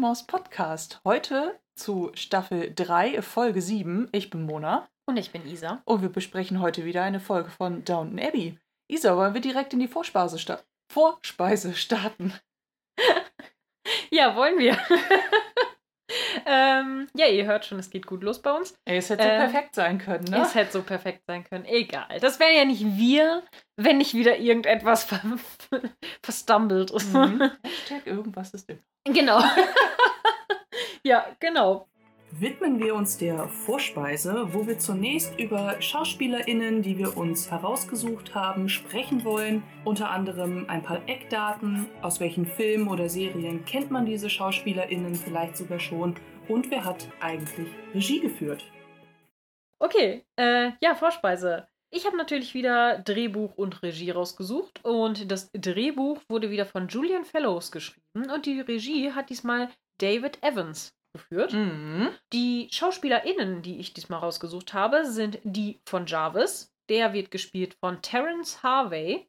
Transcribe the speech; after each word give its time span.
Potmos 0.00 0.26
Podcast. 0.26 0.98
Heute 1.04 1.60
zu 1.74 2.10
Staffel 2.14 2.72
3, 2.74 3.20
Folge 3.20 3.60
7. 3.60 4.08
Ich 4.12 4.30
bin 4.30 4.46
Mona. 4.46 4.88
Und 5.04 5.18
ich 5.18 5.30
bin 5.30 5.46
Isa. 5.46 5.82
Und 5.84 6.00
wir 6.00 6.08
besprechen 6.08 6.62
heute 6.62 6.86
wieder 6.86 7.02
eine 7.02 7.20
Folge 7.20 7.50
von 7.50 7.84
Downton 7.84 8.18
Abbey. 8.18 8.58
Isa, 8.88 9.14
wollen 9.14 9.34
wir 9.34 9.42
direkt 9.42 9.74
in 9.74 9.78
die 9.78 9.88
Vorspeise, 9.88 10.38
sta 10.38 10.58
Vorspeise 10.90 11.74
starten? 11.74 12.32
ja, 14.10 14.34
wollen 14.36 14.58
wir. 14.58 14.78
ähm, 16.46 17.08
ja, 17.14 17.26
ihr 17.26 17.46
hört 17.46 17.64
schon, 17.64 17.78
es 17.78 17.90
geht 17.90 18.06
gut 18.06 18.22
los 18.22 18.40
bei 18.40 18.52
uns. 18.52 18.74
Ey, 18.84 18.98
es 18.98 19.10
hätte 19.10 19.22
so 19.22 19.28
ähm, 19.28 19.38
perfekt 19.38 19.74
sein 19.74 19.98
können, 19.98 20.24
ne? 20.24 20.42
Es 20.42 20.54
hätte 20.54 20.72
so 20.72 20.82
perfekt 20.82 21.22
sein 21.26 21.44
können. 21.44 21.64
Egal. 21.64 22.18
Das 22.20 22.40
wären 22.40 22.54
ja 22.54 22.64
nicht 22.64 22.84
wir, 22.96 23.42
wenn 23.76 23.98
nicht 23.98 24.14
wieder 24.14 24.38
irgendetwas 24.38 25.04
ver 25.04 25.20
verstumbelt 26.22 26.90
ist. 26.90 27.12
Mhm. 27.12 27.50
Hashtag 27.62 28.06
irgendwas 28.06 28.52
ist 28.54 28.68
immer. 28.68 28.80
Genau. 29.04 29.40
ja, 31.02 31.26
genau 31.38 31.88
widmen 32.32 32.78
wir 32.78 32.94
uns 32.94 33.18
der 33.18 33.48
Vorspeise, 33.48 34.48
wo 34.52 34.66
wir 34.66 34.78
zunächst 34.78 35.38
über 35.38 35.80
SchauspielerInnen, 35.80 36.82
die 36.82 36.96
wir 36.98 37.16
uns 37.16 37.50
herausgesucht 37.50 38.34
haben, 38.34 38.68
sprechen 38.68 39.24
wollen. 39.24 39.62
Unter 39.84 40.10
anderem 40.10 40.64
ein 40.68 40.82
paar 40.82 41.00
Eckdaten, 41.06 41.86
aus 42.02 42.20
welchen 42.20 42.46
Filmen 42.46 42.88
oder 42.88 43.08
Serien 43.08 43.64
kennt 43.64 43.90
man 43.90 44.06
diese 44.06 44.30
SchauspielerInnen 44.30 45.14
vielleicht 45.14 45.56
sogar 45.56 45.80
schon 45.80 46.14
und 46.50 46.70
wer 46.70 46.84
hat 46.84 47.06
eigentlich 47.20 47.68
Regie 47.94 48.20
geführt. 48.20 48.64
Okay, 49.78 50.24
äh, 50.36 50.72
ja, 50.80 50.94
Vorspeise. 50.94 51.68
Ich 51.92 52.06
habe 52.06 52.16
natürlich 52.16 52.54
wieder 52.54 52.98
Drehbuch 52.98 53.56
und 53.56 53.82
Regie 53.82 54.10
rausgesucht 54.10 54.84
und 54.84 55.30
das 55.30 55.50
Drehbuch 55.52 56.20
wurde 56.28 56.50
wieder 56.50 56.66
von 56.66 56.88
Julian 56.88 57.24
Fellows 57.24 57.72
geschrieben 57.72 58.30
und 58.30 58.46
die 58.46 58.60
Regie 58.60 59.12
hat 59.12 59.30
diesmal 59.30 59.70
David 59.98 60.42
Evans 60.42 60.94
geführt. 61.12 61.52
Mhm. 61.52 62.10
Die 62.32 62.68
SchauspielerInnen, 62.70 63.62
die 63.62 63.78
ich 63.78 63.92
diesmal 63.92 64.20
rausgesucht 64.20 64.72
habe, 64.74 65.04
sind 65.04 65.40
die 65.42 65.80
von 65.88 66.06
Jarvis. 66.06 66.72
Der 66.88 67.12
wird 67.12 67.30
gespielt 67.30 67.76
von 67.80 68.02
Terence 68.02 68.62
Harvey. 68.62 69.28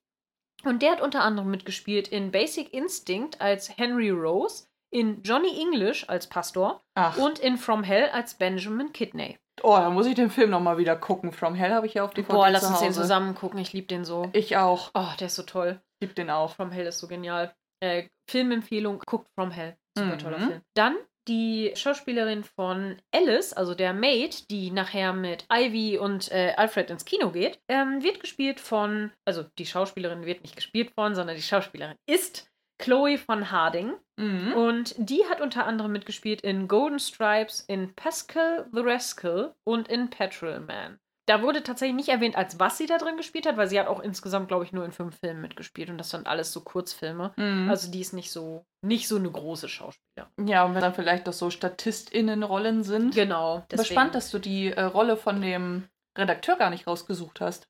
Und 0.64 0.84
der 0.84 0.92
hat 0.92 1.02
unter 1.02 1.22
anderem 1.22 1.50
mitgespielt 1.50 2.08
in 2.08 2.32
Basic 2.32 2.72
Instinct 2.72 3.42
als 3.42 3.76
Henry 3.78 4.12
Rose, 4.12 4.68
in 4.92 5.24
Johnny 5.24 5.60
English 5.60 6.08
als 6.08 6.28
Pastor 6.28 6.82
Ach. 6.96 7.18
und 7.18 7.40
in 7.40 7.58
From 7.58 7.84
Hell 7.84 8.10
als 8.10 8.36
Benjamin 8.36 8.94
Kidney. 8.94 9.40
Oh, 9.64 9.76
da 9.76 9.90
muss 9.90 10.08
ich 10.08 10.16
den 10.16 10.30
Film 10.30 10.50
nochmal 10.50 10.78
wieder 10.78 10.96
gucken. 10.96 11.32
From 11.32 11.56
Hell 11.56 11.72
habe 11.72 11.86
ich 11.86 11.96
ja 11.96 12.04
auf 12.04 12.14
die 12.14 12.24
Boah, 12.24 12.50
lass 12.50 12.64
uns 12.64 12.80
den 12.80 12.94
zusammen 12.94 13.36
gucken. 13.36 13.60
Ich 13.60 13.74
liebe 13.74 13.88
den 13.88 14.06
so. 14.06 14.30
Ich 14.34 14.58
auch. 14.58 14.92
Oh, 14.94 15.08
der 15.20 15.28
ist 15.28 15.36
so 15.36 15.44
toll. 15.44 15.82
Ich 16.00 16.08
liebe 16.08 16.14
den 16.14 16.30
auch. 16.30 16.56
From 16.56 16.72
Hell 16.72 16.88
ist 16.88 17.00
so 17.00 17.08
genial. 17.08 17.54
Äh, 17.80 18.08
Filmempfehlung, 18.30 19.00
guckt 19.06 19.28
From 19.36 19.52
Hell. 19.52 19.78
Super 19.98 20.16
mhm. 20.16 20.20
toller 20.20 20.40
Film. 20.40 20.62
Dann 20.76 20.96
die 21.28 21.72
Schauspielerin 21.76 22.44
von 22.44 22.98
Alice, 23.14 23.54
also 23.54 23.76
der 23.76 23.94
Maid, 23.94 24.50
die 24.50 24.72
nachher 24.72 25.14
mit 25.14 25.46
Ivy 25.52 25.98
und 25.98 26.32
äh, 26.32 26.54
Alfred 26.58 26.90
ins 26.90 27.06
Kino 27.06 27.32
geht, 27.32 27.60
ähm, 27.68 28.02
wird 28.02 28.20
gespielt 28.20 28.60
von, 28.60 29.12
also 29.26 29.44
die 29.60 29.66
Schauspielerin 29.66 30.26
wird 30.26 30.42
nicht 30.42 30.56
gespielt 30.56 30.92
von, 30.96 31.14
sondern 31.14 31.36
die 31.36 31.44
Schauspielerin 31.44 31.98
ist 32.10 32.51
Chloe 32.82 33.18
von 33.18 33.52
Harding. 33.52 33.94
Mhm. 34.18 34.54
Und 34.54 34.96
die 34.98 35.24
hat 35.30 35.42
unter 35.42 35.66
anderem 35.66 35.92
mitgespielt 35.92 36.42
in 36.42 36.68
Golden 36.68 37.00
Stripes, 37.00 37.62
in 37.62 37.96
Pascal 37.96 38.68
the 38.74 38.82
Rascal 38.82 39.56
und 39.64 39.88
in 39.88 40.10
Petrol 40.10 40.60
Man. 40.60 41.00
Da 41.28 41.42
wurde 41.42 41.64
tatsächlich 41.64 41.96
nicht 41.96 42.10
erwähnt, 42.10 42.36
als 42.36 42.60
was 42.60 42.78
sie 42.78 42.88
da 42.88 42.98
drin 42.98 43.16
gespielt 43.16 43.46
hat, 43.46 43.56
weil 43.56 43.68
sie 43.68 43.80
hat 43.80 43.88
auch 43.88 44.00
insgesamt, 44.00 44.48
glaube 44.48 44.66
ich, 44.66 44.74
nur 44.74 44.84
in 44.84 44.92
fünf 44.92 45.18
Filmen 45.20 45.42
mitgespielt 45.42 45.90
und 45.90 45.98
das 45.98 46.10
sind 46.10 46.28
alles 46.28 46.52
so 46.52 46.62
Kurzfilme. 46.62 47.32
Mhm. 47.38 47.70
Also 47.70 47.92
die 47.92 48.02
ist 48.02 48.14
nicht 48.14 48.32
so, 48.32 48.66
nicht 48.82 49.08
so 49.08 49.18
eine 49.18 49.30
große 49.30 49.70
Schauspielerin. 49.70 50.48
Ja, 50.48 50.66
und 50.66 50.74
wenn 50.74 50.82
dann 50.82 50.96
vielleicht 50.96 51.30
auch 51.30 51.34
so 51.34 51.50
StatistInnen-Rollen 51.50 52.84
sind. 52.84 53.14
Genau. 53.14 53.64
Aber 53.72 53.86
spannend, 53.86 54.16
dass 54.16 54.32
du 54.32 54.40
die 54.40 54.72
äh, 54.72 54.82
Rolle 54.82 55.16
von 55.16 55.42
dem 55.42 55.88
Redakteur 56.18 56.58
gar 56.58 56.70
nicht 56.70 56.88
rausgesucht 56.88 57.40
hast. 57.40 57.68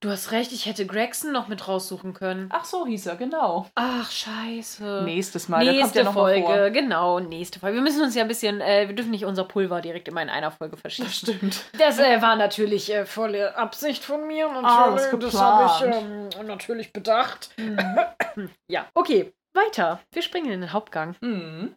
Du 0.00 0.10
hast 0.10 0.32
recht, 0.32 0.50
ich 0.52 0.66
hätte 0.66 0.84
Gregson 0.84 1.32
noch 1.32 1.46
mit 1.46 1.68
raussuchen 1.68 2.12
können. 2.12 2.48
Ach 2.50 2.64
so 2.64 2.86
hieß 2.86 3.06
er, 3.06 3.16
genau. 3.16 3.68
Ach, 3.76 4.10
scheiße. 4.10 5.02
Nächstes 5.04 5.48
Mal, 5.48 5.64
nächste 5.64 5.82
kommt 5.82 5.94
ja 5.94 6.02
noch 6.02 6.12
Folge, 6.12 6.42
mal 6.42 6.58
vor. 6.58 6.70
genau, 6.70 7.20
nächste 7.20 7.60
Folge. 7.60 7.76
Wir 7.76 7.82
müssen 7.82 8.02
uns 8.02 8.14
ja 8.14 8.22
ein 8.22 8.28
bisschen, 8.28 8.60
äh, 8.60 8.88
wir 8.88 8.96
dürfen 8.96 9.12
nicht 9.12 9.24
unser 9.24 9.44
Pulver 9.44 9.80
direkt 9.80 10.08
immer 10.08 10.22
in 10.22 10.28
einer 10.28 10.50
Folge 10.50 10.76
verschieben. 10.76 11.06
Das 11.06 11.16
stimmt. 11.18 11.64
Das 11.78 11.98
äh, 12.00 12.20
war 12.20 12.34
natürlich 12.36 12.92
äh, 12.92 13.06
volle 13.06 13.56
Absicht 13.56 14.02
von 14.02 14.26
mir. 14.26 14.48
Natürlich, 14.48 15.12
ah, 15.12 15.16
das 15.16 15.40
habe 15.40 15.88
ich 15.88 16.38
ähm, 16.40 16.46
natürlich 16.46 16.92
bedacht. 16.92 17.50
Mhm. 17.56 18.50
ja, 18.68 18.88
okay, 18.94 19.32
weiter. 19.54 20.00
Wir 20.12 20.22
springen 20.22 20.50
in 20.50 20.62
den 20.62 20.72
Hauptgang. 20.72 21.14
Mhm. 21.20 21.76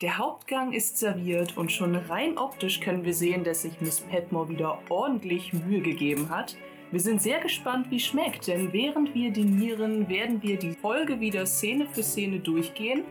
Der 0.00 0.16
Hauptgang 0.16 0.72
ist 0.72 0.96
serviert 0.96 1.56
und 1.56 1.72
schon 1.72 1.96
rein 1.96 2.38
optisch 2.38 2.78
können 2.80 3.04
wir 3.04 3.14
sehen, 3.14 3.42
dass 3.42 3.62
sich 3.62 3.80
Miss 3.80 4.00
Petmore 4.00 4.48
wieder 4.48 4.78
ordentlich 4.88 5.52
Mühe 5.52 5.80
gegeben 5.80 6.30
hat. 6.30 6.56
Wir 6.90 7.00
sind 7.00 7.20
sehr 7.20 7.40
gespannt, 7.40 7.90
wie 7.90 7.96
es 7.96 8.04
schmeckt, 8.04 8.46
denn 8.46 8.72
während 8.72 9.14
wir 9.14 9.30
dinieren, 9.30 10.08
werden 10.08 10.42
wir 10.42 10.58
die 10.58 10.72
Folge 10.72 11.20
wieder 11.20 11.44
Szene 11.44 11.86
für 11.86 12.02
Szene 12.02 12.40
durchgehen 12.40 13.04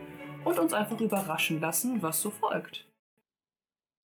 und 0.44 0.58
uns 0.58 0.72
einfach 0.72 1.00
überraschen 1.00 1.60
lassen, 1.60 2.02
was 2.02 2.20
so 2.20 2.30
folgt. 2.30 2.88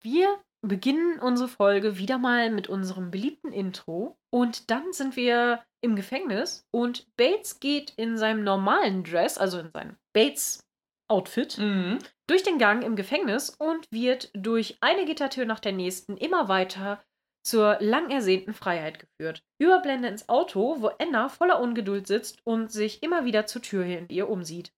Wir 0.03 0.39
beginnen 0.61 1.19
unsere 1.21 1.49
Folge 1.49 1.97
wieder 1.97 2.19
mal 2.19 2.51
mit 2.51 2.69
unserem 2.69 3.11
beliebten 3.11 3.51
Intro 3.51 4.19
und 4.31 4.71
dann 4.71 4.93
sind 4.93 5.17
wir 5.17 5.63
im 5.81 5.97
Gefängnis 5.97 6.67
und 6.71 7.07
Bates 7.17 7.59
geht 7.59 7.95
in 7.97 8.19
seinem 8.19 8.45
normalen 8.45 9.05
Dress, 9.05 9.39
also 9.39 9.59
in 9.59 9.71
seinem 9.73 9.97
Bates 10.13 10.67
Outfit, 11.09 11.57
mhm. 11.57 11.99
durch 12.27 12.43
den 12.43 12.59
Gang 12.59 12.85
im 12.85 12.95
Gefängnis 12.95 13.51
und 13.51 13.87
wird 13.91 14.31
durch 14.35 14.77
eine 14.83 15.07
Gittertür 15.07 15.47
nach 15.47 15.61
der 15.61 15.73
nächsten 15.73 16.19
immer 16.19 16.49
weiter 16.49 17.03
zur 17.43 17.77
lang 17.81 18.11
ersehnten 18.11 18.55
Freiheit 18.55 18.99
geführt. 18.99 19.43
Überblende 19.59 20.09
ins 20.09 20.29
Auto, 20.29 20.81
wo 20.81 20.89
Anna 20.99 21.29
voller 21.29 21.61
Ungeduld 21.61 22.07
sitzt 22.07 22.39
und 22.45 22.71
sich 22.71 23.03
immer 23.03 23.25
wieder 23.25 23.47
zur 23.47 23.63
Tür 23.63 23.85
hinter 23.85 24.13
ihr 24.13 24.29
umsieht. 24.29 24.73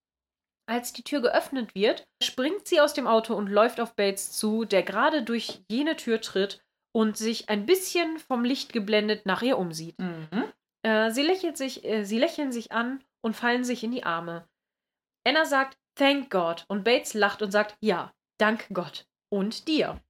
Als 0.66 0.94
die 0.94 1.02
Tür 1.02 1.20
geöffnet 1.20 1.74
wird, 1.74 2.08
springt 2.22 2.66
sie 2.66 2.80
aus 2.80 2.94
dem 2.94 3.06
Auto 3.06 3.34
und 3.34 3.48
läuft 3.48 3.80
auf 3.80 3.94
Bates 3.94 4.32
zu, 4.32 4.64
der 4.64 4.82
gerade 4.82 5.22
durch 5.22 5.62
jene 5.68 5.96
Tür 5.96 6.20
tritt 6.22 6.64
und 6.92 7.18
sich 7.18 7.50
ein 7.50 7.66
bisschen 7.66 8.18
vom 8.18 8.44
Licht 8.44 8.72
geblendet 8.72 9.26
nach 9.26 9.42
ihr 9.42 9.58
umsieht. 9.58 9.98
Mhm. 9.98 10.44
Äh, 10.82 11.10
sie, 11.10 11.22
lächelt 11.22 11.58
sich, 11.58 11.84
äh, 11.84 12.04
sie 12.04 12.18
lächeln 12.18 12.50
sich 12.50 12.72
an 12.72 13.04
und 13.20 13.36
fallen 13.36 13.64
sich 13.64 13.84
in 13.84 13.90
die 13.90 14.04
Arme. 14.04 14.48
Anna 15.26 15.44
sagt 15.44 15.76
Thank 15.96 16.30
God 16.30 16.64
und 16.68 16.84
Bates 16.84 17.14
lacht 17.14 17.42
und 17.42 17.50
sagt 17.50 17.76
Ja, 17.80 18.12
dank 18.38 18.66
Gott 18.72 19.06
und 19.30 19.68
dir. 19.68 20.00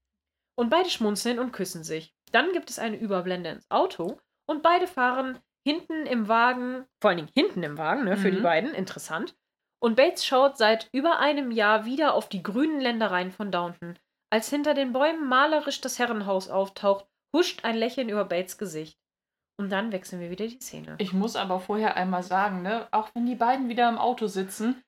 Und 0.57 0.71
beide 0.71 0.89
schmunzeln 0.89 1.39
und 1.39 1.53
küssen 1.53 1.85
sich. 1.85 2.15
Dann 2.35 2.53
gibt 2.53 2.69
es 2.69 2.79
eine 2.79 2.97
Überblende 2.97 3.51
ins 3.51 3.71
Auto 3.71 4.19
und 4.47 4.63
beide 4.63 4.87
fahren 4.87 5.39
hinten 5.67 6.05
im 6.05 6.29
Wagen, 6.29 6.85
vor 7.01 7.11
allen 7.11 7.19
Dingen 7.19 7.31
hinten 7.35 7.63
im 7.63 7.79
Wagen, 7.79 8.05
ne, 8.05 8.17
für 8.17 8.31
mhm. 8.31 8.37
die 8.37 8.43
beiden, 8.43 8.75
interessant. 8.75 9.37
Und 9.81 9.97
Bates 9.97 10.27
schaut 10.27 10.57
seit 10.57 10.89
über 10.93 11.19
einem 11.21 11.51
Jahr 11.51 11.85
wieder 11.85 12.15
auf 12.15 12.29
die 12.29 12.43
grünen 12.43 12.81
Ländereien 12.81 13.31
von 13.31 13.51
Downton. 13.51 13.99
Als 14.31 14.51
hinter 14.51 14.75
den 14.75 14.93
Bäumen 14.93 15.29
malerisch 15.29 15.81
das 15.81 15.99
Herrenhaus 15.99 16.49
auftaucht, 16.49 17.07
huscht 17.35 17.65
ein 17.65 17.77
Lächeln 17.77 18.09
über 18.09 18.25
Bates 18.25 18.59
Gesicht. 18.59 18.99
Und 19.57 19.71
dann 19.71 19.93
wechseln 19.93 20.21
wir 20.21 20.31
wieder 20.31 20.49
die 20.49 20.59
Szene. 20.59 20.97
Ich 20.99 21.13
muss 21.13 21.37
aber 21.37 21.61
vorher 21.61 21.97
einmal 21.97 22.25
sagen, 22.25 22.63
ne, 22.63 22.89
auch 22.91 23.11
wenn 23.15 23.27
die 23.27 23.37
beiden 23.37 23.69
wieder 23.69 23.89
im 23.89 23.99
Auto 23.99 24.27
sitzen, 24.27 24.83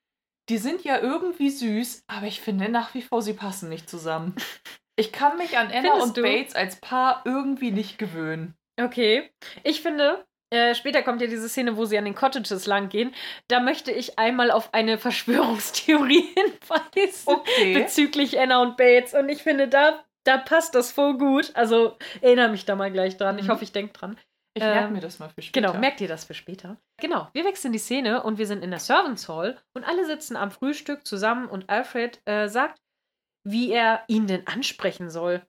die 0.49 0.59
sind 0.59 0.83
ja 0.83 0.99
irgendwie 0.99 1.51
süß, 1.51 2.05
aber 2.09 2.27
ich 2.27 2.41
finde 2.41 2.69
nach 2.69 2.95
wie 2.95 3.03
vor, 3.03 3.23
sie 3.23 3.35
passen 3.35 3.69
nicht 3.69 3.89
zusammen. 3.89 4.35
Ich 4.97 5.13
kann 5.13 5.37
mich 5.37 5.59
an 5.59 5.69
Anna 5.69 5.91
Findest 5.91 6.03
und 6.03 6.17
du? 6.17 6.23
Bates 6.23 6.55
als 6.55 6.77
Paar 6.77 7.23
irgendwie 7.25 7.71
nicht 7.71 7.99
gewöhnen. 7.99 8.55
Okay. 8.81 9.31
Ich 9.63 9.83
finde, 9.83 10.25
äh, 10.51 10.75
später 10.75 11.03
kommt 11.03 11.21
ja 11.21 11.27
diese 11.27 11.49
Szene, 11.49 11.77
wo 11.77 11.85
sie 11.85 11.99
an 11.99 12.05
den 12.05 12.15
Cottages 12.15 12.67
lang 12.67 12.89
gehen. 12.89 13.15
Da 13.49 13.61
möchte 13.61 13.93
ich 13.93 14.19
einmal 14.19 14.51
auf 14.51 14.73
eine 14.73 14.99
Verschwörungstheorie 14.99 16.23
hinweisen 16.35 17.27
okay. 17.27 17.75
bezüglich 17.75 18.39
Anna 18.39 18.63
und 18.63 18.77
Bates. 18.77 19.13
Und 19.15 19.29
ich 19.29 19.43
finde, 19.43 19.69
da, 19.69 20.05
da 20.25 20.39
passt 20.39 20.75
das 20.75 20.93
voll 20.93 21.19
gut. 21.19 21.51
Also 21.55 21.97
erinnere 22.21 22.49
mich 22.49 22.65
da 22.65 22.77
mal 22.77 22.91
gleich 22.91 23.17
dran. 23.17 23.37
Mhm. 23.37 23.43
Ich 23.43 23.49
hoffe, 23.49 23.65
ich 23.65 23.73
denke 23.73 23.93
dran. 23.93 24.19
Ich 24.55 24.63
merke 24.63 24.87
ähm, 24.87 24.93
mir 24.95 25.01
das 25.01 25.19
mal 25.19 25.29
für 25.29 25.43
später. 25.43 25.69
Genau, 25.69 25.79
merkt 25.79 26.01
ihr 26.01 26.09
das 26.09 26.25
für 26.25 26.33
später. 26.33 26.79
Genau, 26.99 27.29
wir 27.35 27.45
wechseln 27.45 27.75
die 27.75 27.79
Szene 27.79 28.23
und 28.23 28.39
wir 28.39 28.47
sind 28.47 28.65
in 28.65 28.71
der 28.71 28.81
Servants 28.81 29.29
Hall 29.29 29.59
und 29.75 29.85
alle 29.85 30.07
sitzen 30.07 30.35
am 30.35 30.51
Frühstück 30.51 31.07
zusammen 31.07 31.47
und 31.47 31.69
Alfred 31.69 32.23
äh, 32.25 32.49
sagt, 32.49 32.81
wie 33.47 33.71
er 33.71 34.03
ihn 34.09 34.27
denn 34.27 34.47
ansprechen 34.47 35.09
soll. 35.09 35.41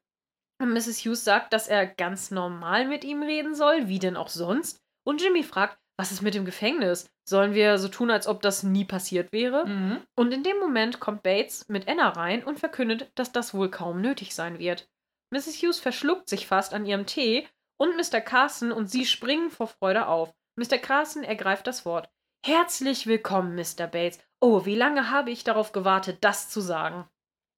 Und 0.61 0.73
Mrs. 0.73 0.99
Hughes 0.99 1.23
sagt, 1.23 1.51
dass 1.53 1.67
er 1.67 1.85
ganz 1.85 2.31
normal 2.31 2.87
mit 2.87 3.03
ihm 3.03 3.23
reden 3.23 3.55
soll, 3.55 3.87
wie 3.87 3.99
denn 3.99 4.15
auch 4.15 4.29
sonst. 4.29 4.79
Und 5.03 5.21
Jimmy 5.21 5.43
fragt, 5.43 5.77
was 5.99 6.11
ist 6.11 6.21
mit 6.21 6.35
dem 6.35 6.45
Gefängnis? 6.45 7.09
Sollen 7.27 7.55
wir 7.55 7.79
so 7.79 7.87
tun, 7.87 8.11
als 8.11 8.27
ob 8.27 8.41
das 8.41 8.61
nie 8.61 8.85
passiert 8.85 9.31
wäre? 9.31 9.65
Mhm. 9.65 10.01
Und 10.15 10.31
in 10.31 10.43
dem 10.43 10.59
Moment 10.59 10.99
kommt 10.99 11.23
Bates 11.23 11.67
mit 11.69 11.87
Anna 11.87 12.09
rein 12.09 12.43
und 12.43 12.59
verkündet, 12.59 13.11
dass 13.15 13.31
das 13.31 13.53
wohl 13.53 13.69
kaum 13.69 13.99
nötig 13.99 14.35
sein 14.35 14.59
wird. 14.59 14.87
Mrs. 15.31 15.61
Hughes 15.61 15.79
verschluckt 15.79 16.29
sich 16.29 16.45
fast 16.45 16.73
an 16.73 16.85
ihrem 16.85 17.07
Tee 17.07 17.47
und 17.79 17.97
Mr. 17.97 18.21
Carson 18.21 18.71
und 18.71 18.89
sie 18.91 19.05
springen 19.05 19.49
vor 19.49 19.67
Freude 19.67 20.07
auf. 20.07 20.33
Mr. 20.55 20.77
Carson 20.77 21.23
ergreift 21.23 21.65
das 21.65 21.83
Wort. 21.85 22.09
Herzlich 22.45 23.07
willkommen, 23.07 23.55
Mr. 23.55 23.87
Bates. 23.87 24.19
Oh, 24.39 24.65
wie 24.65 24.75
lange 24.75 25.09
habe 25.09 25.31
ich 25.31 25.43
darauf 25.43 25.71
gewartet, 25.71 26.19
das 26.21 26.49
zu 26.49 26.61
sagen? 26.61 27.07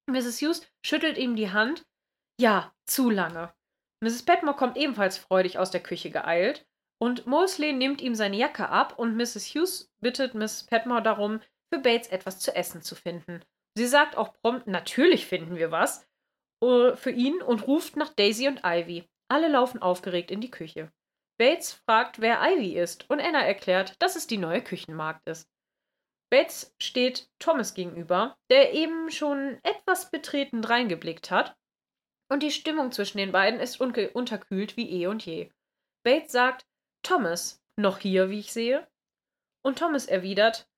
Mrs. 0.06 0.40
Hughes 0.40 0.66
schüttelt 0.84 1.18
ihm 1.18 1.36
die 1.36 1.50
Hand. 1.50 1.84
Ja, 2.40 2.72
zu 2.86 3.10
lange. 3.10 3.52
Mrs. 4.02 4.24
Petmore 4.24 4.56
kommt 4.56 4.76
ebenfalls 4.76 5.18
freudig 5.18 5.58
aus 5.58 5.70
der 5.70 5.82
Küche 5.82 6.10
geeilt 6.10 6.66
und 6.98 7.26
Mosley 7.26 7.72
nimmt 7.72 8.00
ihm 8.00 8.14
seine 8.14 8.36
Jacke 8.36 8.68
ab 8.68 8.98
und 8.98 9.16
Mrs. 9.16 9.54
Hughes 9.54 9.92
bittet 10.00 10.34
Mrs. 10.34 10.64
Petmore 10.64 11.02
darum, 11.02 11.40
für 11.72 11.80
Bates 11.80 12.08
etwas 12.08 12.38
zu 12.38 12.54
essen 12.54 12.82
zu 12.82 12.94
finden. 12.94 13.44
Sie 13.76 13.86
sagt 13.86 14.16
auch 14.16 14.32
prompt, 14.34 14.66
natürlich 14.66 15.26
finden 15.26 15.56
wir 15.56 15.70
was 15.70 16.06
uh, 16.62 16.96
für 16.96 17.10
ihn 17.10 17.42
und 17.42 17.66
ruft 17.66 17.96
nach 17.96 18.10
Daisy 18.10 18.48
und 18.48 18.62
Ivy. 18.64 19.08
Alle 19.28 19.48
laufen 19.48 19.80
aufgeregt 19.80 20.30
in 20.30 20.40
die 20.40 20.50
Küche. 20.50 20.90
Bates 21.38 21.72
fragt, 21.72 22.20
wer 22.20 22.40
Ivy 22.42 22.78
ist, 22.78 23.08
und 23.08 23.20
Anna 23.20 23.40
erklärt, 23.40 23.94
dass 24.00 24.16
es 24.16 24.26
die 24.26 24.36
neue 24.36 24.62
Küchenmagd 24.62 25.26
ist. 25.28 25.48
Bates 26.30 26.74
steht 26.80 27.28
Thomas 27.38 27.74
gegenüber, 27.74 28.36
der 28.50 28.72
eben 28.72 29.10
schon 29.10 29.58
etwas 29.62 30.10
betreten 30.10 30.62
reingeblickt 30.62 31.30
hat, 31.30 31.56
und 32.30 32.44
die 32.44 32.52
Stimmung 32.52 32.92
zwischen 32.92 33.18
den 33.18 33.32
beiden 33.32 33.58
ist 33.58 33.80
unterkühlt 33.80 34.76
wie 34.76 34.88
eh 34.88 35.08
und 35.08 35.26
je. 35.26 35.50
Bates 36.04 36.30
sagt, 36.30 36.64
Thomas, 37.02 37.60
noch 37.76 37.98
hier, 37.98 38.30
wie 38.30 38.38
ich 38.38 38.52
sehe? 38.52 38.86
Und 39.62 39.78
Thomas 39.78 40.06
erwidert, 40.06 40.68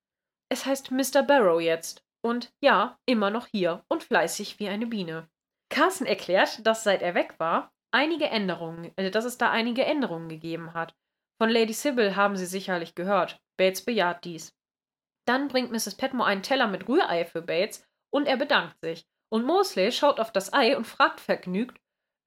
es 0.49 0.65
heißt 0.65 0.91
Mr. 0.91 1.23
Barrow 1.23 1.61
jetzt. 1.61 2.05
Und 2.25 2.53
ja, 2.63 2.99
immer 3.07 3.31
noch 3.31 3.47
hier 3.47 3.85
und 3.89 4.03
fleißig 4.03 4.59
wie 4.61 4.69
eine 4.69 4.87
Biene. 4.87 5.29
Carson 5.69 6.07
erklärt, 6.07 6.65
dass 6.67 6.85
seit 6.85 7.03
er 7.03 7.15
weg 7.15 7.35
war, 7.39 7.73
einige 7.91 8.27
Änderungen, 8.27 8.93
äh, 8.97 9.11
dass 9.11 9.25
es 9.25 9.39
da 9.39 9.51
einige 9.51 9.85
Änderungen 9.85 10.29
gegeben 10.29 10.75
hat. 10.75 10.95
Von 11.41 11.51
Lady 11.51 11.73
Sybil 11.73 12.15
haben 12.17 12.37
sie 12.37 12.47
sicherlich 12.47 12.95
gehört. 12.95 13.41
Bates 13.59 13.85
bejaht 13.85 14.25
dies. 14.25 14.55
Dann 15.25 15.49
bringt 15.49 15.71
Mrs. 15.71 15.95
Petmore 15.97 16.29
einen 16.29 16.43
Teller 16.43 16.67
mit 16.67 16.89
Rührei 16.89 17.25
für 17.25 17.43
Bates 17.43 17.87
und 18.13 18.27
er 18.27 18.37
bedankt 18.37 18.81
sich. 18.81 19.07
Und 19.31 19.45
Mosley 19.47 19.93
schaut 19.93 20.21
auf 20.21 20.33
das 20.33 20.53
Ei 20.53 20.77
und 20.77 20.87
fragt 20.87 21.21
vergnügt, 21.21 21.79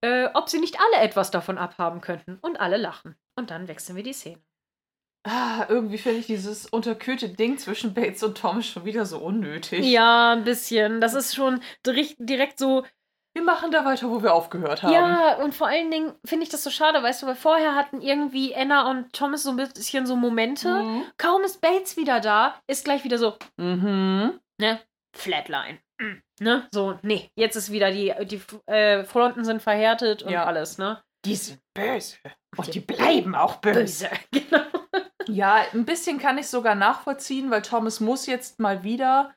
äh, 0.01 0.27
ob 0.33 0.49
sie 0.49 0.59
nicht 0.59 0.79
alle 0.79 1.03
etwas 1.03 1.31
davon 1.31 1.57
abhaben 1.57 2.01
könnten. 2.01 2.37
Und 2.41 2.59
alle 2.59 2.77
lachen. 2.77 3.15
Und 3.35 3.51
dann 3.51 3.67
wechseln 3.67 3.95
wir 3.95 4.03
die 4.03 4.13
Szene. 4.13 4.41
Ah, 5.27 5.65
irgendwie 5.69 5.97
finde 5.97 6.19
ich 6.19 6.27
dieses 6.27 6.67
unterkühlte 6.67 7.29
Ding 7.29 7.57
zwischen 7.57 7.95
Bates 7.95 8.21
und 8.21 8.37
Thomas 8.37 8.67
schon 8.67 8.85
wieder 8.85 9.07
so 9.07 9.17
unnötig. 9.17 9.83
Ja, 9.83 10.33
ein 10.33 10.43
bisschen. 10.43 11.01
Das 11.01 11.15
ist 11.15 11.33
schon 11.33 11.61
direkt 11.83 12.59
so, 12.59 12.85
wir 13.35 13.43
machen 13.43 13.69
da 13.69 13.83
weiter, 13.83 14.09
wo 14.09 14.23
wir 14.23 14.33
aufgehört 14.33 14.81
haben. 14.81 14.93
Ja, 14.93 15.35
und 15.35 15.53
vor 15.53 15.67
allen 15.67 15.91
Dingen 15.91 16.13
finde 16.23 16.43
ich 16.43 16.49
das 16.49 16.63
so 16.63 16.69
schade, 16.69 17.03
weißt 17.03 17.21
du, 17.21 17.27
weil 17.27 17.35
vorher 17.35 17.75
hatten 17.75 18.01
irgendwie 18.01 18.55
Anna 18.55 18.89
und 18.89 19.11
Thomas 19.11 19.43
so 19.43 19.51
ein 19.51 19.57
bisschen 19.57 20.05
so 20.05 20.15
Momente. 20.15 20.69
Mhm. 20.69 21.03
Kaum 21.17 21.43
ist 21.43 21.59
Bates 21.59 21.97
wieder 21.97 22.21
da, 22.21 22.55
ist 22.67 22.85
gleich 22.85 23.03
wieder 23.03 23.17
so, 23.17 23.33
mhm. 23.57 24.39
ne, 24.57 24.79
Flatline. 25.13 25.79
Mhm. 25.99 26.21
Ne, 26.39 26.67
so, 26.71 26.97
nee, 27.01 27.29
jetzt 27.35 27.57
ist 27.57 27.71
wieder 27.71 27.91
die, 27.91 28.13
die 28.25 28.41
äh, 28.71 29.03
Fronten 29.03 29.43
sind 29.43 29.61
verhärtet 29.61 30.23
und 30.23 30.31
ja. 30.31 30.45
alles, 30.45 30.77
ne? 30.77 31.03
Die 31.25 31.35
sind 31.35 31.59
böse. 31.73 32.17
Und 32.55 32.73
die 32.73 32.79
bleiben 32.79 33.35
auch 33.35 33.55
böse. 33.57 33.79
böse. 33.81 34.09
Genau. 34.31 34.63
Ja, 35.27 35.65
ein 35.73 35.85
bisschen 35.85 36.19
kann 36.19 36.37
ich 36.37 36.47
sogar 36.47 36.75
nachvollziehen, 36.75 37.49
weil 37.49 37.63
Thomas 37.63 37.99
muss 37.99 38.27
jetzt 38.27 38.59
mal 38.59 38.83
wieder 38.83 39.33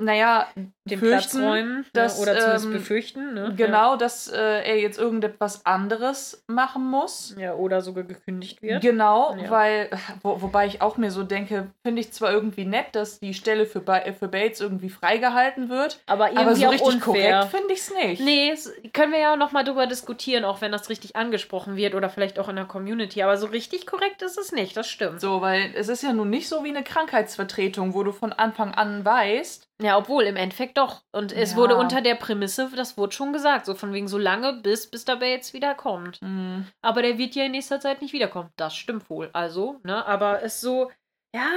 naja, 0.00 0.46
den 0.84 1.00
Platz 1.00 1.34
räumen 1.34 1.78
ne, 1.78 1.84
dass, 1.92 2.20
oder 2.20 2.38
zumindest 2.38 2.64
ähm, 2.66 2.72
befürchten. 2.72 3.34
Ne? 3.34 3.52
Genau, 3.56 3.92
ja. 3.92 3.96
dass 3.96 4.28
äh, 4.28 4.38
er 4.38 4.78
jetzt 4.78 4.98
irgendetwas 4.98 5.66
anderes 5.66 6.44
machen 6.46 6.88
muss. 6.88 7.34
Ja, 7.38 7.54
oder 7.54 7.80
sogar 7.80 8.04
gekündigt 8.04 8.62
wird. 8.62 8.80
Genau, 8.80 9.34
ja. 9.36 9.50
weil, 9.50 9.90
wo, 10.22 10.40
wobei 10.40 10.66
ich 10.66 10.80
auch 10.82 10.96
mir 10.96 11.10
so 11.10 11.24
denke, 11.24 11.66
finde 11.84 12.00
ich 12.00 12.12
zwar 12.12 12.32
irgendwie 12.32 12.64
nett, 12.64 12.86
dass 12.92 13.18
die 13.18 13.34
Stelle 13.34 13.66
für, 13.66 13.80
ba 13.80 14.00
für 14.18 14.28
Bates 14.28 14.60
irgendwie 14.60 14.88
freigehalten 14.88 15.68
wird, 15.68 16.00
aber 16.06 16.28
irgendwie 16.28 16.42
aber 16.42 16.54
so 16.54 16.68
richtig 16.68 16.94
unfair. 16.94 17.40
korrekt 17.40 17.50
finde 17.50 17.74
ich 17.74 17.80
es 17.80 17.94
nicht. 17.94 18.22
Nee, 18.22 18.54
können 18.92 19.12
wir 19.12 19.20
ja 19.20 19.36
nochmal 19.36 19.64
drüber 19.64 19.88
diskutieren, 19.88 20.44
auch 20.44 20.60
wenn 20.60 20.70
das 20.70 20.88
richtig 20.88 21.16
angesprochen 21.16 21.76
wird 21.76 21.94
oder 21.96 22.08
vielleicht 22.08 22.38
auch 22.38 22.48
in 22.48 22.56
der 22.56 22.66
Community, 22.66 23.22
aber 23.22 23.36
so 23.36 23.48
richtig 23.48 23.86
korrekt 23.86 24.22
ist 24.22 24.38
es 24.38 24.52
nicht, 24.52 24.76
das 24.76 24.88
stimmt. 24.88 25.20
So, 25.20 25.40
weil 25.40 25.72
es 25.74 25.88
ist 25.88 26.02
ja 26.04 26.12
nun 26.12 26.30
nicht 26.30 26.48
so 26.48 26.62
wie 26.62 26.68
eine 26.68 26.84
Krankheitsvertretung, 26.84 27.94
wo 27.94 28.04
du 28.04 28.12
von 28.12 28.32
Anfang 28.32 28.72
an 28.74 29.04
weißt, 29.04 29.67
ja, 29.80 29.96
obwohl, 29.96 30.24
im 30.24 30.36
Endeffekt 30.36 30.76
doch. 30.76 31.04
Und 31.12 31.32
es 31.32 31.52
ja. 31.52 31.56
wurde 31.56 31.76
unter 31.76 32.00
der 32.00 32.16
Prämisse, 32.16 32.70
das 32.74 32.96
wurde 32.96 33.14
schon 33.14 33.32
gesagt, 33.32 33.66
so 33.66 33.74
von 33.74 33.92
wegen 33.92 34.08
so 34.08 34.18
lange, 34.18 34.54
bis, 34.54 34.90
bis 34.90 35.04
der 35.04 35.16
Bates 35.16 35.52
wiederkommt. 35.52 36.20
Mhm. 36.20 36.66
Aber 36.82 37.02
der 37.02 37.16
wird 37.16 37.36
ja 37.36 37.44
in 37.44 37.52
nächster 37.52 37.78
Zeit 37.78 38.02
nicht 38.02 38.12
wiederkommen. 38.12 38.50
Das 38.56 38.74
stimmt 38.74 39.08
wohl. 39.08 39.30
Also, 39.32 39.80
ne, 39.84 40.04
aber 40.04 40.42
es 40.42 40.60
so, 40.60 40.90
ja, 41.34 41.48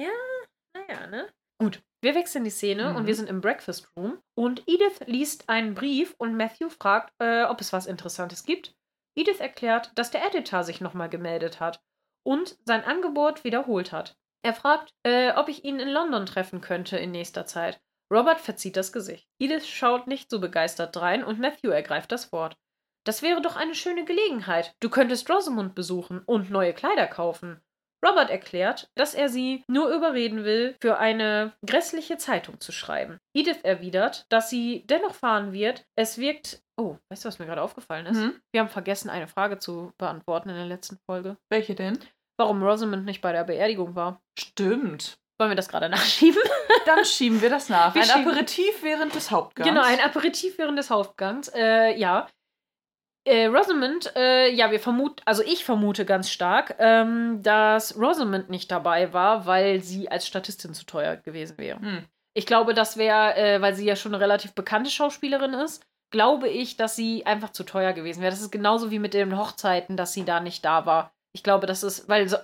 ja, 0.00 0.10
naja, 0.74 1.06
ne? 1.08 1.28
Gut, 1.58 1.82
wir 2.02 2.14
wechseln 2.14 2.44
die 2.44 2.50
Szene 2.50 2.90
mhm. 2.90 2.96
und 2.96 3.06
wir 3.06 3.14
sind 3.14 3.28
im 3.28 3.40
Breakfast 3.40 3.88
Room 3.96 4.18
und 4.38 4.62
Edith 4.66 5.00
liest 5.06 5.48
einen 5.48 5.74
Brief 5.74 6.14
und 6.18 6.36
Matthew 6.36 6.68
fragt, 6.68 7.12
äh, 7.18 7.44
ob 7.44 7.60
es 7.60 7.72
was 7.72 7.86
Interessantes 7.86 8.44
gibt. 8.44 8.76
Edith 9.16 9.40
erklärt, 9.40 9.90
dass 9.94 10.10
der 10.10 10.24
Editor 10.24 10.62
sich 10.62 10.80
nochmal 10.80 11.08
gemeldet 11.08 11.58
hat 11.58 11.80
und 12.24 12.58
sein 12.64 12.84
Angebot 12.84 13.42
wiederholt 13.44 13.90
hat. 13.90 14.16
Er 14.46 14.54
fragt, 14.54 14.94
äh, 15.02 15.32
ob 15.32 15.48
ich 15.48 15.64
ihn 15.64 15.80
in 15.80 15.88
London 15.88 16.24
treffen 16.24 16.60
könnte 16.60 16.96
in 16.96 17.10
nächster 17.10 17.46
Zeit. 17.46 17.80
Robert 18.14 18.40
verzieht 18.40 18.76
das 18.76 18.92
Gesicht. 18.92 19.26
Edith 19.40 19.66
schaut 19.66 20.06
nicht 20.06 20.30
so 20.30 20.38
begeistert 20.38 20.94
drein 20.94 21.24
und 21.24 21.40
Matthew 21.40 21.70
ergreift 21.70 22.12
das 22.12 22.30
Wort. 22.30 22.56
Das 23.04 23.22
wäre 23.22 23.42
doch 23.42 23.56
eine 23.56 23.74
schöne 23.74 24.04
Gelegenheit. 24.04 24.72
Du 24.78 24.88
könntest 24.88 25.28
Rosamund 25.28 25.74
besuchen 25.74 26.22
und 26.26 26.48
neue 26.48 26.74
Kleider 26.74 27.08
kaufen. 27.08 27.60
Robert 28.06 28.30
erklärt, 28.30 28.88
dass 28.94 29.14
er 29.14 29.28
sie 29.28 29.64
nur 29.66 29.92
überreden 29.92 30.44
will, 30.44 30.76
für 30.80 30.98
eine 30.98 31.52
grässliche 31.66 32.16
Zeitung 32.16 32.60
zu 32.60 32.70
schreiben. 32.70 33.18
Edith 33.34 33.64
erwidert, 33.64 34.26
dass 34.28 34.48
sie 34.48 34.86
dennoch 34.86 35.14
fahren 35.14 35.52
wird. 35.52 35.84
Es 35.96 36.18
wirkt. 36.18 36.62
Oh, 36.76 36.98
weißt 37.10 37.24
du, 37.24 37.28
was 37.28 37.40
mir 37.40 37.46
gerade 37.46 37.62
aufgefallen 37.62 38.06
ist? 38.06 38.18
Hm? 38.18 38.40
Wir 38.52 38.60
haben 38.60 38.68
vergessen, 38.68 39.10
eine 39.10 39.26
Frage 39.26 39.58
zu 39.58 39.92
beantworten 39.98 40.50
in 40.50 40.56
der 40.56 40.66
letzten 40.66 40.98
Folge. 41.10 41.36
Welche 41.50 41.74
denn? 41.74 41.98
Warum 42.36 42.62
Rosamond 42.62 43.04
nicht 43.04 43.20
bei 43.20 43.32
der 43.32 43.44
Beerdigung 43.44 43.94
war. 43.94 44.20
Stimmt. 44.38 45.18
Wollen 45.38 45.50
wir 45.50 45.56
das 45.56 45.68
gerade 45.68 45.88
nachschieben? 45.90 46.42
Dann 46.86 47.04
schieben 47.04 47.42
wir 47.42 47.50
das 47.50 47.68
nach. 47.68 47.94
Wir 47.94 48.02
ein 48.02 48.26
Aperitif 48.26 48.82
während 48.82 49.14
des 49.14 49.30
Hauptgangs. 49.30 49.68
Genau, 49.68 49.82
ein 49.82 50.00
Aperitif 50.00 50.58
während 50.58 50.78
des 50.78 50.90
Hauptgangs. 50.90 51.48
Äh, 51.48 51.98
ja. 51.98 52.28
Äh, 53.24 53.46
Rosamond, 53.46 54.14
äh, 54.14 54.50
ja, 54.52 54.70
wir 54.70 54.78
vermuten, 54.78 55.20
also 55.24 55.42
ich 55.42 55.64
vermute 55.64 56.04
ganz 56.04 56.30
stark, 56.30 56.76
ähm, 56.78 57.42
dass 57.42 57.98
Rosamond 57.98 58.50
nicht 58.50 58.70
dabei 58.70 59.12
war, 59.12 59.46
weil 59.46 59.82
sie 59.82 60.08
als 60.08 60.28
Statistin 60.28 60.74
zu 60.74 60.86
teuer 60.86 61.16
gewesen 61.16 61.58
wäre. 61.58 61.80
Hm. 61.80 62.04
Ich 62.34 62.46
glaube, 62.46 62.72
das 62.72 62.96
wäre, 62.96 63.34
äh, 63.34 63.60
weil 63.60 63.74
sie 63.74 63.84
ja 63.84 63.96
schon 63.96 64.14
eine 64.14 64.22
relativ 64.22 64.52
bekannte 64.54 64.90
Schauspielerin 64.90 65.54
ist, 65.54 65.84
glaube 66.10 66.48
ich, 66.48 66.76
dass 66.76 66.94
sie 66.94 67.26
einfach 67.26 67.50
zu 67.50 67.64
teuer 67.64 67.92
gewesen 67.94 68.20
wäre. 68.20 68.30
Das 68.30 68.40
ist 68.40 68.52
genauso 68.52 68.92
wie 68.92 69.00
mit 69.00 69.12
den 69.12 69.36
Hochzeiten, 69.36 69.96
dass 69.96 70.12
sie 70.12 70.24
da 70.24 70.38
nicht 70.38 70.64
da 70.64 70.86
war. 70.86 71.15
Ich 71.36 71.42
glaube, 71.42 71.66
das 71.66 71.82
ist, 71.82 72.08
weil 72.08 72.26
so, 72.30 72.38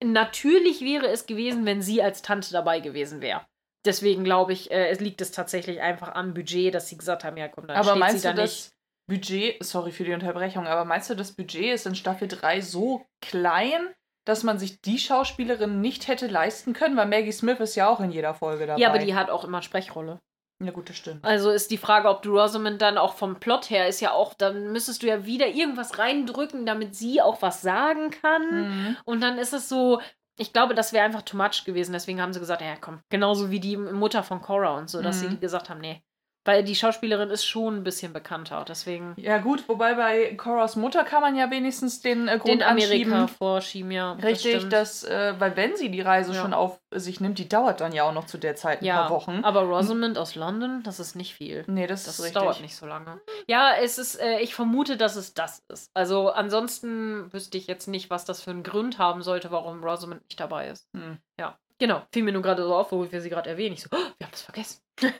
natürlich 0.00 0.82
wäre 0.82 1.08
es 1.08 1.26
gewesen, 1.26 1.66
wenn 1.66 1.82
sie 1.82 2.00
als 2.00 2.22
Tante 2.22 2.52
dabei 2.52 2.78
gewesen 2.78 3.20
wäre. 3.20 3.44
Deswegen 3.84 4.22
glaube 4.22 4.52
ich, 4.52 4.70
äh, 4.70 4.86
es 4.88 5.00
liegt 5.00 5.20
es 5.20 5.32
tatsächlich 5.32 5.80
einfach 5.80 6.14
am 6.14 6.32
Budget, 6.32 6.72
dass 6.72 6.88
sie 6.88 6.96
gesagt 6.96 7.24
haben, 7.24 7.36
ja 7.36 7.48
komm, 7.48 7.66
dann 7.66 7.76
aber 7.76 7.90
steht 7.90 7.98
meinst 7.98 8.20
sie 8.20 8.28
da 8.28 8.32
du, 8.32 8.42
nicht. 8.42 8.66
Das 8.66 8.72
Budget, 9.08 9.64
sorry 9.64 9.90
für 9.90 10.04
die 10.04 10.12
Unterbrechung, 10.12 10.68
aber 10.68 10.84
meinst 10.84 11.10
du, 11.10 11.16
das 11.16 11.32
Budget 11.32 11.74
ist 11.74 11.86
in 11.86 11.96
Staffel 11.96 12.28
3 12.28 12.60
so 12.60 13.04
klein, 13.20 13.92
dass 14.24 14.44
man 14.44 14.60
sich 14.60 14.80
die 14.80 15.00
Schauspielerin 15.00 15.80
nicht 15.80 16.06
hätte 16.06 16.28
leisten 16.28 16.72
können? 16.72 16.96
Weil 16.96 17.08
Maggie 17.08 17.32
Smith 17.32 17.58
ist 17.58 17.74
ja 17.74 17.88
auch 17.88 17.98
in 17.98 18.12
jeder 18.12 18.32
Folge 18.32 18.68
dabei. 18.68 18.80
Ja, 18.80 18.90
aber 18.90 19.00
die 19.00 19.16
hat 19.16 19.28
auch 19.28 19.42
immer 19.42 19.60
Sprechrolle. 19.60 20.20
Ja, 20.64 20.72
gut, 20.72 20.88
das 20.88 20.96
stimmt. 20.96 21.24
Also 21.24 21.50
ist 21.50 21.70
die 21.70 21.76
Frage, 21.76 22.08
ob 22.08 22.22
du 22.22 22.38
Rosamund 22.38 22.80
dann 22.80 22.98
auch 22.98 23.14
vom 23.14 23.38
Plot 23.38 23.70
her 23.70 23.88
ist 23.88 24.00
ja 24.00 24.12
auch, 24.12 24.34
dann 24.34 24.72
müsstest 24.72 25.02
du 25.02 25.06
ja 25.06 25.26
wieder 25.26 25.48
irgendwas 25.48 25.98
reindrücken, 25.98 26.64
damit 26.64 26.94
sie 26.94 27.20
auch 27.20 27.42
was 27.42 27.60
sagen 27.62 28.10
kann. 28.10 28.62
Mhm. 28.62 28.96
Und 29.04 29.20
dann 29.20 29.38
ist 29.38 29.52
es 29.52 29.68
so, 29.68 30.00
ich 30.38 30.52
glaube, 30.52 30.74
das 30.74 30.92
wäre 30.92 31.04
einfach 31.04 31.22
too 31.22 31.36
much 31.36 31.64
gewesen. 31.64 31.92
Deswegen 31.92 32.20
haben 32.20 32.32
sie 32.32 32.40
gesagt, 32.40 32.62
ja 32.62 32.76
komm, 32.80 33.00
genauso 33.10 33.50
wie 33.50 33.60
die 33.60 33.76
Mutter 33.76 34.22
von 34.22 34.40
Cora 34.40 34.78
und 34.78 34.88
so, 34.88 35.02
dass 35.02 35.22
mhm. 35.22 35.30
sie 35.30 35.36
gesagt 35.38 35.68
haben, 35.68 35.80
nee, 35.80 36.02
weil 36.44 36.64
die 36.64 36.74
Schauspielerin 36.74 37.30
ist 37.30 37.44
schon 37.44 37.76
ein 37.76 37.84
bisschen 37.84 38.12
bekannter, 38.12 38.64
deswegen. 38.66 39.14
Ja, 39.16 39.38
gut, 39.38 39.68
wobei 39.68 39.94
bei 39.94 40.34
Coras 40.34 40.76
Mutter 40.76 41.04
kann 41.04 41.20
man 41.20 41.36
ja 41.36 41.50
wenigstens 41.50 42.00
den 42.00 42.28
äh, 42.28 42.38
Grund 42.38 42.60
den 42.60 42.62
Amerika 42.62 43.26
vorschieben, 43.26 43.90
ja. 43.90 44.12
Richtig, 44.12 44.68
das 44.68 44.84
dass, 44.84 45.04
äh, 45.04 45.34
weil 45.38 45.56
wenn 45.56 45.76
sie 45.76 45.90
die 45.90 46.00
Reise 46.00 46.32
ja. 46.32 46.42
schon 46.42 46.54
auf 46.54 46.80
sich 46.90 47.20
nimmt, 47.20 47.38
die 47.38 47.48
dauert 47.48 47.80
dann 47.80 47.92
ja 47.92 48.04
auch 48.04 48.12
noch 48.12 48.26
zu 48.26 48.38
der 48.38 48.54
Zeit 48.54 48.82
ein 48.82 48.84
ja, 48.84 49.02
paar 49.02 49.10
Wochen. 49.10 49.40
Aber 49.42 49.62
Rosamond 49.62 50.18
aus 50.18 50.34
London, 50.34 50.82
das 50.82 51.00
ist 51.00 51.16
nicht 51.16 51.34
viel. 51.34 51.64
Nee, 51.66 51.86
das, 51.86 52.04
das 52.04 52.18
ist 52.18 52.24
richtig. 52.26 52.42
dauert 52.42 52.60
nicht 52.60 52.76
so 52.76 52.86
lange. 52.86 53.20
Ja, 53.46 53.72
es 53.80 53.98
ist, 53.98 54.20
äh, 54.20 54.40
ich 54.40 54.54
vermute, 54.54 54.96
dass 54.96 55.16
es 55.16 55.34
das 55.34 55.64
ist. 55.68 55.90
Also 55.94 56.30
ansonsten 56.30 57.32
wüsste 57.32 57.58
ich 57.58 57.66
jetzt 57.66 57.88
nicht, 57.88 58.10
was 58.10 58.24
das 58.24 58.42
für 58.42 58.50
einen 58.50 58.62
Grund 58.62 58.98
haben 58.98 59.22
sollte, 59.22 59.50
warum 59.50 59.82
Rosamond 59.82 60.22
nicht 60.24 60.38
dabei 60.38 60.68
ist. 60.68 60.86
Hm. 60.94 61.18
Ja, 61.38 61.58
genau. 61.78 62.02
Fiel 62.12 62.22
mir 62.22 62.32
nur 62.32 62.42
gerade 62.42 62.62
so 62.62 62.74
auf, 62.74 62.92
wo 62.92 63.10
wir 63.10 63.20
sie 63.20 63.30
gerade 63.30 63.50
erwähnen. 63.50 63.74
Ich 63.74 63.82
so, 63.82 63.88
oh, 63.92 63.96
wir 64.18 64.26
haben 64.26 64.32
das 64.32 64.42
vergessen. 64.42 64.80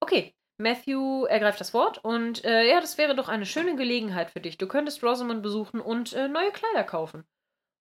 okay, 0.00 0.34
Matthew 0.58 1.24
ergreift 1.24 1.60
das 1.60 1.74
Wort 1.74 1.98
und 2.04 2.44
äh, 2.44 2.68
ja, 2.68 2.80
das 2.80 2.98
wäre 2.98 3.14
doch 3.14 3.28
eine 3.28 3.46
schöne 3.46 3.76
Gelegenheit 3.76 4.30
für 4.30 4.40
dich. 4.40 4.58
Du 4.58 4.68
könntest 4.68 5.02
Rosamond 5.02 5.42
besuchen 5.42 5.80
und 5.80 6.12
äh, 6.12 6.28
neue 6.28 6.52
Kleider 6.52 6.84
kaufen. 6.84 7.24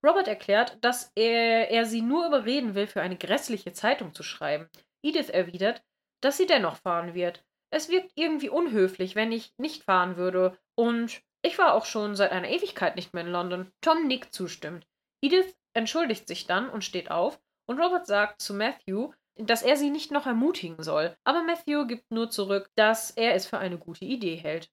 Robert 0.04 0.28
erklärt, 0.28 0.78
dass 0.84 1.12
er, 1.16 1.70
er 1.70 1.86
sie 1.86 2.02
nur 2.02 2.26
überreden 2.26 2.74
will, 2.74 2.88
für 2.88 3.02
eine 3.02 3.18
grässliche 3.18 3.72
Zeitung 3.72 4.16
zu 4.16 4.24
schreiben. 4.24 4.68
Edith 5.04 5.30
erwidert, 5.30 5.84
dass 6.22 6.38
sie 6.38 6.48
dennoch 6.48 6.78
fahren 6.78 7.14
wird. 7.14 7.44
es 7.74 7.90
wirkt 7.90 8.12
irgendwie 8.16 8.50
unhöflich, 8.50 9.16
wenn 9.16 9.32
ich 9.32 9.54
nicht 9.58 9.84
fahren 9.84 10.18
würde. 10.18 10.58
Und 10.76 11.22
ich 11.44 11.58
war 11.58 11.74
auch 11.74 11.86
schon 11.86 12.16
seit 12.16 12.32
einer 12.32 12.50
Ewigkeit 12.50 12.96
nicht 12.96 13.14
mehr 13.14 13.24
in 13.24 13.32
London. 13.32 13.72
Tom 13.82 14.08
nickt 14.08 14.34
zustimmend. 14.34 14.88
Edith 15.24 15.56
entschuldigt 15.74 16.28
sich 16.28 16.48
dann 16.48 16.70
und 16.70 16.84
steht 16.84 17.12
auf. 17.12 17.40
Und 17.68 17.80
Robert 17.80 18.06
sagt 18.06 18.42
zu 18.42 18.54
Matthew, 18.54 19.14
dass 19.38 19.64
er 19.64 19.78
sie 19.78 19.90
nicht 19.90 20.12
noch 20.12 20.26
ermutigen 20.26 20.82
soll. 20.84 21.16
Aber 21.24 21.44
Matthew 21.44 21.88
gibt 21.88 22.12
nur 22.12 22.30
zurück, 22.30 22.70
dass 22.76 23.12
er 23.12 23.34
es 23.34 23.48
für 23.48 23.58
eine 23.58 23.78
gute 23.78 24.06
Idee 24.06 24.36
hält. 24.36 24.70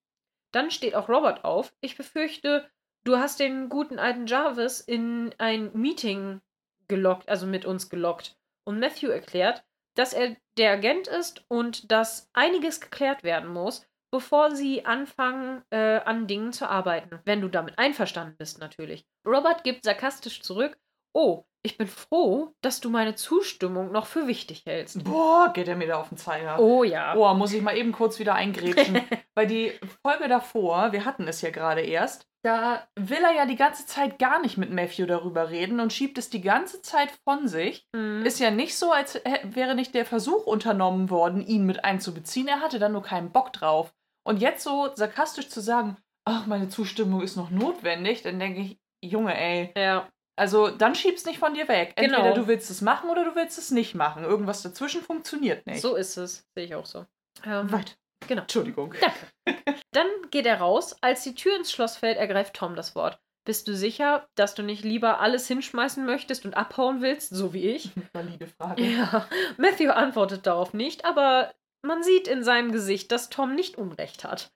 Dann 0.53 0.71
steht 0.71 0.95
auch 0.95 1.09
Robert 1.09 1.45
auf. 1.45 1.75
Ich 1.81 1.97
befürchte, 1.97 2.69
du 3.05 3.19
hast 3.19 3.41
den 3.41 3.69
guten 3.69 3.99
alten 3.99 4.27
Jarvis 4.27 4.81
in 4.81 5.35
ein 5.39 5.71
Meeting 5.75 6.41
gelockt, 6.89 7.29
also 7.29 7.47
mit 7.47 7.65
uns 7.65 7.89
gelockt. 7.89 8.37
Und 8.65 8.81
Matthew 8.81 9.09
erklärt, 9.09 9.65
dass 9.95 10.13
er 10.13 10.37
der 10.57 10.73
Agent 10.73 11.09
ist 11.09 11.45
und 11.49 11.91
dass 11.91 12.31
einiges 12.33 12.81
geklärt 12.81 13.25
werden 13.25 13.53
muss, 13.53 13.87
bevor 14.11 14.55
sie 14.55 14.87
anfangen, 14.87 15.63
äh, 15.71 15.99
an 16.01 16.27
Dingen 16.27 16.53
zu 16.53 16.69
arbeiten. 16.69 17.21
Wenn 17.25 17.41
du 17.41 17.49
damit 17.49 17.79
einverstanden 17.79 18.37
bist, 18.39 18.59
natürlich. 18.59 19.05
Robert 19.27 19.65
gibt 19.65 19.85
sarkastisch 19.85 20.41
zurück: 20.43 20.79
Oh, 21.13 21.45
ich 21.63 21.77
bin 21.77 21.87
froh, 21.87 22.55
dass 22.61 22.81
du 22.81 22.91
meine 22.91 23.15
Zustimmung 23.15 23.93
noch 23.93 24.07
für 24.07 24.27
wichtig 24.27 24.65
hältst. 24.67 25.03
Boah, 25.05 25.53
geht 25.53 25.69
er 25.69 25.77
mir 25.77 25.89
da 25.89 26.01
auf 26.01 26.09
den 26.09 26.19
Zeiger. 26.19 26.59
Oh 26.61 26.85
ja. 26.85 27.15
Boah, 27.15 27.35
muss 27.35 27.53
ich 27.53 27.63
mal 27.63 27.77
eben 27.77 27.93
kurz 27.93 28.19
wieder 28.19 28.35
eingrätschen. 28.35 29.01
Weil 29.35 29.47
die 29.47 29.73
Folge 30.03 30.29
davor, 30.29 30.93
wir 30.93 31.05
hatten 31.05 31.27
es 31.27 31.43
ja 31.43 31.51
gerade 31.51 31.83
erst, 31.83 32.27
da 32.45 32.87
will 32.95 33.23
er 33.23 33.35
ja 33.35 33.47
die 33.47 33.57
ganze 33.57 33.87
Zeit 33.87 34.19
gar 34.19 34.41
nicht 34.41 34.57
mit 34.57 34.71
Matthew 34.71 35.07
darüber 35.07 35.51
reden 35.51 35.81
und 35.81 35.93
schiebt 35.93 36.19
es 36.19 36.31
die 36.31 36.41
ganze 36.41 36.83
Zeit 36.83 37.11
von 37.25 37.49
sich. 37.49 37.87
Mhm. 37.93 38.25
Ist 38.25 38.39
ja 38.39 38.51
nicht 38.51 38.77
so, 38.77 38.93
als 38.93 39.21
wäre 39.43 39.75
nicht 39.75 39.95
der 39.95 40.07
Versuch 40.07 40.47
unternommen 40.47 41.11
worden, 41.11 41.45
ihn 41.45 41.67
mit 41.67 41.85
einzubeziehen. 41.85 42.49
Er 42.49 42.61
hatte 42.61 42.79
dann 42.79 42.93
nur 42.93 43.03
keinen 43.03 43.33
Bock 43.33 43.53
drauf. 43.53 43.93
Und 44.25 44.41
jetzt 44.41 44.63
so 44.63 44.91
sarkastisch 44.95 45.49
zu 45.49 45.61
sagen, 45.61 45.97
ach, 46.25 46.47
meine 46.47 46.69
Zustimmung 46.69 47.23
ist 47.23 47.37
noch 47.37 47.51
notwendig, 47.51 48.23
dann 48.23 48.39
denke 48.39 48.61
ich, 48.61 48.79
Junge, 49.03 49.37
ey. 49.37 49.73
Ja. 49.77 50.09
Also 50.39 50.69
dann 50.69 50.95
schieb's 50.95 51.25
nicht 51.27 51.39
von 51.39 51.55
dir 51.55 51.69
weg. 51.69 51.93
Entweder 51.97 52.23
Genau. 52.23 52.35
du 52.35 52.47
willst 52.47 52.71
es 52.71 52.81
machen 52.81 53.11
oder 53.11 53.25
du 53.25 53.35
willst 53.35 53.59
es 53.59 53.71
nicht 53.71 53.95
machen. 53.95 54.25
Irgendwas 54.25 54.63
dazwischen 54.63 55.03
funktioniert 55.03 55.67
nicht. 55.67 55.81
So 55.83 55.97
ist 55.97 56.17
es. 56.17 56.47
Sehe 56.55 56.65
ich 56.65 56.75
auch 56.75 56.87
so. 56.87 57.05
Ähm, 57.45 57.71
Weit. 57.73 57.99
Genau. 58.27 58.43
Entschuldigung. 58.43 58.95
Danke. 59.01 59.63
Dann 59.93 60.07
geht 60.31 60.47
er 60.47 60.59
raus. 60.61 60.97
Als 61.01 61.23
die 61.23 61.35
Tür 61.35 61.57
ins 61.57 61.73
Schloss 61.73 61.97
fällt, 61.97 62.19
ergreift 62.19 62.55
Tom 62.55 62.75
das 62.77 62.95
Wort. 62.95 63.21
Bist 63.45 63.67
du 63.67 63.75
sicher, 63.75 64.29
dass 64.35 64.55
du 64.55 64.63
nicht 64.63 64.85
lieber 64.85 65.21
alles 65.21 65.47
hinschmeißen 65.49 66.05
möchtest 66.05 66.45
und 66.45 66.55
abhauen 66.55 67.01
willst, 67.01 67.31
so 67.31 67.55
wie 67.55 67.69
ich? 67.71 67.91
Valide 68.13 68.47
Frage. 68.47 68.83
Ja. 68.85 69.27
Matthew 69.57 69.91
antwortet 69.91 70.47
darauf 70.47 70.75
nicht, 70.75 71.05
aber 71.07 71.55
man 71.83 72.03
sieht 72.03 72.29
in 72.29 72.45
seinem 72.45 72.73
Gesicht, 72.73 73.11
dass 73.13 73.31
Tom 73.31 73.55
nicht 73.55 73.79
Unrecht 73.79 74.25
hat. 74.25 74.51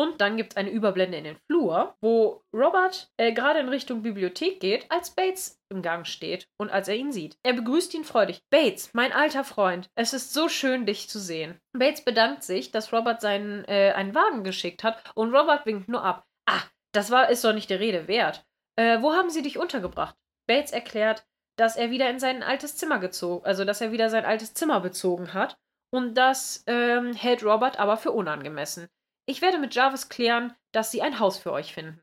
Und 0.00 0.22
dann 0.22 0.38
gibt 0.38 0.54
es 0.54 0.56
eine 0.56 0.70
Überblende 0.70 1.18
in 1.18 1.24
den 1.24 1.36
Flur, 1.36 1.94
wo 2.00 2.42
Robert 2.54 3.10
äh, 3.18 3.34
gerade 3.34 3.58
in 3.58 3.68
Richtung 3.68 4.00
Bibliothek 4.00 4.58
geht, 4.58 4.90
als 4.90 5.10
Bates 5.10 5.60
im 5.68 5.82
Gang 5.82 6.06
steht 6.06 6.48
und 6.56 6.70
als 6.70 6.88
er 6.88 6.96
ihn 6.96 7.12
sieht. 7.12 7.36
Er 7.42 7.52
begrüßt 7.52 7.92
ihn 7.92 8.04
freudig. 8.04 8.40
Bates, 8.48 8.94
mein 8.94 9.12
alter 9.12 9.44
Freund, 9.44 9.90
es 9.96 10.14
ist 10.14 10.32
so 10.32 10.48
schön, 10.48 10.86
dich 10.86 11.10
zu 11.10 11.18
sehen. 11.18 11.60
Bates 11.74 12.02
bedankt 12.02 12.44
sich, 12.44 12.70
dass 12.70 12.94
Robert 12.94 13.20
seinen 13.20 13.66
äh, 13.66 13.92
einen 13.94 14.14
Wagen 14.14 14.42
geschickt 14.42 14.84
hat 14.84 15.04
und 15.14 15.34
Robert 15.34 15.66
winkt 15.66 15.90
nur 15.90 16.02
ab. 16.02 16.24
Ah, 16.46 16.62
das 16.92 17.10
war 17.10 17.28
ist 17.28 17.44
doch 17.44 17.52
nicht 17.52 17.68
der 17.68 17.80
Rede 17.80 18.08
wert. 18.08 18.46
Äh, 18.76 19.02
wo 19.02 19.12
haben 19.12 19.28
sie 19.28 19.42
dich 19.42 19.58
untergebracht? 19.58 20.16
Bates 20.46 20.72
erklärt, 20.72 21.26
dass 21.58 21.76
er 21.76 21.90
wieder 21.90 22.08
in 22.08 22.20
sein 22.20 22.42
altes 22.42 22.74
Zimmer 22.74 23.00
gezogen, 23.00 23.44
also 23.44 23.66
dass 23.66 23.82
er 23.82 23.92
wieder 23.92 24.08
sein 24.08 24.24
altes 24.24 24.54
Zimmer 24.54 24.80
bezogen 24.80 25.34
hat. 25.34 25.58
Und 25.92 26.14
das 26.14 26.64
ähm, 26.68 27.12
hält 27.12 27.44
Robert 27.44 27.78
aber 27.78 27.98
für 27.98 28.12
unangemessen. 28.12 28.88
Ich 29.30 29.42
werde 29.42 29.58
mit 29.58 29.76
Jarvis 29.76 30.08
klären, 30.08 30.56
dass 30.72 30.90
sie 30.90 31.02
ein 31.02 31.20
Haus 31.20 31.38
für 31.38 31.52
euch 31.52 31.72
finden. 31.72 32.02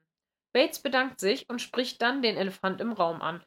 Bates 0.53 0.79
bedankt 0.79 1.19
sich 1.19 1.49
und 1.49 1.61
spricht 1.61 2.01
dann 2.01 2.21
den 2.21 2.37
Elefant 2.37 2.79
im 2.79 2.93
Raum 2.93 3.21
an. 3.21 3.43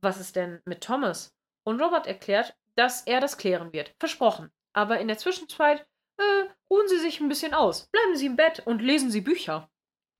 Was 0.00 0.20
ist 0.20 0.36
denn 0.36 0.62
mit 0.66 0.84
Thomas? 0.84 1.34
Und 1.64 1.82
Robert 1.82 2.06
erklärt, 2.06 2.54
dass 2.76 3.02
er 3.02 3.18
das 3.18 3.36
klären 3.36 3.72
wird. 3.72 3.92
Versprochen. 3.98 4.52
Aber 4.72 5.00
in 5.00 5.08
der 5.08 5.18
Zwischenzeit 5.18 5.84
äh, 6.16 6.48
ruhen 6.70 6.86
Sie 6.86 7.00
sich 7.00 7.18
ein 7.18 7.28
bisschen 7.28 7.54
aus. 7.54 7.88
Bleiben 7.90 8.14
Sie 8.14 8.26
im 8.26 8.36
Bett 8.36 8.62
und 8.66 8.80
lesen 8.80 9.10
Sie 9.10 9.20
Bücher. 9.20 9.68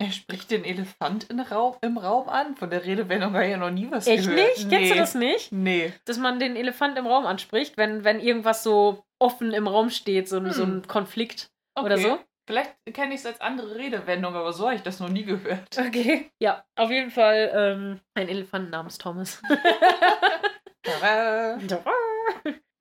Er 0.01 0.11
spricht 0.11 0.51
den 0.51 0.65
Elefant 0.65 1.29
Raum, 1.53 1.77
im 1.83 1.99
Raum 1.99 2.29
an. 2.29 2.57
Von 2.57 2.71
der 2.71 2.85
Redewendung 2.85 3.33
habe 3.33 3.45
ich 3.45 3.53
ja 3.53 3.59
noch 3.59 3.71
nie 3.71 3.89
was 3.93 4.09
Echt 4.09 4.25
gehört. 4.25 4.59
nicht? 4.59 4.69
Kennst 4.69 4.91
du 4.91 4.97
das 4.97 5.15
nicht? 5.15 5.53
Nee. 5.53 5.93
Dass 6.05 6.19
man 6.19 6.41
den 6.41 6.57
Elefant 6.57 6.99
im 6.99 7.07
Raum 7.07 7.27
anspricht, 7.27 7.77
wenn, 7.77 8.03
wenn 8.03 8.19
irgendwas 8.19 8.65
so 8.65 9.05
offen 9.21 9.53
im 9.53 9.69
Raum 9.69 9.91
steht, 9.91 10.29
so, 10.29 10.45
so 10.51 10.65
ein 10.65 10.89
Konflikt 10.89 11.53
oder 11.81 11.97
so? 11.97 12.19
Vielleicht 12.47 12.75
kenne 12.93 13.15
ich 13.15 13.21
es 13.21 13.27
als 13.27 13.41
andere 13.41 13.75
Redewendung, 13.75 14.35
aber 14.35 14.53
so 14.53 14.67
habe 14.67 14.77
ich 14.77 14.83
das 14.83 15.01
noch 15.01 15.09
nie 15.09 15.25
gehört. 15.25 15.79
Okay. 15.79 16.31
Ja, 16.39 16.65
auf 16.77 16.91
jeden 16.91 17.11
Fall 17.11 17.51
ähm, 17.55 18.01
ein 18.15 18.29
Elefant 18.29 18.71
namens 18.71 18.99
Thomas. 18.99 19.41
Tada. 20.83 21.59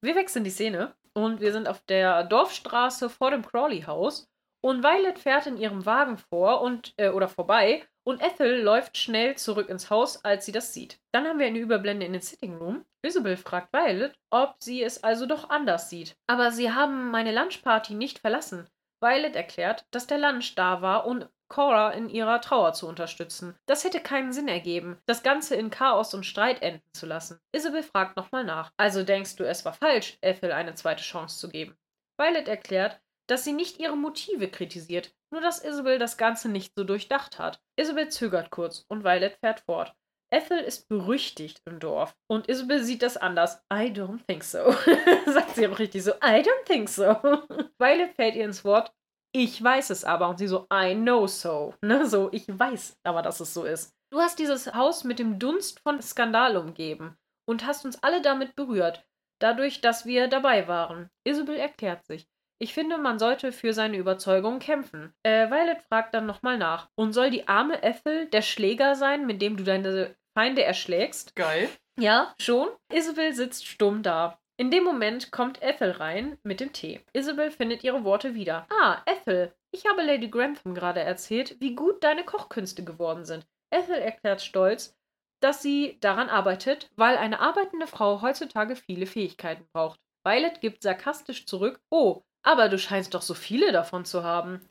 wir 0.02 0.16
wechseln 0.16 0.44
die 0.44 0.50
Szene 0.50 0.94
und 1.14 1.40
wir 1.40 1.52
sind 1.54 1.68
auf 1.68 1.82
der 1.86 2.24
Dorfstraße 2.24 3.10
vor 3.10 3.32
dem 3.32 3.46
Crawley-Haus 3.46 4.28
und 4.62 4.84
Violet 4.84 5.20
fährt 5.20 5.48
in 5.48 5.58
ihrem 5.58 5.86
Wagen 5.86 6.18
vor 6.18 6.62
und 6.62 6.94
äh, 6.98 7.10
oder 7.10 7.28
vorbei 7.28 7.86
und 8.06 8.22
Ethel 8.22 8.62
läuft 8.62 8.98
schnell 8.98 9.36
zurück 9.36 9.70
ins 9.70 9.90
Haus, 9.90 10.24
als 10.26 10.46
sie 10.46 10.52
das 10.52 10.74
sieht. 10.74 11.00
Dann 11.14 11.26
haben 11.26 11.40
wir 11.40 11.48
eine 11.48 11.60
Überblende 11.60 12.06
in 12.06 12.14
den 12.14 12.22
Sitting 12.22 12.58
Room. 12.58 12.86
Isabel 13.06 13.38
fragt 13.38 13.72
Violet, 13.74 14.14
ob 14.30 14.56
sie 14.60 14.84
es 14.84 15.04
also 15.04 15.26
doch 15.26 15.50
anders 15.50 15.90
sieht. 15.90 16.16
Aber 16.28 16.52
sie 16.52 16.72
haben 16.72 17.12
meine 17.12 17.34
Lunchparty 17.34 17.94
nicht 17.94 18.20
verlassen. 18.20 18.68
Violet 19.04 19.36
erklärt, 19.36 19.86
dass 19.92 20.08
der 20.08 20.18
Lunch 20.18 20.56
da 20.56 20.82
war, 20.82 21.06
um 21.06 21.26
Cora 21.50 21.92
in 21.92 22.10
ihrer 22.10 22.40
Trauer 22.40 22.74
zu 22.74 22.88
unterstützen. 22.88 23.56
Das 23.68 23.84
hätte 23.84 24.00
keinen 24.00 24.32
Sinn 24.32 24.48
ergeben, 24.48 24.98
das 25.06 25.24
Ganze 25.24 25.56
in 25.56 25.70
Chaos 25.70 26.14
und 26.14 26.26
Streit 26.26 26.62
enden 26.62 26.82
zu 26.94 27.06
lassen. 27.06 27.40
Isabel 27.52 27.84
fragt 27.84 28.16
nochmal 28.16 28.46
nach. 28.46 28.72
Also 28.78 29.04
denkst 29.04 29.36
du, 29.36 29.44
es 29.44 29.66
war 29.66 29.74
falsch, 29.74 30.18
Ethel 30.22 30.54
eine 30.54 30.74
zweite 30.74 31.04
Chance 31.04 31.38
zu 31.38 31.50
geben? 31.50 31.78
Violet 32.18 32.48
erklärt, 32.48 33.02
dass 33.28 33.44
sie 33.44 33.54
nicht 33.54 33.80
ihre 33.80 33.98
Motive 33.98 34.48
kritisiert, 34.48 35.14
nur 35.32 35.42
dass 35.42 35.64
Isabel 35.64 36.00
das 36.00 36.18
Ganze 36.18 36.50
nicht 36.50 36.74
so 36.76 36.86
durchdacht 36.86 37.40
hat. 37.40 37.62
Isabel 37.76 38.10
zögert 38.10 38.52
kurz 38.52 38.86
und 38.88 39.04
Violet 39.04 39.38
fährt 39.42 39.60
fort. 39.60 39.94
Ethel 40.34 40.58
ist 40.58 40.90
berüchtigt 40.90 41.62
im 41.66 41.80
Dorf 41.80 42.16
und 42.28 42.50
Isabel 42.50 42.84
sieht 42.84 43.04
das 43.04 43.18
anders. 43.18 43.62
I 43.72 43.92
don't 43.92 44.26
think 44.28 44.44
so. 44.44 44.72
Sagt 45.28 45.56
sie 45.56 45.68
auch 45.68 45.78
richtig 45.78 46.04
so. 46.04 46.12
I 46.14 46.42
don't 46.42 46.66
think 46.66 46.90
so. 46.90 47.04
Violet 47.78 48.16
fällt 48.16 48.36
ihr 48.36 48.46
ins 48.46 48.66
Wort. 48.66 48.92
Ich 49.32 49.64
weiß 49.64 49.92
es 49.92 50.04
aber. 50.04 50.30
Und 50.30 50.40
sie 50.40 50.48
so, 50.48 50.66
I 50.74 50.96
know 50.96 51.28
so. 51.28 51.76
Ne? 51.84 52.08
So, 52.08 52.30
ich 52.32 52.46
weiß 52.48 52.98
aber, 53.04 53.22
dass 53.22 53.40
es 53.42 53.54
so 53.54 53.64
ist. 53.64 53.94
Du 54.12 54.20
hast 54.20 54.40
dieses 54.40 54.74
Haus 54.74 55.04
mit 55.04 55.20
dem 55.20 55.38
Dunst 55.38 55.80
von 55.82 56.02
Skandal 56.02 56.58
umgeben 56.58 57.16
und 57.48 57.68
hast 57.68 57.86
uns 57.86 58.02
alle 58.02 58.22
damit 58.22 58.56
berührt, 58.56 59.06
dadurch, 59.40 59.82
dass 59.82 60.06
wir 60.08 60.28
dabei 60.28 60.68
waren. 60.68 61.10
Isabel 61.28 61.58
erklärt 61.58 62.06
sich. 62.06 62.28
Ich 62.60 62.74
finde, 62.74 62.98
man 62.98 63.20
sollte 63.20 63.52
für 63.52 63.74
seine 63.74 63.98
Überzeugung 63.98 64.60
kämpfen. 64.60 65.14
Äh, 65.24 65.50
Violet 65.52 65.82
fragt 65.82 66.14
dann 66.14 66.26
nochmal 66.26 66.58
nach. 66.58 66.90
Und 66.96 67.14
soll 67.14 67.30
die 67.30 67.48
arme 67.48 67.84
Ethel 67.84 68.28
der 68.28 68.42
Schläger 68.42 68.96
sein, 68.96 69.26
mit 69.26 69.42
dem 69.42 69.58
du 69.58 69.64
deine 69.64 70.16
Feinde 70.34 70.64
erschlägst? 70.64 71.36
Geil. 71.36 71.70
Ja, 72.00 72.34
schon. 72.40 72.70
Isabel 72.92 73.34
sitzt 73.34 73.68
stumm 73.68 74.04
da. 74.04 74.40
In 74.58 74.72
dem 74.72 74.84
Moment 74.84 75.32
kommt 75.32 75.62
Ethel 75.62 75.92
rein 75.92 76.38
mit 76.44 76.60
dem 76.60 76.74
Tee. 76.74 77.02
Isabel 77.14 77.52
findet 77.52 77.84
ihre 77.84 78.04
Worte 78.04 78.36
wieder. 78.36 78.68
Ah, 78.70 79.02
Ethel, 79.06 79.54
ich 79.72 79.86
habe 79.88 80.04
Lady 80.04 80.30
Grantham 80.30 80.76
gerade 80.76 81.00
erzählt, 81.00 81.60
wie 81.60 81.76
gut 81.76 82.04
deine 82.04 82.24
Kochkünste 82.24 82.84
geworden 82.84 83.26
sind. 83.26 83.48
Ethel 83.72 83.96
erklärt 83.96 84.42
stolz, 84.42 84.96
dass 85.40 85.62
sie 85.62 85.98
daran 86.00 86.30
arbeitet, 86.30 86.90
weil 86.96 87.18
eine 87.18 87.40
arbeitende 87.40 87.88
Frau 87.88 88.22
heutzutage 88.22 88.76
viele 88.76 89.06
Fähigkeiten 89.06 89.68
braucht. 89.74 90.00
Violet 90.24 90.62
gibt 90.62 90.84
sarkastisch 90.84 91.46
zurück, 91.46 91.82
oh, 91.90 92.22
aber 92.44 92.70
du 92.70 92.78
scheinst 92.78 93.14
doch 93.14 93.22
so 93.22 93.34
viele 93.34 93.72
davon 93.72 94.06
zu 94.06 94.24
haben. 94.24 94.62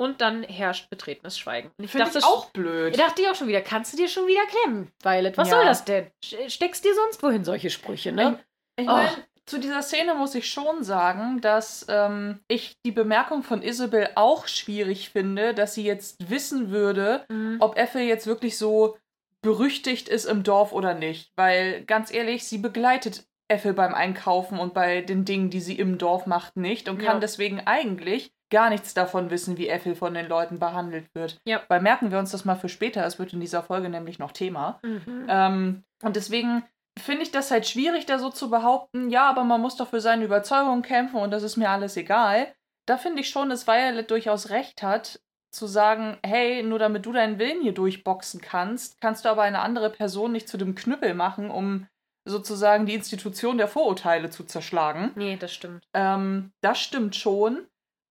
Und 0.00 0.22
dann 0.22 0.44
herrscht 0.44 0.88
betretenes 0.88 1.38
Schweigen. 1.38 1.70
Und 1.76 1.84
ich 1.84 1.90
Finde 1.90 2.06
dachte, 2.06 2.20
ich 2.20 2.24
auch 2.24 2.46
blöd. 2.52 2.92
ich 2.96 2.96
dachte 3.02 3.20
ich 3.20 3.28
auch 3.28 3.34
schon 3.34 3.48
wieder, 3.48 3.60
kannst 3.60 3.92
du 3.92 3.98
dir 3.98 4.08
schon 4.08 4.26
wieder 4.26 4.40
klemmen, 4.46 4.90
Violet? 5.02 5.36
Was 5.36 5.48
Ja. 5.50 5.56
soll 5.56 5.64
das 5.66 5.84
denn? 5.84 6.06
Sch- 6.24 6.48
Steckst 6.48 6.84
dir 6.86 6.94
sonst 6.94 7.22
wohin 7.22 7.44
solche 7.44 7.68
Sprüche, 7.68 8.10
ne? 8.10 8.38
Ich 8.76 8.88
Oh. 8.88 8.92
meine, 8.92 9.10
zu 9.44 9.58
dieser 9.58 9.82
Szene 9.82 10.14
muss 10.14 10.34
ich 10.34 10.48
schon 10.48 10.82
sagen, 10.84 11.42
dass 11.42 11.84
ähm, 11.90 12.40
ich 12.48 12.78
die 12.86 12.92
Bemerkung 12.92 13.42
von 13.42 13.60
Isabel 13.62 14.08
auch 14.14 14.46
schwierig 14.48 15.10
finde, 15.10 15.52
dass 15.52 15.74
sie 15.74 15.84
jetzt 15.84 16.30
wissen 16.30 16.70
würde, 16.70 17.26
Mhm. 17.28 17.58
ob 17.60 17.76
Ethel 17.76 18.00
jetzt 18.02 18.26
wirklich 18.26 18.56
so 18.56 18.96
berüchtigt 19.42 20.08
ist 20.08 20.24
im 20.24 20.42
Dorf 20.44 20.72
oder 20.72 20.94
nicht. 20.94 21.30
Weil, 21.36 21.84
ganz 21.84 22.10
ehrlich, 22.12 22.44
sie 22.44 22.58
begleitet 22.58 23.26
Ethel 23.48 23.72
beim 23.74 23.94
Einkaufen 23.94 24.58
und 24.58 24.72
bei 24.74 25.00
den 25.02 25.24
Dingen, 25.24 25.50
die 25.50 25.60
sie 25.60 25.78
im 25.78 25.98
Dorf 25.98 26.26
macht, 26.26 26.56
nicht 26.56 26.88
und 26.88 26.98
kann 26.98 27.16
Ja. 27.16 27.20
deswegen 27.20 27.60
eigentlich 27.66 28.32
gar 28.50 28.70
nichts 28.70 28.94
davon 28.94 29.30
wissen, 29.30 29.56
wie 29.56 29.68
Ethel 29.68 29.94
von 29.94 30.14
den 30.14 30.28
Leuten 30.28 30.58
behandelt 30.58 31.14
wird. 31.14 31.40
Ja. 31.44 31.62
Weil 31.68 31.80
merken 31.80 32.10
wir 32.10 32.18
uns 32.18 32.32
das 32.32 32.44
mal 32.44 32.56
für 32.56 32.68
später, 32.68 33.04
es 33.04 33.18
wird 33.18 33.32
in 33.32 33.40
dieser 33.40 33.62
Folge 33.62 33.88
nämlich 33.88 34.18
noch 34.18 34.32
Thema. 34.32 34.80
Mhm. 34.82 35.26
Ähm, 35.28 35.84
und 36.02 36.16
deswegen 36.16 36.64
finde 36.98 37.22
ich 37.22 37.30
das 37.30 37.50
halt 37.50 37.66
schwierig, 37.66 38.06
da 38.06 38.18
so 38.18 38.30
zu 38.30 38.50
behaupten, 38.50 39.10
ja, 39.10 39.28
aber 39.28 39.44
man 39.44 39.60
muss 39.60 39.76
doch 39.76 39.88
für 39.88 40.00
seine 40.00 40.24
Überzeugung 40.24 40.82
kämpfen 40.82 41.20
und 41.20 41.30
das 41.30 41.42
ist 41.42 41.56
mir 41.56 41.70
alles 41.70 41.96
egal. 41.96 42.52
da 42.86 42.96
finde 42.96 43.20
ich 43.20 43.30
schon, 43.30 43.50
dass 43.50 43.68
Violet 43.68 44.10
durchaus 44.10 44.50
recht 44.50 44.82
hat, 44.82 45.20
zu 45.52 45.66
sagen, 45.66 46.18
hey, 46.24 46.62
nur 46.62 46.78
damit 46.78 47.06
du 47.06 47.12
deinen 47.12 47.38
Willen 47.38 47.62
hier 47.62 47.72
durchboxen 47.72 48.40
kannst, 48.40 49.00
kannst 49.00 49.24
du 49.24 49.28
aber 49.28 49.42
eine 49.42 49.60
andere 49.60 49.90
Person 49.90 50.32
nicht 50.32 50.48
zu 50.48 50.56
dem 50.56 50.74
Knüppel 50.74 51.14
machen, 51.14 51.50
um 51.50 51.86
sozusagen 52.24 52.86
die 52.86 52.94
Institution 52.94 53.58
der 53.58 53.68
Vorurteile 53.68 54.30
zu 54.30 54.44
zerschlagen. 54.44 55.12
Nee, 55.14 55.36
das 55.36 55.52
stimmt. 55.52 55.84
Ähm, 55.94 56.52
das 56.60 56.80
stimmt 56.80 57.16
schon. 57.16 57.66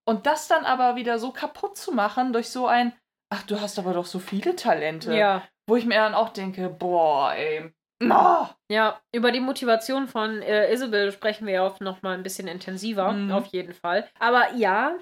Und 0.10 0.26
das 0.26 0.48
dann 0.48 0.66
aber 0.66 0.96
wieder 0.96 1.20
so 1.20 1.32
kaputt 1.32 1.78
zu 1.78 1.92
machen 1.92 2.34
durch 2.34 2.50
so 2.50 2.66
ein, 2.66 2.94
ach, 3.32 3.44
du 3.44 3.62
hast 3.62 3.78
aber 3.78 3.94
doch 3.94 4.06
so 4.06 4.18
viele 4.20 4.56
Talente. 4.56 5.14
Ja. 5.14 5.44
Wo 5.68 5.76
ich 5.76 5.86
mir 5.86 5.96
dann 6.00 6.16
auch 6.16 6.30
denke, 6.30 6.68
boah, 6.70 7.34
ey. 7.34 7.72
Oh. 8.02 8.48
Ja, 8.72 9.00
über 9.14 9.32
die 9.32 9.40
Motivation 9.42 10.08
von 10.08 10.42
äh, 10.42 10.72
Isabel 10.74 11.12
sprechen 11.12 11.46
wir 11.46 11.54
ja 11.56 11.68
auch 11.68 11.80
noch 11.82 12.02
mal 12.02 12.16
ein 12.16 12.24
bisschen 12.24 12.48
intensiver, 12.48 13.12
Mhm. 13.12 13.32
auf 13.32 13.46
jeden 13.48 13.74
Fall. 13.74 14.10
Aber 14.20 14.54
ja, 14.56 14.96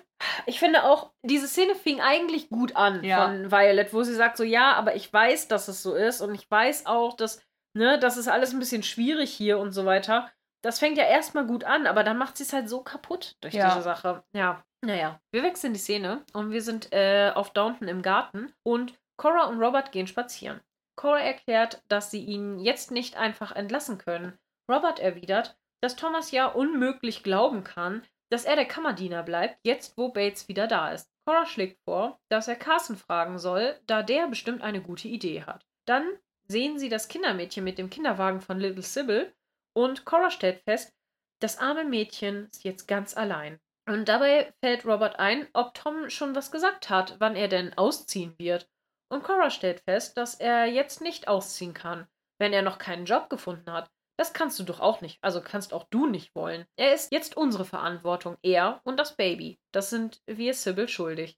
ich 0.47 0.59
finde 0.59 0.83
auch, 0.83 1.11
diese 1.23 1.47
Szene 1.47 1.75
fing 1.75 2.01
eigentlich 2.01 2.49
gut 2.49 2.75
an 2.75 3.03
Ja. 3.03 3.23
von 3.27 3.51
Violet, 3.51 3.93
wo 3.93 4.01
sie 4.03 4.15
sagt 4.15 4.35
so, 4.35 4.43
ja, 4.43 4.73
aber 4.73 4.95
ich 4.95 5.13
weiß, 5.13 5.47
dass 5.47 5.67
es 5.69 5.81
so 5.83 5.93
ist 5.93 6.19
und 6.21 6.33
ich 6.35 6.49
weiß 6.51 6.85
auch, 6.87 7.15
dass, 7.15 7.41
ne, 7.75 7.99
das 7.99 8.17
ist 8.17 8.27
alles 8.27 8.51
ein 8.51 8.59
bisschen 8.59 8.83
schwierig 8.83 9.31
hier 9.31 9.59
und 9.59 9.71
so 9.71 9.85
weiter. 9.85 10.29
Das 10.63 10.79
fängt 10.79 10.97
ja 10.97 11.03
erstmal 11.05 11.45
gut 11.45 11.63
an, 11.65 11.85
aber 11.85 12.03
dann 12.03 12.17
macht 12.17 12.35
sie 12.35 12.43
es 12.43 12.51
halt 12.51 12.67
so 12.67 12.81
kaputt 12.81 13.37
durch 13.41 13.53
Ja. 13.53 13.69
diese 13.69 13.83
Sache. 13.83 14.23
Ja, 14.33 14.63
naja. 14.81 15.19
Wir 15.31 15.43
wechseln 15.43 15.73
die 15.73 15.79
Szene 15.79 16.23
und 16.33 16.51
wir 16.51 16.61
sind 16.61 16.93
äh, 16.93 17.31
auf 17.33 17.51
Downton 17.51 17.87
im 17.87 18.01
Garten 18.01 18.53
und 18.63 18.93
Cora 19.17 19.45
und 19.45 19.59
Robert 19.61 19.91
gehen 19.91 20.07
spazieren. 20.07 20.61
Cora 20.95 21.19
erklärt, 21.19 21.83
dass 21.87 22.11
sie 22.11 22.23
ihn 22.23 22.59
jetzt 22.59 22.91
nicht 22.91 23.17
einfach 23.17 23.51
entlassen 23.51 23.97
können. 23.97 24.37
Robert 24.69 24.99
erwidert, 24.99 25.57
dass 25.81 25.95
Thomas 25.95 26.31
ja 26.31 26.47
unmöglich 26.47 27.23
glauben 27.23 27.63
kann, 27.63 28.03
dass 28.29 28.45
er 28.45 28.55
der 28.55 28.65
Kammerdiener 28.65 29.23
bleibt, 29.23 29.59
jetzt 29.63 29.97
wo 29.97 30.09
Bates 30.09 30.47
wieder 30.47 30.67
da 30.67 30.91
ist. 30.91 31.09
Cora 31.25 31.45
schlägt 31.45 31.79
vor, 31.83 32.19
dass 32.29 32.47
er 32.47 32.55
Carson 32.55 32.97
fragen 32.97 33.39
soll, 33.39 33.79
da 33.85 34.03
der 34.03 34.27
bestimmt 34.27 34.61
eine 34.61 34.81
gute 34.81 35.07
Idee 35.07 35.43
hat. 35.43 35.65
Dann 35.85 36.05
sehen 36.47 36.79
sie 36.79 36.89
das 36.89 37.07
Kindermädchen 37.07 37.63
mit 37.63 37.77
dem 37.77 37.89
Kinderwagen 37.89 38.41
von 38.41 38.59
Little 38.59 38.83
Sybil 38.83 39.33
und 39.73 40.05
Cora 40.05 40.31
stellt 40.31 40.61
fest, 40.63 40.93
das 41.39 41.57
arme 41.57 41.83
Mädchen 41.83 42.47
ist 42.51 42.63
jetzt 42.63 42.87
ganz 42.87 43.15
allein. 43.15 43.59
Und 43.87 44.09
dabei 44.09 44.53
fällt 44.61 44.85
Robert 44.85 45.17
ein, 45.17 45.47
ob 45.53 45.73
Tom 45.73 46.09
schon 46.09 46.35
was 46.35 46.51
gesagt 46.51 46.89
hat, 46.89 47.15
wann 47.19 47.37
er 47.37 47.47
denn 47.47 47.77
ausziehen 47.77 48.35
wird. 48.37 48.69
Und 49.09 49.23
Cora 49.23 49.49
stellt 49.49 49.79
fest, 49.81 50.17
dass 50.17 50.35
er 50.35 50.65
jetzt 50.65 51.01
nicht 51.01 51.29
ausziehen 51.29 51.73
kann, 51.73 52.07
wenn 52.37 52.51
er 52.51 52.61
noch 52.61 52.79
keinen 52.79 53.05
Job 53.05 53.29
gefunden 53.29 53.71
hat. 53.71 53.89
Das 54.19 54.33
kannst 54.33 54.59
du 54.59 54.63
doch 54.63 54.81
auch 54.81 54.99
nicht, 55.01 55.19
also 55.21 55.41
kannst 55.41 55.73
auch 55.73 55.85
du 55.89 56.07
nicht 56.07 56.35
wollen. 56.35 56.65
Er 56.75 56.93
ist 56.93 57.13
jetzt 57.13 57.37
unsere 57.37 57.65
Verantwortung, 57.65 58.35
er 58.41 58.81
und 58.83 58.97
das 58.99 59.15
Baby. 59.15 59.59
Das 59.71 59.89
sind 59.89 60.21
wir 60.25 60.53
Sybil 60.53 60.89
schuldig. 60.89 61.37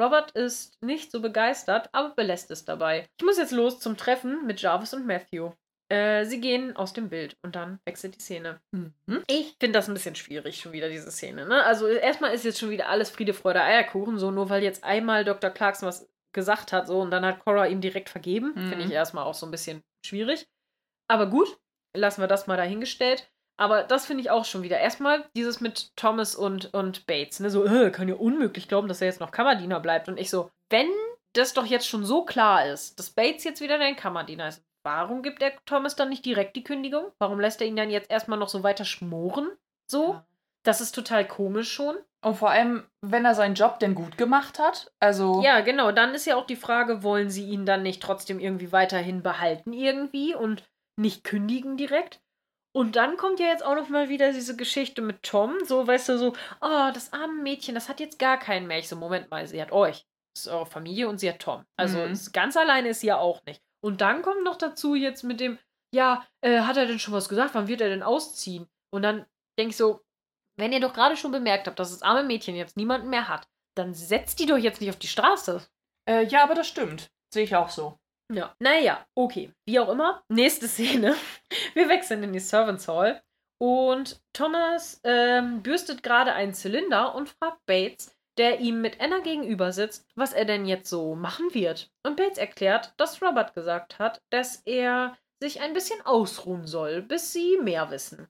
Robert 0.00 0.30
ist 0.30 0.80
nicht 0.82 1.10
so 1.10 1.20
begeistert, 1.20 1.90
aber 1.92 2.14
belässt 2.14 2.50
es 2.50 2.64
dabei. 2.64 3.06
Ich 3.18 3.26
muss 3.26 3.36
jetzt 3.36 3.52
los 3.52 3.80
zum 3.80 3.98
Treffen 3.98 4.46
mit 4.46 4.62
Jarvis 4.62 4.94
und 4.94 5.06
Matthew. 5.06 5.52
Äh, 5.90 6.24
sie 6.24 6.40
gehen 6.40 6.76
aus 6.76 6.92
dem 6.92 7.08
Bild 7.08 7.36
und 7.42 7.56
dann 7.56 7.80
wechselt 7.84 8.14
die 8.14 8.20
Szene. 8.20 8.60
Mhm. 8.70 8.94
Ich 9.26 9.56
finde 9.58 9.78
das 9.78 9.88
ein 9.88 9.94
bisschen 9.94 10.14
schwierig, 10.14 10.60
schon 10.60 10.72
wieder 10.72 10.88
diese 10.88 11.10
Szene. 11.10 11.46
Ne? 11.46 11.64
Also 11.64 11.88
erstmal 11.88 12.32
ist 12.32 12.44
jetzt 12.44 12.60
schon 12.60 12.70
wieder 12.70 12.88
alles 12.88 13.10
Friede, 13.10 13.34
Freude, 13.34 13.60
Eierkuchen, 13.60 14.18
so 14.18 14.30
nur 14.30 14.48
weil 14.50 14.62
jetzt 14.62 14.84
einmal 14.84 15.24
Dr. 15.24 15.50
Clarkson 15.50 15.88
was 15.88 16.08
gesagt 16.32 16.72
hat, 16.72 16.86
so 16.86 17.00
und 17.00 17.10
dann 17.10 17.26
hat 17.26 17.40
Cora 17.40 17.66
ihm 17.66 17.80
direkt 17.80 18.08
vergeben. 18.08 18.52
Mhm. 18.54 18.68
Finde 18.68 18.84
ich 18.84 18.92
erstmal 18.92 19.24
auch 19.24 19.34
so 19.34 19.46
ein 19.46 19.50
bisschen 19.50 19.82
schwierig. 20.06 20.46
Aber 21.08 21.26
gut, 21.26 21.58
lassen 21.92 22.20
wir 22.20 22.28
das 22.28 22.46
mal 22.46 22.56
dahingestellt. 22.56 23.28
Aber 23.56 23.82
das 23.82 24.06
finde 24.06 24.22
ich 24.22 24.30
auch 24.30 24.44
schon 24.44 24.62
wieder. 24.62 24.78
Erstmal 24.78 25.28
dieses 25.36 25.60
mit 25.60 25.94
Thomas 25.96 26.36
und, 26.36 26.72
und 26.72 27.06
Bates. 27.06 27.40
Ne? 27.40 27.50
So, 27.50 27.66
äh, 27.66 27.90
kann 27.90 28.08
ja 28.08 28.14
unmöglich 28.14 28.68
glauben, 28.68 28.86
dass 28.86 29.00
er 29.00 29.08
jetzt 29.08 29.20
noch 29.20 29.32
Kammerdiener 29.32 29.80
bleibt. 29.80 30.08
Und 30.08 30.18
ich 30.18 30.30
so, 30.30 30.50
wenn 30.70 30.88
das 31.32 31.52
doch 31.52 31.66
jetzt 31.66 31.86
schon 31.86 32.04
so 32.04 32.24
klar 32.24 32.66
ist, 32.66 32.98
dass 32.98 33.10
Bates 33.10 33.44
jetzt 33.44 33.60
wieder 33.60 33.76
dein 33.76 33.96
Kammerdiener 33.96 34.48
ist, 34.48 34.64
warum 34.82 35.22
gibt 35.22 35.42
er 35.42 35.52
Thomas 35.64 35.96
dann 35.96 36.08
nicht 36.08 36.24
direkt 36.24 36.56
die 36.56 36.64
Kündigung? 36.64 37.12
Warum 37.18 37.40
lässt 37.40 37.60
er 37.60 37.66
ihn 37.66 37.76
dann 37.76 37.90
jetzt 37.90 38.10
erstmal 38.10 38.38
noch 38.38 38.48
so 38.48 38.62
weiter 38.62 38.84
schmoren? 38.84 39.50
So? 39.90 40.14
Ja. 40.14 40.26
Das 40.62 40.80
ist 40.80 40.94
total 40.94 41.26
komisch 41.26 41.72
schon. 41.72 41.96
Und 42.22 42.34
vor 42.36 42.50
allem, 42.50 42.86
wenn 43.00 43.24
er 43.24 43.34
seinen 43.34 43.54
Job 43.54 43.78
denn 43.78 43.94
gut 43.94 44.18
gemacht 44.18 44.58
hat. 44.58 44.92
Also. 45.00 45.40
Ja, 45.42 45.60
genau. 45.60 45.90
Dann 45.90 46.14
ist 46.14 46.26
ja 46.26 46.36
auch 46.36 46.46
die 46.46 46.56
Frage, 46.56 47.02
wollen 47.02 47.30
sie 47.30 47.48
ihn 47.48 47.64
dann 47.64 47.82
nicht 47.82 48.02
trotzdem 48.02 48.38
irgendwie 48.38 48.72
weiterhin 48.72 49.22
behalten 49.22 49.72
irgendwie 49.72 50.34
und 50.34 50.68
nicht 50.96 51.24
kündigen 51.24 51.78
direkt? 51.78 52.20
Und 52.72 52.94
dann 52.96 53.16
kommt 53.16 53.40
ja 53.40 53.46
jetzt 53.46 53.64
auch 53.64 53.74
noch 53.74 53.88
mal 53.88 54.10
wieder 54.10 54.32
diese 54.32 54.54
Geschichte 54.54 55.02
mit 55.02 55.22
Tom, 55.22 55.56
so 55.64 55.86
weißt 55.86 56.10
du 56.10 56.18
so, 56.18 56.34
oh, 56.60 56.90
das 56.94 57.12
arme 57.12 57.42
Mädchen, 57.42 57.74
das 57.74 57.88
hat 57.88 57.98
jetzt 57.98 58.18
gar 58.18 58.38
keinen 58.38 58.66
mehr. 58.68 58.78
Ich 58.78 58.88
so, 58.88 58.96
Moment 58.96 59.30
mal, 59.30 59.44
sie 59.46 59.60
hat 59.60 59.72
euch. 59.72 60.06
Das 60.34 60.46
ist 60.46 60.52
eure 60.52 60.66
Familie 60.66 61.08
und 61.08 61.18
sie 61.18 61.28
hat 61.30 61.40
Tom. 61.40 61.64
Also 61.76 61.98
Mhm. 61.98 62.16
ganz 62.32 62.56
alleine 62.56 62.90
ist 62.90 63.00
sie 63.00 63.08
ja 63.08 63.18
auch 63.18 63.42
nicht. 63.46 63.60
Und 63.84 64.00
dann 64.00 64.22
kommt 64.22 64.44
noch 64.44 64.56
dazu 64.56 64.94
jetzt 64.94 65.22
mit 65.22 65.40
dem, 65.40 65.58
ja, 65.94 66.26
äh, 66.44 66.60
hat 66.60 66.76
er 66.76 66.86
denn 66.86 66.98
schon 66.98 67.14
was 67.14 67.28
gesagt? 67.28 67.54
Wann 67.54 67.68
wird 67.68 67.80
er 67.80 67.88
denn 67.88 68.02
ausziehen? 68.02 68.68
Und 68.92 69.02
dann 69.02 69.26
denke 69.58 69.70
ich 69.70 69.76
so, 69.76 70.00
wenn 70.58 70.72
ihr 70.72 70.80
doch 70.80 70.92
gerade 70.92 71.16
schon 71.16 71.32
bemerkt 71.32 71.66
habt, 71.66 71.78
dass 71.78 71.90
das 71.90 72.02
arme 72.02 72.22
Mädchen 72.22 72.54
jetzt 72.54 72.76
niemanden 72.76 73.08
mehr 73.08 73.28
hat, 73.28 73.48
dann 73.76 73.94
setzt 73.94 74.38
die 74.38 74.46
doch 74.46 74.58
jetzt 74.58 74.80
nicht 74.80 74.90
auf 74.90 74.98
die 74.98 75.08
Straße. 75.08 75.66
Äh, 76.08 76.24
ja, 76.26 76.42
aber 76.42 76.54
das 76.54 76.68
stimmt. 76.68 77.10
Sehe 77.32 77.44
ich 77.44 77.56
auch 77.56 77.70
so. 77.70 77.98
Ja. 78.32 78.54
Naja, 78.60 79.06
okay. 79.16 79.52
Wie 79.66 79.78
auch 79.80 79.88
immer. 79.88 80.22
Nächste 80.28 80.68
Szene. 80.68 81.16
Wir 81.74 81.88
wechseln 81.88 82.22
in 82.22 82.32
die 82.32 82.40
Servants 82.40 82.88
Hall. 82.88 83.22
Und 83.62 84.22
Thomas 84.32 85.00
ähm, 85.04 85.62
bürstet 85.62 86.02
gerade 86.02 86.32
einen 86.32 86.54
Zylinder 86.54 87.14
und 87.14 87.28
fragt 87.28 87.64
Bates, 87.66 88.16
der 88.40 88.60
ihm 88.60 88.80
mit 88.80 89.02
Anna 89.02 89.18
gegenüber 89.18 89.70
sitzt, 89.70 90.08
was 90.14 90.32
er 90.32 90.46
denn 90.46 90.64
jetzt 90.64 90.88
so 90.88 91.14
machen 91.14 91.52
wird. 91.52 91.90
Und 92.06 92.16
Bates 92.16 92.38
erklärt, 92.38 92.94
dass 92.96 93.20
Robert 93.20 93.52
gesagt 93.52 93.98
hat, 93.98 94.22
dass 94.30 94.62
er 94.64 95.14
sich 95.42 95.60
ein 95.60 95.74
bisschen 95.74 96.00
ausruhen 96.06 96.66
soll, 96.66 97.02
bis 97.02 97.34
sie 97.34 97.58
mehr 97.58 97.90
wissen. 97.90 98.28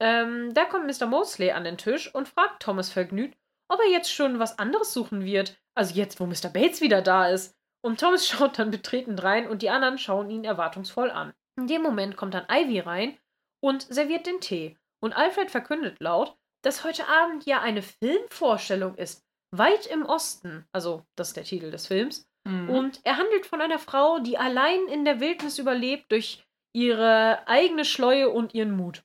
Ähm, 0.00 0.54
da 0.54 0.64
kommt 0.64 0.86
Mr. 0.86 1.04
Mosley 1.04 1.50
an 1.50 1.64
den 1.64 1.76
Tisch 1.76 2.14
und 2.14 2.30
fragt 2.30 2.62
Thomas 2.62 2.88
vergnügt, 2.88 3.36
ob 3.68 3.78
er 3.78 3.90
jetzt 3.90 4.10
schon 4.10 4.38
was 4.38 4.58
anderes 4.58 4.94
suchen 4.94 5.22
wird. 5.22 5.60
Also 5.74 5.96
jetzt, 5.96 6.18
wo 6.18 6.24
Mr. 6.24 6.48
Bates 6.48 6.80
wieder 6.80 7.02
da 7.02 7.28
ist. 7.28 7.54
Und 7.84 8.00
Thomas 8.00 8.26
schaut 8.28 8.58
dann 8.58 8.70
betreten 8.70 9.18
rein 9.18 9.46
und 9.46 9.60
die 9.60 9.68
anderen 9.68 9.98
schauen 9.98 10.30
ihn 10.30 10.44
erwartungsvoll 10.44 11.10
an. 11.10 11.34
In 11.58 11.66
dem 11.66 11.82
Moment 11.82 12.16
kommt 12.16 12.32
dann 12.32 12.46
Ivy 12.50 12.80
rein 12.80 13.18
und 13.60 13.82
serviert 13.82 14.26
den 14.26 14.40
Tee. 14.40 14.78
Und 15.02 15.12
Alfred 15.12 15.50
verkündet 15.50 16.00
laut, 16.00 16.38
dass 16.62 16.84
heute 16.84 17.06
Abend 17.06 17.44
ja 17.44 17.60
eine 17.60 17.82
Filmvorstellung 17.82 18.94
ist. 18.94 19.22
Weit 19.52 19.86
im 19.86 20.04
Osten. 20.04 20.66
Also, 20.72 21.04
das 21.16 21.28
ist 21.28 21.36
der 21.36 21.44
Titel 21.44 21.70
des 21.70 21.86
Films. 21.86 22.26
Mhm. 22.44 22.70
Und 22.70 23.00
er 23.04 23.18
handelt 23.18 23.46
von 23.46 23.60
einer 23.60 23.78
Frau, 23.78 24.18
die 24.18 24.38
allein 24.38 24.86
in 24.88 25.04
der 25.04 25.20
Wildnis 25.20 25.58
überlebt 25.58 26.10
durch 26.10 26.44
ihre 26.74 27.46
eigene 27.46 27.84
Schleue 27.84 28.30
und 28.30 28.54
ihren 28.54 28.76
Mut. 28.76 29.04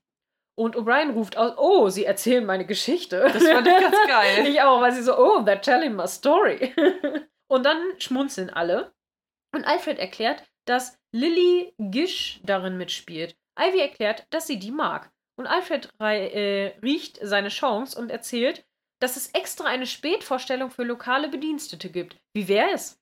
Und 0.57 0.75
O'Brien 0.75 1.11
ruft 1.11 1.37
aus, 1.37 1.53
oh, 1.57 1.89
sie 1.89 2.05
erzählen 2.05 2.45
meine 2.45 2.65
Geschichte. 2.65 3.19
Das 3.31 3.47
fand 3.47 3.67
ich 3.67 3.79
ganz 3.79 3.95
geil. 4.07 4.47
ich 4.47 4.61
auch, 4.61 4.81
weil 4.81 4.91
sie 4.93 5.03
so, 5.03 5.15
oh, 5.15 5.41
they're 5.41 5.61
telling 5.61 5.95
my 5.95 6.07
story. 6.07 6.73
und 7.47 7.63
dann 7.63 7.77
schmunzeln 7.99 8.49
alle. 8.49 8.91
Und 9.53 9.65
Alfred 9.65 9.99
erklärt, 9.99 10.43
dass 10.65 10.97
Lily 11.11 11.73
Gish 11.77 12.39
darin 12.43 12.77
mitspielt. 12.77 13.35
Ivy 13.59 13.79
erklärt, 13.79 14.25
dass 14.31 14.47
sie 14.47 14.57
die 14.57 14.71
mag. 14.71 15.11
Und 15.39 15.45
Alfred 15.45 15.89
äh, 15.99 16.73
riecht 16.81 17.19
seine 17.21 17.49
Chance 17.49 17.99
und 17.99 18.09
erzählt, 18.09 18.65
dass 18.99 19.17
es 19.17 19.29
extra 19.31 19.65
eine 19.65 19.87
Spätvorstellung 19.87 20.71
für 20.71 20.83
lokale 20.83 21.29
Bedienstete 21.29 21.89
gibt. 21.89 22.17
Wie 22.33 22.47
wäre 22.47 22.71
es? 22.73 22.99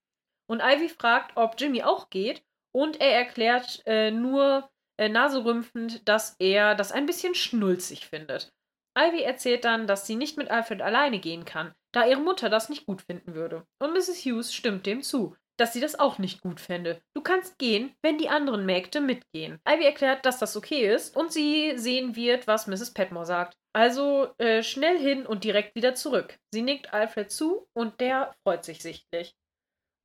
Und 0.48 0.62
Ivy 0.62 0.90
fragt, 0.90 1.38
ob 1.38 1.60
Jimmy 1.60 1.84
auch 1.84 2.10
geht. 2.10 2.44
Und 2.74 3.00
er 3.00 3.12
erklärt 3.12 3.82
äh, 3.86 4.12
nur 4.12 4.70
äh, 4.98 5.10
naserümpfend, 5.10 6.08
dass 6.08 6.36
er 6.40 6.76
das 6.76 6.92
ein 6.92 7.06
bisschen 7.06 7.34
schnulzig 7.34 8.08
findet. 8.08 8.52
Ivy 8.98 9.24
erzählt 9.24 9.66
dann, 9.66 9.88
dass 9.88 10.08
sie 10.08 10.16
nicht 10.16 10.38
mit 10.38 10.50
Alfred 10.50 10.82
alleine 10.82 11.20
gehen 11.20 11.46
kann, 11.46 11.74
da 11.94 12.06
ihre 12.06 12.22
Mutter 12.22 12.50
das 12.50 12.70
nicht 12.70 12.86
gut 12.86 13.02
finden 13.02 13.34
würde. 13.34 13.66
Und 13.80 13.94
Mrs. 13.94 14.26
Hughes 14.26 14.54
stimmt 14.54 14.86
dem 14.86 15.02
zu, 15.02 15.36
dass 15.58 15.74
sie 15.74 15.82
das 15.82 15.98
auch 15.98 16.18
nicht 16.18 16.42
gut 16.42 16.60
fände. 16.60 17.02
Du 17.14 17.22
kannst 17.22 17.58
gehen, 17.58 17.94
wenn 18.02 18.18
die 18.18 18.30
anderen 18.30 18.66
Mägde 18.66 19.02
mitgehen. 19.02 19.60
Ivy 19.68 19.86
erklärt, 19.86 20.26
dass 20.26 20.40
das 20.40 20.56
okay 20.56 20.94
ist 20.94 21.16
und 21.16 21.32
sie 21.32 21.78
sehen 21.78 22.16
wird, 22.16 22.48
was 22.48 22.68
Mrs. 22.68 22.94
Petmore 22.94 23.26
sagt. 23.26 23.58
Also 23.76 24.30
äh, 24.38 24.64
schnell 24.64 24.98
hin 24.98 25.26
und 25.26 25.44
direkt 25.44 25.76
wieder 25.76 25.96
zurück. 25.96 26.40
Sie 26.54 26.62
nickt 26.62 26.94
Alfred 26.94 27.30
zu 27.30 27.68
und 27.74 28.00
der 28.00 28.34
freut 28.44 28.64
sich 28.64 28.82
sichtlich. 28.82 29.36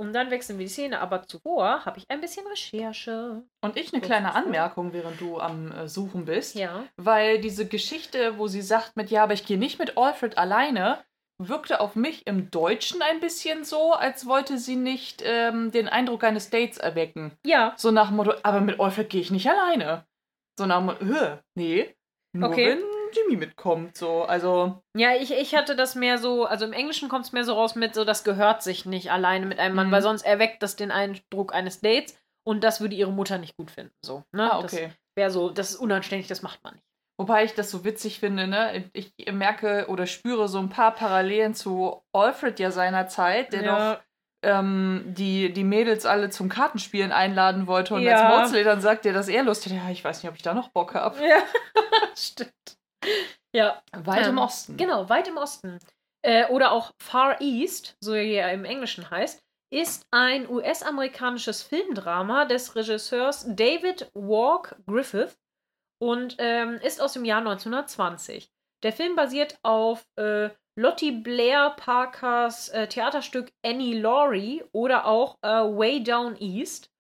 Und 0.01 0.13
dann 0.15 0.31
wechseln 0.31 0.59
wir 0.59 0.65
die 0.67 0.73
Szene, 0.73 0.99
aber 1.01 1.23
zuvor 1.25 1.85
habe 1.85 1.99
ich 1.99 2.05
ein 2.09 2.21
bisschen 2.23 2.47
Recherche. 2.47 3.43
Und 3.61 3.77
ich 3.77 3.93
eine 3.93 4.01
kleine 4.03 4.35
Anmerkung, 4.35 4.93
während 4.93 5.21
du 5.21 5.39
am 5.39 5.71
äh, 5.73 5.89
Suchen 5.89 6.25
bist. 6.25 6.55
Ja. 6.57 6.85
Weil 6.97 7.39
diese 7.41 7.69
Geschichte, 7.69 8.39
wo 8.39 8.49
sie 8.49 8.63
sagt 8.63 8.97
mit, 8.97 9.11
ja, 9.11 9.23
aber 9.23 9.35
ich 9.35 9.45
gehe 9.47 9.59
nicht 9.59 9.79
mit 9.79 9.97
Alfred 9.99 10.37
alleine, 10.39 11.05
wirkte 11.39 11.81
auf 11.81 11.97
mich 11.97 12.27
im 12.27 12.51
Deutschen 12.51 13.03
ein 13.03 13.21
bisschen 13.21 13.63
so, 13.65 13.93
als 13.93 14.27
wollte 14.27 14.59
sie 14.59 14.77
nicht 14.77 15.23
ähm, 15.25 15.71
den 15.71 15.87
Eindruck 15.89 16.25
eines 16.25 16.51
Dates 16.51 16.79
erwecken. 16.79 17.33
Ja. 17.45 17.75
So 17.77 17.91
nach 17.91 18.09
dem 18.09 18.17
Motto, 18.17 18.33
aber 18.43 18.61
mit 18.63 18.81
Alfred 18.81 19.11
gehe 19.11 19.21
ich 19.21 19.31
nicht 19.31 19.49
alleine. 19.49 20.07
So 20.59 20.67
nach 20.67 20.79
dem 20.79 20.87
Motto, 20.87 21.05
"Hö, 21.05 21.37
nee, 21.55 21.95
nur 22.33 22.49
Okay. 22.51 22.71
wenn 22.71 23.00
Jimmy 23.13 23.37
mitkommt. 23.37 23.97
So, 23.97 24.25
also. 24.25 24.83
Ja, 24.97 25.15
ich, 25.15 25.33
ich 25.33 25.55
hatte 25.55 25.77
das 25.77 25.95
mehr 25.95 26.19
so, 26.19 26.45
also 26.45 26.65
im 26.65 26.73
Englischen 26.73 27.09
kommt 27.09 27.27
es 27.27 27.33
mehr 27.33 27.45
so 27.45 27.55
raus 27.55 27.75
mit 27.75 27.95
so, 27.95 28.05
das 28.05 28.25
gehört 28.25 28.63
sich 28.63 28.87
nicht 28.87 29.11
alleine 29.13 29.47
mit 29.47 29.59
einem 29.59 29.75
Mann, 29.75 29.89
Mhm. 29.89 29.93
weil 29.93 30.03
sonst 30.03 30.23
erweckt 30.23 30.63
das 30.63 30.77
den 30.77 30.91
Eindruck 30.91 31.55
eines 31.55 31.81
Dates 31.81 32.17
und 32.47 32.65
das 32.65 32.81
würde 32.81 32.95
ihre 32.95 33.13
Mutter 33.13 33.39
nicht 33.39 33.57
gut 33.57 33.71
finden. 33.71 33.93
So, 34.05 34.25
ne? 34.33 34.53
Ah, 34.53 34.59
okay. 34.61 34.91
Wäre 35.17 35.31
so, 35.31 35.51
das 35.51 35.71
ist 35.71 35.77
unanständig, 35.77 36.27
das 36.29 36.43
macht 36.43 36.63
man 36.65 36.75
nicht. 36.75 36.85
Wobei 37.19 37.45
ich 37.45 37.55
das 37.55 37.71
so 37.71 37.85
witzig 37.85 38.19
finde, 38.19 38.47
ne? 38.47 38.91
Ich 38.95 39.13
merke 39.31 39.87
oder 39.89 40.07
spüre 40.07 40.49
so 40.49 40.59
ein 40.59 40.71
paar 40.71 40.95
Parallelen 40.95 41.55
zu 41.55 42.03
Alfred 42.15 42.59
ja 42.59 42.71
seinerzeit, 42.71 43.53
der 43.53 43.63
doch 43.63 44.01
ähm, 44.43 45.03
die, 45.07 45.53
die 45.53 45.65
Mädels 45.65 46.07
alle 46.07 46.31
zum 46.31 46.49
Kartenspielen 46.49 47.13
einladen 47.13 47.67
wollte. 47.67 47.95
Und 47.95 48.03
Ja. 48.05 48.15
als 48.15 48.23
Maudsley 48.39 48.65
dann 48.65 48.81
sagt 48.81 49.05
er, 49.05 49.13
dass 49.13 49.29
er 49.29 49.43
Lust 49.43 49.67
hat, 49.67 49.73
ja, 49.75 49.91
ich 49.91 50.03
weiß 50.03 50.23
nicht, 50.23 50.31
ob 50.31 50.37
ich 50.37 50.43
da 50.43 50.55
noch 50.55 50.69
Bock 50.71 50.95
habe. 50.95 51.19
Ja, 51.23 51.43
stimmt. 52.17 52.51
Ja, 53.53 53.83
Weit 53.93 54.27
im 54.27 54.37
Ähm, 54.37 54.39
Osten. 54.39 54.77
Genau, 54.77 55.09
weit 55.09 55.27
im 55.27 55.37
Osten. 55.37 55.81
Äh, 56.23 56.47
oder 56.47 56.71
auch 56.71 56.93
Far 57.03 57.41
East, 57.41 57.97
so 58.01 58.15
wie 58.15 58.35
er 58.35 58.53
im 58.53 58.65
Englischen 58.65 59.11
heißt, 59.11 59.43
ist 59.73 60.05
ein 60.13 60.49
US-amerikanisches 60.49 61.63
Filmdrama 61.63 62.45
des 62.45 62.75
Regisseurs 62.77 63.47
David 63.49 64.11
Walk 64.15 64.77
Griffith 64.87 65.37
und 66.01 66.37
ähm, 66.39 66.75
ist 66.83 67.01
aus 67.01 67.15
dem 67.15 67.25
Jahr 67.25 67.39
1920. 67.39 68.51
Der 68.83 68.93
Film 68.93 69.17
basiert 69.17 69.59
auf 69.63 70.05
äh, 70.17 70.51
Lottie 70.79 71.13
Blair 71.13 71.71
Parkers 71.71 72.69
äh, 72.71 72.87
Theaterstück 72.89 73.53
Annie 73.65 73.99
Laurie 74.01 74.65
oder 74.73 75.07
auch 75.07 75.39
äh, 75.43 75.49
Way 75.49 76.03
Down 76.03 76.37
East, 76.41 76.91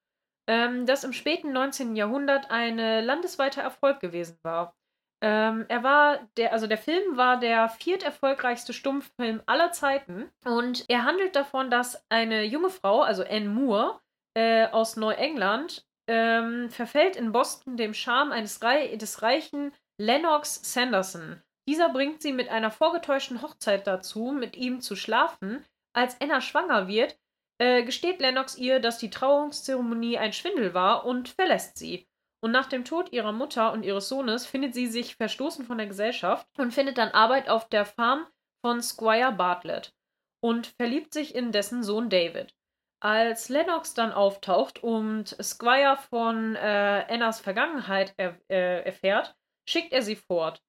ähm, 0.49 0.85
das 0.87 1.05
im 1.05 1.13
späten 1.13 1.53
19. 1.53 1.97
Jahrhundert 1.97 2.51
ein 2.51 2.77
landesweiter 2.79 3.63
Erfolg 3.63 4.01
gewesen 4.01 4.39
war. 4.43 4.75
Ähm, 5.23 5.67
er 5.69 5.83
war 5.83 6.19
der, 6.37 6.53
also 6.53 6.67
der 6.67 6.79
Film 6.79 7.17
war 7.17 7.39
der 7.39 7.69
vierterfolgreichste 7.69 8.73
Stummfilm 8.73 9.43
aller 9.47 9.71
Zeiten 9.71 10.31
und 10.45 10.87
er 10.89 11.05
handelt 11.05 11.37
davon, 11.37 11.71
dass 11.71 12.03
eine 12.11 12.45
junge 12.45 12.71
Frau, 12.71 13.03
also 13.03 13.23
Anne 13.25 13.49
Moore 13.49 14.01
äh, 14.35 14.67
aus 14.69 14.97
Neuengland, 14.97 15.87
ähm, 16.09 16.71
verfällt 16.71 17.17
in 17.17 17.33
Boston 17.33 17.77
dem 17.77 17.93
Charme 17.93 18.33
eines 18.33 18.63
Rei 18.63 18.97
des 18.97 19.23
reichen 19.23 19.73
Lennox 19.99 20.61
Sanderson. 20.73 21.43
Dieser 21.69 21.91
bringt 21.91 22.23
sie 22.23 22.33
mit 22.33 22.49
einer 22.49 22.71
vorgetäuschten 22.71 23.43
Hochzeit 23.43 23.87
dazu, 23.87 24.33
mit 24.33 24.57
ihm 24.57 24.81
zu 24.81 24.97
schlafen. 24.97 25.65
Als 25.93 26.21
Anna 26.21 26.41
schwanger 26.41 26.89
wird, 26.89 27.19
äh, 27.59 27.85
gesteht 27.85 28.21
Lennox 28.21 28.57
ihr, 28.57 28.81
dass 28.81 28.99
die 28.99 29.11
Trauungszeremonie 29.11 30.17
ein 30.17 30.33
Schwindel 30.33 30.73
war 30.73 31.05
und 31.05 31.29
verlässt 31.29 31.77
sie. 31.77 32.09
Und 32.43 32.53
nach 32.53 32.67
dem 32.67 32.85
Tod 32.85 33.13
ihrer 33.13 33.33
Mutter 33.33 33.73
und 33.73 33.85
ihres 33.85 34.09
Sohnes 34.09 34.47
findet 34.47 34.75
sie 34.75 34.87
sich 34.87 35.17
verstoßen 35.17 35.67
von 35.67 35.77
der 35.77 35.87
Gesellschaft 35.87 36.47
und 36.59 36.73
findet 36.73 36.97
dann 36.97 37.11
Arbeit 37.11 37.49
auf 37.49 37.69
der 37.69 37.85
Farm 37.85 38.27
von 38.65 38.81
Squire 38.83 39.33
Bartlett 39.33 39.95
und 40.43 40.69
verliebt 40.79 41.13
sich 41.13 41.35
in 41.35 41.53
dessen 41.53 41.83
Sohn 41.83 42.09
David. 42.09 42.55
Als 43.03 43.49
Lennox 43.49 43.95
dann 43.95 44.13
auftaucht 44.13 44.83
und 44.83 45.37
Squire 45.43 45.99
von 46.11 46.55
äh, 46.57 47.05
Annas 47.09 47.41
Vergangenheit 47.41 48.15
er, 48.17 48.39
äh, 48.51 48.85
erfährt, 48.85 49.35
schickt 49.69 49.93
er 49.93 50.03
sie 50.03 50.17
fort. 50.17 50.63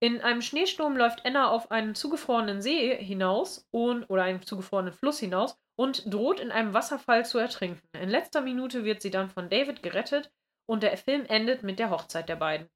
In 0.00 0.20
einem 0.20 0.42
Schneesturm 0.42 0.96
läuft 0.96 1.24
Anna 1.24 1.48
auf 1.48 1.70
einen 1.70 1.94
zugefrorenen 1.94 2.60
See 2.60 2.96
hinaus 2.96 3.68
und 3.70 4.04
oder 4.10 4.24
einen 4.24 4.42
zugefrorenen 4.42 4.92
Fluss 4.92 5.20
hinaus 5.20 5.56
und 5.76 6.12
droht 6.12 6.40
in 6.40 6.50
einem 6.50 6.74
Wasserfall 6.74 7.24
zu 7.24 7.38
ertrinken. 7.38 7.88
In 7.96 8.08
letzter 8.08 8.40
Minute 8.40 8.84
wird 8.84 9.00
sie 9.00 9.10
dann 9.10 9.30
von 9.30 9.48
David 9.48 9.82
gerettet 9.82 10.32
und 10.72 10.82
der 10.82 10.96
Film 10.96 11.24
endet 11.26 11.62
mit 11.62 11.78
der 11.78 11.90
Hochzeit 11.90 12.28
der 12.28 12.36
beiden. 12.36 12.68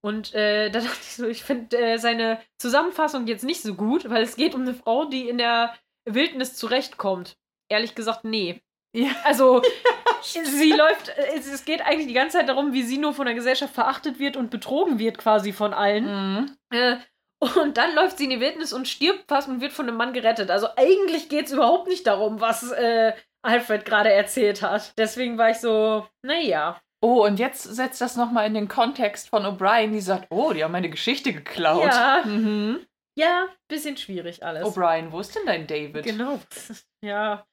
Und 0.00 0.34
äh, 0.34 0.70
da 0.70 0.80
dachte 0.80 0.98
ich 1.00 1.16
so, 1.16 1.26
ich 1.26 1.42
finde 1.42 1.76
äh, 1.76 1.98
seine 1.98 2.40
Zusammenfassung 2.58 3.26
jetzt 3.26 3.44
nicht 3.44 3.62
so 3.62 3.74
gut, 3.74 4.10
weil 4.10 4.22
es 4.22 4.36
geht 4.36 4.54
um 4.54 4.62
eine 4.62 4.74
Frau, 4.74 5.06
die 5.06 5.28
in 5.28 5.38
der 5.38 5.74
Wildnis 6.04 6.54
zurechtkommt. 6.54 7.36
Ehrlich 7.70 7.94
gesagt, 7.94 8.24
nee. 8.24 8.60
Ja. 8.94 9.10
Also, 9.24 9.62
sie 10.22 10.72
läuft, 10.72 11.10
äh, 11.10 11.36
es, 11.36 11.46
es 11.46 11.64
geht 11.64 11.82
eigentlich 11.82 12.08
die 12.08 12.14
ganze 12.14 12.38
Zeit 12.38 12.48
darum, 12.48 12.72
wie 12.72 12.82
sie 12.82 12.98
nur 12.98 13.12
von 13.12 13.26
der 13.26 13.34
Gesellschaft 13.34 13.74
verachtet 13.74 14.18
wird 14.18 14.36
und 14.36 14.50
betrogen 14.50 14.98
wird 14.98 15.18
quasi 15.18 15.52
von 15.52 15.74
allen. 15.74 16.04
Mhm. 16.04 16.56
Äh, 16.70 16.96
und 17.40 17.76
dann 17.76 17.94
läuft 17.94 18.18
sie 18.18 18.24
in 18.24 18.30
die 18.30 18.40
Wildnis 18.40 18.72
und 18.72 18.88
stirbt 18.88 19.28
fast 19.28 19.48
und 19.48 19.60
wird 19.60 19.72
von 19.72 19.86
einem 19.86 19.96
Mann 19.96 20.12
gerettet. 20.12 20.50
Also 20.50 20.68
eigentlich 20.76 21.28
geht 21.28 21.46
es 21.46 21.52
überhaupt 21.52 21.86
nicht 21.86 22.06
darum, 22.06 22.40
was 22.40 22.72
äh, 22.72 23.12
Alfred 23.42 23.84
gerade 23.84 24.12
erzählt 24.12 24.62
hat. 24.62 24.92
Deswegen 24.98 25.38
war 25.38 25.50
ich 25.50 25.58
so, 25.58 26.06
naja. 26.22 26.80
Oh, 27.00 27.24
und 27.24 27.38
jetzt 27.38 27.62
setzt 27.62 28.00
das 28.00 28.16
nochmal 28.16 28.46
in 28.46 28.54
den 28.54 28.66
Kontext 28.68 29.28
von 29.28 29.44
O'Brien, 29.44 29.92
die 29.92 30.00
sagt, 30.00 30.26
oh, 30.30 30.52
die 30.52 30.64
haben 30.64 30.72
meine 30.72 30.90
Geschichte 30.90 31.32
geklaut. 31.32 31.84
Ja. 31.84 32.22
Mhm. 32.26 32.84
Ja, 33.16 33.48
bisschen 33.68 33.96
schwierig 33.96 34.44
alles. 34.44 34.64
O'Brien, 34.64 35.10
wo 35.10 35.18
ist 35.18 35.34
denn 35.34 35.44
dein 35.46 35.66
David? 35.66 36.04
Genau. 36.04 36.38
Ja. 37.04 37.44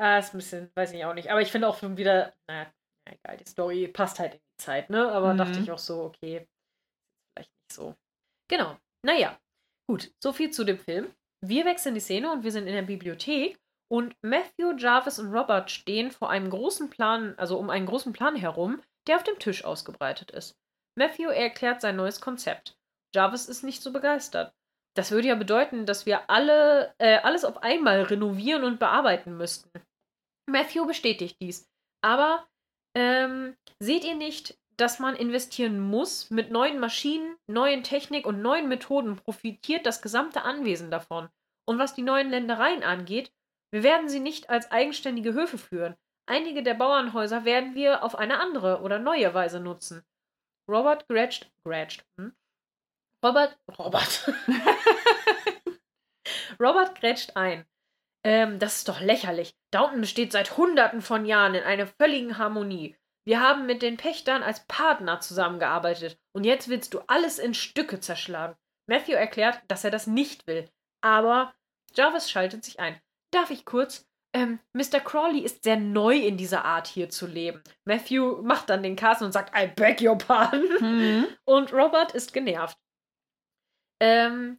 Ah, 0.00 0.18
ist 0.18 0.34
ein 0.34 0.38
bisschen, 0.38 0.70
weiß 0.74 0.92
ich 0.92 1.04
auch 1.04 1.14
nicht. 1.14 1.30
Aber 1.30 1.40
ich 1.40 1.50
finde 1.52 1.68
auch 1.68 1.78
schon 1.78 1.96
wieder, 1.96 2.32
naja, 2.48 2.72
na 3.06 3.14
egal, 3.14 3.36
die 3.36 3.48
Story 3.48 3.86
passt 3.88 4.18
halt 4.18 4.34
in 4.34 4.40
die 4.40 4.64
Zeit, 4.64 4.90
ne? 4.90 5.10
Aber 5.12 5.32
Mhm. 5.34 5.38
dachte 5.38 5.60
ich 5.60 5.70
auch 5.70 5.78
so, 5.78 6.02
okay, 6.04 6.46
vielleicht 7.34 7.50
nicht 7.50 7.72
so. 7.72 7.94
Genau. 8.48 8.76
Naja. 9.04 9.38
Gut, 9.88 10.12
so 10.22 10.32
viel 10.32 10.50
zu 10.50 10.64
dem 10.64 10.78
Film. 10.78 11.12
Wir 11.44 11.64
wechseln 11.64 11.94
die 11.94 12.00
Szene 12.00 12.32
und 12.32 12.42
wir 12.44 12.50
sind 12.52 12.66
in 12.66 12.74
der 12.74 12.82
Bibliothek 12.82 13.58
und 13.92 14.16
Matthew, 14.22 14.76
Jarvis 14.78 15.18
und 15.18 15.32
Robert 15.32 15.70
stehen 15.70 16.10
vor 16.12 16.30
einem 16.30 16.50
großen 16.50 16.88
Plan, 16.90 17.34
also 17.36 17.58
um 17.58 17.68
einen 17.70 17.86
großen 17.86 18.12
Plan 18.12 18.34
herum, 18.36 18.80
der 19.08 19.16
auf 19.16 19.24
dem 19.24 19.38
Tisch 19.38 19.64
ausgebreitet 19.64 20.30
ist. 20.30 20.56
Matthew 20.98 21.28
erklärt 21.28 21.80
sein 21.80 21.96
neues 21.96 22.20
Konzept. 22.20 22.76
Jarvis 23.14 23.48
ist 23.48 23.62
nicht 23.62 23.82
so 23.82 23.92
begeistert. 23.92 24.52
Das 24.94 25.10
würde 25.10 25.28
ja 25.28 25.34
bedeuten, 25.34 25.86
dass 25.86 26.04
wir 26.06 26.28
alle 26.28 26.94
äh, 26.98 27.18
alles 27.18 27.44
auf 27.44 27.62
einmal 27.62 28.02
renovieren 28.02 28.64
und 28.64 28.78
bearbeiten 28.78 29.36
müssten. 29.36 29.70
Matthew 30.50 30.86
bestätigt 30.86 31.36
dies. 31.40 31.66
Aber 32.04 32.46
ähm, 32.94 33.56
seht 33.78 34.04
ihr 34.04 34.16
nicht, 34.16 34.58
dass 34.76 34.98
man 34.98 35.16
investieren 35.16 35.80
muss? 35.80 36.30
Mit 36.30 36.50
neuen 36.50 36.78
Maschinen, 36.78 37.36
neuen 37.46 37.82
Technik 37.82 38.26
und 38.26 38.42
neuen 38.42 38.68
Methoden 38.68 39.16
profitiert 39.16 39.86
das 39.86 40.02
gesamte 40.02 40.42
Anwesen 40.42 40.90
davon. 40.90 41.28
Und 41.66 41.78
was 41.78 41.94
die 41.94 42.02
neuen 42.02 42.30
Ländereien 42.30 42.82
angeht, 42.82 43.32
wir 43.72 43.82
werden 43.82 44.08
sie 44.08 44.20
nicht 44.20 44.50
als 44.50 44.70
eigenständige 44.70 45.32
Höfe 45.32 45.56
führen. 45.56 45.96
Einige 46.26 46.62
der 46.62 46.74
Bauernhäuser 46.74 47.44
werden 47.44 47.74
wir 47.74 48.02
auf 48.02 48.14
eine 48.14 48.38
andere 48.38 48.80
oder 48.80 48.98
neue 48.98 49.34
Weise 49.34 49.60
nutzen. 49.60 50.04
Robert 50.68 51.08
grätscht, 51.08 51.50
grätscht, 51.64 52.04
hm? 52.16 52.34
Robert, 53.24 53.58
Robert. 53.78 54.32
Robert 56.60 56.94
grätscht 56.94 57.36
ein. 57.36 57.66
Ähm, 58.24 58.58
das 58.58 58.78
ist 58.78 58.88
doch 58.88 59.00
lächerlich. 59.00 59.54
Downton 59.72 60.00
besteht 60.00 60.32
seit 60.32 60.56
Hunderten 60.56 61.02
von 61.02 61.24
Jahren 61.24 61.54
in 61.54 61.64
einer 61.64 61.86
völligen 61.86 62.38
Harmonie. 62.38 62.96
Wir 63.24 63.40
haben 63.40 63.66
mit 63.66 63.82
den 63.82 63.96
Pächtern 63.96 64.42
als 64.42 64.66
Partner 64.66 65.20
zusammengearbeitet 65.20 66.18
und 66.32 66.44
jetzt 66.44 66.68
willst 66.68 66.94
du 66.94 67.00
alles 67.06 67.38
in 67.38 67.54
Stücke 67.54 68.00
zerschlagen. 68.00 68.56
Matthew 68.88 69.12
erklärt, 69.12 69.60
dass 69.68 69.84
er 69.84 69.90
das 69.90 70.06
nicht 70.06 70.46
will. 70.46 70.68
Aber 71.00 71.54
Jarvis 71.94 72.30
schaltet 72.30 72.64
sich 72.64 72.80
ein. 72.80 73.00
Darf 73.32 73.50
ich 73.50 73.64
kurz? 73.64 74.08
Ähm, 74.34 74.60
Mr. 74.72 75.00
Crawley 75.00 75.40
ist 75.40 75.62
sehr 75.62 75.76
neu 75.76 76.16
in 76.16 76.38
dieser 76.38 76.64
Art 76.64 76.86
hier 76.86 77.10
zu 77.10 77.26
leben. 77.26 77.62
Matthew 77.84 78.40
macht 78.42 78.70
dann 78.70 78.82
den 78.82 78.96
Carsten 78.96 79.24
und 79.24 79.32
sagt, 79.32 79.54
I 79.56 79.66
beg 79.66 80.00
your 80.00 80.16
pardon. 80.16 80.66
Mhm. 80.80 81.26
Und 81.44 81.72
Robert 81.72 82.12
ist 82.12 82.32
genervt. 82.32 82.78
Ähm, 84.00 84.58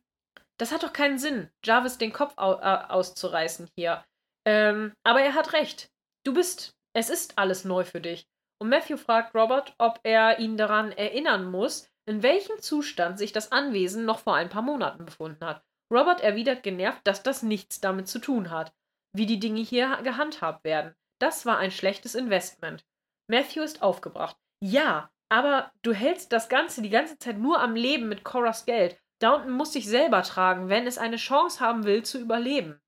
das 0.58 0.72
hat 0.72 0.84
doch 0.84 0.94
keinen 0.94 1.18
Sinn, 1.18 1.50
Jarvis 1.66 1.98
den 1.98 2.14
Kopf 2.14 2.34
au 2.38 2.54
äh, 2.54 2.86
auszureißen 2.88 3.70
hier. 3.76 4.06
Ähm, 4.46 4.94
aber 5.04 5.22
er 5.22 5.34
hat 5.34 5.54
recht. 5.54 5.90
Du 6.24 6.34
bist, 6.34 6.76
es 6.94 7.10
ist 7.10 7.38
alles 7.38 7.66
neu 7.66 7.84
für 7.84 8.00
dich. 8.00 8.28
Und 8.62 8.70
Matthew 8.70 8.98
fragt 8.98 9.36
Robert, 9.36 9.74
ob 9.80 10.00
er 10.04 10.40
ihn 10.40 10.56
daran 10.56 10.92
erinnern 10.92 11.50
muss, 11.50 11.90
in 12.06 12.22
welchem 12.22 12.62
Zustand 12.62 13.18
sich 13.18 13.32
das 13.32 13.52
Anwesen 13.52 14.06
noch 14.06 14.20
vor 14.20 14.36
ein 14.36 14.50
paar 14.50 14.62
Monaten 14.62 15.06
befunden 15.06 15.44
hat. 15.46 15.64
Robert 15.92 16.22
erwidert 16.22 16.64
genervt, 16.64 17.02
dass 17.04 17.24
das 17.24 17.44
nichts 17.44 17.82
damit 17.82 18.08
zu 18.08 18.20
tun 18.20 18.52
hat, 18.52 18.74
wie 19.14 19.26
die 19.26 19.40
Dinge 19.40 19.62
hier 19.62 20.00
gehandhabt 20.04 20.64
werden. 20.64 20.96
Das 21.20 21.46
war 21.46 21.58
ein 21.58 21.72
schlechtes 21.72 22.16
Investment. 22.16 22.84
Matthew 23.28 23.62
ist 23.62 23.82
aufgebracht. 23.82 24.36
Ja, 24.62 25.10
aber 25.30 25.72
du 25.82 25.94
hältst 25.94 26.32
das 26.32 26.50
Ganze 26.50 26.82
die 26.82 26.90
ganze 26.90 27.18
Zeit 27.18 27.38
nur 27.38 27.62
am 27.62 27.76
Leben 27.76 28.10
mit 28.10 28.24
Coras 28.24 28.66
Geld. 28.66 29.00
Downton 29.20 29.52
muss 29.52 29.74
sich 29.74 29.88
selber 29.88 30.24
tragen, 30.24 30.70
wenn 30.70 30.86
es 30.86 30.98
eine 30.98 31.16
Chance 31.16 31.60
haben 31.60 31.86
will, 31.86 32.04
zu 32.04 32.20
überleben. 32.20 32.82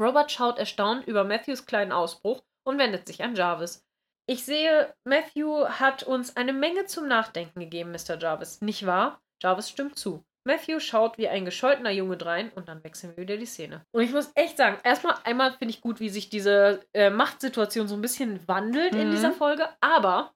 Robert 0.00 0.32
schaut 0.32 0.58
erstaunt 0.58 1.06
über 1.06 1.24
Matthews 1.24 1.66
kleinen 1.66 1.92
Ausbruch 1.92 2.42
und 2.64 2.78
wendet 2.78 3.06
sich 3.06 3.22
an 3.22 3.34
Jarvis. 3.34 3.86
Ich 4.26 4.44
sehe, 4.44 4.94
Matthew 5.04 5.66
hat 5.68 6.02
uns 6.02 6.36
eine 6.36 6.52
Menge 6.52 6.86
zum 6.86 7.06
Nachdenken 7.06 7.60
gegeben, 7.60 7.92
Mr. 7.92 8.18
Jarvis, 8.18 8.60
nicht 8.60 8.86
wahr? 8.86 9.20
Jarvis 9.42 9.68
stimmt 9.68 9.98
zu. 9.98 10.24
Matthew 10.44 10.80
schaut 10.80 11.18
wie 11.18 11.28
ein 11.28 11.44
gescholtener 11.44 11.90
Junge 11.90 12.16
drein 12.16 12.50
und 12.54 12.68
dann 12.68 12.82
wechseln 12.82 13.14
wir 13.16 13.22
wieder 13.22 13.36
die 13.36 13.46
Szene. 13.46 13.84
Und 13.92 14.02
ich 14.02 14.10
muss 14.12 14.30
echt 14.34 14.56
sagen, 14.56 14.78
erstmal 14.84 15.16
einmal 15.24 15.52
finde 15.52 15.74
ich 15.74 15.80
gut, 15.80 16.00
wie 16.00 16.08
sich 16.08 16.30
diese 16.30 16.80
äh, 16.94 17.10
Machtsituation 17.10 17.88
so 17.88 17.94
ein 17.94 18.00
bisschen 18.00 18.46
wandelt 18.48 18.94
in 18.94 19.08
Mhm. 19.08 19.12
dieser 19.12 19.32
Folge, 19.32 19.68
aber 19.80 20.32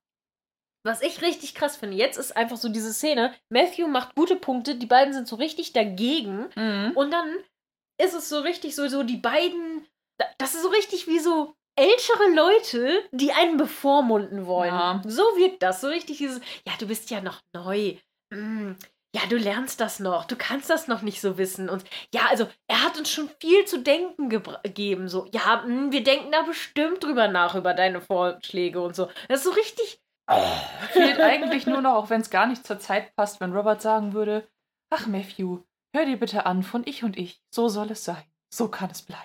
was 0.87 1.01
ich 1.01 1.23
richtig 1.23 1.55
krass 1.55 1.77
finde, 1.77 1.97
jetzt 1.97 2.19
ist 2.19 2.37
einfach 2.37 2.59
so 2.59 2.69
diese 2.69 2.93
Szene, 2.93 3.35
Matthew 3.49 3.89
macht 3.89 4.15
gute 4.15 4.37
Punkte, 4.37 4.75
die 4.75 4.85
beiden 4.87 5.15
sind 5.15 5.27
so 5.27 5.37
richtig 5.37 5.73
dagegen 5.73 6.51
Mhm. 6.55 6.93
und 6.95 7.11
dann 7.11 7.35
ist 7.99 8.13
es 8.13 8.29
so 8.29 8.41
richtig 8.41 8.75
so, 8.77 8.87
so 8.89 9.03
die 9.03 9.17
beiden, 9.17 9.87
das 10.39 10.55
ist 10.55 10.63
so 10.63 10.69
richtig 10.69 11.07
wie 11.07 11.19
so 11.21 11.55
ältere 11.77 12.29
Leute, 12.35 13.03
die 13.13 13.33
einen 13.33 13.57
bevormunden 13.57 14.47
wollen. 14.47 14.75
Ja. 14.75 15.03
So 15.07 15.23
wirkt 15.37 15.63
das, 15.63 15.81
so 15.81 15.89
richtig 15.89 16.19
dieses, 16.19 16.41
ja, 16.67 16.73
du 16.79 16.87
bist 16.87 17.11
ja 17.11 17.21
noch 17.21 17.41
neu. 17.55 17.97
Mm, 18.31 18.73
ja, 19.15 19.21
du 19.29 19.37
lernst 19.37 19.81
das 19.81 20.01
noch, 20.01 20.25
du 20.25 20.35
kannst 20.37 20.69
das 20.71 20.89
noch 20.89 21.03
nicht 21.03 21.21
so 21.21 21.39
wissen. 21.39 21.69
Und 21.71 21.85
ja, 22.13 22.23
also 22.29 22.49
er 22.67 22.83
hat 22.83 22.99
uns 22.99 23.11
schon 23.11 23.31
viel 23.41 23.65
zu 23.65 23.79
denken 23.81 24.29
gegeben. 24.29 25.09
So, 25.09 25.27
ja, 25.33 25.63
mm, 25.67 25.93
wir 25.93 26.03
denken 26.03 26.33
da 26.33 26.43
bestimmt 26.43 27.03
drüber 27.05 27.29
nach, 27.29 27.55
über 27.55 27.75
deine 27.75 28.01
Vorschläge 28.01 28.81
und 28.81 28.97
so. 28.97 29.09
Das 29.29 29.41
ist 29.41 29.45
so 29.45 29.51
richtig. 29.53 30.01
Fehlt 30.91 31.21
eigentlich 31.21 31.67
nur 31.67 31.81
noch, 31.81 31.95
auch 31.95 32.11
wenn 32.11 32.23
es 32.23 32.31
gar 32.31 32.47
nicht 32.47 32.67
zur 32.67 32.79
Zeit 32.79 33.15
passt, 33.15 33.41
wenn 33.41 33.55
Robert 33.55 33.83
sagen 33.83 34.15
würde, 34.15 34.49
ach 34.91 35.07
Matthew, 35.07 35.61
hör 35.95 36.07
dir 36.07 36.17
bitte 36.17 36.47
an 36.47 36.63
von 36.63 36.83
ich 36.87 37.05
und 37.05 37.17
ich, 37.17 37.41
so 37.55 37.69
soll 37.69 37.91
es 37.91 38.05
sein, 38.05 38.25
so 38.53 38.69
kann 38.69 38.91
es 38.91 39.03
bleiben. 39.03 39.23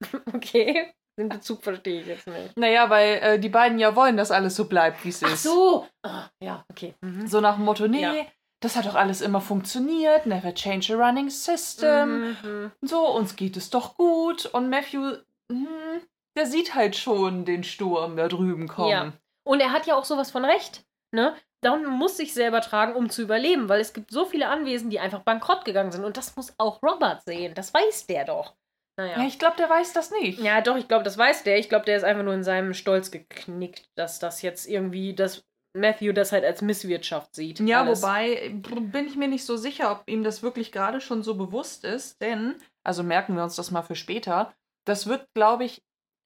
Okay. 0.32 0.92
Den 1.18 1.28
Bezug 1.28 1.62
verstehe 1.62 2.00
ich 2.00 2.06
jetzt 2.06 2.28
nicht. 2.28 2.56
Naja, 2.56 2.88
weil 2.88 3.14
äh, 3.16 3.38
die 3.40 3.48
beiden 3.48 3.78
ja 3.80 3.96
wollen, 3.96 4.16
dass 4.16 4.30
alles 4.30 4.54
so 4.54 4.66
bleibt, 4.66 5.04
wie 5.04 5.08
es 5.08 5.22
Ach 5.24 5.32
ist. 5.32 5.42
so. 5.42 5.86
Ah, 6.04 6.28
ja, 6.40 6.64
okay. 6.70 6.94
Mhm. 7.00 7.26
So 7.26 7.40
nach 7.40 7.56
dem 7.56 7.64
Motto, 7.64 7.88
nee, 7.88 8.00
Ja. 8.02 8.14
Das 8.60 8.76
hat 8.76 8.86
doch 8.86 8.94
alles 8.94 9.20
immer 9.20 9.40
funktioniert, 9.40 10.26
never 10.26 10.52
change 10.54 10.94
a 10.94 10.96
running 10.96 11.30
system. 11.30 12.36
Mhm. 12.42 12.72
So, 12.82 13.06
uns 13.08 13.36
geht 13.36 13.56
es 13.56 13.70
doch 13.70 13.96
gut. 13.96 14.46
Und 14.46 14.68
Matthew, 14.68 15.18
hm, 15.50 16.00
der 16.36 16.46
sieht 16.46 16.74
halt 16.74 16.96
schon 16.96 17.44
den 17.44 17.64
Sturm 17.64 18.16
da 18.16 18.28
drüben 18.28 18.68
kommen. 18.68 18.90
Ja. 18.90 19.12
Und 19.44 19.60
er 19.60 19.72
hat 19.72 19.86
ja 19.86 19.94
auch 19.94 20.04
sowas 20.04 20.30
von 20.30 20.44
Recht. 20.44 20.84
Ne? 21.12 21.34
Down 21.62 21.86
muss 21.86 22.16
sich 22.16 22.34
selber 22.34 22.60
tragen, 22.60 22.94
um 22.94 23.10
zu 23.10 23.22
überleben, 23.22 23.68
weil 23.68 23.80
es 23.80 23.92
gibt 23.92 24.10
so 24.10 24.24
viele 24.24 24.48
Anwesen, 24.48 24.90
die 24.90 25.00
einfach 25.00 25.20
bankrott 25.20 25.64
gegangen 25.64 25.90
sind. 25.90 26.04
Und 26.04 26.16
das 26.16 26.36
muss 26.36 26.54
auch 26.58 26.82
Robert 26.82 27.24
sehen. 27.24 27.54
Das 27.54 27.72
weiß 27.72 28.06
der 28.06 28.24
doch. 28.24 28.54
Naja. 28.96 29.18
Ja, 29.18 29.26
ich 29.26 29.38
glaube, 29.38 29.56
der 29.56 29.70
weiß 29.70 29.92
das 29.92 30.10
nicht. 30.10 30.40
Ja, 30.40 30.60
doch, 30.60 30.76
ich 30.76 30.88
glaube, 30.88 31.04
das 31.04 31.16
weiß 31.16 31.44
der. 31.44 31.58
Ich 31.58 31.68
glaube, 31.68 31.84
der 31.84 31.96
ist 31.96 32.02
einfach 32.02 32.24
nur 32.24 32.34
in 32.34 32.42
seinem 32.42 32.74
Stolz 32.74 33.12
geknickt, 33.12 33.88
dass 33.94 34.18
das 34.18 34.42
jetzt 34.42 34.66
irgendwie, 34.66 35.14
dass 35.14 35.47
Matthew 35.74 36.12
das 36.12 36.32
halt 36.32 36.44
als 36.44 36.62
Misswirtschaft 36.62 37.34
sieht. 37.34 37.60
Ja, 37.60 37.82
alles. 37.82 38.02
wobei 38.02 38.50
bin 38.52 39.06
ich 39.06 39.16
mir 39.16 39.28
nicht 39.28 39.44
so 39.44 39.56
sicher, 39.56 39.92
ob 39.92 40.02
ihm 40.08 40.22
das 40.24 40.42
wirklich 40.42 40.72
gerade 40.72 41.00
schon 41.00 41.22
so 41.22 41.34
bewusst 41.34 41.84
ist, 41.84 42.20
denn, 42.22 42.56
also 42.84 43.02
merken 43.02 43.36
wir 43.36 43.42
uns 43.44 43.56
das 43.56 43.70
mal 43.70 43.82
für 43.82 43.94
später, 43.94 44.52
das 44.86 45.06
wird, 45.06 45.26
glaube 45.34 45.64
ich, 45.64 45.82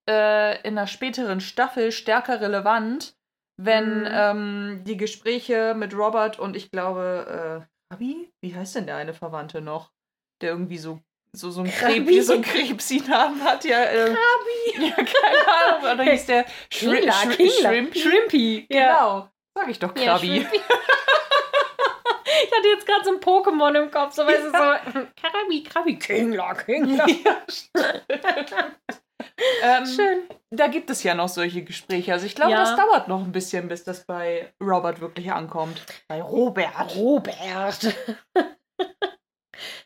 äh, 0.09 0.57
in 0.67 0.79
einer 0.79 0.87
späteren 0.87 1.41
Staffel 1.41 1.93
stärker 1.93 2.41
relevant, 2.41 3.15
wenn 3.57 4.01
Mhm. 4.01 4.09
ähm, 4.11 4.81
die 4.85 4.97
Gespräche 4.97 5.75
mit 5.77 5.95
Robert 5.95 6.39
und 6.39 6.57
ich 6.57 6.71
glaube, 6.71 7.67
äh, 7.69 7.95
Rabi? 7.95 8.31
Wie 8.41 8.55
heißt 8.55 8.77
denn 8.77 8.87
der 8.87 8.97
eine 8.97 9.13
Verwandte 9.15 9.61
noch? 9.61 9.93
Der 10.41 10.51
irgendwie 10.51 10.79
so, 10.79 11.01
so, 11.33 11.51
so 11.51 11.61
ein 11.63 11.71
Krabi? 11.71 12.05
Krebs, 12.07 12.27
so 12.27 12.33
einen 12.33 12.43
Krebsi-Namen 12.43 13.43
hat, 13.45 13.65
ja. 13.65 13.83
Äh, 13.83 14.11
ja, 14.81 14.95
keine 14.95 15.49
Ahnung. 15.85 15.93
Oder 16.01 16.11
hieß 16.11 16.27
der 16.27 16.47
Shri 16.73 16.97
Kingler, 17.01 17.13
Shri 17.13 17.37
Kingler. 17.37 17.71
Shrimpy? 17.71 17.99
Shrimpy. 18.01 18.67
Ja. 18.71 19.32
Sag 19.55 19.69
ich 19.69 19.79
doch, 19.79 19.95
Ja, 19.97 20.15
Krabi. 20.17 20.41
Shrimpy. 20.41 20.57
ich 22.45 22.53
hatte 22.57 22.69
jetzt 22.69 22.87
gerade 22.87 23.05
so 23.05 23.11
ein 23.13 23.21
Pokémon 23.21 23.75
im 23.83 23.91
Kopf, 23.91 24.15
so 24.15 24.27
weißt 24.27 24.45
du, 24.45 24.51
so 24.51 25.07
Krabi, 25.21 25.63
Krabi, 25.63 25.99
Kingler, 25.99 26.55
Kingler. 26.55 27.07
ähm, 29.63 29.87
Schön. 29.87 30.29
Da 30.51 30.67
gibt 30.69 30.91
es 30.91 31.03
ja 31.03 31.15
noch 31.15 31.29
solche 31.29 31.63
Gespräche. 31.63 32.13
Also 32.13 32.27
ich 32.27 32.35
glaube, 32.35 32.53
Ja. 32.53 32.59
das 32.61 32.77
dauert 32.77 33.09
noch 33.09 33.21
ein 33.21 33.33
bisschen, 33.33 33.69
bis 33.69 33.85
das 33.85 34.05
bei 34.05 34.53
Robert 34.61 35.01
wirklich 35.01 35.31
ankommt. 35.33 35.83
Bei 36.09 36.21
Robert. 36.23 36.95
Robert. 36.97 37.95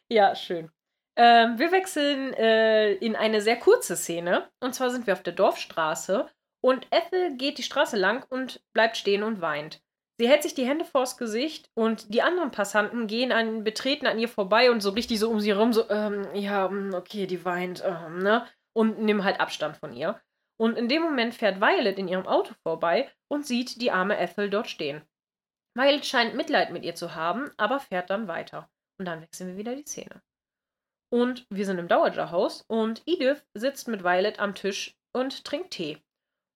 ja, 0.09 0.35
schön. 0.35 0.71
Ähm, 1.19 1.59
wir 1.59 1.73
wechseln 1.73 2.35
äh, 2.35 2.93
in 2.95 3.17
eine 3.17 3.41
sehr 3.41 3.57
kurze 3.57 3.97
Szene. 3.97 4.49
Und 4.61 4.75
zwar 4.75 4.91
sind 4.91 5.07
wir 5.07 5.15
auf 5.15 5.23
der 5.23 5.33
Dorfstraße. 5.33 6.29
Und 6.67 6.89
Ethel 6.91 7.37
geht 7.37 7.59
die 7.59 7.63
Straße 7.63 7.97
lang 7.97 8.27
und 8.29 8.61
bleibt 8.73 8.97
stehen 8.97 9.23
und 9.23 9.41
weint. 9.41 9.81
Sie 10.19 10.29
hält 10.29 10.43
sich 10.43 10.53
die 10.53 10.67
Hände 10.67 10.85
vors 10.85 11.17
Gesicht 11.17 11.71
und 11.75 12.13
die 12.13 12.23
anderen 12.23 12.51
Passanten 12.51 13.07
gehen 13.07 13.31
an, 13.31 13.63
betreten 13.63 14.09
an 14.09 14.19
ihr 14.19 14.29
vorbei 14.29 14.73
und 14.73 14.81
so 14.81 14.91
richtig 14.91 15.21
so 15.21 15.31
um 15.31 15.39
sie 15.39 15.53
herum, 15.53 15.73
so, 15.73 15.89
ähm, 15.91 16.27
ja, 16.35 16.69
mm, 16.69 16.93
okay, 16.95 17.29
die 17.29 17.45
weint, 17.45 17.85
ähm, 17.87 18.19
ne? 18.19 18.49
Und 18.73 18.99
nehmen 18.99 19.23
halt 19.23 19.39
Abstand 19.39 19.77
von 19.77 19.93
ihr. 19.93 20.21
Und 20.59 20.77
in 20.77 20.89
dem 20.89 21.03
Moment 21.03 21.35
fährt 21.35 21.61
Violet 21.61 22.01
in 22.01 22.09
ihrem 22.09 22.27
Auto 22.27 22.53
vorbei 22.65 23.13
und 23.29 23.47
sieht 23.47 23.81
die 23.81 23.93
arme 23.93 24.19
Ethel 24.19 24.51
dort 24.51 24.69
stehen. 24.69 25.03
Violet 25.77 26.05
scheint 26.05 26.35
Mitleid 26.35 26.73
mit 26.73 26.83
ihr 26.83 26.97
zu 26.97 27.15
haben, 27.15 27.49
aber 27.59 27.79
fährt 27.79 28.11
dann 28.11 28.27
weiter. 28.27 28.69
Und 28.99 29.07
dann 29.07 29.23
wechseln 29.23 29.51
wir 29.51 29.57
wieder 29.57 29.77
die 29.77 29.87
Szene. 29.87 30.21
Und 31.13 31.47
wir 31.49 31.65
sind 31.65 31.79
im 31.79 31.87
Dowager-Haus 31.87 32.65
und 32.67 33.05
Edith 33.07 33.47
sitzt 33.55 33.87
mit 33.87 34.03
Violet 34.03 34.41
am 34.41 34.57
Tisch 34.57 34.97
und 35.13 35.45
trinkt 35.45 35.71
Tee. 35.71 36.03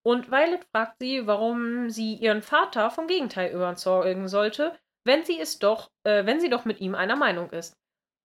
Und 0.02 0.30
Violet 0.30 0.64
fragt 0.72 0.96
sie, 1.00 1.26
warum 1.26 1.90
sie 1.90 2.14
ihren 2.14 2.42
Vater 2.42 2.90
vom 2.90 3.06
Gegenteil 3.06 3.52
überzeugen 3.52 4.28
sollte, 4.28 4.78
wenn 5.04 5.24
sie 5.24 5.38
es 5.38 5.58
doch, 5.58 5.90
äh, 6.04 6.24
wenn 6.24 6.40
sie 6.40 6.48
doch 6.48 6.64
mit 6.64 6.80
ihm 6.80 6.94
einer 6.94 7.16
Meinung 7.16 7.50
ist. 7.50 7.76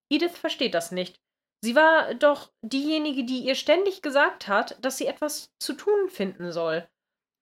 Edith 0.09 0.37
versteht 0.37 0.73
das 0.73 0.91
nicht. 0.91 1.19
Sie 1.61 1.75
war 1.75 2.13
doch 2.13 2.51
diejenige, 2.61 3.23
die 3.23 3.39
ihr 3.39 3.55
ständig 3.55 4.01
gesagt 4.01 4.47
hat, 4.47 4.77
dass 4.83 4.97
sie 4.97 5.07
etwas 5.07 5.51
zu 5.59 5.73
tun 5.73 6.09
finden 6.09 6.51
soll. 6.51 6.87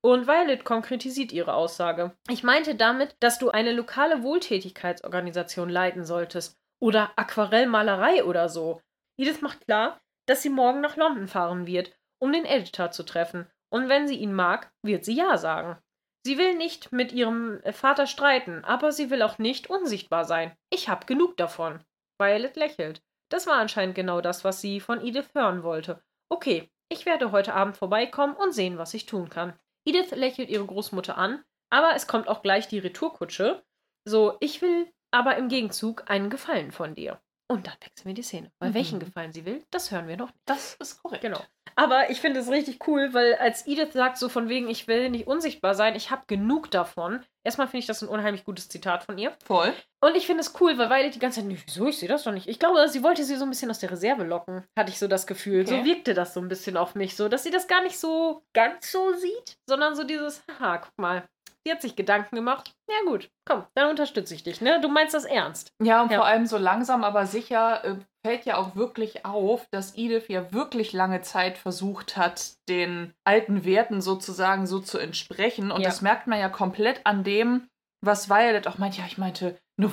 Und 0.01 0.27
Violet 0.27 0.65
konkretisiert 0.65 1.31
ihre 1.31 1.53
Aussage. 1.53 2.15
Ich 2.29 2.43
meinte 2.43 2.75
damit, 2.75 3.15
dass 3.19 3.39
du 3.39 3.49
eine 3.49 3.71
lokale 3.71 4.23
Wohltätigkeitsorganisation 4.23 5.69
leiten 5.69 6.05
solltest. 6.05 6.57
Oder 6.79 7.11
Aquarellmalerei 7.15 8.23
oder 8.25 8.49
so. 8.49 8.81
Edith 9.17 9.41
macht 9.41 9.65
klar, 9.65 10.01
dass 10.25 10.41
sie 10.41 10.49
morgen 10.49 10.81
nach 10.81 10.97
London 10.97 11.27
fahren 11.27 11.67
wird, 11.67 11.91
um 12.19 12.33
den 12.33 12.45
Editor 12.45 12.91
zu 12.91 13.03
treffen. 13.03 13.47
Und 13.73 13.89
wenn 13.89 14.07
sie 14.07 14.17
ihn 14.17 14.33
mag, 14.33 14.71
wird 14.83 15.03
sie 15.03 15.15
Ja 15.15 15.37
sagen. 15.37 15.77
Sie 16.25 16.37
will 16.37 16.55
nicht 16.55 16.91
mit 16.91 17.11
ihrem 17.11 17.59
Vater 17.71 18.07
streiten, 18.07 18.63
aber 18.63 18.91
sie 18.91 19.09
will 19.09 19.21
auch 19.21 19.39
nicht 19.39 19.69
unsichtbar 19.69 20.25
sein. 20.25 20.55
Ich 20.69 20.87
hab 20.89 21.07
genug 21.07 21.35
davon. 21.37 21.83
Violet 22.19 22.55
lächelt. 22.55 23.01
Das 23.29 23.47
war 23.47 23.55
anscheinend 23.55 23.95
genau 23.95 24.21
das, 24.21 24.43
was 24.43 24.61
sie 24.61 24.79
von 24.79 25.03
Edith 25.05 25.31
hören 25.33 25.63
wollte. 25.63 26.01
Okay, 26.29 26.69
ich 26.89 27.05
werde 27.05 27.31
heute 27.31 27.53
Abend 27.55 27.75
vorbeikommen 27.75 28.35
und 28.35 28.53
sehen, 28.53 28.77
was 28.77 28.93
ich 28.93 29.05
tun 29.07 29.29
kann. 29.29 29.59
Edith 29.85 30.11
lächelt 30.11 30.49
ihre 30.49 30.65
Großmutter 30.65 31.17
an, 31.17 31.43
aber 31.71 31.95
es 31.95 32.07
kommt 32.07 32.27
auch 32.27 32.41
gleich 32.43 32.67
die 32.67 32.79
Retourkutsche. 32.79 33.63
So, 34.05 34.37
ich 34.39 34.61
will 34.61 34.87
aber 35.11 35.35
im 35.37 35.49
Gegenzug 35.49 36.09
einen 36.09 36.29
Gefallen 36.29 36.71
von 36.71 36.93
dir. 36.95 37.19
Und 37.49 37.67
dann 37.67 37.75
wechseln 37.81 38.05
wir 38.05 38.13
die 38.13 38.23
Szene. 38.23 38.51
Weil 38.59 38.69
Mhm. 38.69 38.73
welchen 38.75 38.99
Gefallen 38.99 39.33
sie 39.33 39.45
will, 39.45 39.65
das 39.71 39.91
hören 39.91 40.07
wir 40.07 40.15
noch 40.17 40.27
nicht. 40.31 40.39
Das 40.45 40.75
ist 40.75 41.01
korrekt. 41.01 41.21
Genau. 41.23 41.41
Aber 41.75 42.09
ich 42.09 42.21
finde 42.21 42.39
es 42.39 42.49
richtig 42.49 42.87
cool, 42.87 43.13
weil 43.13 43.35
als 43.35 43.65
Edith 43.67 43.93
sagt, 43.93 44.17
so 44.17 44.29
von 44.29 44.49
wegen, 44.49 44.69
ich 44.69 44.87
will 44.87 45.09
nicht 45.09 45.27
unsichtbar 45.27 45.75
sein, 45.75 45.95
ich 45.95 46.11
habe 46.11 46.23
genug 46.27 46.69
davon. 46.71 47.23
Erstmal 47.43 47.67
finde 47.67 47.79
ich 47.79 47.87
das 47.87 48.01
ein 48.01 48.07
unheimlich 48.09 48.43
gutes 48.45 48.69
Zitat 48.69 49.03
von 49.03 49.17
ihr. 49.17 49.33
Voll. 49.45 49.73
Und 50.01 50.15
ich 50.15 50.25
finde 50.25 50.41
es 50.41 50.53
cool, 50.61 50.77
weil 50.77 50.89
Violet 50.89 51.15
die 51.15 51.19
ganze 51.19 51.39
Zeit, 51.41 51.47
"Nee, 51.47 51.57
wieso, 51.65 51.87
ich 51.87 51.97
sehe 51.97 52.07
das 52.09 52.23
doch 52.23 52.31
nicht. 52.31 52.47
Ich 52.47 52.59
glaube, 52.59 52.87
sie 52.87 53.03
wollte 53.03 53.23
sie 53.23 53.35
so 53.35 53.43
ein 53.45 53.49
bisschen 53.49 53.69
aus 53.69 53.79
der 53.79 53.91
Reserve 53.91 54.23
locken, 54.23 54.63
hatte 54.77 54.91
ich 54.91 54.99
so 54.99 55.07
das 55.07 55.27
Gefühl. 55.27 55.65
So 55.67 55.75
Okay. 55.75 55.85
wirkte 55.85 56.13
das 56.13 56.33
so 56.33 56.39
ein 56.41 56.47
bisschen 56.47 56.77
auf 56.77 56.95
mich, 56.95 57.15
so, 57.15 57.27
dass 57.29 57.43
sie 57.43 57.51
das 57.51 57.67
gar 57.67 57.81
nicht 57.81 57.97
so 57.99 58.43
ganz 58.53 58.91
so 58.91 59.13
sieht, 59.13 59.57
sondern 59.67 59.95
so 59.95 60.03
dieses, 60.03 60.43
haha, 60.59 60.77
guck 60.77 60.97
mal, 60.97 61.23
sie 61.65 61.71
hat 61.71 61.81
sich 61.81 61.95
Gedanken 61.95 62.35
gemacht. 62.35 62.73
Ja 62.89 62.97
gut, 63.09 63.29
komm, 63.45 63.63
dann 63.75 63.89
unterstütze 63.89 64.35
ich 64.35 64.43
dich, 64.43 64.61
ne? 64.61 64.79
Du 64.81 64.87
meinst 64.89 65.13
das 65.13 65.25
ernst. 65.25 65.71
Ja, 65.81 66.01
und 66.03 66.11
Ja. 66.11 66.17
vor 66.17 66.25
allem 66.25 66.45
so 66.45 66.57
langsam, 66.57 67.03
aber 67.03 67.25
sicher 67.25 67.83
äh, 67.85 67.95
fällt 68.25 68.45
ja 68.45 68.57
auch 68.57 68.75
wirklich 68.75 69.25
auf, 69.25 69.65
dass 69.71 69.95
Edith 69.97 70.27
ja 70.29 70.51
wirklich 70.53 70.93
lange 70.93 71.21
Zeit 71.21 71.57
versucht 71.57 72.15
hat, 72.17 72.53
den 72.69 73.13
alten 73.25 73.65
Werten 73.65 74.01
sozusagen 74.01 74.65
so 74.67 74.79
zu 74.79 74.97
entsprechen. 74.97 75.71
Und 75.71 75.81
Ja. 75.81 75.89
das 75.89 76.01
merkt 76.01 76.27
man 76.27 76.39
ja 76.39 76.49
komplett 76.49 77.01
an 77.05 77.23
dem, 77.23 77.67
was 78.01 78.29
Violet 78.29 78.67
auch 78.67 78.77
meint. 78.77 78.97
Ja, 78.97 79.05
ich 79.07 79.17
meinte, 79.17 79.57
eine 79.77 79.89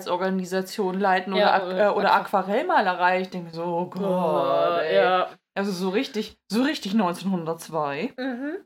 Wohltätigkeitsorganisation 0.00 0.98
leiten 0.98 1.32
oder, 1.32 1.42
Ja, 1.42 1.54
Ak 1.54 1.62
äh, 1.64 1.86
äh, 1.86 1.88
oder 1.90 2.12
Aqu- 2.14 2.20
Aquarellmalerei. 2.38 3.20
Ich 3.22 3.30
denke 3.30 3.52
so, 3.52 3.62
oh 3.64 3.86
Gott, 3.86 4.82
ey. 4.82 4.96
ja. 4.96 5.28
Also 5.54 5.72
so 5.72 5.88
richtig, 5.90 6.36
so 6.50 6.62
richtig 6.62 6.92
1902. 6.92 8.12
Mhm. 8.18 8.56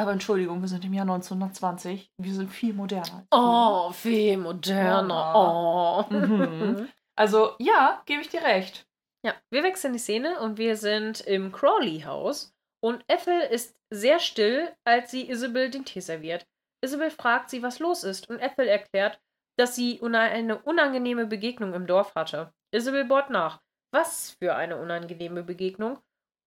Aber 0.00 0.12
Entschuldigung, 0.12 0.60
wir 0.60 0.68
sind 0.68 0.84
im 0.84 0.92
Jahr 0.92 1.02
1920. 1.02 2.12
Wir 2.18 2.32
sind 2.32 2.50
viel 2.50 2.72
moderner. 2.72 3.26
Oh, 3.32 3.90
viel 3.90 4.36
moderner. 4.36 5.32
Oh. 5.34 6.12
Mhm. 6.12 6.88
Also 7.18 7.56
ja, 7.58 8.00
gebe 8.06 8.22
ich 8.22 8.28
dir 8.28 8.42
recht. 8.42 8.86
Ja, 9.26 9.34
wir 9.50 9.64
wechseln 9.64 9.92
die 9.92 9.98
Szene 9.98 10.38
und 10.38 10.56
wir 10.56 10.76
sind 10.76 11.20
im 11.22 11.50
Crawley-Haus 11.50 12.54
und 12.80 13.04
Ethel 13.08 13.40
ist 13.40 13.76
sehr 13.90 14.20
still, 14.20 14.72
als 14.84 15.10
sie 15.10 15.28
Isabel 15.28 15.68
den 15.68 15.84
Tee 15.84 15.98
serviert. 15.98 16.46
Isabel 16.80 17.10
fragt 17.10 17.50
sie, 17.50 17.60
was 17.64 17.80
los 17.80 18.04
ist 18.04 18.30
und 18.30 18.38
Ethel 18.38 18.68
erklärt, 18.68 19.20
dass 19.58 19.74
sie 19.74 20.00
eine 20.00 20.58
unangenehme 20.62 21.26
Begegnung 21.26 21.74
im 21.74 21.88
Dorf 21.88 22.14
hatte. 22.14 22.52
Isabel 22.70 23.04
bohrt 23.04 23.30
nach. 23.30 23.60
Was 23.92 24.36
für 24.40 24.54
eine 24.54 24.76
unangenehme 24.76 25.42
Begegnung? 25.42 25.98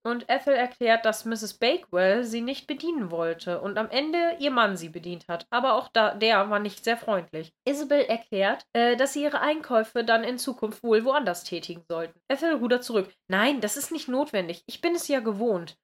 Und 0.04 0.28
Ethel 0.30 0.56
erklärt, 0.56 1.06
dass 1.06 1.26
Mrs. 1.26 1.56
Bakewell 1.60 2.24
sie 2.24 2.42
nicht 2.42 2.66
bedienen 2.66 3.12
wollte 3.12 3.62
und 3.62 3.78
am 3.78 3.90
Ende 3.92 4.36
ihr 4.40 4.50
Mann 4.50 4.76
sie 4.76 4.90
bedient 4.90 5.28
hat. 5.28 5.46
Aber 5.52 5.76
auch 5.76 5.90
da, 5.90 6.16
der 6.16 6.50
war 6.50 6.58
nicht 6.60 6.84
sehr 6.84 6.98
freundlich. 6.98 7.54
Isabel 7.68 8.02
erklärt, 8.06 8.66
äh, 8.74 8.96
dass 8.98 9.14
sie 9.14 9.22
ihre 9.24 9.42
Einkäufe 9.42 10.04
dann 10.04 10.24
in 10.24 10.40
Zukunft 10.40 10.82
wohl 10.84 11.06
woanders 11.06 11.44
tätigen 11.44 11.84
sollten. 11.88 12.20
Ethel 12.28 12.56
rudert 12.56 12.84
zurück. 12.84 13.14
Nein, 13.28 13.62
das 13.62 13.78
ist 13.78 13.92
nicht 13.92 14.08
notwendig. 14.08 14.64
Ich 14.66 14.82
bin 14.82 14.96
es 14.96 15.08
ja 15.08 15.20
gewohnt. 15.20 15.78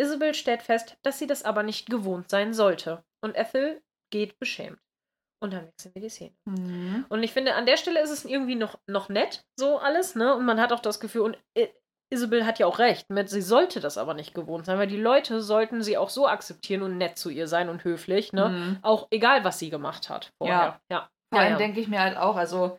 Isabel 0.00 0.32
stellt 0.32 0.62
fest, 0.62 0.96
dass 1.02 1.18
sie 1.18 1.26
das 1.26 1.42
aber 1.44 1.62
nicht 1.62 1.90
gewohnt 1.90 2.30
sein 2.30 2.54
sollte. 2.54 3.04
Und 3.20 3.36
Ethel 3.36 3.82
geht 4.10 4.38
beschämt. 4.38 4.78
Und 5.40 5.52
dann 5.52 5.66
wechseln 5.66 5.94
wir 5.94 6.02
die 6.02 6.08
Szene. 6.08 6.34
Mhm. 6.46 7.04
Und 7.10 7.22
ich 7.22 7.32
finde, 7.32 7.54
an 7.54 7.66
der 7.66 7.76
Stelle 7.76 8.00
ist 8.00 8.10
es 8.10 8.24
irgendwie 8.24 8.54
noch, 8.56 8.78
noch 8.88 9.08
nett, 9.08 9.44
so 9.58 9.78
alles, 9.78 10.14
ne? 10.14 10.34
Und 10.34 10.46
man 10.46 10.60
hat 10.60 10.72
auch 10.72 10.80
das 10.80 10.98
Gefühl, 11.00 11.20
und 11.22 11.38
I- 11.56 11.68
Isabel 12.10 12.46
hat 12.46 12.58
ja 12.58 12.66
auch 12.66 12.78
recht, 12.78 13.10
mit, 13.10 13.28
sie 13.28 13.42
sollte 13.42 13.80
das 13.80 13.98
aber 13.98 14.14
nicht 14.14 14.34
gewohnt 14.34 14.66
sein, 14.66 14.78
weil 14.78 14.86
die 14.86 15.00
Leute 15.00 15.42
sollten 15.42 15.82
sie 15.82 15.98
auch 15.98 16.08
so 16.10 16.26
akzeptieren 16.26 16.82
und 16.82 16.96
nett 16.98 17.18
zu 17.18 17.28
ihr 17.30 17.46
sein 17.48 17.68
und 17.68 17.84
höflich, 17.84 18.32
ne? 18.32 18.48
Mhm. 18.48 18.78
Auch 18.82 19.08
egal, 19.10 19.44
was 19.44 19.58
sie 19.58 19.70
gemacht 19.70 20.08
hat 20.08 20.32
vorher. 20.42 20.80
Ja. 20.90 21.08
Vor 21.30 21.40
Ja, 21.40 21.44
allem 21.44 21.52
ja. 21.52 21.58
denke 21.58 21.80
ich 21.80 21.88
mir 21.88 22.00
halt 22.00 22.16
auch, 22.16 22.36
also 22.36 22.78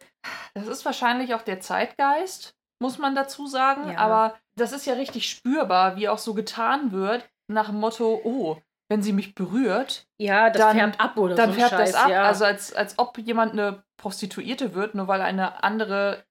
das 0.55 0.67
ist 0.67 0.83
wahrscheinlich 0.85 1.35
auch 1.35 1.43
der 1.43 1.59
Zeitgeist, 1.59 2.55
muss 2.81 2.97
man 2.97 3.13
dazu 3.13 3.45
sagen. 3.45 3.91
Ja. 3.91 3.99
Aber 3.99 4.35
das 4.57 4.71
ist 4.71 4.85
ja 4.87 4.93
richtig 4.95 5.29
spürbar, 5.29 5.95
wie 5.95 6.09
auch 6.09 6.17
so 6.17 6.33
getan 6.33 6.91
wird, 6.91 7.29
nach 7.51 7.67
dem 7.67 7.79
Motto, 7.79 8.19
oh, 8.23 8.57
wenn 8.91 9.03
sie 9.03 9.13
mich 9.13 9.35
berührt, 9.35 10.07
Ja, 10.19 10.49
das 10.49 10.59
Dann- 10.61 10.75
färbt 10.77 10.99
ab 10.99 11.17
oder 11.17 11.35
dann 11.35 11.51
so. 11.53 11.59
färbt 11.59 11.71
Scheiß, 11.75 11.91
das 11.91 12.01
ab. 12.01 12.09
Ja. 12.09 12.23
Also 12.23 12.45
als, 12.45 12.73
als 12.73 12.97
ob 12.97 13.15
jemand 13.19 13.53
eine 13.53 13.83
Prostituierte 14.01 14.73
wird, 14.73 14.95
nur 14.95 15.07
weil 15.07 15.21
eine 15.21 15.63
andere 15.63 16.23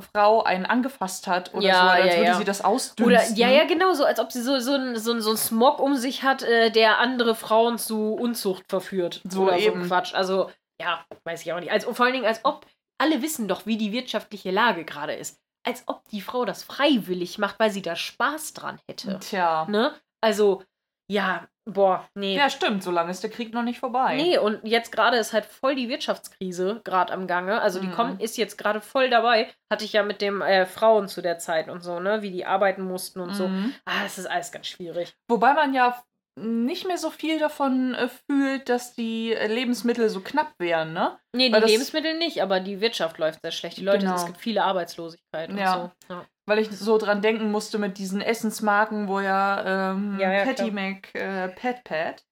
Frau 0.00 0.42
einen 0.42 0.66
angefasst 0.66 1.26
hat 1.26 1.54
oder 1.54 1.66
Ja, 1.66 1.82
so, 1.82 1.88
als 1.88 2.04
ja, 2.06 2.16
würde 2.18 2.24
ja. 2.30 2.34
sie 2.38 2.44
das 2.44 2.60
oder, 2.60 2.68
ausdünsten. 2.68 3.36
ja, 3.36 3.48
ja, 3.48 3.64
genau, 3.64 3.94
so 3.94 4.04
als 4.04 4.20
ob 4.20 4.30
sie 4.30 4.42
so, 4.42 4.58
so, 4.60 4.74
ein, 4.74 4.98
so, 4.98 5.18
so 5.20 5.30
ein 5.30 5.36
Smog 5.36 5.80
um 5.80 5.96
sich 5.96 6.22
hat, 6.22 6.42
äh, 6.42 6.70
der 6.70 6.98
andere 6.98 7.34
Frauen 7.34 7.78
zu 7.78 8.14
Unzucht 8.14 8.64
verführt. 8.68 9.22
So 9.28 9.44
oder 9.44 9.52
so 9.58 9.58
eben. 9.58 9.82
ein 9.82 9.86
Quatsch. 9.88 10.14
Also, 10.14 10.50
ja, 10.80 11.04
weiß 11.24 11.42
ich 11.42 11.52
auch 11.52 11.60
nicht. 11.60 11.72
Also, 11.72 11.92
vor 11.94 12.04
allen 12.06 12.14
Dingen, 12.14 12.26
als 12.26 12.44
ob 12.44 12.66
alle 12.98 13.22
wissen 13.22 13.48
doch, 13.48 13.66
wie 13.66 13.76
die 13.76 13.92
wirtschaftliche 13.92 14.50
Lage 14.50 14.84
gerade 14.84 15.14
ist. 15.14 15.38
Als 15.66 15.82
ob 15.86 16.06
die 16.10 16.20
Frau 16.20 16.44
das 16.44 16.62
freiwillig 16.62 17.38
macht, 17.38 17.58
weil 17.58 17.70
sie 17.70 17.82
da 17.82 17.96
Spaß 17.96 18.52
dran 18.52 18.78
hätte. 18.88 19.18
Tja. 19.20 19.66
Ne? 19.68 19.94
Also, 20.22 20.62
ja, 21.10 21.46
boah, 21.66 22.08
nee. 22.14 22.36
Ja, 22.36 22.48
stimmt, 22.48 22.82
solange 22.82 23.10
ist 23.10 23.22
der 23.22 23.30
Krieg 23.30 23.52
noch 23.52 23.62
nicht 23.62 23.80
vorbei. 23.80 24.16
Nee, 24.16 24.38
und 24.38 24.60
jetzt 24.64 24.92
gerade 24.92 25.16
ist 25.16 25.32
halt 25.32 25.44
voll 25.44 25.74
die 25.74 25.88
Wirtschaftskrise 25.88 26.80
gerade 26.84 27.12
am 27.12 27.26
Gange. 27.26 27.60
Also 27.60 27.80
die 27.80 27.88
Mhm. 27.88 27.92
kommt, 27.92 28.22
ist 28.22 28.36
jetzt 28.38 28.56
gerade 28.56 28.80
voll 28.80 29.10
dabei. 29.10 29.48
Hatte 29.70 29.84
ich 29.84 29.92
ja 29.92 30.02
mit 30.04 30.20
dem 30.22 30.40
äh, 30.42 30.64
Frauen 30.64 31.08
zu 31.08 31.22
der 31.22 31.38
Zeit 31.38 31.68
und 31.68 31.82
so, 31.82 31.98
ne? 32.00 32.22
Wie 32.22 32.30
die 32.30 32.46
arbeiten 32.46 32.82
mussten 32.82 33.20
und 33.20 33.34
so. 33.34 33.48
Mhm. 33.48 33.74
Ah, 33.84 34.04
es 34.06 34.16
ist 34.16 34.26
alles 34.26 34.52
ganz 34.52 34.68
schwierig. 34.68 35.14
Wobei 35.28 35.54
man 35.54 35.74
ja 35.74 36.00
nicht 36.38 36.86
mehr 36.86 36.98
so 36.98 37.10
viel 37.10 37.38
davon 37.38 37.94
äh, 37.94 38.08
fühlt, 38.30 38.68
dass 38.68 38.94
die 38.94 39.32
äh, 39.32 39.46
Lebensmittel 39.46 40.08
so 40.10 40.20
knapp 40.20 40.52
wären, 40.58 40.92
ne? 40.92 41.18
Nee, 41.34 41.46
die 41.48 41.52
das- 41.52 41.70
Lebensmittel 41.70 42.18
nicht, 42.18 42.42
aber 42.42 42.60
die 42.60 42.80
Wirtschaft 42.80 43.18
läuft 43.18 43.40
sehr 43.42 43.52
schlecht. 43.52 43.78
Die 43.78 43.82
Leute, 43.84 44.00
Genau. 44.00 44.14
es 44.16 44.26
gibt 44.26 44.38
viele 44.38 44.62
Arbeitslosigkeit 44.64 45.48
und 45.50 45.58
Ja. 45.58 45.92
so. 46.08 46.14
Ja. 46.14 46.26
Weil 46.48 46.58
ich 46.60 46.70
so 46.70 46.98
dran 46.98 47.22
denken 47.22 47.50
musste 47.50 47.78
mit 47.78 47.98
diesen 47.98 48.20
Essensmarken, 48.20 49.08
wo 49.08 49.20
ja, 49.20 49.92
ähm, 49.92 50.18
Ja, 50.20 50.30
ja, 50.32 50.44
Patty 50.44 50.70
klar. 50.70 50.72
Mac 50.72 51.14
äh, 51.14 51.48
Pat 51.48 51.82
Pat 51.84 52.24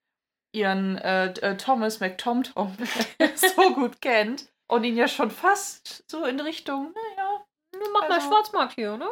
ihren 0.54 0.98
äh, 0.98 1.32
äh, 1.40 1.56
Thomas 1.56 1.98
McTomtom 2.00 2.76
so 3.34 3.74
gut 3.74 4.00
kennt 4.00 4.48
und 4.68 4.84
ihn 4.84 4.96
ja 4.96 5.08
schon 5.08 5.30
fast 5.32 6.04
so 6.10 6.24
in 6.26 6.38
Richtung, 6.40 6.92
naja, 6.94 7.44
Du 7.72 7.80
mach 7.92 8.02
mal 8.08 8.12
Also- 8.12 8.28
Schwarzmarkt 8.28 8.74
hier, 8.74 8.96
ne? 8.96 9.08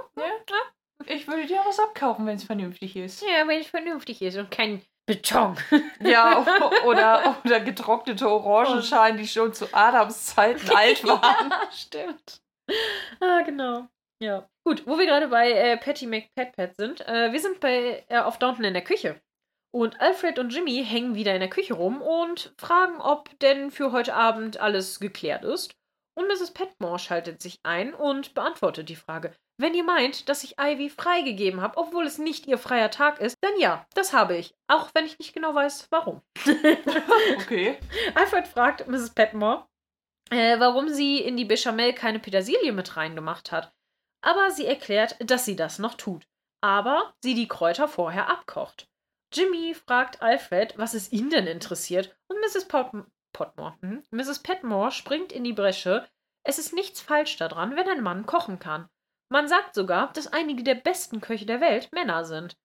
Ich 1.07 1.27
würde 1.27 1.47
dir 1.47 1.61
was 1.65 1.79
abkaufen, 1.79 2.27
wenn 2.27 2.37
es 2.37 2.45
vernünftig 2.45 2.97
ist. 2.97 3.23
Ja, 3.23 3.47
wenn 3.47 3.61
es 3.61 3.67
vernünftig 3.69 4.23
ist 4.23 4.37
und 4.37 4.51
kein 4.51 4.83
Beton. 5.07 5.57
Ja, 6.01 6.45
oder, 6.85 7.37
oder 7.45 7.61
getrocknete 7.61 8.29
Orangenschalen, 8.29 9.17
die 9.17 9.27
schon 9.27 9.53
zu 9.53 9.67
Adams 9.73 10.27
Zeiten 10.27 10.71
alt 10.75 11.05
waren. 11.05 11.51
ja, 11.51 11.69
stimmt. 11.73 12.41
Ah, 13.21 13.43
genau. 13.43 13.88
Ja. 14.23 14.49
Gut, 14.65 14.87
wo 14.87 14.99
wir 14.99 15.07
gerade 15.07 15.29
bei 15.29 15.51
äh, 15.51 15.77
Patty 15.77 16.07
McPatpat 16.07 16.77
sind. 16.77 17.01
Äh, 17.09 17.33
wir 17.33 17.41
sind 17.41 17.59
bei 17.61 18.05
äh, 18.09 18.19
auf 18.19 18.38
Downton 18.38 18.65
in 18.65 18.75
der 18.75 18.85
Küche. 18.85 19.21
Und 19.75 20.01
Alfred 20.01 20.38
und 20.38 20.51
Jimmy 20.51 20.85
hängen 20.85 21.15
wieder 21.15 21.35
in 21.35 21.41
der 21.41 21.51
Küche 21.51 21.75
rum 21.75 22.03
und 22.03 22.55
fragen, 22.59 23.01
ob 23.01 23.37
denn 23.41 23.71
für 23.71 23.91
heute 23.91 24.15
Abend 24.15 24.61
alles 24.61 25.01
geklärt 25.01 25.45
ist. 25.45 25.75
Und 26.14 26.29
Mrs. 26.29 26.53
Petmore 26.53 26.98
schaltet 26.98 27.40
sich 27.40 27.59
ein 27.62 27.94
und 27.94 28.35
beantwortet 28.35 28.88
die 28.88 28.96
Frage. 28.96 29.35
Wenn 29.59 29.75
ihr 29.75 29.85
meint, 29.85 30.29
dass 30.29 30.44
ich 30.44 30.59
Ivy 30.59 30.90
freigegeben 30.90 31.61
habe, 31.61 31.79
obwohl 31.79 32.07
es 32.07 32.18
nicht 32.18 32.46
ihr 32.46 32.59
freier 32.59 32.90
Tag 32.90 33.20
ist, 33.20 33.37
dann 33.40 33.59
ja, 33.59 33.87
das 33.94 34.12
habe 34.12 34.37
ich. 34.37 34.55
Auch 34.66 34.90
wenn 34.94 35.07
ich 35.07 35.18
nicht 35.18 35.35
genau 35.35 35.55
weiß, 35.55 35.88
warum. 35.90 36.22
Okay. 37.37 37.79
Alfred 38.14 38.46
fragt 38.46 38.87
Mrs. 38.88 39.11
Petmore, 39.11 39.66
äh, 40.31 40.59
warum 40.59 40.88
sie 40.88 41.18
in 41.18 41.37
die 41.37 41.44
Bechamel 41.44 41.92
keine 41.92 42.18
Petersilie 42.18 42.72
mit 42.72 42.96
reingemacht 42.96 43.53
hat. 43.53 43.72
Aber 44.22 44.51
sie 44.51 44.66
erklärt, 44.66 45.16
dass 45.20 45.44
sie 45.44 45.57
das 45.57 45.79
noch 45.79 45.94
tut. 45.94 46.27
Aber 46.61 47.14
sie 47.22 47.35
die 47.35 47.48
Kräuter 47.48 47.88
vorher 47.88 48.29
abkocht. 48.29 48.88
Jimmy 49.33 49.75
fragt 49.75 50.22
Alfred, 50.22 50.77
was 50.77 50.94
es 50.94 51.11
ihn 51.11 51.31
denn 51.31 51.46
interessiert, 51.46 52.14
und 52.29 52.38
Mrs. 52.40 52.68
Pot 53.33 53.55
Potmore, 53.55 53.75
hm? 53.81 54.03
Mrs. 54.11 54.40
Petmore 54.40 54.90
springt 54.90 55.33
in 55.33 55.45
die 55.45 55.53
Bresche. 55.53 56.07
Es 56.45 56.59
ist 56.59 56.73
nichts 56.73 57.01
falsch 57.01 57.37
daran, 57.37 57.77
wenn 57.77 57.88
ein 57.88 58.03
Mann 58.03 58.27
kochen 58.27 58.59
kann. 58.59 58.88
Man 59.31 59.49
sagt 59.49 59.75
sogar, 59.75 60.12
dass 60.12 60.33
einige 60.33 60.62
der 60.62 60.75
besten 60.75 61.21
Köche 61.21 61.47
der 61.47 61.61
Welt 61.61 61.90
Männer 61.92 62.25
sind. 62.25 62.57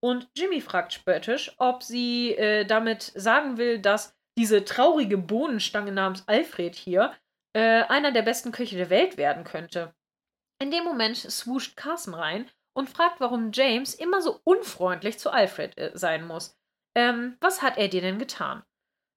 Und 0.00 0.28
Jimmy 0.36 0.60
fragt 0.60 0.92
spöttisch, 0.92 1.54
ob 1.58 1.82
sie 1.82 2.34
äh, 2.34 2.64
damit 2.64 3.12
sagen 3.14 3.56
will, 3.56 3.80
dass 3.80 4.16
diese 4.36 4.64
traurige 4.64 5.18
Bohnenstange 5.18 5.92
namens 5.92 6.26
Alfred 6.26 6.74
hier 6.74 7.12
äh, 7.54 7.82
einer 7.84 8.12
der 8.12 8.22
besten 8.22 8.52
Köche 8.52 8.76
der 8.76 8.90
Welt 8.90 9.16
werden 9.16 9.44
könnte. 9.44 9.94
In 10.60 10.70
dem 10.70 10.84
Moment 10.84 11.16
swoosht 11.16 11.76
Carson 11.76 12.14
rein 12.14 12.50
und 12.72 12.88
fragt, 12.88 13.20
warum 13.20 13.50
James 13.52 13.94
immer 13.94 14.22
so 14.22 14.40
unfreundlich 14.44 15.18
zu 15.18 15.30
Alfred 15.30 15.76
äh, 15.78 15.90
sein 15.94 16.26
muss. 16.26 16.56
Ähm, 16.96 17.36
was 17.40 17.62
hat 17.62 17.76
er 17.76 17.88
dir 17.88 18.00
denn 18.00 18.18
getan? 18.18 18.62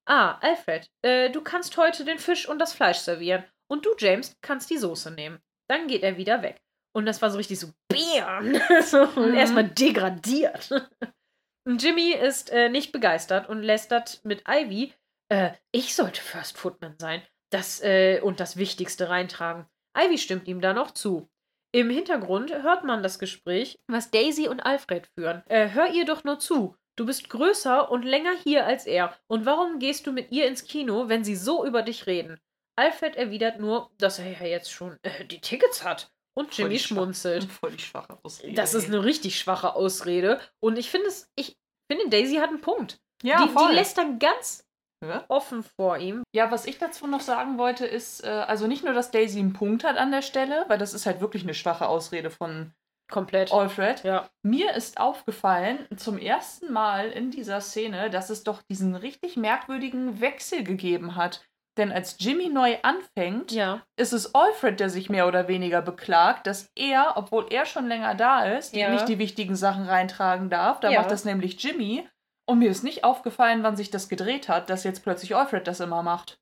Ah, 0.08 0.38
Alfred, 0.42 0.90
äh, 1.04 1.30
du 1.30 1.42
kannst 1.42 1.78
heute 1.78 2.04
den 2.06 2.18
Fisch 2.20 2.48
und 2.50 2.60
das 2.60 2.74
Fleisch 2.74 2.98
servieren 2.98 3.44
und 3.70 3.86
du, 3.86 3.92
James, 3.98 4.36
kannst 4.42 4.70
die 4.70 4.78
Soße 4.78 5.12
nehmen. 5.12 5.40
Dann 5.70 5.88
geht 5.88 6.04
er 6.04 6.18
wieder 6.18 6.42
weg. 6.42 6.62
Und 6.94 7.06
das 7.06 7.22
war 7.22 7.30
so 7.32 7.38
richtig 7.38 7.60
so, 7.60 7.70
BÄM! 7.88 8.60
so, 8.84 9.02
und 9.04 9.30
Mhm. 9.32 9.36
erstmal 9.36 9.68
degradiert. 9.70 10.70
Und 11.64 11.82
Jimmy 11.84 12.12
ist 12.14 12.50
äh, 12.50 12.70
nicht 12.70 12.92
begeistert 12.92 13.48
und 13.48 13.62
lästert 13.62 14.20
mit 14.26 14.44
Ivy, 14.50 14.96
äh, 15.30 15.52
ich 15.72 15.94
sollte 15.94 16.20
First 16.20 16.58
Footman 16.58 16.96
sein 16.98 17.22
das, 17.52 17.82
äh, 17.84 18.20
und 18.20 18.40
das 18.40 18.58
Wichtigste 18.58 19.10
reintragen. 19.10 19.68
Ivy 19.96 20.18
stimmt 20.18 20.48
ihm 20.48 20.60
da 20.60 20.74
noch 20.74 20.90
zu. 20.90 21.30
Im 21.72 21.92
Hintergrund 21.92 22.52
hört 22.52 22.84
man 22.84 23.04
das 23.04 23.20
Gespräch, 23.20 23.78
was 23.88 24.10
Daisy 24.10 24.48
und 24.48 24.60
Alfred 24.62 25.06
führen. 25.14 25.44
Äh, 25.46 25.70
hör 25.70 25.88
ihr 25.94 26.06
doch 26.06 26.24
nur 26.24 26.40
zu. 26.40 26.76
Du 26.98 27.06
bist 27.06 27.30
größer 27.30 27.90
und 27.90 28.04
länger 28.04 28.34
hier 28.44 28.66
als 28.66 28.86
er. 28.86 29.16
Und 29.28 29.46
warum 29.46 29.80
gehst 29.80 30.06
du 30.08 30.12
mit 30.12 30.32
ihr 30.32 30.48
ins 30.48 30.66
Kino, 30.66 31.08
wenn 31.08 31.24
sie 31.24 31.36
so 31.36 31.66
über 31.66 31.82
dich 31.84 32.06
reden? 32.08 32.40
Alfred 32.78 33.16
erwidert 33.16 33.60
nur, 33.60 33.92
dass 33.98 34.20
er 34.20 34.30
ja 34.32 34.46
jetzt 34.46 34.72
schon 34.72 34.98
äh, 35.04 35.26
die 35.26 35.40
Tickets 35.42 35.84
hat. 35.84 36.12
Und 36.34 36.54
Voll 36.54 36.66
Jimmy 36.66 36.80
schwach- 36.80 36.88
schmunzelt. 36.96 37.44
Voll 37.62 37.72
die 37.72 37.80
schwache 37.84 38.18
Ausrede. 38.24 38.54
Das 38.54 38.74
ist 38.74 38.86
eine 38.88 39.04
richtig 39.04 39.38
schwache 39.40 39.76
Ausrede. 39.76 40.40
Und 40.60 40.78
ich 40.78 40.90
finde 40.90 41.08
es, 41.08 41.30
ich 41.36 41.58
finde, 41.92 42.10
Daisy 42.10 42.36
hat 42.38 42.50
einen 42.50 42.62
Punkt. 42.62 43.00
ja, 43.24 43.44
die, 43.46 43.50
voll. 43.52 43.70
die 43.70 43.76
lässt 43.76 43.98
dann 43.98 44.20
ganz 44.20 44.64
Ja. 45.04 45.26
offen 45.28 45.64
vor 45.64 45.98
ihm. 45.98 46.24
Ja, 46.34 46.52
was 46.52 46.66
ich 46.66 46.78
dazu 46.78 47.08
noch 47.08 47.20
sagen 47.22 47.58
wollte, 47.58 47.86
ist, 47.86 48.24
äh, 48.24 48.28
also 48.30 48.68
nicht 48.68 48.84
nur, 48.84 48.94
dass 48.94 49.12
Daisy 49.12 49.40
einen 49.40 49.54
Punkt 49.54 49.84
hat 49.84 49.98
an 49.98 50.12
der 50.12 50.22
Stelle, 50.22 50.66
weil 50.70 50.78
das 50.78 50.94
ist 50.94 51.06
halt 51.06 51.20
wirklich 51.20 51.44
eine 51.44 51.54
schwache 51.54 51.88
Ausrede 51.88 52.30
von 52.30 52.74
Komplett. 53.12 53.52
Alfred. 53.54 54.04
Ja. 54.04 54.28
Mir 54.42 54.74
ist 54.74 55.00
aufgefallen, 55.00 55.86
zum 55.96 56.18
ersten 56.18 56.74
Mal 56.74 57.10
in 57.12 57.30
dieser 57.30 57.62
Szene, 57.62 58.10
dass 58.10 58.32
es 58.32 58.44
doch 58.44 58.64
diesen 58.64 58.96
richtig 58.96 59.38
merkwürdigen 59.38 60.20
Wechsel 60.22 60.64
gegeben 60.64 61.16
hat. 61.16 61.46
Denn 61.78 61.92
als 61.92 62.18
Jimmy 62.20 62.50
neu 62.50 62.78
anfängt, 62.84 63.52
Ja. 63.52 63.82
ist 63.96 64.12
es 64.12 64.36
Alfred, 64.36 64.80
der 64.82 64.90
sich 64.90 65.10
mehr 65.10 65.26
oder 65.28 65.48
weniger 65.48 65.82
beklagt, 65.82 66.46
dass 66.48 66.70
er, 66.76 67.14
obwohl 67.16 67.46
er 67.50 67.66
schon 67.66 67.88
länger 67.88 68.14
da 68.16 68.44
ist, 68.44 68.76
Ja. 68.76 68.90
nicht 68.90 69.08
die 69.08 69.20
wichtigen 69.20 69.56
Sachen 69.56 69.86
reintragen 69.86 70.50
darf. 70.50 70.80
Da 70.82 70.90
Ja. 70.90 71.00
macht 71.00 71.12
das 71.12 71.24
nämlich 71.24 71.62
Jimmy. 71.64 72.08
Und 72.46 72.60
mir 72.60 72.70
ist 72.70 72.84
nicht 72.84 73.06
aufgefallen, 73.06 73.64
wann 73.64 73.78
sich 73.78 73.90
das 73.92 74.10
gedreht 74.10 74.50
hat, 74.50 74.70
dass 74.70 74.84
jetzt 74.84 75.04
plötzlich 75.04 75.36
Alfred 75.36 75.66
das 75.68 75.80
immer 75.80 76.04
macht. 76.04 76.41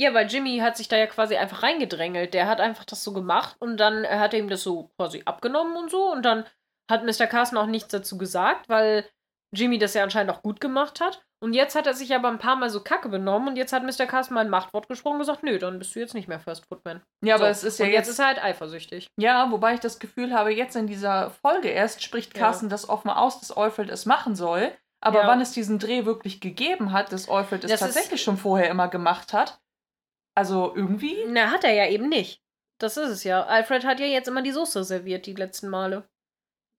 Ja, 0.00 0.14
weil 0.14 0.26
Jimmy 0.28 0.58
hat 0.58 0.76
sich 0.78 0.88
da 0.88 0.96
ja 0.96 1.06
quasi 1.06 1.36
einfach 1.36 1.62
reingedrängelt. 1.62 2.32
Der 2.32 2.46
hat 2.48 2.60
einfach 2.60 2.84
das 2.84 3.04
so 3.04 3.12
gemacht 3.12 3.56
und 3.58 3.76
dann 3.76 4.06
hat 4.06 4.32
er 4.32 4.40
ihm 4.40 4.48
das 4.48 4.62
so 4.62 4.90
quasi 4.96 5.22
abgenommen 5.26 5.76
und 5.76 5.90
so. 5.90 6.10
Und 6.10 6.22
dann 6.24 6.44
hat 6.90 7.04
Mr. 7.04 7.26
Carson 7.26 7.58
auch 7.58 7.66
nichts 7.66 7.88
dazu 7.90 8.16
gesagt, 8.16 8.68
weil 8.68 9.04
Jimmy 9.54 9.78
das 9.78 9.94
ja 9.94 10.02
anscheinend 10.02 10.32
auch 10.32 10.42
gut 10.42 10.60
gemacht 10.60 11.00
hat. 11.00 11.22
Und 11.42 11.54
jetzt 11.54 11.74
hat 11.74 11.86
er 11.86 11.94
sich 11.94 12.14
aber 12.14 12.28
ein 12.28 12.38
paar 12.38 12.56
Mal 12.56 12.70
so 12.70 12.80
kacke 12.82 13.08
benommen 13.08 13.48
und 13.48 13.56
jetzt 13.56 13.72
hat 13.72 13.82
Mr. 13.82 14.06
Carson 14.06 14.34
mal 14.34 14.40
ein 14.44 14.50
Machtwort 14.50 14.88
gesprochen 14.88 15.14
und 15.14 15.20
gesagt, 15.20 15.42
nö, 15.42 15.58
dann 15.58 15.78
bist 15.78 15.94
du 15.94 15.98
jetzt 16.00 16.14
nicht 16.14 16.28
mehr 16.28 16.38
First 16.40 16.66
Footman. 16.66 17.02
Ja, 17.24 17.34
aber 17.36 17.46
So. 17.46 17.50
es 17.50 17.64
ist 17.64 17.78
ja 17.78 17.86
und 17.86 17.92
jetzt, 17.92 18.06
jetzt 18.06 18.08
ist 18.14 18.18
er 18.20 18.26
halt 18.26 18.42
eifersüchtig. 18.44 19.06
Ja, 19.18 19.50
wobei 19.50 19.74
ich 19.74 19.80
das 19.80 19.98
Gefühl 19.98 20.32
habe, 20.34 20.50
jetzt 20.54 20.76
in 20.76 20.86
dieser 20.86 21.30
Folge 21.30 21.68
erst 21.68 22.02
spricht 22.02 22.36
Ja. 22.36 22.44
Carsten 22.44 22.68
das 22.68 22.88
offen 22.88 23.10
aus, 23.10 23.40
dass 23.40 23.52
Alfred 23.56 23.88
es 23.90 24.06
machen 24.06 24.34
soll. 24.34 24.70
Aber 25.02 25.22
Ja. 25.22 25.26
wann 25.28 25.40
es 25.40 25.52
diesen 25.52 25.78
Dreh 25.78 26.04
wirklich 26.04 26.40
gegeben 26.40 26.92
hat, 26.92 27.10
dass 27.12 27.28
Alfred 27.28 27.64
es 27.64 27.70
Das 27.70 27.80
ist- 27.80 27.86
tatsächlich 27.94 28.22
schon 28.22 28.36
vorher 28.36 28.68
immer 28.70 28.88
gemacht 28.88 29.32
hat, 29.32 29.58
also 30.40 30.74
irgendwie. 30.74 31.16
Na, 31.28 31.50
hat 31.50 31.64
er 31.64 31.72
ja 31.72 31.86
eben 31.88 32.08
nicht. 32.08 32.42
Das 32.78 32.96
ist 32.96 33.10
es 33.10 33.24
ja. 33.24 33.44
Alfred 33.44 33.84
hat 33.84 34.00
ja 34.00 34.06
jetzt 34.06 34.26
immer 34.28 34.42
die 34.42 34.52
Soße 34.52 34.84
serviert, 34.84 35.26
die 35.26 35.34
letzten 35.34 35.68
Male. 35.68 36.08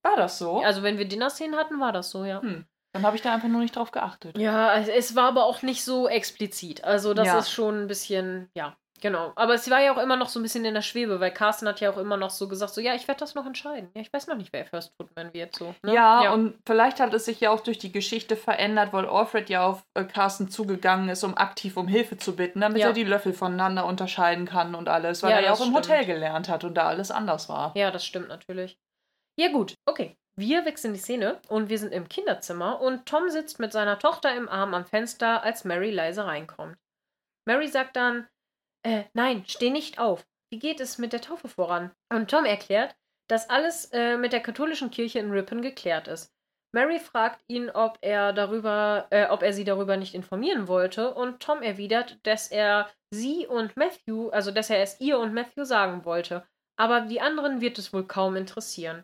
War 0.03 0.17
das 0.17 0.39
so? 0.39 0.59
Also, 0.61 0.81
wenn 0.81 0.97
wir 0.97 1.07
Dinner-Szenen 1.07 1.55
hatten, 1.55 1.79
war 1.79 1.91
das 1.91 2.09
so, 2.09 2.25
ja. 2.25 2.41
Hm. 2.41 2.65
Dann 2.93 3.03
habe 3.03 3.15
ich 3.15 3.21
da 3.21 3.33
einfach 3.33 3.47
nur 3.47 3.61
nicht 3.61 3.75
drauf 3.75 3.91
geachtet. 3.91 4.37
Ja, 4.37 4.75
es 4.79 5.15
war 5.15 5.27
aber 5.27 5.45
auch 5.45 5.61
nicht 5.61 5.83
so 5.85 6.07
explizit. 6.07 6.83
Also, 6.83 7.13
das 7.13 7.27
Ja. 7.27 7.37
ist 7.39 7.51
schon 7.51 7.83
ein 7.83 7.87
bisschen, 7.87 8.49
ja, 8.55 8.75
genau. 9.01 9.33
Aber 9.35 9.53
es 9.55 9.69
war 9.69 9.81
ja 9.81 9.93
auch 9.93 9.97
immer 10.01 10.15
noch 10.15 10.29
so 10.29 10.39
ein 10.39 10.43
bisschen 10.43 10.63
in 10.63 10.73
der 10.73 10.81
Schwebe, 10.81 11.19
weil 11.19 11.31
Carsten 11.31 11.67
hat 11.67 11.81
ja 11.81 11.91
auch 11.91 11.97
immer 11.97 12.15
noch 12.15 12.29
so 12.29 12.47
gesagt, 12.47 12.73
so, 12.73 12.79
ja, 12.79 12.95
ich 12.95 13.07
werde 13.09 13.19
das 13.19 13.35
noch 13.35 13.45
entscheiden. 13.45 13.89
Ja, 13.93 14.01
ich 14.01 14.13
weiß 14.13 14.27
noch 14.27 14.37
nicht, 14.37 14.53
wer 14.53 14.65
First 14.65 14.93
Footman 14.95 15.33
wird, 15.33 15.53
so. 15.55 15.75
Ne? 15.83 15.93
Ja, 15.93 16.31
und 16.31 16.57
vielleicht 16.65 16.99
hat 17.01 17.13
es 17.13 17.25
sich 17.25 17.41
ja 17.41 17.49
auch 17.51 17.59
durch 17.59 17.77
die 17.79 17.91
Geschichte 17.91 18.37
verändert, 18.37 18.93
weil 18.93 19.05
Alfred 19.05 19.49
ja 19.49 19.65
auf 19.65 19.83
äh, 19.95 20.05
Carsten 20.05 20.49
zugegangen 20.49 21.09
ist, 21.09 21.23
um 21.25 21.35
aktiv 21.35 21.75
um 21.75 21.87
Hilfe 21.89 22.17
zu 22.17 22.35
bitten, 22.35 22.61
damit 22.61 22.79
Ja. 22.81 22.87
er 22.87 22.93
die 22.93 23.03
Löffel 23.03 23.33
voneinander 23.33 23.85
unterscheiden 23.85 24.45
kann 24.45 24.73
und 24.75 24.87
alles, 24.87 25.23
weil 25.23 25.31
Ja, 25.31 25.37
er 25.37 25.43
ja 25.43 25.51
auch 25.53 25.59
im 25.59 25.71
stimmt. 25.71 25.77
Hotel 25.89 26.05
gelernt 26.05 26.47
hat 26.47 26.63
und 26.63 26.75
da 26.75 26.87
alles 26.87 27.11
anders 27.11 27.49
war. 27.49 27.73
Ja, 27.75 27.91
das 27.91 28.05
stimmt 28.05 28.29
natürlich. 28.29 28.77
Ja, 29.37 29.49
gut, 29.51 29.73
okay. 29.85 30.15
Wir 30.37 30.63
wechseln 30.65 30.93
die 30.93 30.99
Szene 30.99 31.39
und 31.49 31.67
wir 31.69 31.77
sind 31.77 31.91
im 31.91 32.07
Kinderzimmer 32.07 32.79
und 32.79 33.05
Tom 33.05 33.29
sitzt 33.29 33.59
mit 33.59 33.73
seiner 33.73 33.99
Tochter 33.99 34.33
im 34.33 34.47
Arm 34.47 34.73
am 34.73 34.85
Fenster, 34.85 35.43
als 35.43 35.65
Mary 35.65 35.91
leise 35.91 36.25
reinkommt. 36.25 36.77
Mary 37.45 37.67
sagt 37.67 37.95
dann, 37.97 38.27
äh, 38.83 39.03
nein, 39.13 39.43
steh 39.47 39.69
nicht 39.69 39.99
auf. 39.99 40.25
Wie 40.51 40.59
geht 40.59 40.79
es 40.79 40.97
mit 40.97 41.13
der 41.13 41.21
Taufe 41.21 41.47
voran? 41.47 41.91
Und 42.11 42.29
Tom 42.29 42.45
erklärt, 42.45 42.95
dass 43.29 43.49
alles 43.49 43.85
äh, 43.93 44.17
mit 44.17 44.33
der 44.33 44.41
katholischen 44.41 44.91
Kirche 44.91 45.19
in 45.19 45.31
Ripon 45.31 45.61
geklärt 45.61 46.07
ist. 46.07 46.33
Mary 46.73 46.99
fragt 46.99 47.43
ihn, 47.47 47.69
ob 47.69 47.97
er 48.01 48.33
darüber, 48.33 49.07
äh, 49.09 49.27
ob 49.27 49.43
er 49.43 49.53
sie 49.53 49.65
darüber 49.65 49.97
nicht 49.97 50.15
informieren 50.15 50.67
wollte, 50.67 51.13
und 51.13 51.41
Tom 51.41 51.61
erwidert, 51.61 52.19
dass 52.23 52.49
er 52.49 52.89
sie 53.13 53.45
und 53.45 53.75
Matthew, 53.75 54.29
also 54.29 54.51
dass 54.51 54.69
er 54.69 54.81
es 54.81 54.99
ihr 55.01 55.19
und 55.19 55.33
Matthew 55.33 55.65
sagen 55.65 56.05
wollte, 56.05 56.47
aber 56.77 57.01
die 57.01 57.19
anderen 57.19 57.59
wird 57.59 57.77
es 57.77 57.91
wohl 57.91 58.07
kaum 58.07 58.37
interessieren. 58.37 59.03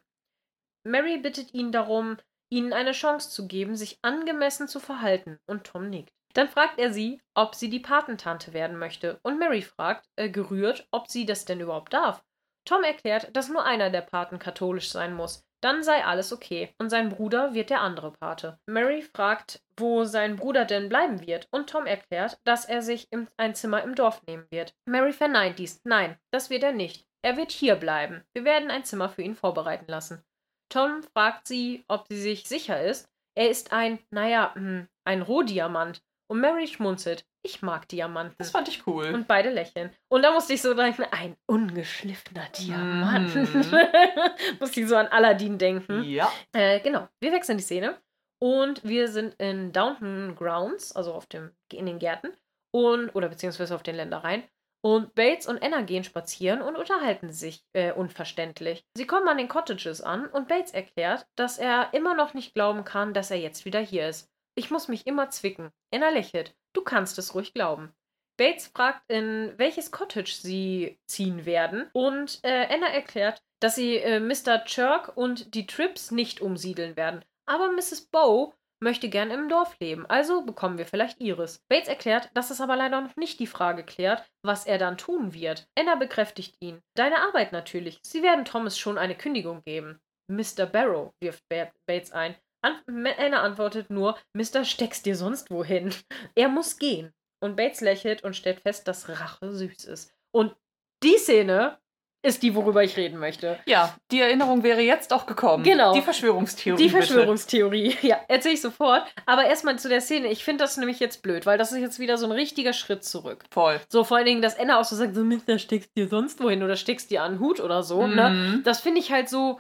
Mary 0.86 1.18
bittet 1.18 1.54
ihn 1.54 1.74
darum, 1.74 2.18
ihnen 2.50 2.72
eine 2.72 2.94
Chance 2.94 3.30
zu 3.30 3.48
geben, 3.48 3.76
sich 3.76 4.00
angemessen 4.02 4.70
zu 4.70 4.80
verhalten, 4.80 5.38
und 5.46 5.66
Tom 5.66 5.90
nickt. 5.90 6.17
Dann 6.38 6.50
fragt 6.50 6.78
er 6.78 6.94
sie, 6.94 7.20
ob 7.34 7.56
sie 7.56 7.68
die 7.68 7.80
Patentante 7.80 8.54
werden 8.54 8.78
möchte, 8.78 9.20
und 9.24 9.40
Mary 9.40 9.64
fragt, 9.64 10.06
äh, 10.18 10.30
gerührt, 10.30 10.88
ob 10.92 11.08
sie 11.10 11.26
das 11.26 11.46
denn 11.46 11.60
überhaupt 11.60 11.94
darf. 11.94 12.24
Tom 12.64 12.84
erklärt, 12.84 13.36
dass 13.36 13.50
nur 13.50 13.66
einer 13.66 13.90
der 13.90 14.02
Paten 14.02 14.38
katholisch 14.38 14.92
sein 14.92 15.16
muss, 15.16 15.48
dann 15.64 15.82
sei 15.82 16.06
alles 16.06 16.32
okay, 16.32 16.76
und 16.78 16.92
sein 16.92 17.10
Bruder 17.10 17.56
wird 17.56 17.72
der 17.72 17.82
andere 17.82 18.12
Pate. 18.12 18.60
Mary 18.68 19.02
fragt, 19.02 19.64
wo 19.78 20.04
sein 20.04 20.36
Bruder 20.36 20.66
denn 20.66 20.90
bleiben 20.90 21.26
wird, 21.26 21.48
und 21.50 21.72
Tom 21.72 21.88
erklärt, 21.88 22.40
dass 22.44 22.66
er 22.66 22.84
sich 22.84 23.08
ein 23.38 23.56
Zimmer 23.56 23.82
im 23.82 23.96
Dorf 23.96 24.22
nehmen 24.28 24.46
wird. 24.52 24.76
Mary 24.86 25.14
verneint 25.14 25.58
dies. 25.58 25.82
Nein, 25.86 26.20
das 26.32 26.52
wird 26.52 26.62
er 26.62 26.74
nicht. 26.74 27.08
Er 27.24 27.36
wird 27.36 27.52
hier 27.52 27.76
bleiben. 27.76 28.24
Wir 28.36 28.46
werden 28.46 28.70
ein 28.70 28.84
Zimmer 28.84 29.10
für 29.10 29.24
ihn 29.24 29.36
vorbereiten 29.36 29.88
lassen. 29.88 30.24
Tom 30.70 31.02
fragt 31.02 31.48
sie, 31.48 31.84
ob 31.88 32.06
sie 32.08 32.22
sich 32.22 32.48
sicher 32.48 32.80
ist. 32.80 33.10
Er 33.36 33.50
ist 33.50 33.74
ein, 33.74 33.98
naja, 34.12 34.54
hm, 34.54 34.88
ein 35.04 35.24
Rohdiamant. 35.24 36.02
Und 36.30 36.42
Mary 36.42 36.68
schmunzelt. 36.68 37.26
Ich 37.42 37.62
mag 37.62 37.88
Diamanten. 37.88 38.36
Das 38.38 38.52
fand 38.52 38.68
ich 38.68 38.86
cool. 38.86 39.14
Und 39.14 39.28
beide 39.28 39.50
lächeln. 39.50 39.92
Und 40.10 40.24
da 40.24 40.32
musste 40.32 40.54
ich 40.54 40.62
so 40.62 40.74
denken, 40.74 41.06
ein 41.12 41.38
ungeschliffener 41.46 42.48
Diamant. 42.58 43.34
Mhm. 43.34 43.78
musste 44.60 44.82
ich 44.82 44.88
so 44.88 44.98
an 44.98 45.08
Aladdin 45.08 45.58
denken. 45.58 46.04
ja. 46.04 46.32
Äh, 46.52 46.82
genau, 46.82 47.08
wir 47.22 47.32
wechseln 47.32 47.58
die 47.58 47.64
Szene. 47.64 47.98
Und 48.40 48.84
wir 48.84 49.08
sind 49.08 49.36
in 49.36 49.72
Downton 49.72 50.36
Grounds, 50.36 50.96
also 50.96 51.14
auf 51.14 51.26
dem, 51.26 51.52
in 51.72 51.86
den 51.86 52.00
Gärten. 52.00 52.34
Und, 52.72 53.10
oder 53.16 53.30
beziehungsweise 53.30 53.74
auf 53.74 53.84
den 53.84 53.96
Ländereien. 53.96 54.44
Und 54.84 55.16
Bates 55.16 55.48
und 55.48 55.62
Anna 55.64 55.82
gehen 55.82 56.04
spazieren 56.04 56.62
und 56.62 56.76
unterhalten 56.76 57.32
sich 57.32 57.66
äh, 57.74 57.92
unverständlich. 57.92 58.86
Sie 58.96 59.08
kommen 59.08 59.28
an 59.28 59.38
den 59.38 59.48
Cottages 59.48 60.02
an 60.02 60.28
und 60.28 60.48
Bates 60.48 60.72
erklärt, 60.72 61.28
dass 61.36 61.58
er 61.58 61.94
immer 61.94 62.14
noch 62.14 62.34
nicht 62.34 62.54
glauben 62.54 62.84
kann, 62.84 63.14
dass 63.14 63.32
er 63.32 63.38
jetzt 63.38 63.66
wieder 63.66 63.80
hier 63.80 64.10
ist. 64.10 64.30
Ich 64.58 64.72
muss 64.72 64.88
mich 64.88 65.06
immer 65.06 65.30
zwicken. 65.30 65.72
Anna 65.94 66.10
lächelt. 66.10 66.56
Du 66.74 66.82
kannst 66.82 67.18
es 67.20 67.36
ruhig 67.36 67.54
glauben. 67.54 67.94
Bates 68.38 68.68
fragt, 68.68 69.02
in 69.08 69.54
welches 69.58 69.92
Cottage 69.92 70.32
sie 70.32 71.00
ziehen 71.08 71.46
werden. 71.46 71.90
Und 71.94 72.40
äh, 72.44 72.66
Anna 72.70 72.88
erklärt, 72.88 73.42
dass 73.60 73.76
sie 73.76 73.98
äh, 73.98 74.20
Mr. 74.20 74.64
Chirk 74.66 75.16
und 75.16 75.54
die 75.56 75.66
Trips 75.68 76.12
nicht 76.12 76.42
umsiedeln 76.42 76.96
werden. 76.96 77.24
Aber 77.46 77.72
Mrs. 77.72 78.08
Bow 78.12 78.54
möchte 78.80 79.10
gern 79.10 79.32
im 79.32 79.50
Dorf 79.50 79.76
leben, 79.80 80.06
also 80.06 80.44
bekommen 80.46 80.78
wir 80.78 80.86
vielleicht 80.86 81.20
ihres. 81.20 81.64
Bates 81.68 81.88
erklärt, 81.88 82.30
dass 82.36 82.52
es 82.52 82.62
aber 82.62 82.76
leider 82.76 83.02
noch 83.02 83.16
nicht 83.16 83.40
die 83.40 83.48
Frage 83.48 83.84
klärt, 83.84 84.24
was 84.44 84.68
er 84.68 84.78
dann 84.78 84.98
tun 85.00 85.34
wird. 85.34 85.68
Anna 85.78 85.96
bekräftigt 85.96 86.56
ihn. 86.60 86.82
Deine 86.96 87.20
Arbeit 87.22 87.52
natürlich. 87.52 88.00
Sie 88.04 88.22
werden 88.22 88.46
Thomas 88.46 88.78
schon 88.78 89.00
eine 89.00 89.16
Kündigung 89.16 89.64
geben. 89.66 90.00
Mr. 90.32 90.66
Barrow, 90.68 91.12
wirft 91.22 91.48
Ba- 91.50 91.72
Bates 91.88 92.12
ein. 92.12 92.36
An 92.62 93.06
Anna 93.18 93.42
antwortet 93.44 93.90
nur, 93.90 94.18
Mr. 94.34 94.66
steckst 94.66 95.06
dir 95.06 95.16
sonst 95.16 95.52
wohin. 95.52 95.94
Er 96.36 96.50
muss 96.50 96.78
gehen. 96.78 97.14
Und 97.40 97.56
Bates 97.56 97.82
lächelt 97.82 98.24
und 98.24 98.36
stellt 98.36 98.62
fest, 98.62 98.88
dass 98.88 99.10
Rache 99.10 99.52
süß 99.52 99.86
ist. 99.86 100.12
Und 100.32 100.56
die 101.04 101.18
Szene 101.18 101.78
ist 102.24 102.42
die, 102.44 102.56
worüber 102.56 102.84
ich 102.84 102.98
reden 102.98 103.20
möchte. 103.20 103.60
Ja, 103.68 103.96
die 104.12 104.20
Erinnerung 104.20 104.64
wäre 104.64 104.82
jetzt 104.82 105.14
auch 105.14 105.28
gekommen. 105.28 105.64
Genau. 105.64 105.94
Die 105.94 106.02
Verschwörungstheorie. 106.02 106.78
Die 106.78 106.90
bitte. 106.90 106.98
Verschwörungstheorie. 106.98 107.96
Ja, 108.02 108.20
erzähle 108.28 108.56
ich 108.56 108.62
sofort. 108.62 109.04
Aber 109.26 109.46
erstmal 109.46 109.78
zu 109.78 109.88
der 109.88 110.02
Szene. 110.02 110.28
Ich 110.28 110.44
finde 110.44 110.64
das 110.64 110.78
nämlich 110.78 111.00
jetzt 111.00 111.22
blöd, 111.22 111.46
weil 111.46 111.58
das 111.58 111.72
ist 111.72 111.80
jetzt 111.80 112.00
wieder 112.00 112.18
so 112.18 112.26
ein 112.26 112.32
richtiger 112.32 112.74
Schritt 112.74 113.04
zurück. 113.04 113.44
Voll. 113.52 113.80
So 113.90 114.04
vor 114.04 114.18
allen 114.18 114.26
Dingen, 114.26 114.42
dass 114.42 114.58
Anna 114.58 114.80
auch 114.80 114.84
so 114.84 114.96
sagt, 114.96 115.16
so 115.16 115.24
Mister, 115.24 115.60
steckst 115.60 115.96
dir 115.96 116.08
sonst 116.08 116.42
wohin 116.42 116.64
oder 116.64 116.76
steckst 116.76 117.12
dir 117.12 117.24
an 117.24 117.34
den 117.34 117.40
Hut 117.40 117.60
oder 117.60 117.84
so. 117.84 118.08
Ne? 118.08 118.30
Mhm. 118.30 118.64
Das 118.64 118.82
finde 118.82 119.00
ich 119.00 119.12
halt 119.12 119.30
so, 119.30 119.60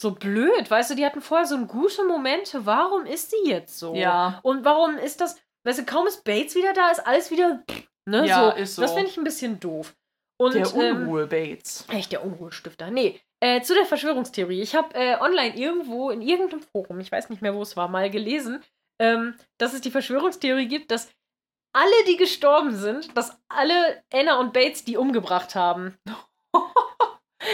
so 0.00 0.12
blöd. 0.12 0.70
Weißt 0.70 0.90
du, 0.90 0.94
die 0.94 1.04
hatten 1.04 1.20
vorher 1.20 1.46
so 1.46 1.58
gute 1.66 2.04
Momente. 2.04 2.64
Warum 2.66 3.06
ist 3.06 3.30
sie 3.30 3.48
jetzt 3.48 3.78
so? 3.78 3.94
Ja. 3.94 4.40
Und 4.42 4.64
warum 4.64 4.96
ist 4.96 5.20
das, 5.20 5.36
weißt 5.64 5.80
du, 5.80 5.84
kaum 5.84 6.06
ist 6.06 6.24
Bates 6.24 6.54
wieder 6.54 6.72
da, 6.72 6.90
ist 6.90 7.06
alles 7.06 7.30
wieder, 7.30 7.62
ne, 8.06 8.26
Ja, 8.26 8.50
so. 8.50 8.56
ist 8.56 8.74
so. 8.76 8.82
Das 8.82 8.92
finde 8.92 9.10
ich 9.10 9.16
ein 9.16 9.24
bisschen 9.24 9.60
doof. 9.60 9.94
Und, 10.38 10.54
Der 10.54 10.66
ähm, 10.74 11.02
Unruhe 11.02 11.26
Bates. 11.26 11.84
Echt, 11.88 12.12
der 12.12 12.24
Unruhestifter. 12.24 12.90
Nee, 12.90 13.20
äh, 13.40 13.60
zu 13.60 13.74
der 13.74 13.84
Verschwörungstheorie. 13.84 14.62
Ich 14.62 14.74
habe 14.74 14.94
äh, 14.94 15.20
online 15.20 15.54
irgendwo, 15.54 16.10
in 16.10 16.22
irgendeinem 16.22 16.62
Forum, 16.62 16.98
ich 17.00 17.12
weiß 17.12 17.28
nicht 17.28 17.42
mehr, 17.42 17.54
wo 17.54 17.60
es 17.60 17.76
war, 17.76 17.88
mal 17.88 18.10
gelesen, 18.10 18.62
ähm, 18.98 19.34
dass 19.58 19.74
es 19.74 19.82
die 19.82 19.90
Verschwörungstheorie 19.90 20.66
gibt, 20.66 20.90
dass 20.90 21.10
alle, 21.74 22.04
die 22.08 22.16
gestorben 22.16 22.74
sind, 22.74 23.16
dass 23.16 23.38
alle 23.48 24.02
Anna 24.12 24.40
und 24.40 24.52
Bates 24.54 24.84
die 24.84 24.96
umgebracht 24.96 25.54
haben. 25.54 25.96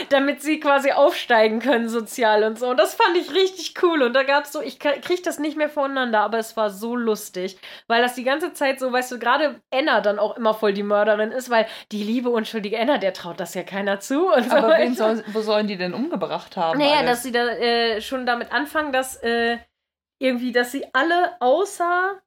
Damit 0.08 0.42
sie 0.42 0.58
quasi 0.58 0.90
aufsteigen 0.90 1.60
können 1.60 1.88
sozial 1.88 2.42
und 2.42 2.58
so. 2.58 2.68
Und 2.68 2.76
das 2.76 2.94
fand 2.94 3.16
ich 3.16 3.32
richtig 3.32 3.80
cool. 3.82 4.02
Und 4.02 4.14
da 4.14 4.24
gab 4.24 4.44
es 4.44 4.52
so, 4.52 4.60
ich 4.60 4.80
k- 4.80 4.98
krieg 4.98 5.22
das 5.22 5.38
nicht 5.38 5.56
mehr 5.56 5.68
voneinander, 5.68 6.20
aber 6.20 6.38
es 6.38 6.56
war 6.56 6.70
so 6.70 6.96
lustig. 6.96 7.56
Weil 7.86 8.02
das 8.02 8.14
die 8.16 8.24
ganze 8.24 8.52
Zeit 8.52 8.80
so, 8.80 8.92
weißt 8.92 9.12
du, 9.12 9.18
gerade 9.20 9.60
Anna 9.72 10.00
dann 10.00 10.18
auch 10.18 10.36
immer 10.36 10.54
voll 10.54 10.72
die 10.72 10.82
Mörderin 10.82 11.30
ist, 11.30 11.50
weil 11.50 11.66
die 11.92 12.02
liebe, 12.02 12.30
unschuldige 12.30 12.80
Anna, 12.80 12.98
der 12.98 13.12
traut 13.12 13.38
das 13.38 13.54
ja 13.54 13.62
keiner 13.62 14.00
zu. 14.00 14.26
Und 14.32 14.50
so. 14.50 14.56
Aber 14.56 14.76
wen 14.76 14.94
soll, 14.94 15.22
wo 15.28 15.40
sollen 15.40 15.68
die 15.68 15.76
denn 15.76 15.94
umgebracht 15.94 16.56
haben? 16.56 16.78
Naja, 16.80 16.96
alles? 16.98 17.10
dass 17.10 17.22
sie 17.22 17.32
da 17.32 17.46
äh, 17.46 18.00
schon 18.00 18.26
damit 18.26 18.52
anfangen, 18.52 18.92
dass 18.92 19.16
äh, 19.22 19.58
irgendwie, 20.18 20.50
dass 20.50 20.72
sie 20.72 20.84
alle 20.94 21.36
außer. 21.40 22.20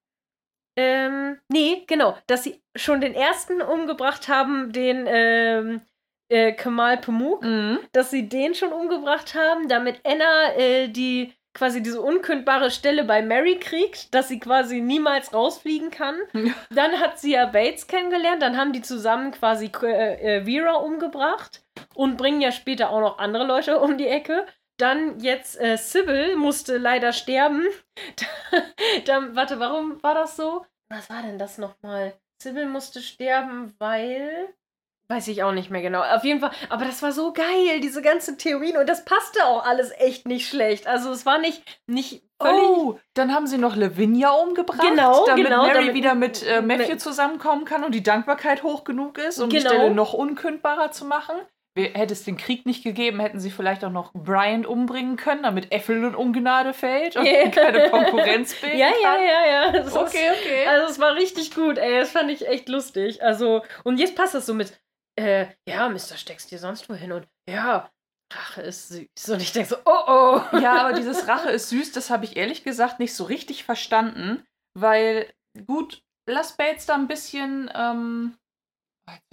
Ähm, 0.78 1.40
nee, 1.50 1.84
genau, 1.88 2.18
dass 2.28 2.44
sie 2.44 2.62
schon 2.76 3.02
den 3.02 3.14
ersten 3.14 3.62
umgebracht 3.62 4.30
haben, 4.30 4.72
den 4.72 5.06
ähm, 5.10 5.82
äh, 6.30 6.54
Kamal 6.54 6.98
Pamuk, 6.98 7.44
Mhm. 7.44 7.80
dass 7.92 8.12
sie 8.12 8.30
den 8.30 8.56
schon 8.56 8.72
umgebracht 8.72 9.36
haben, 9.36 9.68
damit 9.68 10.00
Anna 10.06 10.54
äh, 10.56 10.88
die 10.88 11.34
quasi 11.54 11.82
diese 11.82 12.02
unkündbare 12.02 12.70
Stelle 12.72 13.04
bei 13.04 13.22
Mary 13.22 13.58
kriegt, 13.60 14.14
dass 14.14 14.28
sie 14.30 14.40
quasi 14.40 14.80
niemals 14.82 15.34
rausfliegen 15.34 15.90
kann. 15.92 16.16
Ja. 16.34 16.54
Dann 16.70 17.00
hat 17.00 17.20
sie 17.20 17.34
ja 17.34 17.48
Bates 17.48 17.88
kennengelernt, 17.88 18.42
dann 18.42 18.56
haben 18.56 18.72
die 18.72 18.82
zusammen 18.84 19.32
quasi 19.32 19.72
äh, 19.84 20.38
äh, 20.38 20.46
Vera 20.46 20.76
umgebracht 20.76 21.64
und 21.96 22.18
bringen 22.18 22.40
ja 22.42 22.52
später 22.52 22.92
auch 22.92 23.02
noch 23.02 23.18
andere 23.18 23.46
Leute 23.46 23.80
um 23.80 23.98
die 23.98 24.08
Ecke. 24.08 24.46
Dann 24.78 25.20
jetzt 25.20 25.60
äh, 25.60 25.76
Sybil 25.78 26.38
musste 26.38 26.78
leider 26.78 27.12
sterben. 27.12 27.66
dann, 29.06 29.36
warte, 29.36 29.60
warum 29.60 30.02
war 30.04 30.14
das 30.14 30.36
so? 30.38 30.66
Was 30.90 31.10
war 31.10 31.22
denn 31.22 31.38
das 31.38 31.58
nochmal? 31.58 32.14
Sybil 32.42 32.68
musste 32.68 33.02
sterben, 33.02 33.74
weil 33.80 34.48
Weiß 35.12 35.28
ich 35.28 35.42
auch 35.42 35.52
nicht 35.54 35.72
mehr 35.72 35.82
genau. 35.82 36.04
Auf 36.04 36.24
jeden 36.24 36.40
Fall, 36.40 36.52
aber 36.70 36.86
das 36.86 37.02
war 37.02 37.12
so 37.12 37.34
geil, 37.34 37.80
diese 37.82 38.04
ganzen 38.04 38.38
Theorien. 38.38 38.78
Und 38.78 38.88
das 38.88 39.06
passte 39.06 39.44
auch 39.46 39.66
alles 39.66 39.92
echt 39.98 40.28
nicht 40.28 40.48
schlecht. 40.48 40.86
Also 40.86 41.10
es 41.12 41.26
war 41.26 41.40
nicht, 41.40 41.64
nicht 41.88 42.22
völlig. 42.40 42.60
Oh, 42.62 43.00
dann 43.16 43.34
haben 43.34 43.48
sie 43.48 43.58
noch 43.58 43.76
Lavinia 43.76 44.30
umgebracht, 44.30 44.82
Genau, 44.88 45.26
damit 45.26 45.46
genau, 45.46 45.64
Mary 45.64 45.74
damit- 45.80 45.94
wieder 45.96 46.14
mit 46.14 46.46
äh, 46.46 46.62
Matthew 46.62 46.98
zusammenkommen 46.98 47.66
kann 47.66 47.84
und 47.84 47.96
die 47.96 48.04
Dankbarkeit 48.04 48.62
hoch 48.62 48.84
genug 48.84 49.18
ist, 49.18 49.40
um 49.40 49.50
die 49.50 49.58
Genau. 49.58 49.70
Stelle 49.72 49.90
noch 49.92 50.14
unkündbarer 50.14 50.92
zu 50.92 51.06
machen. 51.06 51.36
Hätte 51.76 52.14
es 52.14 52.26
den 52.26 52.36
Krieg 52.38 52.66
nicht 52.66 52.84
gegeben, 52.84 53.20
hätten 53.22 53.40
sie 53.40 53.52
vielleicht 53.52 53.86
auch 53.86 53.90
noch 53.92 54.12
Brian 54.14 54.66
umbringen 54.66 55.16
können, 55.16 55.44
damit 55.44 55.72
Ethel 55.74 56.04
in 56.04 56.14
Ungnade 56.16 56.74
fällt 56.74 57.16
und 57.16 57.26
Ja. 57.26 57.48
keine 57.52 57.90
Konkurrenz 57.90 58.54
bilden 58.62 58.78
Ja, 58.78 58.88
ja, 59.02 59.14
kann. 59.16 59.24
ja, 59.26 59.48
ja. 59.66 59.72
Das 59.72 59.88
ist- 59.88 59.98
Okay, 59.98 60.30
okay. 60.40 60.68
Also 60.68 60.92
es 60.92 61.00
war 61.00 61.16
richtig 61.16 61.56
gut, 61.56 61.78
ey. 61.80 62.00
Das 62.00 62.12
fand 62.12 62.30
ich 62.32 62.48
echt 62.48 62.70
lustig. 62.70 63.24
Also, 63.24 63.62
und 63.84 63.98
jetzt 63.98 64.16
passt 64.16 64.34
das 64.36 64.46
so 64.46 64.54
mit, 64.54 64.74
äh, 65.20 65.48
ja, 65.68 65.90
Mister, 65.90 66.18
steckst 66.18 66.52
dir 66.52 66.60
sonst 66.60 66.90
wohin 66.90 67.12
und 67.12 67.28
ja, 67.50 67.90
Rache 68.32 68.62
ist 68.62 68.90
süß. 68.90 69.30
Und 69.30 69.42
ich 69.42 69.52
denke 69.52 69.70
so, 69.70 69.78
oh 69.86 70.04
oh. 70.08 70.58
Ja, 70.60 70.82
aber 70.82 70.94
dieses 70.98 71.28
Rache 71.28 71.50
ist 71.50 71.70
süß, 71.70 71.92
das 71.92 72.10
habe 72.10 72.26
ich 72.26 72.38
ehrlich 72.38 72.64
gesagt 72.64 73.00
nicht 73.00 73.14
so 73.14 73.24
richtig 73.24 73.64
verstanden, 73.64 74.46
weil, 74.78 75.32
gut, 75.68 76.04
lass 76.28 76.56
Bates 76.56 76.86
da 76.86 76.94
ein 76.96 77.08
bisschen, 77.08 77.72
ähm, 77.74 78.38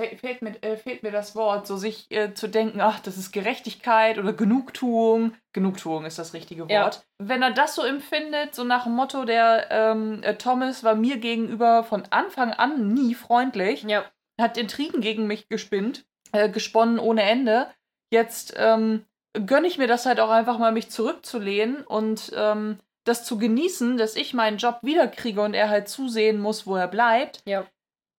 fe- 0.01 0.16
fehlt 0.16 0.41
mir, 0.41 0.62
äh, 0.62 0.78
fehlt 0.78 1.03
mir 1.03 1.12
das 1.12 1.37
Wort, 1.37 1.66
so 1.66 1.76
sich 1.76 2.11
äh, 2.11 2.32
zu 2.32 2.49
denken, 2.49 2.80
ach, 2.80 3.01
das 3.01 3.18
ist 3.18 3.32
Gerechtigkeit 3.32 4.18
oder 4.18 4.32
Genugtuung. 4.32 5.34
Genugtuung 5.53 6.07
ist 6.07 6.18
das 6.18 6.32
richtige 6.32 6.62
Wort. 6.62 6.70
Ja. 6.70 6.91
Wenn 7.18 7.43
er 7.43 7.51
das 7.53 7.74
so 7.74 7.82
empfindet, 7.82 8.55
so 8.55 8.64
nach 8.64 8.84
dem 8.84 8.95
Motto, 8.95 9.26
der 9.26 9.66
ähm, 9.70 10.22
äh, 10.22 10.37
Thomas 10.37 10.84
war 10.84 10.95
mir 10.95 11.18
gegenüber 11.18 11.84
von 11.84 12.05
Anfang 12.11 12.53
an 12.55 12.95
nie 12.95 13.14
freundlich, 13.14 13.82
Ja, 13.82 14.05
hat 14.41 14.57
Intrigen 14.57 15.01
gegen 15.01 15.26
mich 15.26 15.49
gespinnt, 15.49 16.07
äh, 16.32 16.49
gesponnen 16.49 16.99
ohne 16.99 17.22
Ende. 17.22 17.68
Jetzt 18.11 18.55
ähm, 18.57 19.05
gönne 19.32 19.66
ich 19.66 19.78
mir 19.78 19.87
das 19.87 20.07
halt 20.07 20.20
auch 20.20 20.30
einfach 20.30 20.59
mal, 20.59 20.72
mich 20.72 20.91
zurückzulehnen 20.91 21.82
und 21.84 22.32
ähm, 22.34 22.78
das 23.05 23.24
zu 23.24 23.39
genießen, 23.39 23.97
dass 23.97 24.16
ich 24.16 24.34
meinen 24.34 24.59
Job 24.59 24.78
wiederkriege 24.82 25.41
und 25.41 25.55
er 25.55 25.68
halt 25.68 25.89
zusehen 25.89 26.41
muss, 26.41 26.66
wo 26.66 26.76
er 26.76 26.89
bleibt. 26.89 27.43
ja. 27.47 27.66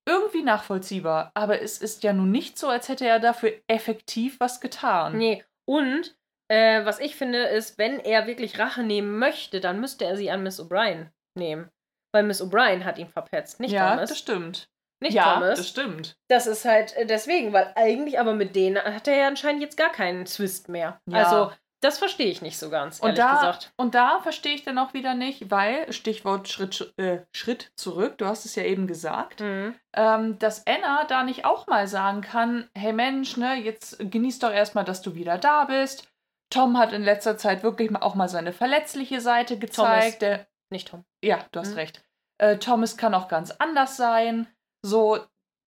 Irgendwie 0.09 0.41
nachvollziehbar. 0.41 1.31
Aber 1.33 1.61
es 1.61 1.79
ist 1.79 2.01
ja 2.01 2.13
nun 2.13 2.31
nicht 2.31 2.57
so, 2.57 2.69
als 2.69 2.87
hätte 2.87 3.05
er 3.05 3.19
dafür 3.19 3.51
effektiv 3.67 4.39
was 4.39 4.61
getan. 4.61 5.17
Nee. 5.17 5.43
Und 5.65 6.15
äh, 6.47 6.85
was 6.85 7.01
ich 7.01 7.17
finde, 7.17 7.39
ist, 7.39 7.77
wenn 7.77 7.99
er 7.99 8.25
wirklich 8.25 8.57
Rache 8.57 8.83
nehmen 8.83 9.19
möchte, 9.19 9.59
dann 9.59 9.81
müsste 9.81 10.05
er 10.05 10.15
sie 10.15 10.31
an 10.31 10.43
Miss 10.43 10.61
O'Brien 10.61 11.07
nehmen. 11.35 11.69
Weil 12.13 12.23
Miss 12.23 12.41
O'Brien 12.41 12.85
hat 12.85 12.97
ihn 12.97 13.09
verpetzt, 13.09 13.59
nicht 13.59 13.73
ja, 13.73 13.91
Thomas. 13.91 14.09
das 14.09 14.17
stimmt. 14.17 14.69
Nicht 14.99 15.13
ja, 15.13 15.35
Thomas. 15.35 15.57
das 15.59 15.69
stimmt. 15.69 16.17
Das 16.27 16.47
ist 16.47 16.65
halt 16.65 16.95
äh, 16.97 17.05
deswegen, 17.05 17.53
weil 17.53 17.71
eigentlich 17.75 18.19
aber 18.19 18.33
mit 18.33 18.55
denen 18.55 18.77
hat 18.83 19.07
er 19.07 19.15
ja 19.17 19.27
anscheinend 19.27 19.61
jetzt 19.61 19.77
gar 19.77 19.91
keinen 19.91 20.25
Twist 20.25 20.69
mehr. 20.69 20.99
Ja. 21.09 21.17
Also, 21.23 21.51
das 21.81 21.99
verstehe 21.99 22.25
ich 22.31 22.41
nicht 22.41 22.57
so 22.57 22.71
ganz, 22.71 22.99
Und 22.99 23.09
ehrlich 23.09 23.19
da, 23.23 23.35
gesagt. 23.35 23.71
und 23.77 23.93
da 23.93 24.19
verstehe 24.21 24.55
ich 24.55 24.63
dann 24.63 24.79
auch 24.79 24.95
wieder 24.95 25.13
nicht, 25.13 25.51
weil, 25.51 25.93
Stichwort 25.93 26.47
Schritt, 26.47 26.91
äh, 26.97 27.19
Schritt 27.31 27.71
zurück, 27.75 28.17
du 28.17 28.25
hast 28.25 28.45
es 28.45 28.55
ja 28.55 28.63
eben 28.63 28.87
gesagt, 28.87 29.41
Mhm. 29.41 29.75
ähm, 29.95 30.39
dass 30.39 30.65
Anna 30.65 31.03
da 31.03 31.21
nicht 31.21 31.45
auch 31.45 31.67
mal 31.67 31.87
sagen 31.87 32.21
kann, 32.21 32.67
hey 32.75 32.93
Mensch, 32.93 33.37
ne, 33.37 33.53
jetzt 33.55 33.97
genieß 33.99 34.39
doch 34.39 34.51
erstmal, 34.51 34.85
dass 34.85 35.03
du 35.03 35.13
wieder 35.13 35.37
da 35.37 35.65
bist. 35.65 36.07
Tom 36.49 36.79
hat 36.79 36.93
in 36.93 37.03
letzter 37.03 37.37
Zeit 37.37 37.61
wirklich 37.61 37.95
auch 37.95 38.15
mal 38.15 38.29
seine 38.29 38.53
verletzliche 38.53 39.21
Seite 39.21 39.59
gezeigt. 39.59 40.23
Der, 40.23 40.47
Nicht 40.71 40.87
Tom. 40.87 41.03
ja, 41.23 41.45
du 41.51 41.59
hast 41.59 41.71
Mhm. 41.73 41.75
recht. 41.75 42.03
Äh, 42.39 42.57
Thomas 42.57 42.97
kann 42.97 43.13
auch 43.13 43.27
ganz 43.27 43.51
anders 43.51 43.97
sein. 43.97 44.47
So, 44.87 45.19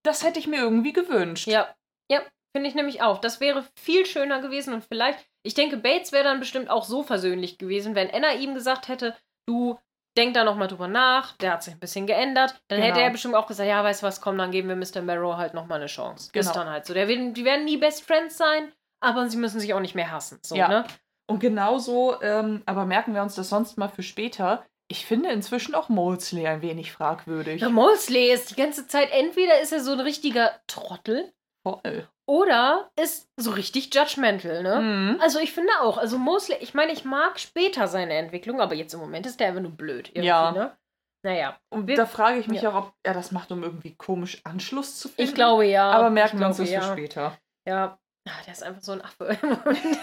das 0.03 0.25
hätte 0.25 0.39
ich 0.39 0.47
mir 0.47 0.61
irgendwie 0.61 0.93
gewünscht. 0.93 1.47
Ja, 1.47 1.69
ja, 2.11 2.21
finde 2.57 2.69
ich 2.69 2.75
nämlich 2.75 3.03
auch. 3.03 3.19
Das 3.19 3.41
wäre 3.41 3.65
viel 3.79 4.07
schöner 4.07 4.41
gewesen 4.41 4.73
und 4.75 4.85
vielleicht, 4.85 5.19
ich 5.43 5.55
denke, 5.55 5.77
Bates 5.77 6.13
wäre 6.13 6.25
dann 6.25 6.41
bestimmt 6.41 6.71
auch 6.71 6.85
so 6.85 7.03
versöhnlich 7.03 7.59
gewesen, 7.59 7.95
wenn 7.95 8.11
Anna 8.11 8.33
ihm 8.35 8.55
gesagt 8.55 8.89
hätte, 8.89 9.15
du 9.47 9.79
denk 10.17 10.35
da 10.35 10.43
nochmal 10.43 10.69
drüber 10.69 10.89
nach, 10.89 11.37
der 11.37 11.53
hat 11.53 11.63
sich 11.63 11.75
ein 11.75 11.81
bisschen 11.81 12.07
geändert, 12.07 12.61
dann 12.69 12.81
hätte 12.81 12.95
Genau. 12.95 13.05
er 13.07 13.11
bestimmt 13.11 13.35
auch 13.35 13.47
gesagt, 13.47 13.69
ja, 13.69 13.85
weißt 13.85 14.03
du 14.03 14.07
was, 14.07 14.21
komm, 14.21 14.39
dann 14.39 14.51
geben 14.51 14.69
wir 14.69 14.77
Mr. 14.77 15.03
Marrow 15.03 15.37
halt 15.37 15.55
nochmal 15.55 15.79
eine 15.79 15.87
Chance. 15.87 16.25
Ist 16.27 16.33
Genau. 16.33 16.53
dann 16.53 16.69
halt 16.71 16.87
so. 16.87 16.95
Der, 16.95 17.07
die 17.07 17.45
werden 17.45 17.65
nie 17.65 17.77
Best 17.77 18.03
Friends 18.05 18.37
sein, 18.37 18.73
aber 19.01 19.29
sie 19.29 19.37
müssen 19.37 19.61
sich 19.61 19.73
auch 19.75 19.81
nicht 19.81 19.95
mehr 19.95 20.11
hassen. 20.11 20.41
So, 20.43 20.57
Ja. 20.57 20.67
ne? 20.69 20.85
Und 21.29 21.39
genauso, 21.39 22.21
ähm, 22.23 22.63
aber 22.67 22.87
merken 22.87 23.15
wir 23.15 23.23
uns 23.23 23.37
das 23.37 23.51
sonst 23.51 23.79
mal 23.79 23.89
für 23.89 24.03
später. 24.03 24.67
Ich 24.91 25.07
finde 25.07 25.31
inzwischen 25.31 25.75
auch 25.77 25.89
Molesley 25.89 26.47
ein 26.49 26.63
wenig 26.63 26.91
fragwürdig. 26.93 27.61
Der 27.61 27.71
Molesley 27.71 28.33
ist 28.33 28.51
die 28.51 28.57
ganze 28.57 28.89
Zeit, 28.89 29.11
entweder 29.13 29.61
ist 29.61 29.73
er 29.73 29.81
so 29.81 29.93
ein 29.93 30.01
richtiger 30.01 30.61
Trottel 30.67 31.33
Voll. 31.63 32.09
oder 32.27 32.91
ist 33.01 33.29
so 33.37 33.53
richtig 33.53 33.95
judgmental, 33.95 34.65
ne? 34.65 34.81
Mhm. 34.81 35.21
Also 35.21 35.39
ich 35.39 35.53
finde 35.53 35.71
auch, 35.81 35.97
also 35.97 36.19
Mosley, 36.19 36.57
ich 36.61 36.75
meine, 36.75 36.91
ich 36.93 37.05
mag 37.05 37.39
später 37.39 37.87
seine 37.87 38.15
Entwicklung, 38.15 38.61
aber 38.61 38.75
jetzt 38.75 38.93
im 38.93 39.01
Moment 39.01 39.27
ist 39.27 39.39
der 39.39 39.49
einfach 39.49 39.63
nur 39.63 39.71
blöd. 39.77 40.09
Irgendwie, 40.09 40.27
Ja. 40.27 40.51
Ne? 40.51 40.77
Naja, 41.23 41.57
Und 41.71 41.87
wir- 41.87 41.97
da 41.97 42.07
frage 42.07 42.41
ich 42.41 42.49
mich 42.49 42.63
ja. 42.63 42.71
auch, 42.71 42.87
ob 42.87 42.93
er 43.05 43.15
das 43.15 43.31
macht, 43.31 43.53
um 43.53 43.63
irgendwie 43.63 43.95
komisch 43.95 44.41
Anschluss 44.45 44.99
zu 44.99 45.09
finden. 45.09 45.23
ich 45.31 45.35
glaube 45.37 45.67
ja. 45.67 45.89
Aber 45.93 46.11
merken 46.11 46.41
wir 46.41 46.47
uns 46.49 46.57
das 46.57 46.69
ja. 46.71 46.81
für 46.81 46.93
später. 46.93 47.39
Ja, 47.69 47.97
Ah, 48.29 48.33
der 48.47 48.53
ist 48.53 48.63
einfach 48.63 48.83
so 48.83 48.93
ein 48.93 49.03
Affe 49.03 49.37
im 49.43 49.49
Moment. 49.51 49.79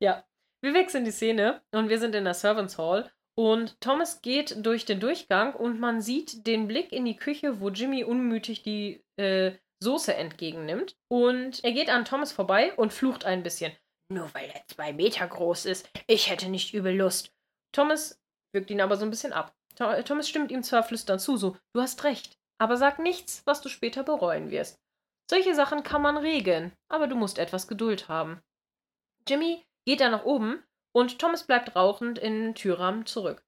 ja, 0.00 0.24
wir 0.62 0.74
wechseln 0.74 1.04
die 1.04 1.10
Szene 1.10 1.62
und 1.72 1.88
wir 1.88 1.98
sind 1.98 2.14
in 2.14 2.24
der 2.24 2.34
Servants 2.34 2.78
Hall 2.78 3.10
und 3.34 3.80
Thomas 3.80 4.22
geht 4.22 4.64
durch 4.64 4.84
den 4.84 5.00
Durchgang 5.00 5.54
und 5.54 5.80
man 5.80 6.00
sieht 6.00 6.46
den 6.46 6.68
Blick 6.68 6.92
in 6.92 7.04
die 7.04 7.16
Küche, 7.16 7.60
wo 7.60 7.68
Jimmy 7.70 8.04
unmütig 8.04 8.62
die 8.62 9.04
äh, 9.16 9.52
Soße 9.82 10.14
entgegennimmt 10.14 10.96
und 11.08 11.64
er 11.64 11.72
geht 11.72 11.90
an 11.90 12.04
Thomas 12.04 12.32
vorbei 12.32 12.72
und 12.74 12.92
flucht 12.92 13.24
ein 13.24 13.42
bisschen. 13.42 13.72
Nur 14.08 14.32
weil 14.34 14.50
er 14.50 14.62
zwei 14.68 14.92
Meter 14.92 15.26
groß 15.26 15.66
ist, 15.66 15.88
ich 16.06 16.30
hätte 16.30 16.48
nicht 16.48 16.74
übel 16.74 16.94
Lust. 16.94 17.32
Thomas 17.72 18.20
wirkt 18.52 18.70
ihn 18.70 18.80
aber 18.80 18.96
so 18.96 19.04
ein 19.04 19.10
bisschen 19.10 19.32
ab. 19.32 19.54
Tho- 19.76 20.02
Thomas 20.02 20.28
stimmt 20.28 20.52
ihm 20.52 20.62
zwar 20.62 20.82
flüsternd 20.82 21.20
zu, 21.22 21.36
so, 21.38 21.56
du 21.72 21.80
hast 21.80 22.04
recht, 22.04 22.38
aber 22.58 22.76
sag 22.76 22.98
nichts, 22.98 23.42
was 23.46 23.62
du 23.62 23.68
später 23.70 24.04
bereuen 24.04 24.50
wirst. 24.50 24.78
Solche 25.30 25.54
Sachen 25.54 25.82
kann 25.82 26.02
man 26.02 26.18
regeln, 26.18 26.72
aber 26.88 27.06
du 27.06 27.16
musst 27.16 27.38
etwas 27.38 27.66
Geduld 27.66 28.08
haben. 28.08 28.42
Jimmy 29.26 29.64
geht 29.86 30.00
dann 30.00 30.12
nach 30.12 30.24
oben 30.24 30.62
und 30.94 31.18
Thomas 31.18 31.44
bleibt 31.44 31.74
rauchend 31.74 32.18
in 32.18 32.42
den 32.42 32.54
Türrahmen 32.54 33.06
zurück. 33.06 33.44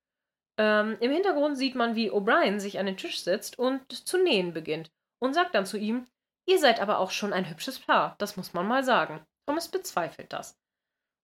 Ähm, 0.59 0.97
Im 1.01 1.11
Hintergrund 1.11 1.57
sieht 1.59 1.74
man, 1.74 1.97
wie 1.97 2.11
O'Brien 2.11 2.61
sich 2.61 2.78
an 2.78 2.87
den 2.87 2.97
Tisch 2.97 3.20
setzt 3.22 3.59
und 3.59 3.93
zu 3.93 4.22
nähen 4.22 4.53
beginnt 4.53 4.91
und 5.20 5.35
sagt 5.35 5.55
dann 5.55 5.66
zu 5.66 5.76
ihm, 5.76 6.07
ihr 6.47 6.59
seid 6.59 6.80
aber 6.80 6.99
auch 6.99 7.11
schon 7.11 7.32
ein 7.32 7.49
hübsches 7.49 7.80
Paar, 7.80 8.14
das 8.18 8.37
muss 8.37 8.53
man 8.55 8.66
mal 8.66 8.85
sagen. 8.85 9.24
Thomas 9.47 9.68
bezweifelt 9.68 10.32
das. 10.32 10.59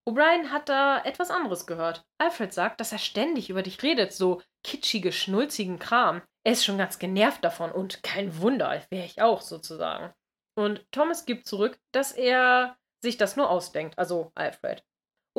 O'Brien 0.09 0.51
hat 0.51 0.69
da 0.69 1.03
etwas 1.05 1.31
anderes 1.31 1.67
gehört. 1.67 2.05
Alfred 2.19 2.53
sagt, 2.53 2.81
dass 2.81 2.93
er 2.93 2.99
ständig 2.99 3.51
über 3.51 3.63
dich 3.63 3.83
redet, 3.83 4.13
so 4.13 4.43
kitschige, 4.65 5.13
schnulzigen 5.13 5.79
Kram. 5.79 6.23
Er 6.45 6.53
ist 6.53 6.65
schon 6.65 6.79
ganz 6.79 6.99
genervt 6.99 7.45
davon 7.45 7.71
und 7.71 8.03
kein 8.03 8.41
Wunder, 8.41 8.83
wäre 8.91 9.05
ich 9.05 9.21
auch 9.21 9.41
sozusagen. 9.41 10.13
Und 10.57 10.85
Thomas 10.91 11.27
gibt 11.27 11.47
zurück, 11.47 11.79
dass 11.93 12.13
er 12.13 12.77
sich 13.03 13.19
das 13.19 13.37
nur 13.37 13.51
ausdenkt, 13.51 13.99
also 13.99 14.33
Alfred. 14.35 14.83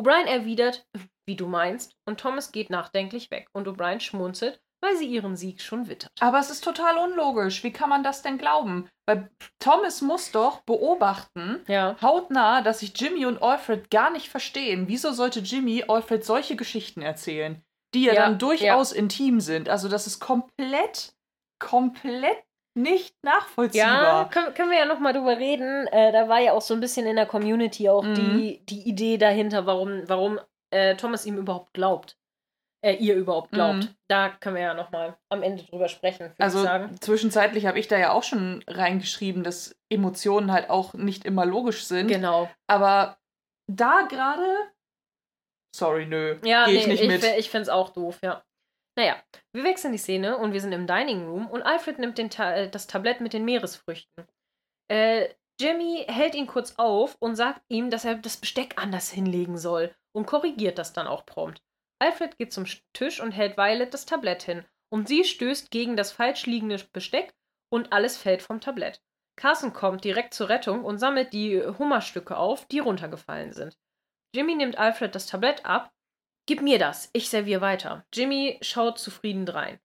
O'Brien 0.01 0.25
erwidert, 0.25 0.85
wie 1.27 1.35
du 1.35 1.47
meinst, 1.47 1.95
und 2.07 2.19
Thomas 2.19 2.51
geht 2.51 2.69
nachdenklich 2.71 3.29
weg 3.29 3.47
und 3.53 3.67
O'Brien 3.67 3.99
schmunzelt, 3.99 4.59
weil 4.83 4.97
sie 4.97 5.05
ihren 5.05 5.35
Sieg 5.35 5.61
schon 5.61 5.87
wittert. 5.87 6.11
Aber 6.19 6.39
es 6.39 6.49
ist 6.49 6.63
total 6.63 6.97
unlogisch. 6.97 7.63
Wie 7.63 7.71
kann 7.71 7.89
man 7.89 8.03
das 8.03 8.23
denn 8.23 8.39
glauben? 8.39 8.89
Weil 9.07 9.29
Thomas 9.59 10.01
muss 10.01 10.31
doch 10.31 10.61
beobachten, 10.61 11.63
Ja. 11.67 11.95
hautnah, 12.01 12.61
dass 12.63 12.79
sich 12.79 12.99
Jimmy 12.99 13.27
und 13.27 13.43
Alfred 13.43 13.91
gar 13.91 14.09
nicht 14.09 14.29
verstehen. 14.29 14.87
Wieso 14.87 15.11
sollte 15.11 15.41
Jimmy 15.41 15.83
Alfred 15.87 16.25
solche 16.25 16.55
Geschichten 16.55 17.03
erzählen, 17.03 17.61
die 17.93 18.05
ja, 18.05 18.13
Ja, 18.13 18.21
dann 18.25 18.39
durchaus 18.39 18.91
intim 18.91 19.39
sind? 19.39 19.69
Also 19.69 19.87
das 19.87 20.07
ist 20.07 20.19
komplett, 20.19 21.13
komplett 21.59 22.37
nicht 22.73 23.15
Ja, 23.23 23.31
nachvollziehbar. 23.33 24.29
können, 24.29 24.53
können 24.53 24.71
wir 24.71 24.79
ja 24.79 24.85
nochmal 24.85 25.13
drüber 25.13 25.37
reden. 25.37 25.87
Äh, 25.87 26.11
da 26.11 26.29
war 26.29 26.39
ja 26.39 26.53
auch 26.53 26.61
so 26.61 26.73
ein 26.73 26.79
bisschen 26.79 27.05
in 27.05 27.15
der 27.17 27.25
Community 27.25 27.89
auch 27.89 28.03
Mhm. 28.03 28.15
die, 28.15 28.65
die 28.65 28.87
Idee 28.87 29.17
dahinter, 29.17 29.65
warum, 29.65 30.07
warum 30.07 30.39
äh, 30.73 30.95
Thomas 30.95 31.25
ihm 31.25 31.37
überhaupt 31.37 31.73
glaubt. 31.73 32.17
Äh, 32.83 32.93
ihr 32.95 33.15
überhaupt 33.15 33.51
glaubt. 33.51 33.83
Mhm. 33.83 33.95
Da 34.07 34.29
können 34.29 34.55
wir 34.55 34.63
ja 34.63 34.73
nochmal 34.73 35.17
am 35.29 35.43
Ende 35.43 35.63
drüber 35.63 35.87
sprechen, 35.87 36.33
Also 36.39 36.59
ich 36.59 36.63
sagen. 36.63 36.95
zwischenzeitlich 36.99 37.65
habe 37.67 37.77
ich 37.77 37.87
da 37.87 37.97
ja 37.97 38.11
auch 38.11 38.23
schon 38.23 38.63
reingeschrieben, 38.67 39.43
dass 39.43 39.75
Emotionen 39.89 40.51
halt 40.51 40.69
auch 40.69 40.93
nicht 40.93 41.25
immer 41.25 41.45
logisch 41.45 41.83
sind. 41.85 42.07
Genau. 42.07 42.49
Aber 42.67 43.17
da 43.67 44.01
gerade, 44.09 44.47
sorry, 45.75 46.05
nö, 46.07 46.37
Ja, 46.43 46.65
gehe 46.65 46.73
nee, 46.75 46.79
ich 46.79 46.87
nicht 46.87 47.01
ich, 47.03 47.07
mit. 47.07 47.23
ich 47.37 47.49
finde 47.51 47.63
es 47.63 47.69
auch 47.69 47.89
doof, 47.89 48.17
ja. 48.23 48.41
Naja, 48.97 49.21
wir 49.53 49.63
wechseln 49.63 49.93
die 49.93 49.97
Szene 49.97 50.37
und 50.37 50.53
wir 50.53 50.61
sind 50.61 50.73
im 50.73 50.87
Dining 50.87 51.27
Room 51.27 51.47
und 51.47 51.61
Alfred 51.61 51.99
nimmt 51.99 52.17
den 52.17 52.29
Ta 52.29 52.53
äh, 52.53 52.69
das 52.69 52.87
Tablett 52.87 53.21
mit 53.21 53.33
den 53.33 53.45
Meeresfrüchten. 53.45 54.27
Äh, 54.89 55.29
Jimmy 55.59 56.05
hält 56.07 56.35
ihn 56.35 56.47
kurz 56.47 56.75
auf 56.77 57.15
und 57.19 57.35
sagt 57.35 57.61
ihm, 57.69 57.89
dass 57.89 58.03
er 58.03 58.15
das 58.15 58.37
Besteck 58.37 58.81
anders 58.81 59.11
hinlegen 59.11 59.57
soll 59.57 59.95
und 60.13 60.25
korrigiert 60.25 60.77
das 60.77 60.91
dann 60.93 61.07
auch 61.07 61.25
prompt. 61.25 61.61
Alfred 61.99 62.37
geht 62.37 62.51
zum 62.51 62.65
Tisch 62.93 63.21
und 63.21 63.31
hält 63.31 63.57
Violet 63.57 63.93
das 63.93 64.05
Tablett 64.05 64.43
hin 64.43 64.65
und 64.91 65.07
sie 65.07 65.23
stößt 65.23 65.71
gegen 65.71 65.95
das 65.95 66.11
falsch 66.11 66.45
liegende 66.45 66.83
Besteck 66.91 67.33
und 67.71 67.93
alles 67.93 68.17
fällt 68.17 68.41
vom 68.41 68.59
Tablett. 68.59 69.01
Carson 69.37 69.71
kommt 69.73 70.03
direkt 70.03 70.33
zur 70.33 70.49
Rettung 70.49 70.83
und 70.83 70.99
sammelt 70.99 71.33
die 71.33 71.61
Hummerstücke 71.61 72.37
auf, 72.37 72.65
die 72.65 72.79
runtergefallen 72.79 73.53
sind. 73.53 73.77
Jimmy 74.35 74.55
nimmt 74.55 74.77
Alfred 74.77 75.15
das 75.15 75.27
Tablett 75.27 75.65
ab. 75.65 75.91
Gib 76.47 76.61
mir 76.61 76.79
das, 76.79 77.09
ich 77.13 77.29
serviere 77.29 77.61
weiter. 77.61 78.05
Jimmy 78.13 78.57
schaut 78.61 78.99
zufrieden 78.99 79.45
drein. 79.45 79.79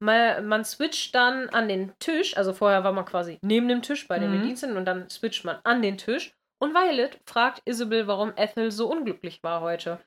Man, 0.00 0.64
switcht 0.64 1.14
dann 1.14 1.48
an 1.48 1.68
den 1.68 1.92
Tisch, 1.98 2.36
also 2.36 2.52
vorher 2.52 2.84
war 2.84 2.92
man 2.92 3.04
quasi 3.04 3.38
neben 3.42 3.68
dem 3.68 3.82
Tisch 3.82 4.06
bei 4.06 4.18
den 4.18 4.30
Mhm. 4.30 4.40
Bediensteten 4.40 4.76
und 4.76 4.84
dann 4.84 5.08
switcht 5.10 5.44
man 5.44 5.58
an 5.64 5.82
den 5.82 5.98
Tisch. 5.98 6.32
Und 6.60 6.74
Violet 6.74 7.20
fragt 7.26 7.62
Isabel, 7.64 8.06
warum 8.06 8.32
Ethel 8.36 8.70
so 8.70 8.90
unglücklich 8.90 9.42
war 9.42 9.60
heute. 9.60 10.00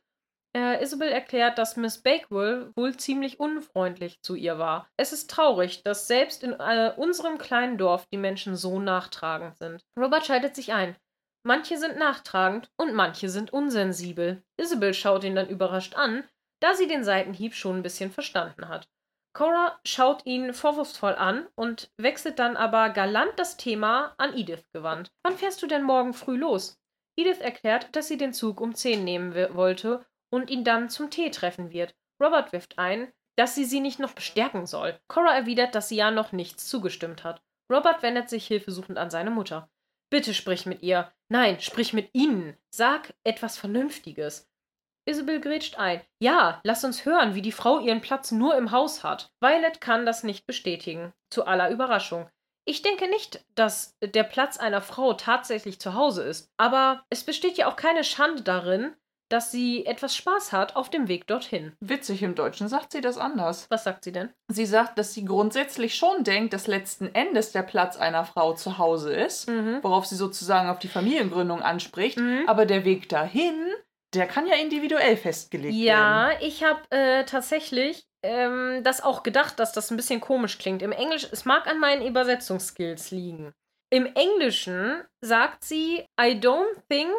Äh, 0.55 0.83
Isabel 0.83 1.07
erklärt, 1.09 1.57
dass 1.57 1.77
Miss 1.77 2.01
Bakewell 2.01 2.71
wohl 2.75 2.97
ziemlich 2.97 3.39
unfreundlich 3.39 4.21
zu 4.21 4.35
ihr 4.35 4.57
war. 4.57 4.89
Es 4.97 5.13
ist 5.13 5.29
traurig, 5.29 5.83
dass 5.83 6.07
selbst 6.07 6.43
in 6.43 6.51
äh, 6.53 6.93
unserem 6.97 7.37
kleinen 7.37 7.77
Dorf 7.77 8.05
die 8.11 8.17
Menschen 8.17 8.57
so 8.57 8.79
nachtragend 8.79 9.57
sind. 9.57 9.81
Robert 9.97 10.25
schaltet 10.25 10.55
sich 10.55 10.73
ein. 10.73 10.97
Manche 11.43 11.77
sind 11.77 11.97
nachtragend 11.97 12.69
und 12.77 12.93
manche 12.93 13.29
sind 13.29 13.51
unsensibel. 13.51 14.43
Isabel 14.57 14.93
schaut 14.93 15.23
ihn 15.23 15.35
dann 15.35 15.49
überrascht 15.49 15.95
an, 15.95 16.23
da 16.59 16.75
sie 16.75 16.87
den 16.87 17.03
Seitenhieb 17.03 17.55
schon 17.55 17.77
ein 17.77 17.83
bisschen 17.83 18.11
verstanden 18.11 18.69
hat. 18.69 18.87
Cora 19.33 19.79
schaut 19.85 20.25
ihn 20.25 20.53
vorwurfsvoll 20.53 21.15
an 21.15 21.47
und 21.55 21.89
wechselt 21.97 22.37
dann 22.37 22.57
aber 22.57 22.89
galant 22.89 23.31
das 23.37 23.57
Thema 23.57 24.13
an 24.17 24.37
Edith 24.37 24.65
gewandt. 24.73 25.11
Wann 25.23 25.37
fährst 25.37 25.61
du 25.63 25.67
denn 25.67 25.83
morgen 25.83 26.13
früh 26.13 26.37
los? 26.37 26.77
Edith 27.17 27.39
erklärt, 27.39 27.95
dass 27.95 28.07
sie 28.07 28.17
den 28.17 28.33
Zug 28.33 28.59
um 28.59 28.75
10 28.75 29.03
nehmen 29.03 29.33
wollte 29.55 30.05
und 30.29 30.49
ihn 30.49 30.63
dann 30.63 30.89
zum 30.89 31.09
Tee 31.09 31.31
treffen 31.31 31.71
wird. 31.71 31.95
Robert 32.21 32.51
wirft 32.51 32.77
ein, 32.77 33.11
dass 33.37 33.55
sie 33.55 33.65
sie 33.65 33.79
nicht 33.79 33.99
noch 33.99 34.13
bestärken 34.13 34.65
soll. 34.65 34.99
Cora 35.07 35.33
erwidert, 35.33 35.75
dass 35.75 35.89
sie 35.89 35.95
ja 35.95 36.11
noch 36.11 36.33
nichts 36.33 36.67
zugestimmt 36.67 37.23
hat. 37.23 37.41
Robert 37.71 38.03
wendet 38.03 38.29
sich 38.29 38.45
hilfesuchend 38.47 38.97
an 38.97 39.09
seine 39.09 39.31
Mutter. 39.31 39.69
Bitte 40.11 40.33
sprich 40.33 40.65
mit 40.65 40.83
ihr. 40.83 41.11
Nein, 41.29 41.61
sprich 41.61 41.93
mit 41.93 42.09
ihnen. 42.13 42.57
Sag 42.69 43.13
etwas 43.23 43.57
Vernünftiges. 43.57 44.51
Isabel 45.05 45.39
grätscht 45.39 45.77
ein. 45.79 46.01
Ja, 46.19 46.59
lass 46.63 46.83
uns 46.83 47.05
hören, 47.05 47.33
wie 47.33 47.41
die 47.41 47.53
Frau 47.53 47.79
ihren 47.79 48.01
Platz 48.01 48.31
nur 48.31 48.55
im 48.57 48.71
Haus 48.71 49.03
hat. 49.03 49.31
Violet 49.39 49.79
kann 49.79 50.05
das 50.05 50.23
nicht 50.23 50.45
bestätigen. 50.45 51.13
Zu 51.29 51.45
aller 51.45 51.71
Überraschung. 51.71 52.29
Ich 52.65 52.81
denke 52.81 53.09
nicht, 53.09 53.43
dass 53.55 53.97
der 54.01 54.23
Platz 54.23 54.57
einer 54.57 54.81
Frau 54.81 55.13
tatsächlich 55.13 55.79
zu 55.79 55.93
Hause 55.93 56.23
ist. 56.23 56.51
Aber 56.57 57.03
es 57.09 57.23
besteht 57.23 57.57
ja 57.57 57.67
auch 57.67 57.77
keine 57.77 58.03
Schande 58.03 58.43
darin, 58.43 58.93
dass 59.31 59.51
sie 59.51 59.85
etwas 59.85 60.15
Spaß 60.15 60.51
hat 60.51 60.75
auf 60.75 60.89
dem 60.89 61.07
Weg 61.07 61.27
dorthin. 61.27 61.73
Witzig, 61.79 62.21
im 62.23 62.35
Deutschen 62.35 62.67
sagt 62.67 62.91
sie 62.91 63.01
das 63.01 63.17
anders. 63.17 63.65
Was 63.69 63.83
sagt 63.83 64.03
sie 64.03 64.11
denn? 64.11 64.29
Sie 64.49 64.65
sagt, 64.65 64.97
dass 64.97 65.13
sie 65.13 65.25
grundsätzlich 65.25 65.95
schon 65.95 66.23
denkt, 66.23 66.53
dass 66.53 66.67
letzten 66.67 67.07
Endes 67.15 67.51
der 67.51 67.63
Platz 67.63 67.97
einer 67.97 68.25
Frau 68.25 68.53
zu 68.53 68.77
Hause 68.77 69.13
ist, 69.13 69.49
Mhm. 69.49 69.79
worauf 69.81 70.05
sie 70.05 70.15
sozusagen 70.15 70.69
auf 70.69 70.79
die 70.79 70.87
Familiengründung 70.87 71.61
anspricht. 71.61 72.17
Mhm. 72.17 72.43
Aber 72.47 72.65
der 72.65 72.85
Weg 72.85 73.09
dahin, 73.09 73.55
der 74.13 74.27
kann 74.27 74.45
ja 74.47 74.55
individuell 74.55 75.15
festgelegt 75.17 75.73
werden. 75.73 75.83
Ja, 75.85 76.31
ich 76.41 76.63
habe 76.63 76.81
äh, 76.89 77.23
tatsächlich 77.25 78.03
ähm, 78.23 78.81
das 78.83 79.01
auch 79.01 79.23
gedacht, 79.23 79.59
dass 79.59 79.71
das 79.71 79.89
ein 79.89 79.97
bisschen 79.97 80.21
komisch 80.21 80.57
klingt. 80.57 80.81
Im 80.81 80.91
Englisch, 80.91 81.27
es 81.31 81.45
mag 81.45 81.65
an 81.67 81.79
meinen 81.79 82.05
Übersetzungsskills 82.05 83.11
liegen. 83.11 83.53
Im 83.93 84.05
Englischen 84.15 85.03
sagt 85.21 85.63
sie, 85.65 86.05
I 86.19 86.31
don't 86.39 86.75
think 86.89 87.09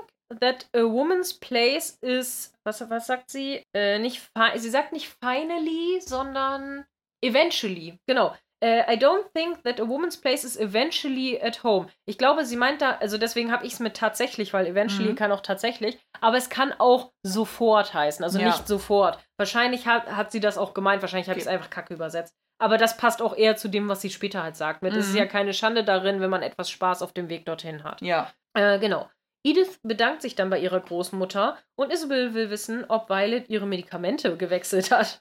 that 0.41 0.67
a 0.75 0.81
woman's 0.83 1.33
place 1.39 1.99
is, 2.03 2.53
was, 2.65 2.81
was 2.91 3.07
sagt 3.07 3.31
sie? 3.31 3.63
Äh, 3.75 3.99
nicht, 3.99 4.23
sie 4.57 4.71
sagt 4.71 4.93
nicht 4.93 5.09
finally, 5.23 6.01
sondern 6.01 6.85
eventually. 7.25 7.99
Genau. 8.07 8.35
Äh, 8.65 8.95
I 8.95 8.97
don't 8.97 9.25
think 9.35 9.65
that 9.65 9.81
a 9.81 9.89
woman's 9.89 10.17
place 10.17 10.45
is 10.45 10.57
eventually 10.57 11.41
at 11.43 11.65
home. 11.65 11.89
Ich 12.07 12.17
glaube, 12.17 12.45
sie 12.45 12.57
meint 12.57 12.81
da, 12.81 12.93
also 13.01 13.19
deswegen 13.19 13.51
habe 13.51 13.67
ich 13.67 13.73
es 13.73 13.81
mit 13.81 13.97
tatsächlich, 13.97 14.53
weil 14.53 14.67
eventually 14.67 15.11
Mhm. 15.13 15.17
kann 15.17 15.33
auch 15.33 15.41
tatsächlich, 15.41 15.99
aber 16.21 16.37
es 16.37 16.49
kann 16.49 16.73
auch 16.79 17.11
sofort 17.25 17.93
heißen, 17.93 18.23
also 18.25 18.39
Ja. 18.39 18.47
nicht 18.47 18.69
sofort. 18.69 19.19
Wahrscheinlich 19.37 19.87
hat, 19.89 20.07
hat 20.07 20.31
sie 20.31 20.39
das 20.39 20.59
auch 20.59 20.75
gemeint, 20.75 21.03
wahrscheinlich 21.03 21.29
habe 21.29 21.39
ich 21.41 21.45
es 21.47 21.49
einfach 21.51 21.71
kacke 21.71 21.93
übersetzt. 21.95 22.35
Aber 22.61 22.79
das 22.79 22.97
passt 22.97 23.21
auch 23.21 23.35
eher 23.37 23.57
zu 23.57 23.67
dem, 23.67 23.89
was 23.89 24.01
sie 24.01 24.11
später 24.11 24.45
halt 24.45 24.55
sagt. 24.55 24.83
Mit, 24.83 24.95
Es 24.95 25.07
ist 25.09 25.13
Mhm. 25.15 25.19
ja 25.19 25.27
keine 25.27 25.53
Schande 25.53 25.83
darin, 25.83 26.21
wenn 26.21 26.31
man 26.31 26.43
etwas 26.43 26.71
Spaß 26.71 27.03
auf 27.03 27.13
dem 27.13 27.29
Weg 27.29 27.45
dorthin 27.45 27.83
hat. 27.83 28.01
Ja. 28.01 28.33
Äh, 28.55 28.79
genau. 28.79 29.11
Edith 29.45 29.81
bedankt 29.83 30.23
sich 30.23 30.35
dann 30.35 30.51
bei 30.51 30.59
ihrer 30.59 30.81
Großmutter 30.81 31.59
und 31.77 31.93
Isabel 31.93 32.35
will 32.35 32.51
wissen, 32.51 32.85
ob 32.89 33.09
Violet 33.09 33.49
ihre 33.49 33.67
Medikamente 33.67 34.37
gewechselt 34.37 34.91
hat. 34.91 35.21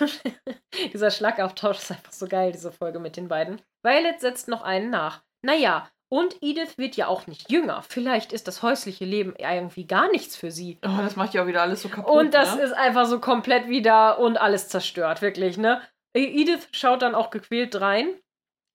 Und 0.00 0.20
dieser 0.92 1.10
Schlagabtausch 1.10 1.78
ist 1.78 1.90
einfach 1.92 2.12
so 2.12 2.26
geil, 2.26 2.52
diese 2.52 2.72
Folge 2.72 2.98
mit 2.98 3.16
den 3.16 3.28
beiden. 3.28 3.60
Violet 3.82 4.20
setzt 4.20 4.48
noch 4.48 4.62
einen 4.62 4.90
nach. 4.90 5.22
Naja, 5.42 5.88
und 6.12 6.36
Edith 6.42 6.76
wird 6.76 6.96
ja 6.96 7.06
auch 7.06 7.28
nicht 7.28 7.50
jünger. 7.52 7.84
Vielleicht 7.88 8.32
ist 8.32 8.48
das 8.48 8.62
häusliche 8.62 9.04
Leben 9.04 9.34
irgendwie 9.38 9.86
gar 9.86 10.10
nichts 10.10 10.34
für 10.34 10.50
sie. 10.50 10.78
Oh, 10.84 10.98
das 11.00 11.14
macht 11.14 11.34
ja 11.34 11.42
auch 11.44 11.46
wieder 11.46 11.62
alles 11.62 11.82
so 11.82 11.88
kaputt. 11.88 12.12
Und 12.12 12.34
das 12.34 12.56
ne? 12.56 12.62
ist 12.62 12.72
einfach 12.72 13.06
so 13.06 13.20
komplett 13.20 13.68
wieder 13.68 14.18
und 14.18 14.36
alles 14.36 14.68
zerstört, 14.68 15.22
wirklich, 15.22 15.56
ne? 15.56 15.80
Edith 16.12 16.66
schaut 16.72 17.02
dann 17.02 17.14
auch 17.14 17.30
gequält 17.30 17.80
rein. 17.80 18.08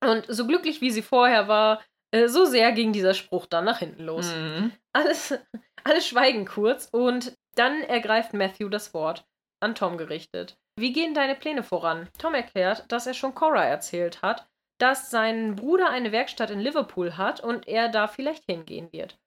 Und 0.02 0.26
so 0.30 0.48
glücklich 0.48 0.80
wie 0.80 0.92
sie 0.92 1.02
vorher 1.02 1.50
war, 1.50 1.82
so 2.28 2.46
sehr 2.46 2.72
ging 2.72 2.94
dieser 2.94 3.14
Spruch 3.14 3.46
dann 3.46 3.66
nach 3.66 3.80
hinten 3.80 4.04
los. 4.04 4.34
Mhm. 4.34 4.72
Alles, 4.94 5.38
alle 5.84 6.02
schweigen 6.02 6.46
kurz 6.46 6.88
und 6.92 7.36
dann 7.56 7.82
ergreift 7.82 8.34
Matthew 8.34 8.70
das 8.70 8.94
Wort, 8.94 9.26
an 9.62 9.76
Tom 9.76 9.98
gerichtet. 9.98 10.58
Wie 10.78 10.92
gehen 10.92 11.14
deine 11.14 11.36
Pläne 11.36 11.64
voran? 11.64 12.10
Tom 12.18 12.34
erklärt, 12.34 12.92
dass 12.92 13.08
er 13.08 13.14
schon 13.14 13.34
Cora 13.34 13.64
erzählt 13.64 14.22
hat, 14.22 14.48
dass 14.78 15.10
sein 15.10 15.56
Bruder 15.56 15.90
eine 15.90 16.12
Werkstatt 16.12 16.50
in 16.50 16.60
Liverpool 16.60 17.18
hat 17.18 17.40
und 17.40 17.68
er 17.68 17.90
da 17.90 18.08
vielleicht 18.08 18.44
hingehen 18.46 18.92
wird. 18.92 19.18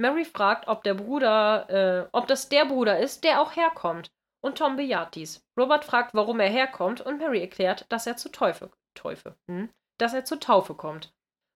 Mary 0.00 0.24
fragt, 0.24 0.68
ob 0.68 0.84
der 0.84 0.94
Bruder, 0.94 1.68
äh, 1.70 2.08
ob 2.12 2.26
das 2.28 2.48
der 2.48 2.66
Bruder 2.66 2.98
ist, 2.98 3.24
der 3.24 3.40
auch 3.40 3.56
herkommt. 3.56 4.10
Und 4.40 4.58
Tom 4.58 4.76
bejaht 4.76 5.16
dies. 5.16 5.44
Robert 5.58 5.84
fragt, 5.84 6.14
warum 6.14 6.38
er 6.38 6.48
herkommt, 6.48 7.00
und 7.00 7.18
Mary 7.18 7.40
erklärt, 7.40 7.86
dass 7.88 8.06
er 8.06 8.16
zu 8.16 8.28
Teufel, 8.28 8.70
Teufel, 8.94 9.34
hm? 9.50 9.68
dass 9.98 10.14
er 10.14 10.24
zur 10.24 10.38
Taufe 10.38 10.74
kommt. 10.74 11.12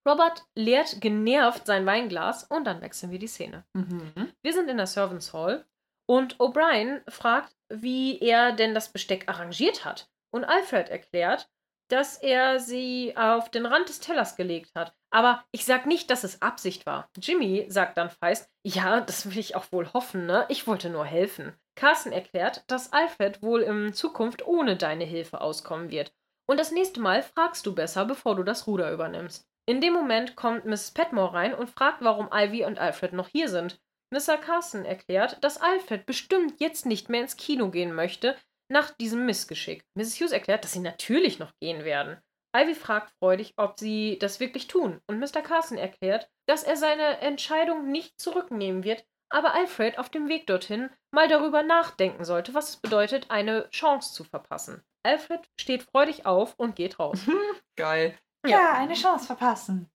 Robert 0.08 0.44
leert 0.56 1.00
genervt 1.00 1.66
sein 1.66 1.86
Weinglas 1.86 2.44
und 2.44 2.64
dann 2.64 2.80
wechseln 2.80 3.12
wir 3.12 3.18
die 3.18 3.28
Szene. 3.28 3.64
Mhm. 3.74 4.32
Wir 4.42 4.52
sind 4.52 4.68
in 4.68 4.76
der 4.76 4.86
Servants 4.86 5.32
Hall 5.32 5.64
und 6.08 6.38
O'Brien 6.38 7.08
fragt, 7.10 7.54
wie 7.68 8.18
er 8.20 8.52
denn 8.52 8.74
das 8.74 8.92
Besteck 8.92 9.28
arrangiert 9.28 9.84
hat. 9.84 10.08
Und 10.34 10.44
Alfred 10.44 10.88
erklärt, 10.88 11.48
dass 11.88 12.16
er 12.16 12.58
sie 12.58 13.14
auf 13.16 13.50
den 13.50 13.66
Rand 13.66 13.88
des 13.88 14.00
Tellers 14.00 14.36
gelegt 14.36 14.72
hat. 14.74 14.94
Aber 15.10 15.44
ich 15.52 15.66
sag 15.66 15.84
nicht, 15.86 16.10
dass 16.10 16.24
es 16.24 16.40
Absicht 16.40 16.86
war. 16.86 17.10
Jimmy 17.20 17.66
sagt 17.68 17.98
dann 17.98 18.08
feist, 18.08 18.50
ja, 18.64 19.02
das 19.02 19.26
will 19.26 19.38
ich 19.38 19.56
auch 19.56 19.66
wohl 19.70 19.92
hoffen, 19.92 20.24
ne? 20.24 20.46
Ich 20.48 20.66
wollte 20.66 20.88
nur 20.88 21.04
helfen. 21.04 21.52
Carson 21.76 22.12
erklärt, 22.12 22.64
dass 22.66 22.92
Alfred 22.92 23.42
wohl 23.42 23.60
in 23.60 23.92
Zukunft 23.92 24.46
ohne 24.46 24.76
deine 24.76 25.04
Hilfe 25.04 25.42
auskommen 25.42 25.90
wird. 25.90 26.12
Und 26.48 26.58
das 26.58 26.72
nächste 26.72 27.00
Mal 27.00 27.22
fragst 27.22 27.66
du 27.66 27.74
besser, 27.74 28.06
bevor 28.06 28.36
du 28.36 28.42
das 28.42 28.66
Ruder 28.66 28.90
übernimmst. 28.90 29.46
In 29.66 29.80
dem 29.80 29.92
Moment 29.92 30.34
kommt 30.34 30.64
Mrs. 30.64 30.90
Petmore 30.90 31.34
rein 31.34 31.54
und 31.54 31.70
fragt, 31.70 32.02
warum 32.02 32.28
Ivy 32.32 32.64
und 32.64 32.78
Alfred 32.78 33.12
noch 33.12 33.28
hier 33.28 33.48
sind. 33.48 33.80
Mr. 34.10 34.36
Carson 34.36 34.84
erklärt, 34.84 35.42
dass 35.42 35.60
Alfred 35.60 36.04
bestimmt 36.04 36.60
jetzt 36.60 36.84
nicht 36.84 37.08
mehr 37.08 37.22
ins 37.22 37.36
Kino 37.36 37.70
gehen 37.70 37.94
möchte, 37.94 38.36
nach 38.68 38.90
diesem 38.90 39.24
Missgeschick. 39.24 39.84
Mrs. 39.94 40.20
Hughes 40.20 40.32
erklärt, 40.32 40.64
dass 40.64 40.72
sie 40.72 40.80
natürlich 40.80 41.38
noch 41.38 41.52
gehen 41.60 41.84
werden. 41.84 42.18
Ivy 42.54 42.74
fragt 42.74 43.12
freudig, 43.18 43.54
ob 43.56 43.78
sie 43.78 44.18
das 44.18 44.40
wirklich 44.40 44.66
tun, 44.66 45.00
und 45.06 45.18
Mr. 45.18 45.40
Carson 45.42 45.78
erklärt, 45.78 46.28
dass 46.46 46.64
er 46.64 46.76
seine 46.76 47.20
Entscheidung 47.20 47.90
nicht 47.90 48.20
zurücknehmen 48.20 48.84
wird, 48.84 49.06
aber 49.30 49.54
Alfred 49.54 49.98
auf 49.98 50.10
dem 50.10 50.28
Weg 50.28 50.46
dorthin 50.46 50.90
mal 51.14 51.28
darüber 51.28 51.62
nachdenken 51.62 52.24
sollte, 52.24 52.52
was 52.52 52.70
es 52.70 52.76
bedeutet, 52.76 53.30
eine 53.30 53.70
Chance 53.70 54.12
zu 54.12 54.24
verpassen. 54.24 54.82
Alfred 55.02 55.40
steht 55.58 55.84
freudig 55.84 56.26
auf 56.26 56.54
und 56.58 56.76
geht 56.76 56.98
raus. 56.98 57.20
Geil. 57.76 58.18
Ja. 58.46 58.74
eine 58.74 58.94
Chance 58.94 59.26
verpassen. 59.26 59.88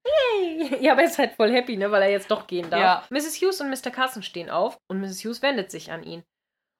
Ja, 0.79 0.93
aber 0.93 1.01
er 1.01 1.07
ist 1.07 1.17
halt 1.17 1.33
voll 1.33 1.51
happy, 1.51 1.77
ne, 1.77 1.91
weil 1.91 2.03
er 2.03 2.09
jetzt 2.09 2.31
doch 2.31 2.47
gehen 2.47 2.69
darf. 2.69 2.79
Ja. 2.79 3.03
Mrs. 3.09 3.41
Hughes 3.41 3.59
und 3.61 3.69
Mr. 3.69 3.91
Carson 3.91 4.23
stehen 4.23 4.49
auf 4.49 4.79
und 4.87 5.01
Mrs. 5.01 5.23
Hughes 5.23 5.41
wendet 5.41 5.71
sich 5.71 5.91
an 5.91 6.03
ihn. 6.03 6.23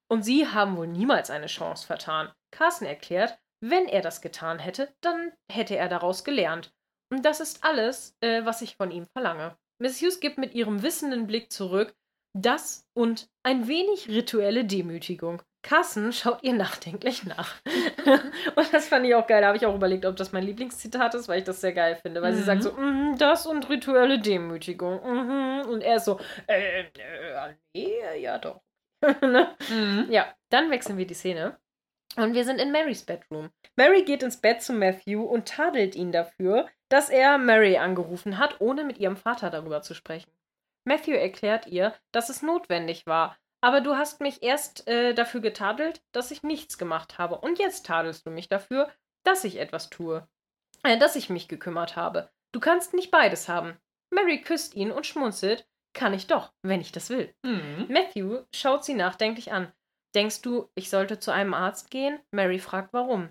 Und 0.09 0.23
sie 0.23 0.47
haben 0.47 0.77
wohl 0.77 0.87
niemals 0.87 1.29
eine 1.29 1.47
Chance 1.47 1.85
vertan. 1.85 2.31
Carson 2.51 2.87
erklärt, 2.87 3.37
wenn 3.61 3.87
er 3.87 4.01
das 4.01 4.21
getan 4.21 4.59
hätte, 4.59 4.93
dann 5.01 5.33
hätte 5.51 5.75
er 5.75 5.89
daraus 5.89 6.23
gelernt. 6.23 6.71
Und 7.11 7.25
das 7.25 7.39
ist 7.39 7.63
alles, 7.63 8.15
äh, 8.21 8.45
was 8.45 8.61
ich 8.61 8.75
von 8.75 8.91
ihm 8.91 9.05
verlange. 9.15 9.57
Mrs. 9.81 10.01
Hughes 10.01 10.19
gibt 10.19 10.37
mit 10.37 10.53
ihrem 10.53 10.81
wissenden 10.83 11.27
Blick 11.27 11.51
zurück, 11.51 11.95
das 12.33 12.85
und 12.93 13.29
ein 13.43 13.67
wenig 13.67 14.09
rituelle 14.09 14.65
Demütigung. 14.65 15.41
Carson 15.63 16.13
schaut 16.13 16.43
ihr 16.43 16.53
nachdenklich 16.53 17.25
nach. 17.25 17.55
und 18.55 18.73
das 18.73 18.87
fand 18.87 19.05
ich 19.05 19.15
auch 19.15 19.27
geil. 19.27 19.41
Da 19.41 19.47
habe 19.47 19.57
ich 19.57 19.65
auch 19.65 19.75
überlegt, 19.75 20.05
ob 20.05 20.15
das 20.15 20.31
mein 20.31 20.43
Lieblingszitat 20.43 21.13
ist, 21.15 21.27
weil 21.27 21.39
ich 21.39 21.43
das 21.45 21.59
sehr 21.61 21.73
geil 21.73 21.95
finde. 21.95 22.21
Weil 22.21 22.33
sie 22.33 22.41
Mhm. 22.41 22.45
sagt 22.45 22.63
so, 22.63 22.71
"Mhm, 22.73 23.17
das 23.17 23.45
und 23.45 23.69
rituelle 23.69 24.19
Demütigung. 24.19 25.01
mhm." 25.03 25.67
Und 25.69 25.81
er 25.81 25.97
ist 25.97 26.05
so, 26.05 26.19
äh, 26.47 26.81
äh, 26.81 26.87
nee, 27.75 27.99
ja 28.21 28.37
doch. 28.37 28.61
Ne? 29.21 29.55
Mhm. 29.69 30.07
Ja, 30.09 30.33
dann 30.49 30.71
wechseln 30.71 30.97
wir 30.97 31.05
die 31.07 31.13
Szene. 31.13 31.57
Und 32.15 32.33
wir 32.33 32.45
sind 32.45 32.59
in 32.59 32.71
Marys 32.71 33.03
Bedroom. 33.05 33.49
Mary 33.75 34.03
geht 34.03 34.23
ins 34.23 34.37
Bett 34.37 34.61
zu 34.63 34.73
Matthew 34.73 35.21
und 35.23 35.47
tadelt 35.47 35.95
ihn 35.95 36.11
dafür, 36.11 36.67
dass 36.89 37.09
er 37.09 37.37
Mary 37.37 37.77
angerufen 37.77 38.39
hat, 38.39 38.59
ohne 38.59 38.83
mit 38.83 38.97
ihrem 38.97 39.17
Vater 39.17 39.49
darüber 39.51 39.81
zu 39.83 39.93
sprechen. 39.93 40.31
Matthew 40.85 41.11
erklärt 41.11 41.67
ihr, 41.67 41.93
dass 42.13 42.29
es 42.29 42.41
notwendig 42.41 43.05
war, 43.05 43.37
aber 43.61 43.81
du 43.81 43.95
hast 43.95 44.21
mich 44.21 44.43
erst 44.43 44.87
äh, 44.87 45.13
dafür 45.13 45.41
getadelt, 45.41 46.01
dass 46.11 46.31
ich 46.31 46.43
nichts 46.43 46.77
gemacht 46.77 47.17
habe, 47.17 47.37
und 47.39 47.59
jetzt 47.59 47.85
tadelst 47.85 48.25
du 48.25 48.31
mich 48.31 48.49
dafür, 48.49 48.91
dass 49.23 49.43
ich 49.43 49.57
etwas 49.57 49.89
tue, 49.89 50.27
äh, 50.83 50.97
dass 50.97 51.15
ich 51.15 51.29
mich 51.29 51.47
gekümmert 51.47 51.95
habe. 51.95 52.29
Du 52.51 52.59
kannst 52.59 52.93
nicht 52.93 53.11
beides 53.11 53.49
haben. 53.49 53.77
Mary 54.09 54.41
küsst 54.41 54.75
ihn 54.75 54.91
und 54.91 55.05
schmunzelt. 55.05 55.67
Kann 55.93 56.13
ich 56.13 56.27
doch, 56.27 56.53
wenn 56.61 56.81
ich 56.81 56.91
das 56.91 57.09
will. 57.09 57.33
Mhm. 57.43 57.87
Matthew 57.89 58.43
schaut 58.53 58.85
sie 58.85 58.93
nachdenklich 58.93 59.51
an. 59.51 59.71
Denkst 60.15 60.41
du, 60.41 60.69
ich 60.75 60.89
sollte 60.89 61.19
zu 61.19 61.31
einem 61.31 61.53
Arzt 61.53 61.91
gehen? 61.91 62.19
Mary 62.31 62.59
fragt 62.59 62.93
warum. 62.93 63.29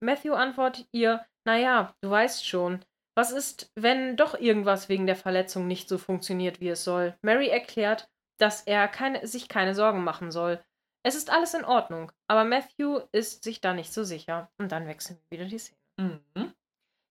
Matthew 0.00 0.32
antwortet 0.32 0.88
ihr, 0.92 1.26
naja, 1.44 1.94
du 2.00 2.10
weißt 2.10 2.46
schon. 2.46 2.84
Was 3.16 3.32
ist, 3.32 3.72
wenn 3.74 4.16
doch 4.16 4.38
irgendwas 4.38 4.88
wegen 4.88 5.06
der 5.06 5.16
Verletzung 5.16 5.66
nicht 5.66 5.88
so 5.88 5.98
funktioniert, 5.98 6.60
wie 6.60 6.68
es 6.68 6.84
soll? 6.84 7.16
Mary 7.20 7.48
erklärt, 7.48 8.08
dass 8.38 8.62
er 8.62 8.88
keine, 8.88 9.26
sich 9.26 9.48
keine 9.48 9.74
Sorgen 9.74 10.04
machen 10.04 10.30
soll. 10.30 10.62
Es 11.04 11.14
ist 11.14 11.30
alles 11.30 11.54
in 11.54 11.64
Ordnung, 11.64 12.12
aber 12.28 12.44
Matthew 12.44 13.00
ist 13.12 13.44
sich 13.44 13.60
da 13.60 13.72
nicht 13.72 13.92
so 13.92 14.04
sicher. 14.04 14.50
Und 14.58 14.72
dann 14.72 14.86
wechseln 14.86 15.18
wir 15.28 15.38
wieder 15.38 15.48
die 15.48 15.58
Szene. 15.58 15.78
Mhm. 15.98 16.54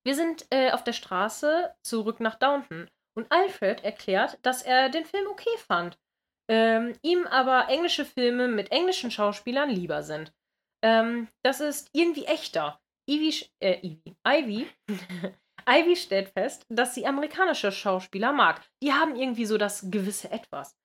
Wir 0.06 0.16
sind 0.16 0.46
äh, 0.52 0.72
auf 0.72 0.84
der 0.84 0.94
Straße 0.94 1.74
zurück 1.84 2.20
nach 2.20 2.36
Downton 2.36 2.90
und 3.18 3.32
Alfred 3.32 3.84
erklärt, 3.84 4.40
dass 4.42 4.62
er 4.62 4.90
den 4.90 5.06
Film 5.06 5.28
okay 5.28 5.58
fand. 5.58 5.98
Ähm, 6.50 6.94
ihm 7.02 7.28
aber 7.28 7.68
englische 7.68 8.06
Filme 8.06 8.48
mit 8.48 8.72
englischen 8.72 9.12
Schauspielern 9.12 9.70
lieber 9.70 10.04
sind. 10.04 10.34
Ähm, 10.82 11.28
das 11.44 11.60
ist 11.60 11.90
irgendwie 11.94 12.26
echter. 12.26 12.80
Ivy, 13.10 13.50
äh, 13.60 13.80
Ivy, 13.86 14.16
Ivy, 14.26 14.68
Ivy 15.70 15.96
stellt 15.96 16.30
fest, 16.30 16.66
dass 16.70 16.94
sie 16.94 17.06
amerikanische 17.06 17.72
Schauspieler 17.72 18.32
mag. 18.32 18.62
Die 18.82 18.94
haben 18.94 19.16
irgendwie 19.16 19.46
so 19.46 19.58
das 19.58 19.90
gewisse 19.92 20.32
Etwas. 20.32 20.78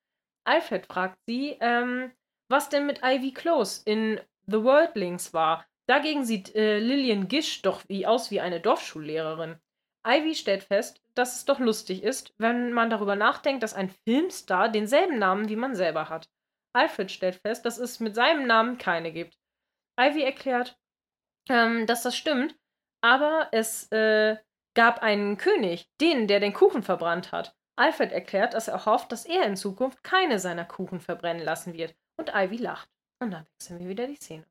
Alfred 0.45 0.87
fragt 0.87 1.19
sie, 1.27 1.57
ähm, 1.61 2.13
was 2.49 2.69
denn 2.69 2.87
mit 2.87 3.01
Ivy 3.03 3.33
Close 3.33 3.83
in 3.85 4.21
The 4.47 4.63
Worldlings 4.63 5.33
war. 5.33 5.67
Dagegen 5.87 6.25
sieht 6.25 6.55
äh, 6.55 6.79
Lillian 6.79 7.29
Gish 7.29 7.63
doch 7.63 7.83
wie 7.89 8.07
aus 8.07 8.31
wie 8.31 8.41
eine 8.41 8.61
Dorfschullehrerin. 8.61 9.59
Ivy 10.07 10.35
stellt 10.35 10.65
fest, 10.65 11.01
dass 11.15 11.37
es 11.37 11.45
doch 11.45 11.61
lustig 11.61 12.03
ist, 12.03 12.35
wenn 12.39 12.73
man 12.73 12.91
darüber 12.91 13.15
nachdenkt, 13.15 13.63
dass 13.63 13.75
ein 13.75 13.91
Filmstar 14.05 14.69
denselben 14.69 15.19
Namen 15.19 15.49
wie 15.49 15.57
man 15.57 15.75
selber 15.75 16.09
hat. 16.09 16.29
Alfred 16.73 17.11
stellt 17.11 17.37
fest, 17.37 17.65
dass 17.65 17.79
es 17.79 18.01
mit 18.01 18.15
seinem 18.15 18.47
Namen 18.47 18.79
keine 18.79 19.13
gibt. 19.13 19.39
Ivy 20.01 20.23
erklärt, 20.23 20.79
ähm, 21.49 21.87
dass 21.87 22.03
das 22.03 22.17
stimmt, 22.17 22.57
aber 23.03 23.49
es 23.53 23.91
äh, 23.93 24.37
gab 24.75 25.03
einen 25.03 25.37
König, 25.37 25.89
den, 26.01 26.27
der 26.27 26.41
den 26.41 26.55
Kuchen 26.55 26.83
verbrannt 26.83 27.33
hat. 27.33 27.55
Alfred 27.77 28.13
erklärt, 28.13 28.55
dass 28.55 28.69
er 28.69 28.85
hofft, 28.85 29.13
dass 29.13 29.25
er 29.25 29.45
in 29.45 29.57
Zukunft 29.57 30.03
keine 30.05 30.39
seiner 30.39 30.65
Kuchen 30.65 31.01
verbrennen 31.01 31.43
lassen 31.43 31.75
wird. 31.75 31.95
Und 32.19 32.33
Ivy 32.35 32.57
lacht. 32.57 32.89
Und 33.23 33.31
dann 33.31 33.47
wechseln 33.59 33.81
wir 33.81 33.89
wieder 33.89 34.07
die 34.07 34.17
Szene. 34.17 34.45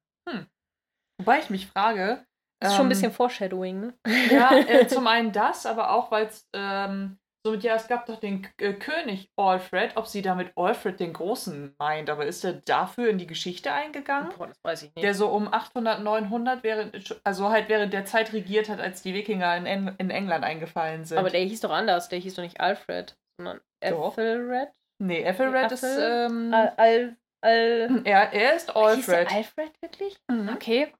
Wobei 1.21 1.39
ich 1.39 1.51
mich 1.51 1.67
frage. 1.67 2.25
Das 2.59 2.71
ist 2.71 2.77
schon 2.77 2.85
ein 2.85 2.87
ähm, 2.87 2.89
bisschen 2.89 3.11
Foreshadowing, 3.11 3.79
ne? 3.79 3.93
Ja, 4.31 4.55
äh, 4.55 4.87
zum 4.87 5.05
einen 5.07 5.31
das, 5.31 5.65
aber 5.65 5.91
auch, 5.91 6.11
weil 6.11 6.27
es 6.27 6.47
ähm, 6.53 7.19
so 7.43 7.51
mit, 7.51 7.63
ja, 7.63 7.75
es 7.75 7.87
gab 7.87 8.05
doch 8.05 8.19
den 8.19 8.47
äh, 8.57 8.73
König 8.73 9.29
Alfred, 9.35 9.97
ob 9.97 10.07
sie 10.07 10.21
damit 10.21 10.51
Alfred 10.55 10.99
den 10.99 11.13
Großen 11.13 11.75
meint, 11.79 12.09
aber 12.09 12.25
ist 12.25 12.43
er 12.43 12.53
dafür 12.53 13.09
in 13.09 13.17
die 13.17 13.25
Geschichte 13.27 13.73
eingegangen? 13.73 14.31
Boah, 14.37 14.47
das 14.47 14.63
weiß 14.63 14.83
ich 14.83 14.95
nicht. 14.95 15.03
Der 15.03 15.13
so 15.15 15.29
um 15.29 15.51
800, 15.51 16.01
900, 16.03 16.63
während, 16.63 17.19
also 17.23 17.49
halt 17.49 17.67
während 17.69 17.93
der 17.93 18.05
Zeit 18.05 18.31
regiert 18.33 18.69
hat, 18.69 18.79
als 18.79 19.01
die 19.01 19.13
Wikinger 19.13 19.55
in, 19.57 19.65
en 19.65 19.95
in 19.97 20.09
England 20.11 20.43
eingefallen 20.43 21.05
sind. 21.05 21.17
aber 21.17 21.29
der 21.29 21.41
hieß 21.41 21.61
doch 21.61 21.71
anders. 21.71 22.09
Der 22.09 22.19
hieß 22.19 22.35
doch 22.35 22.43
nicht 22.43 22.59
Alfred, 22.61 23.17
sondern. 23.37 23.59
Ethelred. 23.79 24.69
nee, 24.99 25.23
Ethelred 25.23 25.71
ist, 25.71 25.83
ähm, 25.83 26.53
Al, 26.53 26.73
Al, 26.77 27.17
Al 27.41 28.01
er, 28.05 28.31
er 28.33 28.55
ist 28.55 28.67
Hieß 28.71 28.75
der 28.75 28.83
Alfred. 28.83 29.31
Alfred 29.31 29.81
wirklich? 29.81 30.17
Mhm. 30.29 30.49
Okay. 30.53 30.93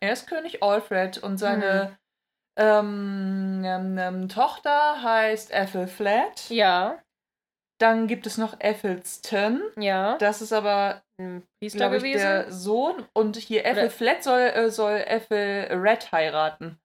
Er 0.00 0.12
ist 0.12 0.28
König 0.28 0.62
Alfred 0.62 1.18
und 1.18 1.38
seine 1.38 1.88
Hm. 1.88 1.96
Ähm, 2.58 3.62
ähm, 3.64 3.98
ähm, 3.98 4.28
Tochter 4.28 5.02
heißt 5.02 5.50
Ethelflaed. 5.52 6.50
Ja, 6.50 6.98
Dann 7.80 8.06
gibt 8.08 8.26
es 8.26 8.36
noch 8.38 8.56
Ethelston. 8.60 9.62
ja. 9.76 10.18
Das 10.18 10.42
ist 10.42 10.52
aber, 10.52 11.02
Ein 11.20 11.44
Priester 11.60 11.86
ich, 11.92 12.02
gewesen. 12.02 12.20
der 12.20 12.50
Sohn. 12.52 13.06
Und 13.14 13.36
hier 13.36 13.64
Ethelflaed 13.64 14.22
soll, 14.24 14.40
äh, 14.40 14.70
soll 14.70 14.96
Ethelred 15.06 16.10
heiraten. 16.12 16.78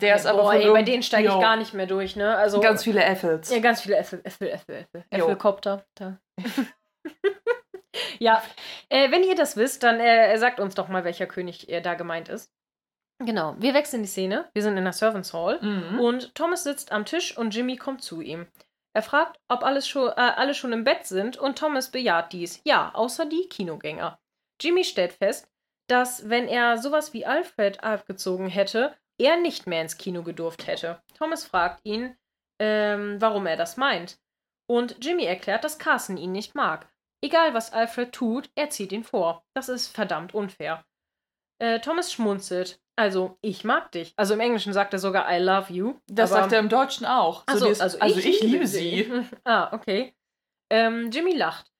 Der 0.00 0.14
ist 0.14 0.26
aber 0.26 0.42
Boah, 0.42 0.54
ey, 0.54 0.70
bei 0.70 0.82
denen 0.84 1.02
steige 1.02 1.26
ich 1.26 1.34
Jo. 1.34 1.40
gar 1.40 1.56
nicht 1.56 1.74
mehr 1.74 1.86
durch, 1.86 2.14
ne? 2.14 2.36
Also 2.36 2.60
Ganz 2.60 2.84
viele 2.84 3.02
Ethels. 3.04 3.50
Ja, 3.50 3.58
ganz 3.58 3.80
viele 3.80 3.96
Äffel, 3.96 4.20
Äffel. 4.22 4.86
Jo. 4.94 5.00
Äffelkopter. 5.10 5.84
Da. 5.96 6.18
ja, 8.20 8.40
äh, 8.90 9.10
wenn 9.10 9.24
ihr 9.24 9.34
das 9.34 9.56
wisst, 9.56 9.82
dann 9.82 9.98
äh, 9.98 10.36
sagt 10.38 10.60
uns 10.60 10.76
doch 10.76 10.86
mal, 10.88 11.02
welcher 11.02 11.26
König 11.26 11.68
äh, 11.68 11.80
da 11.80 11.94
gemeint 11.94 12.28
ist. 12.28 12.52
Genau, 13.20 13.56
wir 13.58 13.74
wechseln 13.74 14.02
die 14.02 14.08
Szene. 14.08 14.48
Wir 14.54 14.62
sind 14.62 14.76
in 14.76 14.84
der 14.84 14.92
Servants 14.92 15.32
Hall 15.34 15.58
Mhm. 15.60 15.98
und 16.00 16.34
Thomas 16.34 16.62
sitzt 16.62 16.92
am 16.92 17.04
Tisch 17.04 17.36
und 17.36 17.54
Jimmy 17.54 17.76
kommt 17.76 18.02
zu 18.02 18.20
ihm. 18.20 18.46
Er 18.94 19.02
fragt, 19.02 19.38
ob 19.48 19.64
alles 19.64 19.88
schon, 19.88 20.08
äh, 20.08 20.14
alle 20.14 20.54
schon 20.54 20.72
im 20.72 20.84
Bett 20.84 21.06
sind 21.06 21.36
und 21.36 21.58
Thomas 21.58 21.90
bejaht 21.90 22.32
dies. 22.32 22.60
Ja, 22.64 22.92
außer 22.94 23.26
die 23.26 23.48
Kinogänger. 23.48 24.18
Jimmy 24.60 24.84
stellt 24.84 25.12
fest, 25.12 25.48
dass, 25.88 26.28
wenn 26.28 26.46
er 26.48 26.78
sowas 26.78 27.12
wie 27.12 27.26
Alfred 27.26 27.82
abgezogen 27.82 28.48
hätte, 28.48 28.94
er 29.18 29.36
nicht 29.36 29.66
mehr 29.66 29.82
ins 29.82 29.98
Kino 29.98 30.22
gedurft 30.22 30.66
hätte. 30.66 31.02
Thomas 31.16 31.44
fragt 31.44 31.80
ihn, 31.84 32.16
ähm, 32.60 33.20
warum 33.20 33.46
er 33.46 33.56
das 33.56 33.76
meint. 33.76 34.18
Und 34.68 34.96
Jimmy 35.04 35.24
erklärt, 35.24 35.64
dass 35.64 35.78
Carson 35.78 36.16
ihn 36.16 36.32
nicht 36.32 36.54
mag. 36.54 36.88
Egal, 37.20 37.52
was 37.54 37.72
Alfred 37.72 38.12
tut, 38.12 38.50
er 38.54 38.70
zieht 38.70 38.92
ihn 38.92 39.02
vor. 39.04 39.44
Das 39.54 39.68
ist 39.68 39.88
verdammt 39.88 40.34
unfair. 40.34 40.84
Äh, 41.60 41.80
Thomas 41.80 42.12
schmunzelt. 42.12 42.80
Also, 42.98 43.38
ich 43.42 43.62
mag 43.62 43.92
dich. 43.92 44.12
Also 44.16 44.34
im 44.34 44.40
Englischen 44.40 44.72
sagt 44.72 44.92
er 44.92 44.98
sogar 44.98 45.32
I 45.32 45.40
love 45.40 45.72
you. 45.72 46.00
Das 46.08 46.30
sagt 46.30 46.52
er 46.52 46.58
im 46.58 46.68
Deutschen 46.68 47.06
auch. 47.06 47.44
So, 47.48 47.68
also, 47.68 47.82
also, 47.82 47.98
also 48.00 48.18
ich, 48.18 48.42
liebe 48.42 48.66
sie. 48.66 49.08
ah, 49.44 49.72
okay. 49.72 50.16
Ähm, 50.68 51.10
Jimmy 51.12 51.36
lacht. 51.36 51.70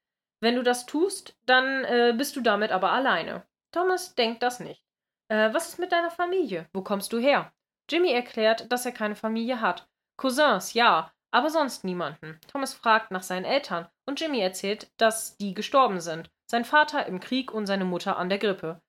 Wenn 0.41 0.55
du 0.55 0.62
das 0.62 0.87
tust, 0.87 1.37
dann 1.45 1.85
äh, 1.85 2.14
bist 2.16 2.37
du 2.37 2.41
damit 2.41 2.71
aber 2.71 2.93
alleine. 2.93 3.45
Thomas 3.73 4.14
denkt 4.14 4.45
das 4.45 4.61
nicht. 4.61 4.85
Äh, 5.29 5.53
was 5.53 5.69
ist 5.71 5.81
mit 5.81 5.91
deiner 5.91 6.12
Familie? 6.12 6.69
Wo 6.73 6.83
kommst 6.83 7.12
du 7.12 7.19
her? 7.19 7.53
Jimmy 7.91 8.12
erklärt, 8.12 8.71
dass 8.71 8.87
er 8.87 8.93
keine 8.93 9.16
Familie 9.16 9.61
hat. 9.61 9.89
Cousins, 10.16 10.75
ja, 10.75 11.12
aber 11.33 11.51
sonst 11.51 11.83
niemanden. 11.83 12.39
Thomas 12.47 12.75
fragt 12.75 13.11
nach 13.11 13.25
seinen 13.25 13.45
Eltern 13.45 13.89
und 14.07 14.21
Jimmy 14.21 14.39
erzählt, 14.39 14.91
dass 14.99 15.37
die 15.37 15.53
gestorben 15.53 16.01
sind. 16.01 16.31
Sein 16.49 16.64
Vater 16.64 17.07
im 17.07 17.19
Krieg 17.19 17.53
und 17.53 17.66
seine 17.66 17.85
Mutter 17.85 18.16
an 18.16 18.29
der 18.29 18.39
Grippe. 18.39 18.81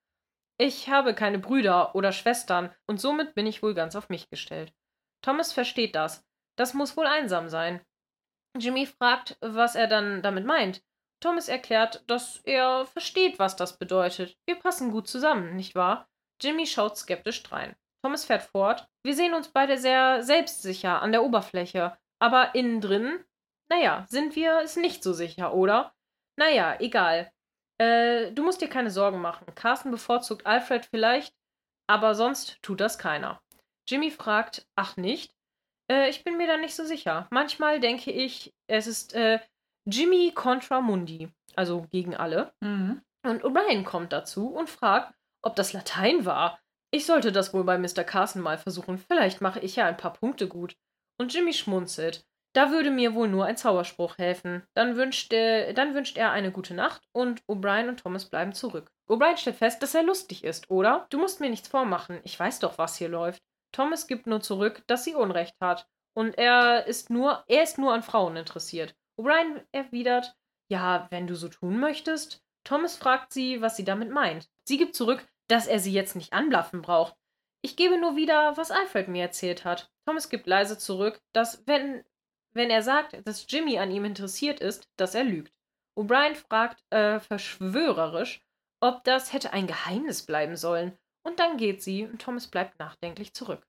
Ich 0.62 0.90
habe 0.90 1.16
keine 1.16 1.40
Brüder 1.40 1.96
oder 1.96 2.12
Schwestern 2.12 2.76
und 2.86 3.00
somit 3.00 3.34
bin 3.34 3.48
ich 3.48 3.64
wohl 3.64 3.74
ganz 3.74 3.96
auf 3.96 4.10
mich 4.10 4.30
gestellt. 4.30 4.74
Thomas 5.22 5.54
versteht 5.54 5.96
das. 5.96 6.28
Das 6.58 6.74
muss 6.74 6.98
wohl 6.98 7.08
einsam 7.08 7.48
sein. 7.48 7.80
Jimmy 8.58 8.86
fragt, 8.86 9.38
was 9.40 9.76
er 9.76 9.88
dann 9.88 10.22
damit 10.22 10.46
meint. 10.46 10.84
Thomas 11.22 11.48
erklärt, 11.48 12.04
dass 12.08 12.38
er 12.44 12.86
versteht, 12.86 13.40
was 13.40 13.56
das 13.56 13.78
bedeutet. 13.78 14.38
Wir 14.46 14.56
passen 14.56 14.92
gut 14.92 15.08
zusammen, 15.08 15.56
nicht 15.56 15.76
wahr? 15.76 16.10
Jimmy 16.42 16.66
schaut 16.66 16.98
skeptisch 16.98 17.42
drein. 17.44 17.76
Thomas 18.04 18.26
fährt 18.26 18.44
fort. 18.44 18.88
Wir 19.04 19.16
sehen 19.16 19.34
uns 19.34 19.48
beide 19.50 19.78
sehr 19.78 20.24
selbstsicher 20.24 21.02
an 21.02 21.14
der 21.14 21.24
Oberfläche, 21.24 21.98
aber 22.20 22.54
innen 22.54 22.82
drin, 22.82 23.24
naja, 23.70 24.06
sind 24.10 24.36
wir 24.36 24.60
es 24.60 24.76
nicht 24.76 25.04
so 25.04 25.14
sicher, 25.14 25.54
oder? 25.54 25.94
Naja, 26.38 26.76
egal. 26.80 27.32
Äh, 27.80 28.32
du 28.32 28.44
musst 28.44 28.62
dir 28.62 28.70
keine 28.70 28.92
Sorgen 28.92 29.22
machen. 29.22 29.46
Carsten 29.56 29.92
bevorzugt 29.92 30.46
Alfred 30.46 30.86
vielleicht, 30.86 31.34
aber 31.88 32.14
sonst 32.14 32.62
tut 32.62 32.82
das 32.82 32.98
keiner. 32.98 33.42
Jimmy 33.88 34.12
fragt, 34.12 34.68
ach 34.76 34.98
nicht? 34.98 35.34
Äh, 35.90 36.10
ich 36.10 36.24
bin 36.24 36.38
mir 36.38 36.48
da 36.48 36.58
nicht 36.58 36.76
so 36.76 36.84
sicher. 36.84 37.28
Manchmal 37.32 37.80
denke 37.80 38.12
ich, 38.12 38.54
es 38.68 38.86
ist 38.86 39.14
äh, 39.14 39.40
Jimmy 39.86 40.32
contra 40.36 40.82
Mundi, 40.82 41.30
also 41.56 41.88
gegen 41.90 42.16
alle. 42.16 42.54
Mhm. 42.60 43.02
Und 43.24 43.44
O'Brien 43.44 43.84
kommt 43.84 44.14
dazu 44.14 44.50
und 44.50 44.70
fragt, 44.70 45.14
ob 45.42 45.56
das 45.56 45.74
Latein 45.74 46.26
war. 46.26 46.60
Ich 46.92 47.06
sollte 47.06 47.32
das 47.32 47.54
wohl 47.54 47.64
bei 47.64 47.78
Mr. 47.78 48.04
Carson 48.04 48.42
mal 48.42 48.58
versuchen. 48.58 48.98
Vielleicht 48.98 49.42
mache 49.42 49.60
ich 49.60 49.76
ja 49.76 49.86
ein 49.86 49.98
paar 49.98 50.14
Punkte 50.14 50.48
gut. 50.48 50.76
Und 51.18 51.34
Jimmy 51.34 51.54
schmunzelt. 51.54 52.26
Da 52.54 52.72
würde 52.72 52.90
mir 52.90 53.14
wohl 53.14 53.28
nur 53.28 53.46
ein 53.46 53.58
Zauberspruch 53.58 54.18
helfen. 54.18 54.64
Dann 54.74 54.96
wünscht, 54.96 55.32
äh, 55.34 55.74
dann 55.74 55.94
wünscht 55.94 56.18
er 56.18 56.32
eine 56.32 56.52
gute 56.52 56.74
Nacht 56.74 57.08
und 57.12 57.44
O'Brien 57.44 57.90
und 57.90 58.00
Thomas 58.00 58.26
bleiben 58.26 58.54
zurück. 58.54 58.92
O'Brien 59.08 59.38
stellt 59.38 59.58
fest, 59.58 59.84
dass 59.84 59.96
er 59.96 60.04
lustig 60.04 60.44
ist, 60.44 60.70
oder? 60.70 61.06
Du 61.10 61.20
musst 61.20 61.40
mir 61.40 61.50
nichts 61.50 61.68
vormachen. 61.68 62.20
Ich 62.24 62.40
weiß 62.40 62.60
doch, 62.60 62.78
was 62.78 62.98
hier 62.98 63.10
läuft. 63.10 63.42
Thomas 63.72 64.08
gibt 64.08 64.26
nur 64.26 64.42
zurück, 64.42 64.84
dass 64.88 65.04
sie 65.04 65.14
Unrecht 65.14 65.56
hat. 65.62 65.88
Und 66.16 66.38
er 66.38 66.88
ist 66.88 67.10
nur, 67.10 67.44
er 67.48 67.64
ist 67.64 67.78
nur 67.78 67.94
an 67.94 68.04
Frauen 68.04 68.36
interessiert. 68.36 68.96
O'Brien 69.18 69.62
erwidert, 69.72 70.36
ja, 70.70 71.08
wenn 71.12 71.28
du 71.28 71.36
so 71.36 71.50
tun 71.50 71.80
möchtest. 71.80 72.44
Thomas 72.64 72.98
fragt 72.98 73.32
sie, 73.32 73.62
was 73.62 73.76
sie 73.76 73.86
damit 73.86 74.10
meint. 74.10 74.50
Sie 74.68 74.78
gibt 74.78 74.96
zurück, 74.96 75.26
dass 75.48 75.68
er 75.68 75.80
sie 75.80 75.94
jetzt 75.94 76.16
nicht 76.16 76.34
anblaffen 76.34 76.82
braucht. 76.82 77.16
Ich 77.62 77.76
gebe 77.76 78.00
nur 78.00 78.16
wieder, 78.16 78.56
was 78.58 78.72
Alfred 78.72 79.08
mir 79.08 79.24
erzählt 79.24 79.66
hat. 79.66 79.92
Thomas 80.06 80.30
gibt 80.30 80.48
leise 80.48 80.78
zurück, 80.78 81.22
dass, 81.34 81.66
wenn, 81.68 82.04
wenn 82.54 82.70
er 82.70 82.82
sagt, 82.82 83.16
dass 83.26 83.46
Jimmy 83.50 83.80
an 83.80 83.92
ihm 83.92 84.06
interessiert 84.06 84.60
ist, 84.60 84.88
dass 84.98 85.16
er 85.16 85.24
lügt. 85.24 85.54
O'Brien 85.98 86.36
fragt 86.36 86.84
äh, 86.92 87.20
verschwörerisch, 87.20 88.42
ob 88.82 89.04
das 89.04 89.34
hätte 89.34 89.54
ein 89.54 89.68
Geheimnis 89.68 90.26
bleiben 90.26 90.56
sollen. 90.56 90.98
Und 91.24 91.40
dann 91.40 91.58
geht 91.58 91.84
sie 91.84 92.06
und 92.06 92.22
Thomas 92.22 92.48
bleibt 92.48 92.80
nachdenklich 92.80 93.34
zurück. 93.34 93.66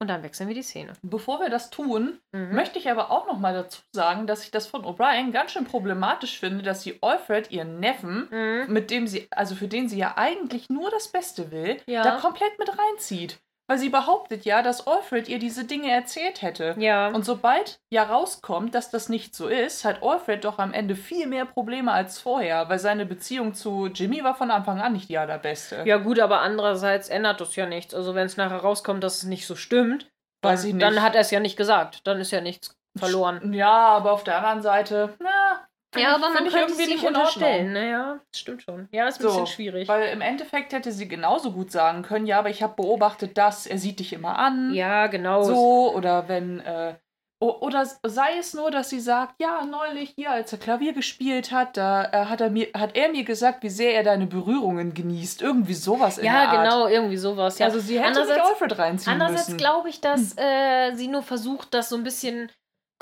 Und 0.00 0.08
dann 0.08 0.24
wechseln 0.24 0.48
wir 0.48 0.54
die 0.56 0.64
Szene. 0.64 0.94
Bevor 1.02 1.38
wir 1.38 1.48
das 1.48 1.70
tun, 1.70 2.18
mhm. 2.32 2.54
möchte 2.54 2.76
ich 2.78 2.90
aber 2.90 3.12
auch 3.12 3.28
noch 3.28 3.38
mal 3.38 3.54
dazu 3.54 3.82
sagen, 3.92 4.26
dass 4.26 4.42
ich 4.42 4.50
das 4.50 4.66
von 4.66 4.84
O'Brien 4.84 5.30
ganz 5.30 5.52
schön 5.52 5.64
problematisch 5.64 6.40
finde, 6.40 6.64
dass 6.64 6.82
sie 6.82 6.98
Alfred, 7.02 7.52
ihren 7.52 7.78
Neffen, 7.78 8.28
mhm. 8.28 8.72
mit 8.72 8.90
dem 8.90 9.06
sie, 9.06 9.28
also 9.30 9.54
für 9.54 9.68
den 9.68 9.88
sie 9.88 9.98
ja 9.98 10.14
eigentlich 10.16 10.68
nur 10.68 10.90
das 10.90 11.06
Beste 11.06 11.52
will, 11.52 11.80
ja. 11.86 12.02
da 12.02 12.18
komplett 12.18 12.58
mit 12.58 12.68
reinzieht. 12.76 13.38
Weil 13.68 13.78
sie 13.78 13.88
behauptet 13.88 14.44
ja, 14.44 14.62
dass 14.62 14.86
Alfred 14.86 15.28
ihr 15.28 15.38
diese 15.38 15.64
Dinge 15.64 15.90
erzählt 15.90 16.42
hätte. 16.42 16.74
Ja. 16.78 17.08
Und 17.08 17.24
sobald 17.24 17.78
ja 17.90 18.02
rauskommt, 18.02 18.74
dass 18.74 18.90
das 18.90 19.08
nicht 19.08 19.34
so 19.34 19.48
ist, 19.48 19.84
hat 19.84 20.02
Alfred 20.02 20.44
doch 20.44 20.58
am 20.58 20.72
Ende 20.72 20.96
viel 20.96 21.26
mehr 21.26 21.44
Probleme 21.44 21.92
als 21.92 22.18
vorher, 22.18 22.68
weil 22.68 22.78
seine 22.78 23.06
Beziehung 23.06 23.54
zu 23.54 23.86
Jimmy 23.86 24.24
war 24.24 24.34
von 24.34 24.50
Anfang 24.50 24.80
an 24.80 24.92
nicht 24.92 25.08
die 25.08 25.18
allerbeste. 25.18 25.82
Ja, 25.86 25.98
gut, 25.98 26.18
aber 26.18 26.40
andererseits 26.40 27.08
ändert 27.08 27.40
das 27.40 27.54
ja 27.56 27.66
nichts. 27.66 27.94
Also, 27.94 28.14
wenn 28.14 28.26
es 28.26 28.36
nachher 28.36 28.58
rauskommt, 28.58 29.02
dass 29.04 29.18
es 29.18 29.24
nicht 29.24 29.46
so 29.46 29.54
stimmt, 29.54 30.10
nicht. 30.44 30.82
dann 30.82 31.00
hat 31.00 31.14
er 31.14 31.20
es 31.20 31.30
ja 31.30 31.40
nicht 31.40 31.56
gesagt. 31.56 32.06
Dann 32.06 32.20
ist 32.20 32.32
ja 32.32 32.40
nichts 32.40 32.76
verloren. 32.98 33.52
Ja, 33.52 33.72
aber 33.72 34.12
auf 34.12 34.24
der 34.24 34.36
anderen 34.38 34.62
Seite, 34.62 35.14
na, 35.18 35.41
ja, 35.96 36.14
aber 36.14 36.30
man 36.30 36.44
könnte 36.44 36.58
irgendwie 36.58 36.86
nicht 36.86 37.04
unterstellen. 37.04 37.72
Naja, 37.72 38.20
das 38.30 38.40
stimmt 38.40 38.62
schon. 38.62 38.88
Ja, 38.92 39.08
ist 39.08 39.20
ein 39.20 39.22
so, 39.22 39.28
bisschen 39.28 39.46
schwierig. 39.46 39.88
Weil 39.88 40.08
im 40.08 40.20
Endeffekt 40.20 40.72
hätte 40.72 40.92
sie 40.92 41.08
genauso 41.08 41.52
gut 41.52 41.70
sagen 41.70 42.02
können, 42.02 42.26
ja, 42.26 42.38
aber 42.38 42.50
ich 42.50 42.62
habe 42.62 42.74
beobachtet, 42.74 43.36
dass 43.36 43.66
er 43.66 43.78
sieht 43.78 44.00
dich 44.00 44.12
immer 44.12 44.38
an. 44.38 44.72
Ja, 44.74 45.06
genau. 45.08 45.42
So, 45.42 45.92
oder 45.94 46.28
wenn, 46.28 46.60
äh, 46.60 46.94
oder 47.42 47.84
sei 48.04 48.38
es 48.38 48.54
nur, 48.54 48.70
dass 48.70 48.90
sie 48.90 49.00
sagt, 49.00 49.34
ja, 49.40 49.64
neulich 49.64 50.10
hier, 50.16 50.30
als 50.30 50.52
er 50.52 50.58
Klavier 50.58 50.92
gespielt 50.92 51.50
hat, 51.50 51.76
da 51.76 52.04
äh, 52.04 52.26
hat, 52.26 52.40
er 52.40 52.50
mir, 52.50 52.68
hat 52.72 52.96
er 52.96 53.08
mir 53.08 53.24
gesagt, 53.24 53.64
wie 53.64 53.68
sehr 53.68 53.94
er 53.96 54.04
deine 54.04 54.26
Berührungen 54.26 54.94
genießt. 54.94 55.42
Irgendwie 55.42 55.74
sowas 55.74 56.18
in 56.18 56.26
Ja, 56.26 56.32
der 56.32 56.48
Art. 56.50 56.64
genau, 56.64 56.86
irgendwie 56.86 57.16
sowas. 57.16 57.58
Ja. 57.58 57.66
Also 57.66 57.80
sie 57.80 58.00
hätte 58.00 58.24
sich 58.24 58.40
Alfred 58.40 58.78
reinziehen 58.78 59.12
andererseits 59.12 59.48
müssen. 59.48 59.52
Andererseits 59.54 59.56
glaube 59.56 59.88
ich, 59.88 60.00
dass 60.00 60.38
äh, 60.38 60.94
sie 60.94 61.08
nur 61.08 61.22
versucht, 61.22 61.74
das 61.74 61.88
so 61.88 61.96
ein 61.96 62.04
bisschen 62.04 62.48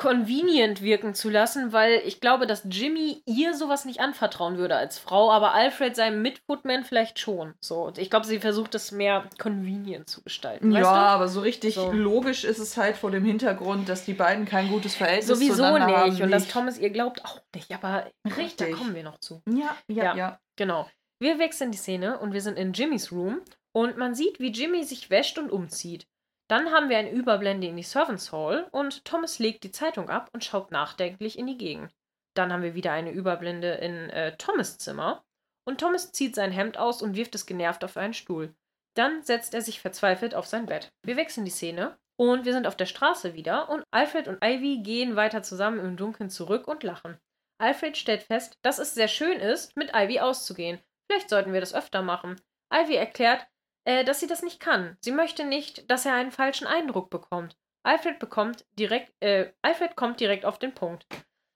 convenient 0.00 0.80
wirken 0.80 1.12
zu 1.12 1.28
lassen, 1.28 1.74
weil 1.74 2.00
ich 2.06 2.20
glaube, 2.20 2.46
dass 2.46 2.62
Jimmy 2.70 3.22
ihr 3.26 3.52
sowas 3.52 3.84
nicht 3.84 4.00
anvertrauen 4.00 4.56
würde 4.56 4.74
als 4.74 4.98
Frau, 4.98 5.30
aber 5.30 5.52
Alfred 5.52 5.94
seinem 5.94 6.22
Mitfootman 6.22 6.84
vielleicht 6.84 7.18
schon. 7.18 7.52
So, 7.60 7.92
ich 7.94 8.08
glaube, 8.08 8.26
sie 8.26 8.38
versucht 8.38 8.72
das 8.72 8.92
mehr 8.92 9.28
convenient 9.38 10.08
zu 10.08 10.22
gestalten. 10.22 10.72
Ja, 10.72 10.88
aber 10.90 11.28
so 11.28 11.42
richtig 11.42 11.74
so. 11.74 11.92
logisch 11.92 12.44
ist 12.44 12.58
es 12.58 12.78
halt 12.78 12.96
vor 12.96 13.10
dem 13.10 13.26
Hintergrund, 13.26 13.90
dass 13.90 14.06
die 14.06 14.14
beiden 14.14 14.46
kein 14.46 14.70
gutes 14.70 14.94
Verhältnis 14.94 15.26
Sowieso 15.26 15.56
zueinander 15.56 15.86
nicht. 15.86 15.96
haben. 15.96 16.10
Und 16.12 16.20
nicht. 16.20 16.32
dass 16.32 16.48
Thomas 16.48 16.78
ihr 16.78 16.88
glaubt 16.88 17.22
auch 17.26 17.38
nicht, 17.54 17.70
aber 17.70 18.06
richtig, 18.24 18.70
da 18.70 18.76
kommen 18.78 18.94
wir 18.94 19.02
noch 19.02 19.18
zu. 19.18 19.42
Ja, 19.50 19.76
ja, 19.86 20.04
ja, 20.04 20.16
ja. 20.16 20.40
Genau. 20.56 20.88
Wir 21.18 21.38
wechseln 21.38 21.72
die 21.72 21.78
Szene 21.78 22.18
und 22.20 22.32
wir 22.32 22.40
sind 22.40 22.58
in 22.58 22.72
Jimmys 22.72 23.12
Room 23.12 23.42
und 23.72 23.98
man 23.98 24.14
sieht, 24.14 24.40
wie 24.40 24.50
Jimmy 24.50 24.82
sich 24.82 25.10
wäscht 25.10 25.36
und 25.36 25.52
umzieht. 25.52 26.06
Dann 26.50 26.72
haben 26.72 26.88
wir 26.88 26.98
eine 26.98 27.12
Überblende 27.12 27.68
in 27.68 27.76
die 27.76 27.84
Servants 27.84 28.32
Hall 28.32 28.66
und 28.72 29.04
Thomas 29.04 29.38
legt 29.38 29.62
die 29.62 29.70
Zeitung 29.70 30.10
ab 30.10 30.28
und 30.32 30.44
schaut 30.44 30.72
nachdenklich 30.72 31.38
in 31.38 31.46
die 31.46 31.56
Gegend. 31.56 31.94
Dann 32.34 32.52
haben 32.52 32.64
wir 32.64 32.74
wieder 32.74 32.90
eine 32.90 33.12
Überblende 33.12 33.74
in 33.74 34.10
äh, 34.10 34.36
Thomas 34.36 34.76
Zimmer 34.76 35.22
und 35.64 35.78
Thomas 35.78 36.10
zieht 36.10 36.34
sein 36.34 36.50
Hemd 36.50 36.76
aus 36.76 37.02
und 37.02 37.14
wirft 37.14 37.36
es 37.36 37.46
genervt 37.46 37.84
auf 37.84 37.96
einen 37.96 38.14
Stuhl. 38.14 38.52
Dann 38.96 39.22
setzt 39.22 39.54
er 39.54 39.62
sich 39.62 39.80
verzweifelt 39.80 40.34
auf 40.34 40.46
sein 40.46 40.66
Bett. 40.66 40.92
Wir 41.04 41.16
wechseln 41.16 41.44
die 41.44 41.52
Szene 41.52 41.96
und 42.16 42.44
wir 42.44 42.52
sind 42.52 42.66
auf 42.66 42.76
der 42.76 42.86
Straße 42.86 43.34
wieder 43.34 43.68
und 43.68 43.84
Alfred 43.92 44.26
und 44.26 44.42
Ivy 44.42 44.82
gehen 44.82 45.14
weiter 45.14 45.44
zusammen 45.44 45.78
im 45.78 45.96
Dunkeln 45.96 46.30
zurück 46.30 46.66
und 46.66 46.82
lachen. 46.82 47.16
Alfred 47.60 47.96
stellt 47.96 48.24
fest, 48.24 48.58
dass 48.62 48.80
es 48.80 48.94
sehr 48.94 49.06
schön 49.06 49.38
ist, 49.38 49.76
mit 49.76 49.92
Ivy 49.94 50.18
auszugehen. 50.18 50.80
Vielleicht 51.08 51.30
sollten 51.30 51.52
wir 51.52 51.60
das 51.60 51.74
öfter 51.74 52.02
machen. 52.02 52.40
Ivy 52.74 52.96
erklärt, 52.96 53.46
äh, 53.84 54.04
dass 54.04 54.20
sie 54.20 54.26
das 54.26 54.42
nicht 54.42 54.60
kann. 54.60 54.96
Sie 55.00 55.12
möchte 55.12 55.44
nicht, 55.44 55.90
dass 55.90 56.06
er 56.06 56.14
einen 56.14 56.32
falschen 56.32 56.66
Eindruck 56.66 57.10
bekommt. 57.10 57.56
Alfred 57.82 58.18
bekommt 58.18 58.66
direkt, 58.78 59.12
äh, 59.20 59.52
Alfred 59.62 59.96
kommt 59.96 60.20
direkt 60.20 60.44
auf 60.44 60.58
den 60.58 60.74
Punkt. 60.74 61.06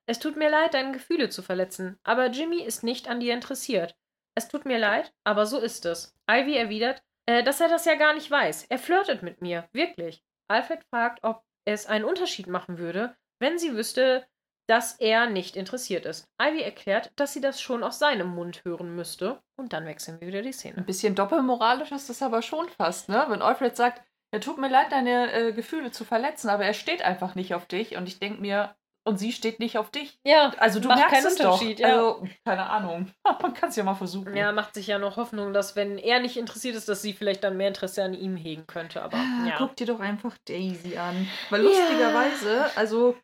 Es 0.06 0.18
tut 0.18 0.36
mir 0.36 0.50
leid, 0.50 0.74
deine 0.74 0.92
Gefühle 0.92 1.28
zu 1.28 1.42
verletzen, 1.42 1.98
aber 2.02 2.26
Jimmy 2.26 2.62
ist 2.62 2.82
nicht 2.82 3.08
an 3.08 3.20
dir 3.20 3.34
interessiert. 3.34 3.96
Es 4.34 4.48
tut 4.48 4.64
mir 4.64 4.78
leid, 4.78 5.12
aber 5.24 5.46
so 5.46 5.58
ist 5.58 5.86
es. 5.86 6.14
Ivy 6.28 6.56
erwidert, 6.56 7.02
äh, 7.26 7.42
dass 7.42 7.60
er 7.60 7.68
das 7.68 7.84
ja 7.84 7.94
gar 7.94 8.14
nicht 8.14 8.30
weiß. 8.30 8.64
Er 8.64 8.78
flirtet 8.78 9.22
mit 9.22 9.40
mir, 9.40 9.68
wirklich. 9.72 10.22
Alfred 10.48 10.84
fragt, 10.90 11.24
ob 11.24 11.42
es 11.64 11.86
einen 11.86 12.04
Unterschied 12.04 12.46
machen 12.46 12.78
würde, 12.78 13.16
wenn 13.38 13.58
sie 13.58 13.74
wüsste, 13.74 14.26
dass 14.66 14.92
er 15.00 15.28
nicht 15.28 15.56
interessiert 15.56 16.06
ist. 16.06 16.26
Ivy 16.40 16.62
erklärt, 16.62 17.12
dass 17.16 17.32
sie 17.32 17.40
das 17.40 17.60
schon 17.60 17.82
aus 17.82 17.98
seinem 17.98 18.28
Mund 18.28 18.62
hören 18.64 18.94
müsste. 18.94 19.40
Und 19.56 19.72
dann 19.72 19.86
wechseln 19.86 20.20
wir 20.20 20.28
wieder 20.28 20.42
die 20.42 20.52
Szene. 20.52 20.78
Ein 20.78 20.86
bisschen 20.86 21.14
doppelmoralisch 21.14 21.92
ist 21.92 22.10
das 22.10 22.22
aber 22.22 22.42
schon 22.42 22.68
fast, 22.68 23.08
ne? 23.08 23.24
Wenn 23.28 23.42
Alfred 23.42 23.76
sagt, 23.76 24.02
er 24.32 24.40
tut 24.40 24.58
mir 24.58 24.68
leid, 24.68 24.90
deine 24.90 25.32
äh, 25.32 25.52
Gefühle 25.52 25.92
zu 25.92 26.04
verletzen, 26.04 26.48
aber 26.48 26.64
er 26.64 26.74
steht 26.74 27.02
einfach 27.02 27.34
nicht 27.34 27.54
auf 27.54 27.66
dich. 27.66 27.96
Und 27.96 28.08
ich 28.08 28.18
denke 28.18 28.40
mir, 28.40 28.74
und 29.06 29.18
sie 29.18 29.32
steht 29.32 29.60
nicht 29.60 29.76
auf 29.76 29.90
dich. 29.90 30.18
Ja, 30.24 30.52
also 30.58 30.80
du 30.80 30.88
merkst 30.88 31.26
es 31.26 31.36
doch. 31.36 31.62
Ja. 31.62 31.88
Also, 31.88 32.26
keine 32.44 32.68
Ahnung. 32.70 33.10
Man 33.42 33.52
kann 33.52 33.68
es 33.68 33.76
ja 33.76 33.84
mal 33.84 33.94
versuchen. 33.94 34.34
Ja, 34.34 34.50
macht 34.52 34.74
sich 34.74 34.86
ja 34.86 34.98
noch 34.98 35.16
Hoffnung, 35.16 35.52
dass 35.52 35.76
wenn 35.76 35.98
er 35.98 36.20
nicht 36.20 36.38
interessiert 36.38 36.74
ist, 36.74 36.88
dass 36.88 37.02
sie 37.02 37.12
vielleicht 37.12 37.44
dann 37.44 37.58
mehr 37.58 37.68
Interesse 37.68 38.02
an 38.02 38.14
ihm 38.14 38.36
hegen 38.36 38.66
könnte. 38.66 39.02
Aber 39.02 39.18
ah, 39.18 39.46
ja. 39.46 39.54
Guck 39.58 39.76
dir 39.76 39.86
doch 39.86 40.00
einfach 40.00 40.36
Daisy 40.48 40.96
an. 40.96 41.28
Weil 41.50 41.62
lustigerweise, 41.62 42.70
also 42.76 43.14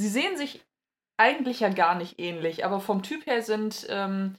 sie 0.00 0.08
sehen 0.08 0.36
sich 0.36 0.64
eigentlich 1.18 1.60
ja 1.60 1.68
gar 1.68 1.94
nicht 1.94 2.18
ähnlich, 2.18 2.64
aber 2.64 2.80
vom 2.80 3.02
Typ 3.02 3.26
her 3.26 3.42
sind 3.42 3.86
ähm, 3.90 4.36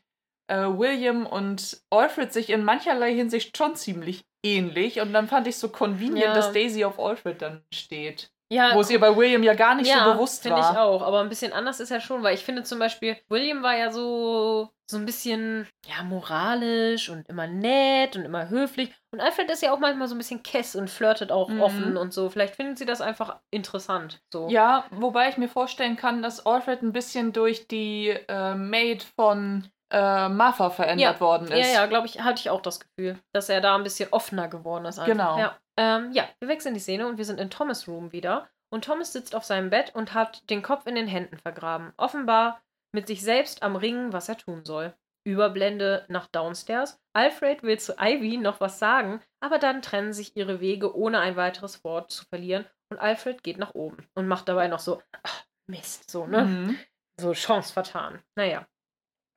äh, 0.48 0.66
William 0.66 1.26
und 1.28 1.82
Alfred 1.92 2.34
sich 2.34 2.50
in 2.50 2.64
mancherlei 2.64 3.14
Hinsicht 3.14 3.56
schon 3.56 3.76
ziemlich 3.76 4.26
ähnlich. 4.44 5.00
Und 5.00 5.14
dann 5.14 5.28
fand 5.28 5.48
ich 5.48 5.58
so 5.58 5.70
convenient, 5.70 6.26
ja. 6.26 6.34
dass 6.34 6.52
Daisy 6.52 6.84
auf 6.84 7.00
Alfred 7.00 7.42
dann 7.42 7.64
steht. 7.72 8.32
Ja, 8.52 8.76
Wo 8.76 8.82
es 8.82 8.90
ihr 8.90 9.00
bei 9.00 9.16
William 9.16 9.44
ja 9.44 9.54
gar 9.54 9.76
nicht 9.76 9.88
ja, 9.88 10.04
so 10.04 10.12
bewusst 10.12 10.44
war. 10.44 10.58
finde 10.58 10.70
ich 10.70 10.78
auch. 10.78 11.02
Aber 11.04 11.22
ein 11.22 11.30
bisschen 11.30 11.54
anders 11.54 11.80
ist 11.80 11.90
ja 11.90 12.02
schon, 12.02 12.22
weil 12.22 12.36
ich 12.36 12.44
finde 12.44 12.64
zum 12.64 12.80
Beispiel, 12.80 13.16
William 13.30 13.64
war 13.64 13.78
ja 13.78 13.92
so, 13.92 14.70
so 14.90 14.98
ein 14.98 15.06
bisschen, 15.06 15.70
ja, 15.88 16.04
moralisch 16.04 17.10
und 17.10 17.30
immer 17.30 17.48
nett 17.48 18.18
und 18.18 18.26
immer 18.26 18.50
höflich. 18.50 18.94
Und 19.12 19.22
Alfred 19.22 19.50
ist 19.50 19.62
ja 19.64 19.72
auch 19.72 19.80
manchmal 19.80 20.10
so 20.10 20.16
ein 20.16 20.18
bisschen 20.18 20.44
kess 20.44 20.76
und 20.76 20.90
flirtet 20.90 21.32
auch 21.32 21.48
mhm. 21.48 21.62
offen 21.62 21.96
und 21.96 22.12
so. 22.12 22.30
Vielleicht 22.30 22.58
findet 22.58 22.78
sie 22.78 22.86
das 22.86 23.00
einfach 23.00 23.40
interessant. 23.52 24.22
So. 24.34 24.50
Ja, 24.50 24.84
wobei 24.92 25.30
ich 25.30 25.38
mir 25.38 25.48
vorstellen 25.48 25.96
kann, 25.96 26.22
dass 26.22 26.46
Alfred 26.46 26.82
ein 26.82 26.92
bisschen 26.92 27.32
durch 27.32 27.70
die 27.70 28.10
äh, 28.28 28.54
Maid 28.56 29.04
von 29.04 29.70
äh, 29.92 30.30
Martha 30.30 30.70
verändert 30.70 31.16
ja. 31.16 31.20
worden 31.20 31.48
ist. 31.48 31.68
Ja, 31.68 31.82
ja, 31.82 31.86
glaube 31.86 32.08
ich, 32.08 32.22
hatte 32.22 32.40
ich 32.40 32.50
auch 32.50 32.62
das 32.62 32.80
Gefühl, 32.80 33.20
dass 33.34 33.50
er 33.50 33.62
da 33.62 33.76
ein 33.76 33.84
bisschen 33.84 34.12
offener 34.12 34.48
geworden 34.48 34.86
ist. 34.86 35.00
Einfach. 35.00 35.12
Genau. 35.12 35.38
Ja. 35.38 35.58
Ähm, 35.78 36.12
ja, 36.14 36.28
wir 36.40 36.48
wechseln 36.48 36.74
die 36.74 36.80
Szene 36.80 37.08
und 37.08 37.18
wir 37.18 37.26
sind 37.26 37.40
in 37.40 37.50
Thomas' 37.50 37.88
Room 37.88 38.12
wieder. 38.12 38.50
Und 38.74 38.86
Thomas 38.86 39.12
sitzt 39.12 39.36
auf 39.36 39.44
seinem 39.44 39.70
Bett 39.70 39.94
und 39.94 40.14
hat 40.14 40.50
den 40.50 40.62
Kopf 40.62 40.88
in 40.88 40.96
den 40.96 41.08
Händen 41.08 41.38
vergraben. 41.38 41.92
Offenbar 41.98 42.62
mit 42.94 43.08
sich 43.08 43.22
selbst 43.22 43.64
am 43.64 43.76
Ringen, 43.76 44.14
was 44.14 44.30
er 44.30 44.38
tun 44.38 44.64
soll. 44.64 44.94
Überblende 45.24 46.06
nach 46.08 46.28
Downstairs. 46.28 47.00
Alfred 47.14 47.64
will 47.64 47.80
zu 47.80 47.96
Ivy 48.00 48.38
noch 48.38 48.60
was 48.60 48.80
sagen, 48.80 49.22
aber 49.40 49.60
dann 49.60 49.82
trennen 49.82 50.14
sich 50.14 50.36
ihre 50.36 50.62
Wege, 50.62 50.96
ohne 50.96 51.20
ein 51.20 51.36
weiteres 51.36 51.84
Wort 51.84 52.12
zu 52.12 52.26
verlieren. 52.26 52.66
Und 52.90 53.00
Alfred 53.00 53.44
geht 53.44 53.58
nach 53.58 53.76
oben 53.76 54.08
und 54.16 54.28
macht 54.28 54.50
dabei 54.50 54.68
noch 54.68 54.80
so, 54.80 55.02
ach, 55.24 55.44
Mist, 55.68 56.10
so, 56.10 56.26
ne? 56.26 56.44
Mhm. 56.44 56.80
So, 57.20 57.34
Chance 57.34 57.72
vertan. 57.72 58.24
Naja. 58.36 58.68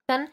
Dann 0.08 0.28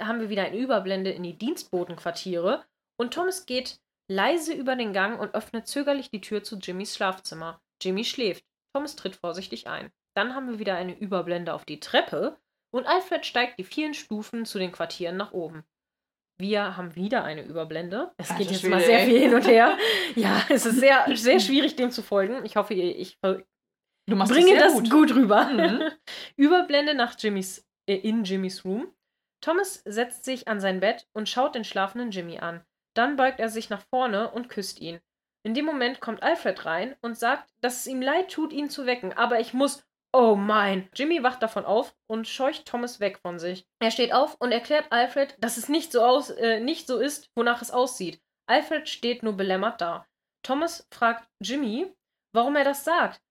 haben 0.00 0.20
wir 0.20 0.30
wieder 0.30 0.44
eine 0.44 0.58
Überblende 0.58 1.10
in 1.10 1.22
die 1.22 1.38
Dienstbotenquartiere 1.38 2.64
und 2.98 3.14
Thomas 3.14 3.46
geht 3.46 3.80
leise 4.08 4.52
über 4.52 4.76
den 4.76 4.92
Gang 4.92 5.20
und 5.20 5.34
öffnet 5.34 5.68
zögerlich 5.68 6.10
die 6.10 6.20
Tür 6.20 6.42
zu 6.42 6.58
Jimmys 6.58 6.96
Schlafzimmer. 6.96 7.62
Jimmy 7.80 8.04
schläft. 8.04 8.44
Thomas 8.74 8.96
tritt 8.96 9.16
vorsichtig 9.16 9.68
ein. 9.68 9.90
Dann 10.14 10.34
haben 10.34 10.48
wir 10.48 10.58
wieder 10.58 10.74
eine 10.74 10.98
Überblende 10.98 11.54
auf 11.54 11.64
die 11.64 11.80
Treppe 11.80 12.36
und 12.72 12.86
Alfred 12.86 13.24
steigt 13.24 13.58
die 13.58 13.64
vielen 13.64 13.94
Stufen 13.94 14.44
zu 14.44 14.58
den 14.58 14.72
Quartieren 14.72 15.16
nach 15.16 15.32
oben. 15.32 15.64
Wir 16.38 16.76
haben 16.76 16.96
wieder 16.96 17.22
eine 17.24 17.42
Überblende. 17.42 18.12
Es 18.16 18.34
geht 18.36 18.50
jetzt 18.50 18.64
mal 18.64 18.80
sehr 18.80 19.00
viel 19.00 19.20
hin 19.20 19.34
und 19.34 19.46
her. 19.46 19.76
ja, 20.16 20.42
es 20.48 20.64
ist 20.64 20.80
sehr, 20.80 21.04
sehr 21.14 21.38
schwierig, 21.38 21.76
dem 21.76 21.90
zu 21.90 22.02
folgen. 22.02 22.44
Ich 22.44 22.56
hoffe, 22.56 22.74
ich 22.74 23.20
bringe 23.20 24.58
das, 24.58 24.72
gut. 24.72 24.90
gut 24.90 25.14
rüber. 25.14 25.44
Mhm. 25.44 25.82
Überblende 26.36 26.94
nach 26.94 27.14
Jimmys, 27.18 27.68
äh, 27.86 27.96
in 27.96 28.24
Jimmys 28.24 28.64
Room. 28.64 28.92
Thomas 29.40 29.82
setzt 29.84 30.24
sich 30.24 30.48
an 30.48 30.60
sein 30.60 30.80
Bett 30.80 31.06
und 31.12 31.28
schaut 31.28 31.54
den 31.54 31.64
schlafenden 31.64 32.10
Jimmy 32.10 32.38
an. 32.38 32.64
Dann 32.94 33.16
beugt 33.16 33.40
er 33.40 33.48
sich 33.48 33.70
nach 33.70 33.82
vorne 33.88 34.30
und 34.30 34.48
küsst 34.48 34.80
ihn. 34.80 35.00
In 35.42 35.54
dem 35.54 35.64
Moment 35.64 36.00
kommt 36.00 36.22
Alfred 36.22 36.66
rein 36.66 36.96
und 37.00 37.18
sagt, 37.18 37.50
dass 37.60 37.80
es 37.80 37.86
ihm 37.86 38.02
leid 38.02 38.30
tut, 38.30 38.52
ihn 38.52 38.68
zu 38.68 38.86
wecken, 38.86 39.12
aber 39.12 39.40
ich 39.40 39.54
muss. 39.54 39.84
Oh 40.12 40.34
mein! 40.34 40.88
Jimmy 40.92 41.22
wacht 41.22 41.42
davon 41.42 41.64
auf 41.64 41.94
und 42.08 42.26
scheucht 42.26 42.66
Thomas 42.66 42.98
weg 42.98 43.20
von 43.22 43.38
sich. 43.38 43.64
Er 43.78 43.92
steht 43.92 44.12
auf 44.12 44.36
und 44.40 44.50
erklärt 44.50 44.90
Alfred, 44.90 45.36
dass 45.38 45.56
es 45.56 45.68
nicht 45.68 45.92
so, 45.92 46.02
aus, 46.02 46.30
äh, 46.30 46.58
nicht 46.58 46.88
so 46.88 46.98
ist, 46.98 47.30
wonach 47.36 47.62
es 47.62 47.70
aussieht. 47.70 48.20
Alfred 48.46 48.88
steht 48.88 49.22
nur 49.22 49.34
belämmert 49.34 49.80
da. 49.80 50.06
Thomas 50.42 50.88
fragt 50.90 51.28
Jimmy, 51.40 51.94
warum 52.32 52.56
er 52.56 52.64
das 52.64 52.84
sagt. 52.84 53.22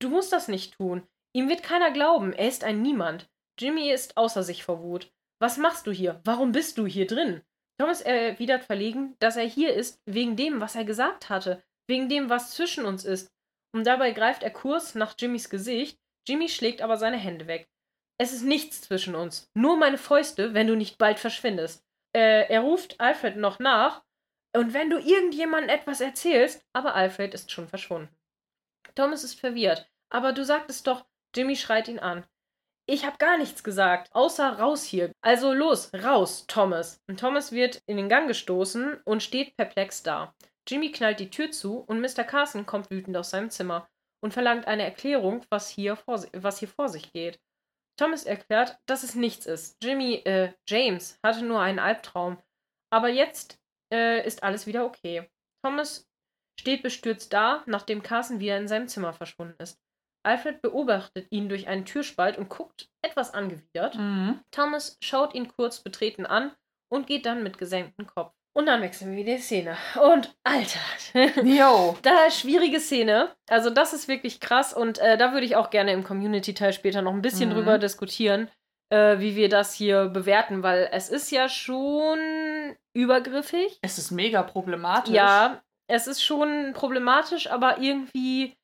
Du 0.00 0.08
musst 0.08 0.32
das 0.32 0.48
nicht 0.48 0.74
tun. 0.74 1.06
Ihm 1.32 1.48
wird 1.48 1.62
keiner 1.62 1.92
glauben, 1.92 2.32
er 2.32 2.48
ist 2.48 2.64
ein 2.64 2.82
Niemand. 2.82 3.30
Jimmy 3.58 3.90
ist 3.90 4.16
außer 4.16 4.42
sich 4.42 4.64
vor 4.64 4.82
Wut. 4.82 5.12
Was 5.40 5.56
machst 5.58 5.86
du 5.86 5.90
hier? 5.90 6.20
Warum 6.24 6.52
bist 6.52 6.78
du 6.78 6.86
hier 6.86 7.06
drin? 7.06 7.42
Thomas 7.78 8.00
erwidert 8.00 8.64
verlegen, 8.64 9.16
dass 9.18 9.36
er 9.36 9.44
hier 9.44 9.74
ist 9.74 10.00
wegen 10.06 10.36
dem, 10.36 10.60
was 10.60 10.76
er 10.76 10.84
gesagt 10.84 11.28
hatte, 11.28 11.62
wegen 11.88 12.08
dem, 12.08 12.30
was 12.30 12.52
zwischen 12.52 12.84
uns 12.84 13.04
ist. 13.04 13.32
Und 13.74 13.84
dabei 13.84 14.12
greift 14.12 14.42
er 14.42 14.50
Kurs 14.50 14.94
nach 14.94 15.14
Jimmys 15.18 15.50
Gesicht, 15.50 15.98
Jimmy 16.26 16.48
schlägt 16.48 16.80
aber 16.80 16.96
seine 16.96 17.16
Hände 17.16 17.46
weg. 17.46 17.68
Es 18.18 18.32
ist 18.32 18.44
nichts 18.44 18.82
zwischen 18.82 19.16
uns, 19.16 19.50
nur 19.54 19.76
meine 19.76 19.98
Fäuste, 19.98 20.54
wenn 20.54 20.68
du 20.68 20.76
nicht 20.76 20.98
bald 20.98 21.18
verschwindest. 21.18 21.84
Äh, 22.14 22.48
er 22.48 22.60
ruft 22.60 23.00
Alfred 23.00 23.36
noch 23.36 23.58
nach, 23.58 24.04
und 24.54 24.72
wenn 24.72 24.88
du 24.88 24.98
irgendjemandem 24.98 25.68
etwas 25.68 26.00
erzählst, 26.00 26.64
aber 26.72 26.94
Alfred 26.94 27.34
ist 27.34 27.50
schon 27.50 27.68
verschwunden. 27.68 28.14
Thomas 28.94 29.24
ist 29.24 29.38
verwirrt. 29.38 29.90
Aber 30.10 30.32
du 30.32 30.44
sagtest 30.44 30.86
doch, 30.86 31.04
Jimmy 31.34 31.56
schreit 31.56 31.88
ihn 31.88 31.98
an. 31.98 32.24
Ich 32.86 33.06
hab 33.06 33.18
gar 33.18 33.38
nichts 33.38 33.64
gesagt, 33.64 34.14
außer 34.14 34.58
raus 34.58 34.84
hier. 34.84 35.12
Also 35.22 35.54
los, 35.54 35.90
raus, 35.94 36.44
Thomas. 36.46 37.00
Und 37.08 37.18
Thomas 37.18 37.50
wird 37.50 37.80
in 37.86 37.96
den 37.96 38.10
Gang 38.10 38.28
gestoßen 38.28 39.00
und 39.04 39.22
steht 39.22 39.56
perplex 39.56 40.02
da. 40.02 40.34
Jimmy 40.68 40.92
knallt 40.92 41.20
die 41.20 41.30
Tür 41.30 41.50
zu 41.50 41.78
und 41.78 42.00
Mr. 42.00 42.24
Carson 42.24 42.66
kommt 42.66 42.90
wütend 42.90 43.16
aus 43.16 43.30
seinem 43.30 43.50
Zimmer 43.50 43.88
und 44.22 44.32
verlangt 44.32 44.66
eine 44.66 44.84
Erklärung, 44.84 45.44
was 45.50 45.70
hier 45.70 45.96
vor, 45.96 46.22
was 46.32 46.58
hier 46.58 46.68
vor 46.68 46.88
sich 46.88 47.12
geht. 47.12 47.40
Thomas 47.96 48.24
erklärt, 48.24 48.78
dass 48.86 49.02
es 49.02 49.14
nichts 49.14 49.46
ist. 49.46 49.76
Jimmy, 49.82 50.16
äh, 50.24 50.52
James 50.68 51.18
hatte 51.22 51.44
nur 51.44 51.60
einen 51.60 51.78
Albtraum. 51.78 52.38
Aber 52.90 53.08
jetzt 53.08 53.58
äh, 53.92 54.26
ist 54.26 54.42
alles 54.42 54.66
wieder 54.66 54.84
okay. 54.84 55.30
Thomas 55.64 56.06
steht 56.58 56.82
bestürzt 56.82 57.32
da, 57.32 57.62
nachdem 57.66 58.02
Carson 58.02 58.40
wieder 58.40 58.58
in 58.58 58.68
seinem 58.68 58.88
Zimmer 58.88 59.12
verschwunden 59.12 59.56
ist. 59.62 59.83
Alfred 60.24 60.62
beobachtet 60.62 61.26
ihn 61.30 61.48
durch 61.48 61.68
einen 61.68 61.84
Türspalt 61.84 62.38
und 62.38 62.48
guckt 62.48 62.88
etwas 63.02 63.34
angewidert. 63.34 63.96
Mhm. 63.96 64.40
Thomas 64.50 64.96
schaut 65.02 65.34
ihn 65.34 65.48
kurz 65.48 65.80
betreten 65.80 66.26
an 66.26 66.52
und 66.88 67.06
geht 67.06 67.26
dann 67.26 67.42
mit 67.42 67.58
gesenktem 67.58 68.06
Kopf. 68.06 68.32
Und 68.56 68.66
dann 68.66 68.82
wechseln 68.82 69.10
wir 69.10 69.18
wieder 69.18 69.36
die 69.36 69.42
Szene. 69.42 69.76
Und 70.00 70.36
Alter. 70.44 70.78
Jo. 71.42 71.98
da 72.02 72.30
schwierige 72.30 72.78
Szene. 72.78 73.34
Also 73.48 73.68
das 73.68 73.92
ist 73.92 74.06
wirklich 74.06 74.38
krass 74.38 74.72
und 74.72 74.98
äh, 74.98 75.18
da 75.18 75.32
würde 75.32 75.44
ich 75.44 75.56
auch 75.56 75.70
gerne 75.70 75.92
im 75.92 76.04
Community-Teil 76.04 76.72
später 76.72 77.02
noch 77.02 77.12
ein 77.12 77.22
bisschen 77.22 77.50
mhm. 77.50 77.54
drüber 77.54 77.78
diskutieren, 77.78 78.48
äh, 78.90 79.18
wie 79.18 79.34
wir 79.34 79.48
das 79.48 79.74
hier 79.74 80.06
bewerten, 80.06 80.62
weil 80.62 80.88
es 80.92 81.08
ist 81.08 81.32
ja 81.32 81.48
schon 81.48 82.76
übergriffig. 82.96 83.78
Es 83.82 83.98
ist 83.98 84.12
mega 84.12 84.44
problematisch. 84.44 85.14
Ja, 85.14 85.60
es 85.88 86.06
ist 86.06 86.22
schon 86.22 86.72
problematisch, 86.74 87.50
aber 87.50 87.78
irgendwie, 87.78 88.56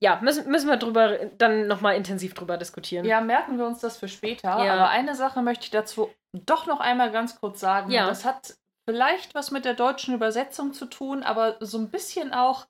ja, 0.00 0.20
müssen, 0.22 0.50
müssen 0.50 0.68
wir 0.68 0.76
drüber 0.76 1.18
dann 1.38 1.66
nochmal 1.66 1.96
intensiv 1.96 2.34
drüber 2.34 2.56
diskutieren. 2.56 3.04
Ja, 3.04 3.20
merken 3.20 3.58
wir 3.58 3.66
uns 3.66 3.80
das 3.80 3.96
für 3.96 4.08
später. 4.08 4.64
Ja. 4.64 4.74
Aber 4.74 4.88
eine 4.90 5.14
Sache 5.14 5.42
möchte 5.42 5.64
ich 5.64 5.70
dazu 5.70 6.10
doch 6.32 6.66
noch 6.66 6.80
einmal 6.80 7.10
ganz 7.10 7.40
kurz 7.40 7.60
sagen. 7.60 7.90
Ja. 7.90 8.06
Das 8.06 8.24
hat 8.24 8.56
vielleicht 8.88 9.34
was 9.34 9.50
mit 9.50 9.64
der 9.64 9.74
deutschen 9.74 10.14
Übersetzung 10.14 10.72
zu 10.72 10.86
tun, 10.86 11.22
aber 11.22 11.56
so 11.60 11.78
ein 11.78 11.90
bisschen 11.90 12.32
auch, 12.32 12.66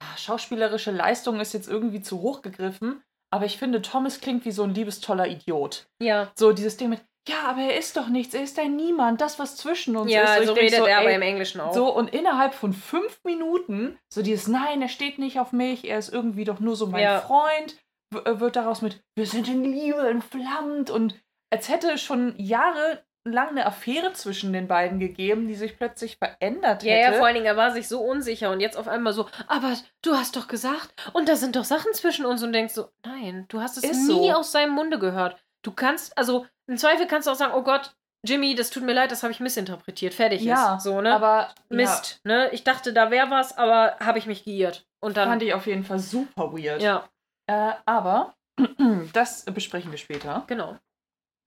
ah, 0.00 0.16
schauspielerische 0.16 0.92
Leistung 0.92 1.40
ist 1.40 1.54
jetzt 1.54 1.68
irgendwie 1.68 2.02
zu 2.02 2.20
hoch 2.20 2.40
gegriffen. 2.42 3.02
Aber 3.32 3.44
ich 3.44 3.58
finde, 3.58 3.82
Thomas 3.82 4.20
klingt 4.20 4.44
wie 4.44 4.50
so 4.50 4.64
ein 4.64 4.74
liebestoller 4.74 5.28
Idiot. 5.28 5.86
Ja. 6.00 6.30
So 6.34 6.52
dieses 6.52 6.76
Ding 6.76 6.90
mit, 6.90 7.00
ja, 7.28 7.42
aber 7.46 7.60
er 7.60 7.76
ist 7.76 7.96
doch 7.96 8.08
nichts, 8.08 8.34
er 8.34 8.42
ist 8.42 8.58
ein 8.58 8.76
Niemand, 8.76 9.20
das, 9.20 9.38
was 9.38 9.56
zwischen 9.56 9.96
uns 9.96 10.10
ja, 10.10 10.34
ist. 10.34 10.46
So, 10.46 10.54
so 10.54 10.60
redet 10.60 10.78
so, 10.78 10.86
er 10.86 10.98
aber 10.98 11.12
im 11.12 11.22
Englischen 11.22 11.60
auch. 11.60 11.74
So, 11.74 11.94
und 11.94 12.08
innerhalb 12.12 12.54
von 12.54 12.72
fünf 12.72 13.20
Minuten, 13.24 13.98
so 14.12 14.22
dieses, 14.22 14.48
nein, 14.48 14.82
er 14.82 14.88
steht 14.88 15.18
nicht 15.18 15.38
auf 15.38 15.52
mich, 15.52 15.88
er 15.88 15.98
ist 15.98 16.12
irgendwie 16.12 16.44
doch 16.44 16.60
nur 16.60 16.76
so 16.76 16.86
mein 16.86 17.02
ja. 17.02 17.20
Freund, 17.20 17.76
äh, 18.14 18.40
wird 18.40 18.56
daraus 18.56 18.82
mit, 18.82 19.02
wir 19.16 19.26
sind 19.26 19.48
in 19.48 19.64
Liebe 19.64 20.08
entflammt 20.08 20.90
und 20.90 21.14
als 21.52 21.68
hätte 21.68 21.98
schon 21.98 22.34
Jahre 22.38 23.04
lang 23.24 23.50
eine 23.50 23.66
Affäre 23.66 24.12
zwischen 24.14 24.52
den 24.52 24.66
beiden 24.66 24.98
gegeben, 24.98 25.46
die 25.46 25.54
sich 25.54 25.76
plötzlich 25.76 26.16
verändert 26.16 26.82
hätte. 26.82 26.88
Ja, 26.88 27.10
ja, 27.10 27.12
vor 27.12 27.26
allen 27.26 27.34
Dingen, 27.34 27.46
er 27.46 27.56
war 27.56 27.70
sich 27.70 27.86
so 27.86 28.00
unsicher 28.00 28.50
und 28.50 28.60
jetzt 28.60 28.78
auf 28.78 28.88
einmal 28.88 29.12
so, 29.12 29.26
aber 29.46 29.74
du 30.02 30.14
hast 30.14 30.36
doch 30.36 30.48
gesagt, 30.48 30.90
und 31.12 31.28
da 31.28 31.36
sind 31.36 31.54
doch 31.56 31.64
Sachen 31.64 31.92
zwischen 31.92 32.24
uns 32.24 32.42
und 32.42 32.52
denkst 32.52 32.72
so, 32.72 32.88
nein, 33.04 33.44
du 33.48 33.60
hast 33.60 33.76
es 33.76 33.84
ist 33.84 34.08
nie 34.08 34.30
so. 34.30 34.32
aus 34.32 34.52
seinem 34.52 34.72
Munde 34.72 34.98
gehört. 34.98 35.36
Du 35.62 35.72
kannst, 35.72 36.16
also 36.16 36.46
im 36.70 36.78
Zweifel 36.78 37.06
kannst 37.06 37.26
du 37.26 37.32
auch 37.32 37.36
sagen, 37.36 37.52
oh 37.54 37.62
Gott, 37.62 37.94
Jimmy, 38.24 38.54
das 38.54 38.70
tut 38.70 38.84
mir 38.84 38.92
leid, 38.92 39.10
das 39.10 39.22
habe 39.22 39.32
ich 39.32 39.40
missinterpretiert. 39.40 40.14
Fertig 40.14 40.42
ja, 40.42 40.76
ist. 40.76 40.84
So, 40.84 41.00
ne? 41.00 41.12
Aber 41.14 41.52
Mist, 41.68 42.20
ja. 42.24 42.32
ne? 42.32 42.50
Ich 42.52 42.64
dachte, 42.64 42.92
da 42.92 43.10
wäre 43.10 43.30
was, 43.30 43.56
aber 43.56 43.96
habe 43.98 44.18
ich 44.18 44.26
mich 44.26 44.44
geirrt. 44.44 44.86
Und 45.00 45.16
dann. 45.16 45.28
Fand 45.28 45.42
ich 45.42 45.54
auf 45.54 45.66
jeden 45.66 45.84
Fall 45.84 45.98
super 45.98 46.52
weird. 46.52 46.80
Ja. 46.80 47.08
Äh, 47.46 47.72
aber 47.86 48.34
das 49.12 49.44
besprechen 49.46 49.90
wir 49.90 49.98
später. 49.98 50.44
Genau. 50.46 50.76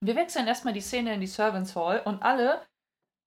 Wir 0.03 0.15
wechseln 0.15 0.47
erstmal 0.47 0.73
die 0.73 0.81
Szene 0.81 1.13
in 1.13 1.21
die 1.21 1.27
Servants 1.27 1.75
Hall 1.75 2.01
und 2.03 2.21
alle, 2.23 2.61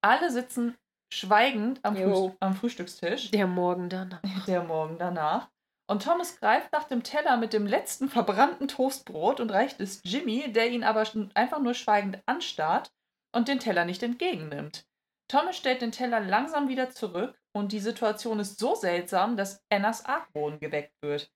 alle 0.05 0.31
sitzen 0.31 0.77
schweigend 1.11 1.81
am, 1.85 1.97
Früh 1.97 2.31
am 2.41 2.55
Frühstückstisch. 2.55 3.31
Der 3.31 3.47
Morgen 3.47 3.89
danach. 3.89 4.21
Der 4.47 4.63
Morgen 4.63 4.99
danach. 4.99 5.49
Und 5.89 6.03
Thomas 6.03 6.39
greift 6.39 6.73
nach 6.73 6.85
dem 6.85 7.03
Teller 7.03 7.37
mit 7.37 7.53
dem 7.53 7.67
letzten 7.67 8.09
verbrannten 8.09 8.67
Toastbrot 8.69 9.41
und 9.41 9.51
reicht 9.51 9.81
es 9.81 10.01
Jimmy, 10.05 10.53
der 10.53 10.71
ihn 10.71 10.83
aber 10.83 11.05
einfach 11.35 11.61
nur 11.61 11.75
schweigend 11.75 12.21
anstarrt 12.27 12.93
und 13.33 13.49
den 13.49 13.61
Teller 13.61 13.85
nicht 13.85 14.03
entgegennimmt. 14.03 14.85
Thomas 15.29 15.57
stellt 15.57 15.83
den 15.83 15.93
Teller 15.93 16.21
langsam 16.21 16.69
wieder 16.69 16.91
zurück 16.91 17.39
und 17.53 17.73
die 17.73 17.81
Situation 17.81 18.41
ist 18.41 18.59
so 18.59 18.75
seltsam, 18.75 19.37
dass 19.37 19.63
Annas 19.71 20.05
Argwohn 20.05 20.59
geweckt 20.59 20.95
wird. 21.03 21.33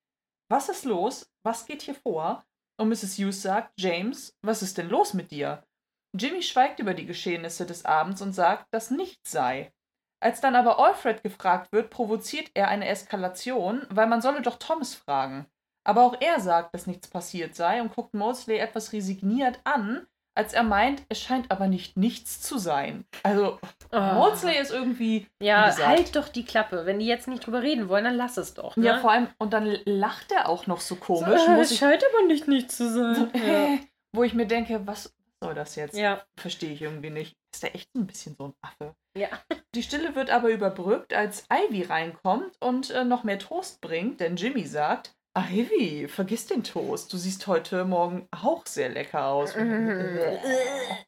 Was 0.49 0.69
ist 0.69 0.85
los? 0.85 1.31
Was 1.45 1.67
geht 1.67 1.83
hier 1.83 1.95
vor? 1.95 2.45
Und 2.77 2.89
Mrs. 2.89 3.19
Hughes 3.19 3.43
sagt, 3.43 3.73
James, 3.79 4.37
was 4.43 4.63
ist 4.63 4.79
denn 4.79 4.89
los 4.89 5.15
mit 5.15 5.31
dir? 5.31 5.65
Jimmy 6.13 6.43
schweigt 6.43 6.81
über 6.81 6.95
die 6.95 7.07
Geschehnisse 7.07 7.67
des 7.67 7.85
Abends 7.85 8.21
und 8.21 8.33
sagt, 8.33 8.67
dass 8.73 8.91
nichts 8.91 9.31
sei. 9.31 9.73
Als 10.21 10.41
dann 10.41 10.55
aber 10.55 10.79
Alfred 10.79 11.23
gefragt 11.23 11.73
wird, 11.73 11.91
provoziert 11.91 12.51
er 12.55 12.69
eine 12.69 12.87
Eskalation, 12.87 13.87
weil 13.91 14.07
man 14.07 14.21
solle 14.21 14.43
doch 14.43 14.59
Thomas 14.59 14.95
fragen. 14.95 15.47
Aber 15.85 16.03
auch 16.05 16.17
er 16.21 16.41
sagt, 16.41 16.75
dass 16.75 16.87
nichts 16.87 17.09
passiert 17.09 17.55
sei 17.55 17.81
und 17.81 17.95
guckt 17.95 18.13
Mosley 18.13 18.59
etwas 18.59 18.93
resigniert 18.93 19.61
an, 19.65 20.07
als 20.37 20.53
er 20.53 20.63
meint, 20.63 21.03
es 21.09 21.21
scheint 21.21 21.51
aber 21.51 21.67
nicht 21.67 21.97
nichts 21.97 22.41
zu 22.41 22.59
sein. 22.59 23.05
Also, 23.23 23.59
oh. 23.93 23.99
Maudsley 23.99 24.59
ist 24.59 24.71
irgendwie. 24.71 25.27
Ja, 25.43 25.67
gesagt, 25.67 25.89
halt 25.89 26.17
doch 26.17 26.29
die 26.29 26.45
Klappe. 26.45 26.87
Wenn 26.87 26.99
die 26.99 27.07
jetzt 27.07 27.29
nicht 27.29 27.45
drüber 27.45 27.63
reden 27.63 27.89
wollen, 27.89 28.05
dann 28.05 28.15
lass 28.15 28.37
es 28.37 28.55
doch. 28.55 28.77
Ne? 28.77 28.87
Ja, 28.87 28.99
vor 29.01 29.11
allem, 29.11 29.29
und 29.39 29.53
dann 29.53 29.67
lacht 29.85 30.31
er 30.33 30.49
auch 30.49 30.67
noch 30.67 30.81
so 30.81 30.97
komisch. 30.97 31.41
So, 31.41 31.53
äh, 31.53 31.61
es 31.61 31.77
scheint 31.77 32.03
aber 32.05 32.27
nicht 32.27 32.49
nichts 32.49 32.77
zu 32.77 32.91
sein. 32.91 33.11
So, 33.35 33.39
äh, 33.39 33.79
wo 34.13 34.23
ich 34.23 34.35
mir 34.35 34.47
denke, 34.47 34.87
was 34.87 35.15
soll 35.43 35.55
das 35.55 35.75
jetzt? 35.77 35.97
Ja. 35.97 36.23
Verstehe 36.37 36.73
ich 36.73 36.83
irgendwie 36.83 37.11
nicht. 37.11 37.37
Ist 37.53 37.63
der 37.63 37.75
echt 37.75 37.95
ein 37.95 38.07
bisschen 38.07 38.37
so 38.39 38.47
ein 38.49 38.55
Affe? 38.63 38.95
Ja. 39.17 39.29
Die 39.75 39.83
Stille 39.83 40.15
wird 40.15 40.31
aber 40.31 40.51
überbrückt, 40.51 41.15
als 41.15 41.45
Ivy 41.53 41.83
reinkommt 41.83 42.57
und 42.61 42.91
äh, 42.91 43.05
noch 43.05 43.25
mehr 43.25 43.39
Toast 43.39 43.81
bringt, 43.81 44.21
denn 44.21 44.37
Jimmy 44.37 44.67
sagt, 44.67 45.15
Ivy, 45.39 46.09
vergiss 46.09 46.47
den 46.47 46.65
Toast. 46.65 47.13
Du 47.13 47.17
siehst 47.17 47.47
heute 47.47 47.85
Morgen 47.85 48.29
auch 48.33 48.67
sehr 48.67 48.89
lecker 48.89 49.27
aus. 49.27 49.55
Mhm. 49.57 50.19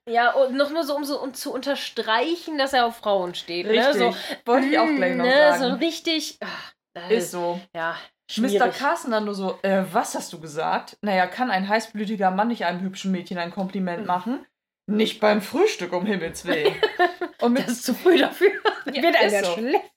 Ja, 0.09 0.33
und 0.33 0.57
noch 0.57 0.71
nur 0.71 0.83
so, 0.83 0.97
um 0.97 1.05
so 1.05 1.21
um 1.23 1.33
zu 1.33 1.53
unterstreichen, 1.53 2.59
dass 2.59 2.73
er 2.73 2.87
auf 2.87 2.97
Frauen 2.97 3.37
steht. 3.37 3.67
Richtig. 3.67 4.01
Ne? 4.01 4.13
So, 4.13 4.17
Wollte 4.45 4.67
ich 4.67 4.79
auch 4.79 4.89
gleich 4.89 5.17
noch 5.17 5.25
ne? 5.25 5.33
sagen. 5.33 5.63
So 5.63 5.75
richtig. 5.75 6.39
Ach, 6.41 6.73
ist 7.09 7.31
so. 7.31 7.61
Ja. 7.75 7.97
Schwierig. 8.31 8.61
Mr. 8.61 8.69
Carson 8.69 9.11
dann 9.11 9.25
nur 9.25 9.35
so, 9.35 9.59
äh, 9.63 9.85
was 9.93 10.15
hast 10.15 10.33
du 10.33 10.41
gesagt? 10.41 10.97
Naja, 11.03 11.27
kann 11.27 11.51
ein 11.51 11.69
heißblütiger 11.69 12.31
Mann 12.31 12.49
nicht 12.49 12.65
einem 12.65 12.81
hübschen 12.81 13.13
Mädchen 13.13 13.39
ein 13.39 13.53
Kompliment 13.53 14.07
machen? 14.07 14.45
Nicht 14.91 15.21
beim 15.21 15.41
Frühstück, 15.41 15.93
um 15.93 16.07
Himmels 16.07 16.45
Willen. 16.45 16.75
Und 17.41 17.59
das 17.59 17.69
ist 17.69 17.85
zu 17.85 17.95
früh 17.95 18.19
dafür. 18.19 18.51
Ja, 18.93 19.03
Wird 19.03 19.17
einem 19.17 19.45
so. 19.45 19.53
schlecht. 19.53 19.93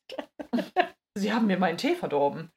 Sie 1.18 1.34
haben 1.34 1.48
mir 1.48 1.58
meinen 1.58 1.78
Tee 1.78 1.96
verdorben. 1.96 2.52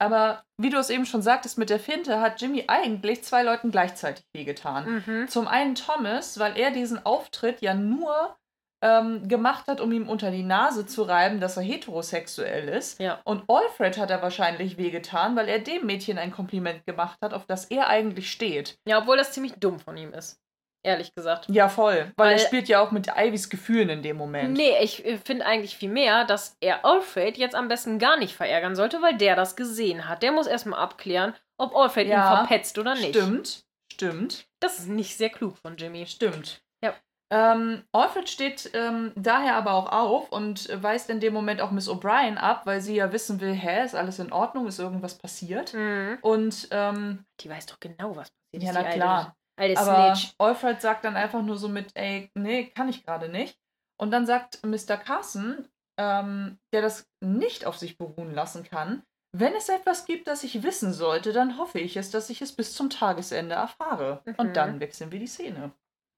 Aber 0.00 0.42
wie 0.60 0.70
du 0.70 0.78
es 0.78 0.90
eben 0.90 1.06
schon 1.06 1.22
sagtest 1.22 1.56
mit 1.56 1.70
der 1.70 1.80
Finte, 1.80 2.20
hat 2.20 2.40
Jimmy 2.40 2.64
eigentlich 2.66 3.24
zwei 3.24 3.42
Leuten 3.42 3.70
gleichzeitig 3.70 4.24
wehgetan. 4.34 5.02
Mhm. 5.06 5.28
Zum 5.28 5.48
einen 5.48 5.74
Thomas, 5.74 6.38
weil 6.38 6.58
er 6.58 6.70
diesen 6.70 7.04
Auftritt 7.06 7.62
ja 7.62 7.74
nur 7.74 8.36
ähm, 8.82 9.26
gemacht 9.28 9.66
hat, 9.66 9.80
um 9.80 9.90
ihm 9.92 10.08
unter 10.08 10.30
die 10.30 10.42
Nase 10.42 10.84
zu 10.84 11.04
reiben, 11.04 11.40
dass 11.40 11.56
er 11.56 11.62
heterosexuell 11.62 12.68
ist. 12.68 13.00
Ja. 13.00 13.20
Und 13.24 13.44
Alfred 13.48 13.96
hat 13.96 14.10
er 14.10 14.20
wahrscheinlich 14.20 14.76
wehgetan, 14.76 15.36
weil 15.36 15.48
er 15.48 15.60
dem 15.60 15.86
Mädchen 15.86 16.18
ein 16.18 16.32
Kompliment 16.32 16.84
gemacht 16.84 17.18
hat, 17.22 17.32
auf 17.32 17.46
das 17.46 17.66
er 17.66 17.88
eigentlich 17.88 18.30
steht. 18.30 18.78
Ja, 18.86 18.98
obwohl 18.98 19.16
das 19.16 19.32
ziemlich 19.32 19.54
dumm 19.54 19.78
von 19.78 19.96
ihm 19.96 20.12
ist 20.12 20.43
ehrlich 20.84 21.14
gesagt. 21.14 21.46
Ja, 21.48 21.68
voll. 21.68 22.12
Weil, 22.16 22.26
Weil 22.26 22.32
er 22.34 22.38
spielt 22.38 22.68
ja 22.68 22.80
auch 22.80 22.92
mit 22.92 23.08
Ivys 23.16 23.50
Gefühlen 23.50 23.88
in 23.88 24.02
dem 24.02 24.16
Moment. 24.16 24.56
Nee, 24.56 24.78
ich 24.80 25.04
äh, 25.04 25.18
finde 25.18 25.46
eigentlich 25.46 25.76
viel 25.76 25.90
mehr, 25.90 26.24
dass 26.24 26.56
er 26.60 26.84
Alfred 26.84 27.36
jetzt 27.36 27.54
am 27.54 27.68
besten 27.68 27.98
gar 27.98 28.18
nicht 28.18 28.34
verärgern 28.34 28.76
sollte, 28.76 29.02
weil 29.02 29.16
der 29.16 29.34
das 29.34 29.56
gesehen 29.56 30.08
hat. 30.08 30.22
Der 30.22 30.32
muss 30.32 30.46
erstmal 30.46 30.80
abklären, 30.80 31.34
ob 31.58 31.74
Alfred 31.74 32.08
ja, 32.08 32.16
ihn 32.16 32.36
verpetzt 32.36 32.78
oder 32.78 32.94
nicht. 32.94 33.16
Stimmt, 33.16 33.64
stimmt. 33.92 34.46
Das 34.60 34.78
ist 34.78 34.88
nicht 34.88 35.16
sehr 35.16 35.30
klug 35.30 35.56
von 35.58 35.76
Jimmy. 35.76 36.06
Stimmt. 36.06 36.62
Ja. 36.84 36.94
Ähm, 37.32 37.82
Alfred 37.92 38.28
steht 38.28 38.70
ähm, 38.74 39.12
daher 39.16 39.56
aber 39.56 39.72
auch 39.72 39.90
auf 39.90 40.30
und 40.30 40.68
weist 40.82 41.08
in 41.10 41.20
dem 41.20 41.32
Moment 41.32 41.60
auch 41.60 41.70
Miss 41.70 41.88
O'Brien 41.88 42.36
ab, 42.36 42.66
weil 42.66 42.80
sie 42.80 42.96
ja 42.96 43.12
wissen 43.12 43.40
will, 43.40 43.54
hä, 43.54 43.84
ist 43.84 43.94
alles 43.94 44.18
in 44.18 44.32
Ordnung, 44.32 44.66
ist 44.66 44.78
irgendwas 44.78 45.16
passiert? 45.16 45.72
Mhm. 45.72 46.18
Und 46.20 46.68
ähm, 46.70 47.24
Die 47.40 47.48
weiß 47.48 47.66
doch 47.66 47.80
genau, 47.80 48.14
was 48.14 48.30
passiert 48.30 48.62
ja, 48.62 48.70
ist, 48.70 48.74
na 48.74 48.92
klar. 48.92 49.36
Alte 49.56 49.80
Aber 49.80 50.14
Snitch. 50.14 50.34
Alfred 50.38 50.80
sagt 50.80 51.04
dann 51.04 51.16
einfach 51.16 51.42
nur 51.42 51.56
so 51.56 51.68
mit, 51.68 51.90
ey, 51.94 52.30
nee, 52.34 52.66
kann 52.66 52.88
ich 52.88 53.04
gerade 53.04 53.28
nicht. 53.28 53.58
Und 53.96 54.10
dann 54.10 54.26
sagt 54.26 54.64
Mr. 54.64 54.96
Carson, 54.96 55.68
ähm, 55.98 56.58
der 56.72 56.82
das 56.82 57.08
nicht 57.20 57.64
auf 57.64 57.76
sich 57.76 57.96
beruhen 57.96 58.34
lassen 58.34 58.64
kann, 58.64 59.04
wenn 59.36 59.54
es 59.54 59.68
etwas 59.68 60.06
gibt, 60.06 60.28
das 60.28 60.44
ich 60.44 60.62
wissen 60.62 60.92
sollte, 60.92 61.32
dann 61.32 61.58
hoffe 61.58 61.80
ich 61.80 61.96
es, 61.96 62.12
dass 62.12 62.30
ich 62.30 62.40
es 62.40 62.52
bis 62.52 62.72
zum 62.72 62.88
Tagesende 62.88 63.56
erfahre. 63.56 64.22
Mhm. 64.24 64.34
Und 64.36 64.56
dann 64.56 64.78
wechseln 64.78 65.10
wir 65.10 65.18
die 65.18 65.26
Szene. 65.26 65.72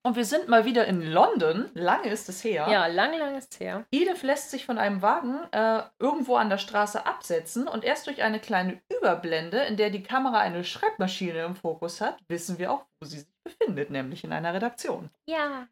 Und 0.07 0.15
wir 0.15 0.25
sind 0.25 0.47
mal 0.47 0.65
wieder 0.65 0.87
in 0.87 1.03
London. 1.03 1.69
Lange 1.75 2.11
ist 2.11 2.29
es 2.29 2.45
her. 2.45 2.69
Ja, 2.71 2.87
lang, 2.87 3.19
lang 3.19 3.37
ist 3.37 3.59
her. 3.59 3.85
Edith 3.91 4.23
lässt 4.23 4.53
sich 4.53 4.65
von 4.65 4.79
einem 4.79 5.03
Wagen 5.03 5.41
äh, 5.51 5.83
irgendwo 5.99 6.37
an 6.37 6.49
der 6.49 6.59
Straße 6.59 7.05
absetzen 7.05 7.67
und 7.67 7.83
erst 7.83 8.07
durch 8.07 8.23
eine 8.23 8.39
kleine 8.39 8.81
Überblende, 8.89 9.63
in 9.63 9.77
der 9.77 9.91
die 9.91 10.05
Kamera 10.05 10.39
eine 10.39 10.63
Schreibmaschine 10.63 11.43
im 11.43 11.57
Fokus 11.57 12.01
hat, 12.01 12.21
wissen 12.29 12.61
wir 12.61 12.71
auch, 12.71 12.85
wo 13.01 13.09
sie 13.09 13.19
sich 13.19 13.35
befindet, 13.43 13.91
nämlich 13.91 14.23
in 14.23 14.33
einer 14.33 14.55
Redaktion. 14.55 15.11
Ja. 15.29 15.67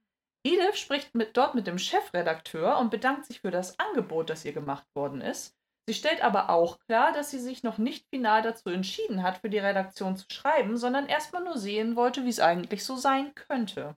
Edith 0.44 0.80
spricht 0.80 1.14
mit, 1.14 1.36
dort 1.36 1.54
mit 1.54 1.68
dem 1.68 1.78
Chefredakteur 1.78 2.78
und 2.78 2.90
bedankt 2.90 3.26
sich 3.26 3.40
für 3.40 3.52
das 3.52 3.78
Angebot, 3.78 4.30
das 4.30 4.44
ihr 4.44 4.52
gemacht 4.52 4.88
worden 4.96 5.20
ist. 5.20 5.54
Sie 5.86 5.94
stellt 5.94 6.24
aber 6.24 6.50
auch 6.50 6.80
klar, 6.80 7.12
dass 7.12 7.30
sie 7.30 7.38
sich 7.38 7.62
noch 7.62 7.78
nicht 7.78 8.08
final 8.08 8.42
dazu 8.42 8.68
entschieden 8.70 9.22
hat, 9.22 9.38
für 9.38 9.48
die 9.50 9.60
Redaktion 9.60 10.16
zu 10.16 10.26
schreiben, 10.28 10.76
sondern 10.76 11.06
erstmal 11.06 11.44
nur 11.44 11.56
sehen 11.56 11.94
wollte, 11.94 12.24
wie 12.24 12.30
es 12.30 12.40
eigentlich 12.40 12.84
so 12.84 12.96
sein 12.96 13.32
könnte. 13.36 13.94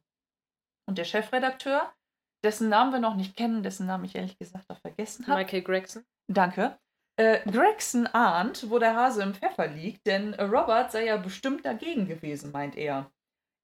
Und 0.88 0.98
der 0.98 1.04
Chefredakteur, 1.04 1.94
dessen 2.44 2.70
Namen 2.70 2.92
wir 2.92 3.00
noch 3.00 3.16
nicht 3.16 3.36
kennen, 3.36 3.64
dessen 3.64 3.88
Namen 3.88 4.06
ich 4.06 4.16
ehrlich 4.16 4.38
gesagt 4.38 4.70
auch 4.70 4.80
vergessen 4.80 5.28
habe, 5.28 5.42
Michael 5.42 5.64
Gregson. 5.64 6.04
Danke. 6.28 6.78
Äh, 7.20 7.40
Gregson 7.50 8.08
ahnt, 8.08 8.70
wo 8.70 8.80
der 8.80 8.96
Hase 8.96 9.24
im 9.24 9.34
Pfeffer 9.34 9.68
liegt, 9.68 10.06
denn 10.06 10.34
Robert 10.36 10.92
sei 10.92 11.06
ja 11.06 11.18
bestimmt 11.18 11.66
dagegen 11.66 12.08
gewesen, 12.08 12.52
meint 12.52 12.76
er. 12.76 13.12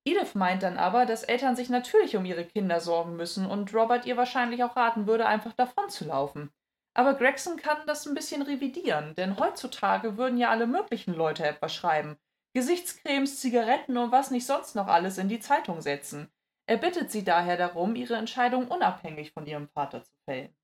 Edith 0.05 0.35
meint 0.35 0.63
dann 0.63 0.77
aber, 0.77 1.05
dass 1.05 1.23
Eltern 1.23 1.55
sich 1.55 1.69
natürlich 1.69 2.17
um 2.17 2.25
ihre 2.25 2.43
Kinder 2.43 2.81
sorgen 2.81 3.15
müssen 3.15 3.45
und 3.45 3.73
Robert 3.73 4.05
ihr 4.05 4.17
wahrscheinlich 4.17 4.63
auch 4.63 4.75
raten 4.75 5.07
würde, 5.07 5.27
einfach 5.27 5.53
davon 5.53 5.89
zu 5.89 6.05
laufen. 6.05 6.51
Aber 6.95 7.13
Gregson 7.13 7.57
kann 7.57 7.77
das 7.87 8.05
ein 8.05 8.13
bisschen 8.13 8.41
revidieren, 8.41 9.15
denn 9.15 9.39
heutzutage 9.39 10.17
würden 10.17 10.37
ja 10.37 10.49
alle 10.49 10.67
möglichen 10.67 11.13
Leute 11.13 11.45
etwas 11.45 11.73
schreiben. 11.73 12.17
Gesichtscremes, 12.53 13.39
Zigaretten 13.39 13.97
und 13.97 14.11
was 14.11 14.29
nicht 14.29 14.45
sonst 14.45 14.75
noch 14.75 14.87
alles 14.87 15.17
in 15.17 15.29
die 15.29 15.39
Zeitung 15.39 15.81
setzen. 15.81 16.29
Er 16.65 16.77
bittet 16.77 17.11
sie 17.11 17.23
daher 17.23 17.57
darum, 17.57 17.95
ihre 17.95 18.15
Entscheidung 18.15 18.67
unabhängig 18.67 19.33
von 19.33 19.45
ihrem 19.45 19.67
Vater 19.69 20.03
zu 20.03 20.15
fällen. 20.25 20.55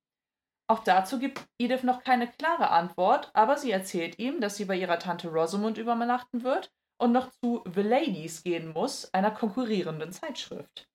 Auch 0.68 0.84
dazu 0.84 1.18
gibt 1.18 1.48
Edith 1.58 1.84
noch 1.84 2.04
keine 2.04 2.28
klare 2.28 2.70
Antwort, 2.70 3.32
aber 3.34 3.58
sie 3.58 3.72
erzählt 3.72 4.20
ihm, 4.20 4.40
dass 4.40 4.56
sie 4.56 4.66
bei 4.66 4.76
ihrer 4.76 5.00
Tante 5.00 5.30
Rosamund 5.30 5.78
übernachten 5.78 6.44
wird 6.44 6.72
und 7.00 7.12
noch 7.12 7.32
zu 7.32 7.64
The 7.74 7.82
Ladies 7.82 8.44
gehen 8.44 8.72
muss, 8.72 9.12
einer 9.14 9.32
konkurrierenden 9.32 10.12
Zeitschrift. 10.12 10.88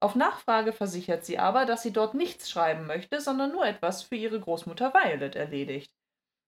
Auf 0.00 0.14
Nachfrage 0.14 0.72
versichert 0.72 1.24
sie 1.24 1.38
aber, 1.38 1.66
dass 1.66 1.82
sie 1.82 1.92
dort 1.92 2.14
nichts 2.14 2.48
schreiben 2.48 2.86
möchte, 2.86 3.20
sondern 3.20 3.50
nur 3.50 3.66
etwas 3.66 4.04
für 4.04 4.14
ihre 4.14 4.38
Großmutter 4.38 4.94
Violet 4.94 5.34
erledigt. 5.34 5.92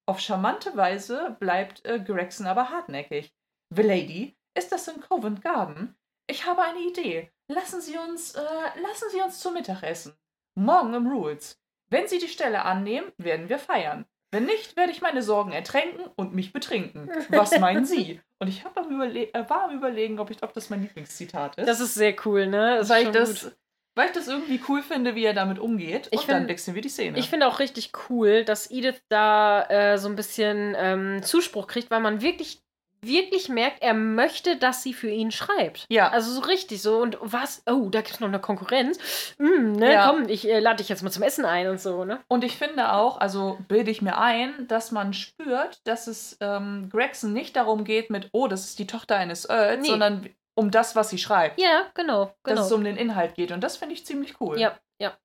Auf 0.07 0.21
charmante 0.21 0.77
Weise 0.77 1.37
bleibt 1.41 1.85
äh, 1.85 1.99
Gregson 1.99 2.47
aber 2.47 2.71
hartnäckig. 2.71 3.35
The 3.71 3.83
Lady, 3.83 4.37
ist 4.57 4.71
das 4.71 4.87
in 4.87 5.01
Covent 5.01 5.43
Garden? 5.43 5.97
Ich 6.31 6.47
habe 6.47 6.63
eine 6.63 6.79
Idee. 6.81 7.31
Lassen 7.49 7.81
Sie 7.81 7.97
uns, 7.99 8.35
äh, 8.35 8.41
lassen 8.83 9.07
Sie 9.11 9.21
uns 9.21 9.41
zum 9.41 9.55
Mittagessen. 9.55 10.15
Morgen 10.55 10.95
im 10.95 11.07
Rules. 11.09 11.59
Wenn 11.89 12.07
Sie 12.07 12.19
die 12.19 12.29
Stelle 12.29 12.65
annehmen, 12.65 13.11
werden 13.19 13.49
wir 13.49 13.59
feiern. 13.59 14.05
Wenn 14.33 14.45
nicht, 14.45 14.77
werde 14.77 14.93
ich 14.93 15.01
meine 15.03 15.23
Sorgen 15.23 15.51
ertränken 15.51 16.05
und 16.15 16.35
mich 16.35 16.53
betrinken. 16.53 17.11
Was 17.31 17.51
meinen 17.59 17.85
Sie? 17.85 18.21
Und 18.39 18.47
ich 18.47 18.65
hab 18.65 18.79
am 18.79 18.89
Überle 18.89 19.33
äh, 19.35 19.51
war 19.51 19.65
am 19.65 19.77
Überlegen, 19.77 20.21
ob, 20.21 20.31
ich, 20.31 20.41
ob 20.45 20.53
das 20.55 20.71
mein 20.71 20.83
Lieblingszitat 20.83 21.57
ist. 21.59 21.67
Das 21.67 21.81
ist 21.81 21.95
sehr 21.95 22.15
cool, 22.25 22.47
ne? 22.47 22.77
Das 22.79 22.89
weil, 22.89 23.07
ich 23.07 23.11
das, 23.11 23.43
gut. 23.45 23.57
weil 23.97 24.07
ich 24.07 24.13
das 24.13 24.29
irgendwie 24.29 24.61
cool 24.69 24.83
finde, 24.83 25.17
wie 25.17 25.25
er 25.25 25.35
damit 25.35 25.59
umgeht. 25.59 26.07
Ich 26.13 26.21
und 26.21 26.29
dann 26.29 26.37
find- 26.43 26.49
wechseln 26.51 26.75
wir 26.77 26.83
die 26.83 26.89
Szene. 26.89 27.19
Ich 27.19 27.29
finde 27.29 27.49
auch 27.49 27.59
richtig 27.59 27.91
cool, 28.09 28.45
dass 28.45 28.71
Edith 28.71 29.03
da 29.09 29.65
äh, 29.65 29.99
so 29.99 30.09
ein 30.09 30.15
bisschen 30.15 30.77
ähm, 30.79 31.23
Zuspruch 31.25 31.67
kriegt, 31.67 31.91
weil 31.91 32.01
man 32.01 32.23
wirklich, 32.23 32.63
wirklich 33.03 33.49
merkt, 33.49 33.83
er 33.83 33.95
möchte, 33.95 34.57
dass 34.57 34.83
sie 34.83 34.93
für 34.95 35.09
ihn 35.11 35.31
schreibt. 35.31 35.87
ja, 35.91 36.09
Also 36.09 36.31
so 36.33 36.41
richtig 36.43 36.83
so. 36.83 36.99
Und 36.99 37.19
was? 37.21 37.63
Oh, 37.67 37.89
da 37.91 38.01
gibt 38.01 38.15
es 38.15 38.21
noch 38.21 38.29
eine 38.29 38.41
Konkurrenz. 38.41 38.99
Mm, 39.39 39.73
ne, 39.73 39.93
Ja. 39.93 40.09
komm, 40.11 40.29
ich 40.29 40.49
äh, 40.49 40.61
lade 40.61 40.77
dich 40.79 40.89
jetzt 40.89 41.03
mal 41.03 41.11
zum 41.11 41.23
Essen 41.23 41.45
ein 41.45 41.69
und 41.69 41.81
so, 41.81 42.05
ne? 42.05 42.21
Und 42.29 42.45
ich 42.45 42.57
finde 42.59 42.93
auch, 42.93 43.19
also 43.19 43.59
bilde 43.69 43.91
ich 43.91 44.03
mir 44.03 44.19
ein, 44.19 44.67
dass 44.69 44.91
man 44.93 45.13
spürt, 45.15 45.81
dass 45.87 46.07
es 46.07 46.37
ähm, 46.41 46.89
Gregson 46.91 47.33
nicht 47.33 47.57
darum 47.57 47.85
geht 47.85 48.11
mit, 48.11 48.29
oh, 48.33 48.47
das 48.49 48.65
ist 48.67 48.79
die 48.79 48.87
Tochter 48.87 49.17
eines 49.17 49.49
Earls, 49.49 49.83
Nee. 49.83 49.89
sondern 49.89 50.29
um 50.57 50.71
das, 50.71 50.95
was 50.97 51.09
sie 51.11 51.19
schreibt. 51.19 51.59
Ja, 51.61 51.87
genau, 51.95 52.27
Dass 52.43 52.55
genau. 52.55 52.63
es 52.67 52.73
um 52.73 52.85
den 52.85 52.97
Inhalt 52.97 53.35
geht. 53.35 53.51
Und 53.53 53.63
das 53.63 53.77
finde 53.79 53.95
ich 53.95 54.05
ziemlich 54.05 54.41
cool. 54.41 54.59
ja, 54.61 54.77
ja. 55.01 55.17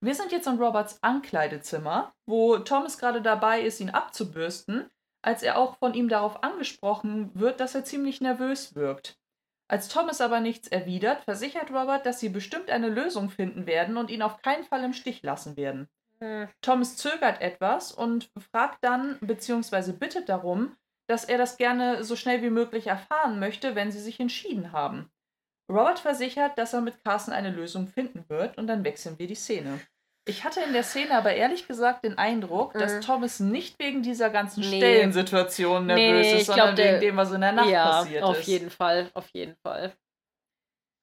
Wir 0.00 0.14
sind 0.14 0.32
jetzt 0.32 0.46
in 0.46 0.58
Roberts 0.58 0.98
Ankleidezimmer, 1.02 2.12
wo 2.26 2.58
Thomas 2.58 2.98
gerade 2.98 3.20
dabei 3.22 3.60
ist, 3.62 3.80
ihn 3.80 3.90
abzubürsten, 3.90 4.88
als 5.22 5.42
er 5.42 5.58
auch 5.58 5.76
von 5.78 5.94
ihm 5.94 6.08
darauf 6.08 6.42
angesprochen 6.42 7.30
wird, 7.34 7.60
dass 7.60 7.74
er 7.74 7.84
ziemlich 7.84 8.20
nervös 8.20 8.74
wirkt. 8.74 9.18
Als 9.70 9.88
Thomas 9.88 10.20
aber 10.20 10.40
nichts 10.40 10.68
erwidert, 10.68 11.24
versichert 11.24 11.70
Robert, 11.70 12.06
dass 12.06 12.20
sie 12.20 12.30
bestimmt 12.30 12.70
eine 12.70 12.88
Lösung 12.88 13.28
finden 13.28 13.66
werden 13.66 13.98
und 13.98 14.10
ihn 14.10 14.22
auf 14.22 14.40
keinen 14.40 14.64
Fall 14.64 14.82
im 14.82 14.94
Stich 14.94 15.22
lassen 15.22 15.56
werden. 15.56 15.88
Hm. 16.20 16.48
Thomas 16.62 16.96
zögert 16.96 17.40
etwas 17.40 17.92
und 17.92 18.30
fragt 18.50 18.78
dann 18.82 19.18
bzw. 19.20 19.92
bittet 19.92 20.28
darum, 20.28 20.76
dass 21.06 21.24
er 21.24 21.38
das 21.38 21.56
gerne 21.56 22.02
so 22.04 22.16
schnell 22.16 22.42
wie 22.42 22.50
möglich 22.50 22.86
erfahren 22.86 23.38
möchte, 23.38 23.74
wenn 23.74 23.92
sie 23.92 24.00
sich 24.00 24.20
entschieden 24.20 24.72
haben. 24.72 25.10
Robert 25.70 25.98
versichert, 25.98 26.56
dass 26.56 26.72
er 26.72 26.80
mit 26.80 27.04
Carson 27.04 27.34
eine 27.34 27.50
Lösung 27.50 27.88
finden 27.88 28.24
wird 28.28 28.56
und 28.56 28.66
dann 28.66 28.84
wechseln 28.84 29.18
wir 29.18 29.26
die 29.26 29.34
Szene. 29.34 29.80
Ich 30.28 30.44
hatte 30.44 30.60
in 30.60 30.72
der 30.72 30.82
Szene 30.82 31.16
aber 31.16 31.32
ehrlich 31.34 31.66
gesagt 31.66 32.04
den 32.04 32.18
Eindruck, 32.18 32.74
dass 32.74 32.94
Mhm. 32.96 33.00
Thomas 33.00 33.40
nicht 33.40 33.78
wegen 33.78 34.02
dieser 34.02 34.30
ganzen 34.30 34.60
Nee. 34.60 34.76
Stellensituation 34.76 35.86
nervös 35.86 36.26
Nee, 36.26 36.40
ist, 36.40 36.46
sondern 36.46 36.74
glaub, 36.74 36.86
wegen 36.86 37.00
dem, 37.00 37.16
was 37.16 37.32
in 37.32 37.40
der 37.40 37.52
Nacht 37.52 37.68
ja, 37.70 37.84
passiert 37.90 38.22
auf 38.22 38.38
ist. 38.40 38.46
jeden 38.46 38.70
Fall, 38.70 39.10
auf 39.14 39.28
jeden 39.30 39.56
Fall. 39.62 39.92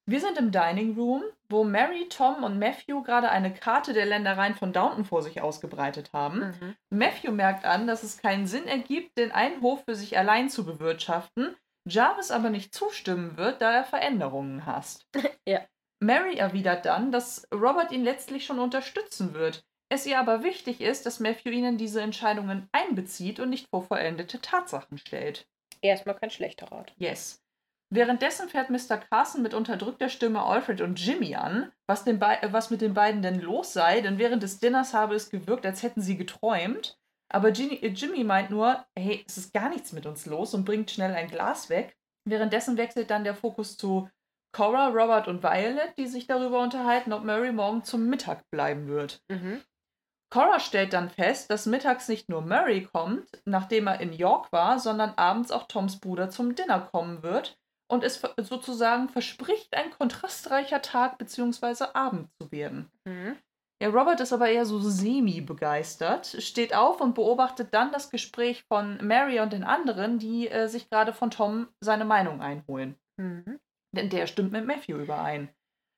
Wir 0.07 0.19
sind 0.21 0.37
im 0.37 0.51
Dining 0.51 0.93
Room, 0.95 1.23
wo 1.49 1.63
Mary, 1.63 2.07
Tom 2.09 2.43
und 2.43 2.59
Matthew 2.59 3.01
gerade 3.01 3.29
eine 3.31 3.51
Karte 3.51 3.93
der 3.93 4.05
Ländereien 4.05 4.53
von 4.53 4.71
Downton 4.71 5.03
vor 5.03 5.23
sich 5.23 5.41
ausgebreitet 5.41 6.11
haben. 6.13 6.39
Mhm. 6.61 6.75
Matthew 6.91 7.31
merkt 7.31 7.65
an, 7.65 7.87
dass 7.87 8.03
es 8.03 8.19
keinen 8.19 8.45
Sinn 8.45 8.67
ergibt, 8.67 9.17
den 9.17 9.31
einen 9.31 9.61
Hof 9.63 9.83
für 9.85 9.95
sich 9.95 10.17
allein 10.19 10.49
zu 10.49 10.63
bewirtschaften, 10.63 11.55
Jarvis 11.87 12.29
aber 12.31 12.49
nicht 12.51 12.73
zustimmen 12.75 13.37
wird, 13.37 13.61
da 13.61 13.71
er 13.71 13.83
Veränderungen 13.83 14.65
hasst. 14.67 15.07
Ja. 15.47 15.61
Mary 16.05 16.35
erwidert 16.35 16.85
dann, 16.85 17.11
dass 17.11 17.47
Robert 17.51 17.91
ihn 17.91 18.03
letztlich 18.03 18.45
schon 18.45 18.59
unterstützen 18.59 19.33
wird, 19.33 19.65
es 19.89 20.05
ihr 20.05 20.19
aber 20.19 20.43
wichtig 20.43 20.81
ist, 20.81 21.05
dass 21.05 21.19
Matthew 21.19 21.49
ihn 21.49 21.65
in 21.65 21.77
diese 21.77 22.01
Entscheidungen 22.01 22.67
einbezieht 22.71 23.39
und 23.39 23.49
nicht 23.49 23.67
vor 23.69 23.83
vollendete 23.83 24.41
Tatsachen 24.41 24.97
stellt. 24.97 25.47
Erstmal 25.81 26.15
kein 26.15 26.31
schlechter 26.31 26.71
Rat. 26.71 26.93
Yes. 26.97 27.43
Währenddessen 27.91 28.49
fährt 28.49 28.71
Mr. 28.71 28.97
Carson 28.97 29.43
mit 29.43 29.53
unterdrückter 29.53 30.09
Stimme 30.09 30.41
Alfred 30.41 30.81
und 30.81 30.99
Jimmy 30.99 31.35
an, 31.35 31.71
was, 31.85 32.07
äh, 32.07 32.17
was 32.51 32.71
mit 32.71 32.81
den 32.81 32.95
beiden 32.95 33.21
denn 33.21 33.39
los 33.39 33.73
sei, 33.73 34.01
denn 34.01 34.17
während 34.17 34.41
des 34.41 34.59
Dinners 34.59 34.93
habe 34.95 35.13
es 35.13 35.29
gewirkt, 35.29 35.65
als 35.67 35.83
hätten 35.83 36.01
sie 36.01 36.17
geträumt. 36.17 36.99
Aber 37.29 37.51
Ginny, 37.51 37.75
äh, 37.75 37.89
Jimmy 37.89 38.23
meint 38.23 38.49
nur, 38.49 38.83
hey, 38.97 39.23
es 39.27 39.37
ist 39.37 39.53
gar 39.53 39.69
nichts 39.69 39.93
mit 39.93 40.07
uns 40.07 40.25
los 40.25 40.55
und 40.55 40.65
bringt 40.65 40.89
schnell 40.89 41.13
ein 41.13 41.27
Glas 41.27 41.69
weg. 41.69 41.95
Währenddessen 42.27 42.77
wechselt 42.77 43.11
dann 43.11 43.23
der 43.23 43.35
Fokus 43.35 43.77
zu 43.77 44.09
Cora, 44.55 44.87
Robert 44.87 45.27
und 45.27 45.43
Violet, 45.43 45.97
die 45.97 46.07
sich 46.07 46.27
darüber 46.27 46.61
unterhalten, 46.61 47.11
ob 47.11 47.25
Mary 47.25 47.51
morgen 47.51 47.83
zum 47.83 48.07
Mittag 48.07 48.49
bleiben 48.51 48.87
wird. 48.87 49.21
Mhm. 49.29 49.61
Cora 50.33 50.61
stellt 50.61 50.93
dann 50.93 51.09
fest, 51.09 51.51
dass 51.51 51.65
mittags 51.65 52.07
nicht 52.07 52.29
nur 52.29 52.41
Murray 52.41 52.85
kommt, 52.85 53.27
nachdem 53.43 53.87
er 53.87 53.99
in 53.99 54.13
York 54.13 54.53
war, 54.53 54.79
sondern 54.79 55.13
abends 55.17 55.51
auch 55.51 55.67
Toms 55.67 55.99
Bruder 55.99 56.29
zum 56.29 56.55
Dinner 56.55 56.79
kommen 56.79 57.21
wird 57.21 57.57
und 57.91 58.05
es 58.05 58.21
sozusagen 58.37 59.09
verspricht, 59.09 59.75
ein 59.75 59.91
kontrastreicher 59.91 60.81
Tag 60.81 61.17
bzw. 61.17 61.87
Abend 61.93 62.29
zu 62.41 62.49
werden. 62.49 62.89
Mhm. 63.03 63.35
Ja, 63.83 63.89
Robert 63.89 64.21
ist 64.21 64.31
aber 64.31 64.47
eher 64.47 64.65
so 64.65 64.79
semi-begeistert, 64.79 66.27
steht 66.39 66.73
auf 66.73 67.01
und 67.01 67.13
beobachtet 67.13 67.73
dann 67.73 67.91
das 67.91 68.09
Gespräch 68.09 68.63
von 68.69 69.05
Mary 69.05 69.41
und 69.41 69.51
den 69.51 69.65
anderen, 69.65 70.17
die 70.17 70.47
äh, 70.47 70.69
sich 70.69 70.89
gerade 70.89 71.11
von 71.11 71.29
Tom 71.29 71.67
seine 71.81 72.05
Meinung 72.05 72.41
einholen. 72.41 72.95
Mhm. 73.17 73.59
Denn 73.95 74.09
der 74.09 74.27
stimmt 74.27 74.51
mit 74.51 74.65
Matthew 74.65 74.97
überein. 74.97 75.49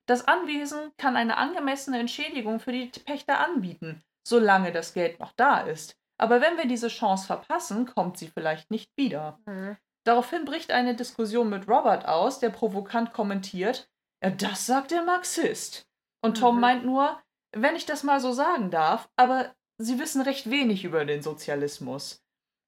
Das 0.08 0.28
Anwesen 0.28 0.92
kann 0.98 1.18
eine 1.18 1.38
angemessene 1.38 2.00
Entschädigung 2.00 2.60
für 2.60 2.72
die 2.72 2.88
Pächter 3.06 3.40
anbieten, 3.40 4.04
solange 4.26 4.72
das 4.72 4.94
Geld 4.94 5.20
noch 5.20 5.34
da 5.36 5.60
ist. 5.62 5.98
Aber 6.20 6.42
wenn 6.42 6.58
wir 6.58 6.66
diese 6.68 6.88
Chance 6.88 7.28
verpassen, 7.28 7.86
kommt 7.86 8.18
sie 8.18 8.28
vielleicht 8.28 8.72
nicht 8.72 8.90
wieder. 8.98 9.40
Mhm. 9.46 9.78
Daraufhin 10.06 10.46
bricht 10.46 10.72
eine 10.72 10.96
Diskussion 10.96 11.50
mit 11.50 11.68
Robert 11.68 12.08
aus, 12.08 12.40
der 12.40 12.50
provokant 12.50 13.12
kommentiert: 13.12 13.90
ja, 14.24 14.30
Das 14.30 14.66
sagt 14.66 14.92
der 14.92 15.04
Marxist. 15.04 15.86
Und 16.24 16.38
Tom 16.40 16.56
Mhm. 16.56 16.62
meint 16.62 16.86
nur, 16.86 17.22
wenn 17.56 17.76
ich 17.76 17.86
das 17.86 18.04
mal 18.04 18.20
so 18.20 18.32
sagen 18.32 18.72
darf, 18.72 19.10
aber 19.18 19.54
sie 19.78 20.00
wissen 20.00 20.22
recht 20.22 20.50
wenig 20.50 20.86
über 20.86 21.04
den 21.06 21.22
Sozialismus. 21.22 22.24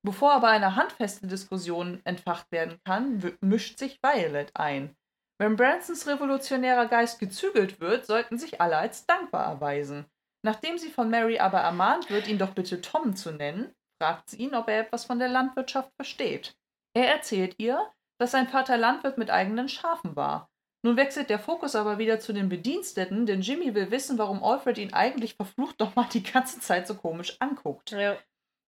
Bevor 0.06 0.32
aber 0.34 0.50
eine 0.50 0.76
handfeste 0.76 1.28
Diskussion 1.28 2.02
entfacht 2.06 2.52
werden 2.52 2.80
kann, 2.86 3.38
mischt 3.42 3.80
sich 3.80 4.00
Violet 4.04 4.52
ein. 4.56 4.96
Wenn 5.42 5.56
Bransons 5.56 6.06
revolutionärer 6.06 6.88
Geist 6.88 7.20
gezügelt 7.20 7.80
wird, 7.80 8.06
sollten 8.06 8.38
sich 8.38 8.60
alle 8.60 8.78
als 8.78 9.06
dankbar 9.06 9.46
erweisen. 9.46 10.06
Nachdem 10.46 10.78
sie 10.78 10.90
von 10.90 11.10
Mary 11.10 11.40
aber 11.40 11.60
ermahnt 11.60 12.10
wird, 12.10 12.28
ihn 12.28 12.38
doch 12.38 12.54
bitte 12.54 12.82
Tom 12.82 13.16
zu 13.16 13.32
nennen, 13.32 13.74
fragt 14.02 14.30
sie 14.30 14.38
ihn, 14.38 14.54
ob 14.54 14.68
er 14.68 14.82
etwas 14.82 15.06
von 15.06 15.20
der 15.20 15.30
Landwirtschaft 15.30 15.92
versteht. 15.96 16.58
Er 16.94 17.14
erzählt 17.14 17.56
ihr, 17.58 17.90
dass 18.20 18.32
sein 18.32 18.48
Vater 18.48 18.78
Landwirt 18.78 19.18
mit 19.18 19.30
eigenen 19.30 19.70
Schafen 19.70 20.16
war. 20.16 20.50
Nun 20.82 20.98
wechselt 20.98 21.30
der 21.30 21.40
Fokus 21.40 21.76
aber 21.76 21.98
wieder 21.98 22.20
zu 22.20 22.32
den 22.32 22.48
Bediensteten, 22.48 23.26
denn 23.26 23.42
Jimmy 23.42 23.76
will 23.76 23.92
wissen, 23.92 24.18
warum 24.18 24.44
Alfred 24.44 24.78
ihn 24.78 24.94
eigentlich 24.94 25.36
verflucht 25.36 25.80
nochmal 25.80 26.08
die 26.14 26.24
ganze 26.24 26.60
Zeit 26.60 26.88
so 26.88 26.96
komisch 26.96 27.36
anguckt. 27.40 27.92
Ja. 27.92 28.18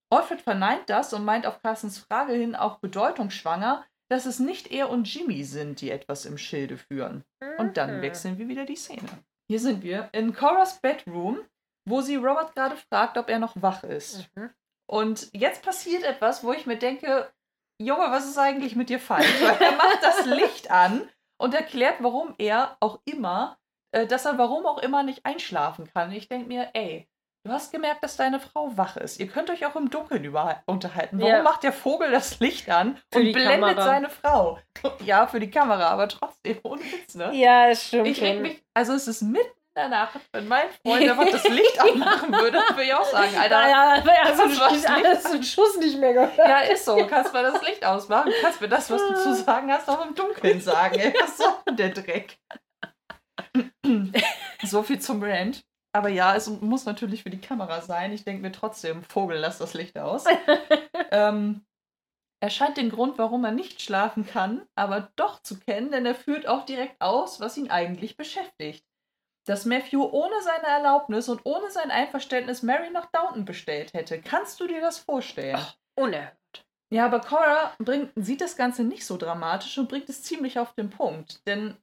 Alfred 0.09 0.41
verneint 0.41 0.89
das 0.89 1.13
und 1.13 1.23
meint 1.23 1.45
auf 1.45 1.61
Carstens 1.61 1.99
Frage 1.99 2.33
hin 2.33 2.55
auch 2.55 2.79
bedeutungsschwanger, 2.79 3.85
dass 4.11 4.25
es 4.25 4.39
nicht 4.39 4.71
er 4.71 4.89
und 4.89 5.11
Jimmy 5.13 5.43
sind, 5.43 5.79
die 5.81 5.89
etwas 5.89 6.25
im 6.25 6.37
Schilde 6.37 6.77
führen. 6.77 7.23
Und 7.57 7.77
dann 7.77 7.97
Mhm. 7.97 8.01
wechseln 8.01 8.37
wir 8.37 8.47
wieder 8.47 8.65
die 8.65 8.75
Szene. 8.75 9.07
Hier 9.49 9.59
sind 9.59 9.83
wir 9.83 10.09
in 10.11 10.33
Coras 10.33 10.79
Bedroom, 10.81 11.39
wo 11.87 12.01
sie 12.01 12.15
Robert 12.17 12.53
gerade 12.55 12.75
fragt, 12.75 13.17
ob 13.17 13.29
er 13.29 13.39
noch 13.39 13.61
wach 13.61 13.83
ist. 13.83 14.29
Mhm. 14.35 14.49
Und 14.89 15.29
jetzt 15.33 15.63
passiert 15.63 16.03
etwas, 16.03 16.43
wo 16.43 16.51
ich 16.51 16.65
mir 16.65 16.77
denke, 16.77 17.31
Junge, 17.81 18.11
was 18.11 18.27
ist 18.27 18.37
eigentlich 18.37 18.75
mit 18.75 18.89
dir 18.89 18.99
falsch? 18.99 19.41
Weil 19.41 19.57
er 19.61 19.71
macht 19.77 20.03
das 20.03 20.25
Licht 20.25 20.69
an 20.69 21.09
und 21.39 21.53
erklärt, 21.53 21.95
warum 22.03 22.35
er 22.37 22.77
auch 22.81 22.99
immer, 23.05 23.57
äh, 23.91 24.05
dass 24.05 24.25
er 24.25 24.37
warum 24.37 24.65
auch 24.65 24.77
immer 24.79 25.03
nicht 25.03 25.25
einschlafen 25.25 25.89
kann. 25.93 26.11
Ich 26.11 26.27
denke 26.27 26.47
mir, 26.47 26.69
ey, 26.73 27.07
du 27.43 27.51
hast 27.51 27.71
gemerkt, 27.71 28.03
dass 28.03 28.17
deine 28.17 28.39
Frau 28.39 28.75
wach 28.77 28.97
ist. 28.97 29.19
Ihr 29.19 29.27
könnt 29.27 29.49
euch 29.49 29.65
auch 29.65 29.75
im 29.75 29.89
Dunkeln 29.89 30.23
über 30.23 30.61
unterhalten. 30.65 31.19
Warum 31.19 31.31
Ja. 31.33 31.41
macht 31.43 31.63
der 31.63 31.73
Vogel 31.73 32.11
das 32.11 32.39
Licht 32.39 32.69
an 32.69 32.97
Für 33.11 33.19
und 33.19 33.31
blendet 33.31 33.59
Kamera. 33.61 33.83
seine 33.83 34.09
Frau? 34.09 34.59
Ja, 35.05 35.27
für 35.27 35.39
die 35.39 35.49
Kamera, 35.51 35.87
aber 35.89 36.07
trotzdem, 36.07 36.59
ohne 36.63 36.81
Witz, 36.81 37.15
ne? 37.15 37.31
Ja, 37.33 37.69
es 37.69 37.87
stimmt. 37.87 38.07
Ich 38.07 38.21
reg 38.21 38.41
mich, 38.41 38.63
also 38.73 38.93
es 38.93 39.07
ist 39.07 39.21
mitten 39.21 39.45
in 39.73 39.81
der 39.83 39.87
Nacht, 39.89 40.19
wenn 40.33 40.47
mein 40.47 40.67
Freund 40.85 41.09
einfach 41.09 41.29
das 41.31 41.47
Licht 41.47 41.79
anmachen 41.79 42.31
würde, 42.33 42.59
würde 42.69 42.83
ich 42.83 42.93
auch 42.93 43.05
sagen, 43.05 43.35
Alter, 43.37 43.61
Naja, 43.61 43.93
aber 43.99 44.11
er 44.11 44.23
hat 44.25 44.37
so 44.37 44.43
das 44.47 44.59
war 44.59 44.67
einen- 44.69 44.79
schlecht. 44.79 45.05
alles 45.05 45.25
einen 45.25 45.43
Schuss 45.43 45.77
nicht 45.77 45.97
mehr 45.97 46.13
gehört. 46.13 46.37
ja, 46.37 46.59
ist 46.59 46.83
so, 46.85 46.97
kannst 47.07 47.33
mal 47.33 47.43
das 47.43 47.61
Licht 47.63 47.85
ausmachen, 47.85 48.31
kannst 48.41 48.59
mir 48.61 48.67
das, 48.69 48.89
was 48.91 49.01
du 49.07 49.13
zu 49.15 49.33
sagen 49.35 49.71
hast, 49.71 49.89
auch 49.89 50.05
im 50.05 50.13
Dunkeln 50.13 50.59
sagen, 50.61 50.99
ey, 50.99 51.13
was 51.19 51.37
soll 51.37 51.53
denn 51.67 51.77
der 51.77 51.89
Dreck? 51.89 52.37
so 54.63 54.83
viel 54.83 54.99
zum 54.99 55.23
Rant. 55.23 55.63
Aber 55.93 56.09
ja, 56.09 56.35
es 56.35 56.47
muss 56.47 56.85
natürlich 56.85 57.23
für 57.23 57.29
die 57.29 57.41
Kamera 57.41 57.81
sein. 57.81 58.13
Ich 58.13 58.23
denke 58.23 58.41
mir 58.41 58.51
trotzdem, 58.51 59.03
Vogel, 59.03 59.37
lass 59.37 59.57
das 59.57 59.73
Licht 59.73 59.97
aus. 59.97 60.25
ähm, 61.11 61.65
er 62.41 62.49
scheint 62.49 62.77
den 62.77 62.89
Grund, 62.89 63.17
warum 63.17 63.45
er 63.45 63.51
nicht 63.51 63.81
schlafen 63.81 64.25
kann, 64.25 64.67
aber 64.75 65.11
doch 65.15 65.43
zu 65.43 65.59
kennen, 65.59 65.91
denn 65.91 66.05
er 66.05 66.15
führt 66.15 66.47
auch 66.47 66.65
direkt 66.65 66.99
aus, 66.99 67.39
was 67.39 67.57
ihn 67.57 67.69
eigentlich 67.69 68.17
beschäftigt. 68.17 68.85
Dass 69.45 69.65
Matthew 69.65 70.03
ohne 70.03 70.41
seine 70.41 70.67
Erlaubnis 70.67 71.29
und 71.29 71.41
ohne 71.45 71.69
sein 71.71 71.91
Einverständnis 71.91 72.63
Mary 72.63 72.89
nach 72.91 73.11
Downton 73.11 73.45
bestellt 73.45 73.93
hätte. 73.93 74.21
Kannst 74.21 74.59
du 74.59 74.67
dir 74.67 74.81
das 74.81 74.97
vorstellen? 74.97 75.59
Unerhört. 75.95 76.65
Ja, 76.91 77.05
aber 77.05 77.21
Cora 77.21 77.73
bringt, 77.77 78.11
sieht 78.15 78.41
das 78.41 78.57
Ganze 78.57 78.83
nicht 78.83 79.05
so 79.05 79.17
dramatisch 79.17 79.77
und 79.77 79.87
bringt 79.87 80.09
es 80.09 80.23
ziemlich 80.23 80.59
auf 80.59 80.73
den 80.73 80.89
Punkt. 80.89 81.45
Denn, 81.47 81.77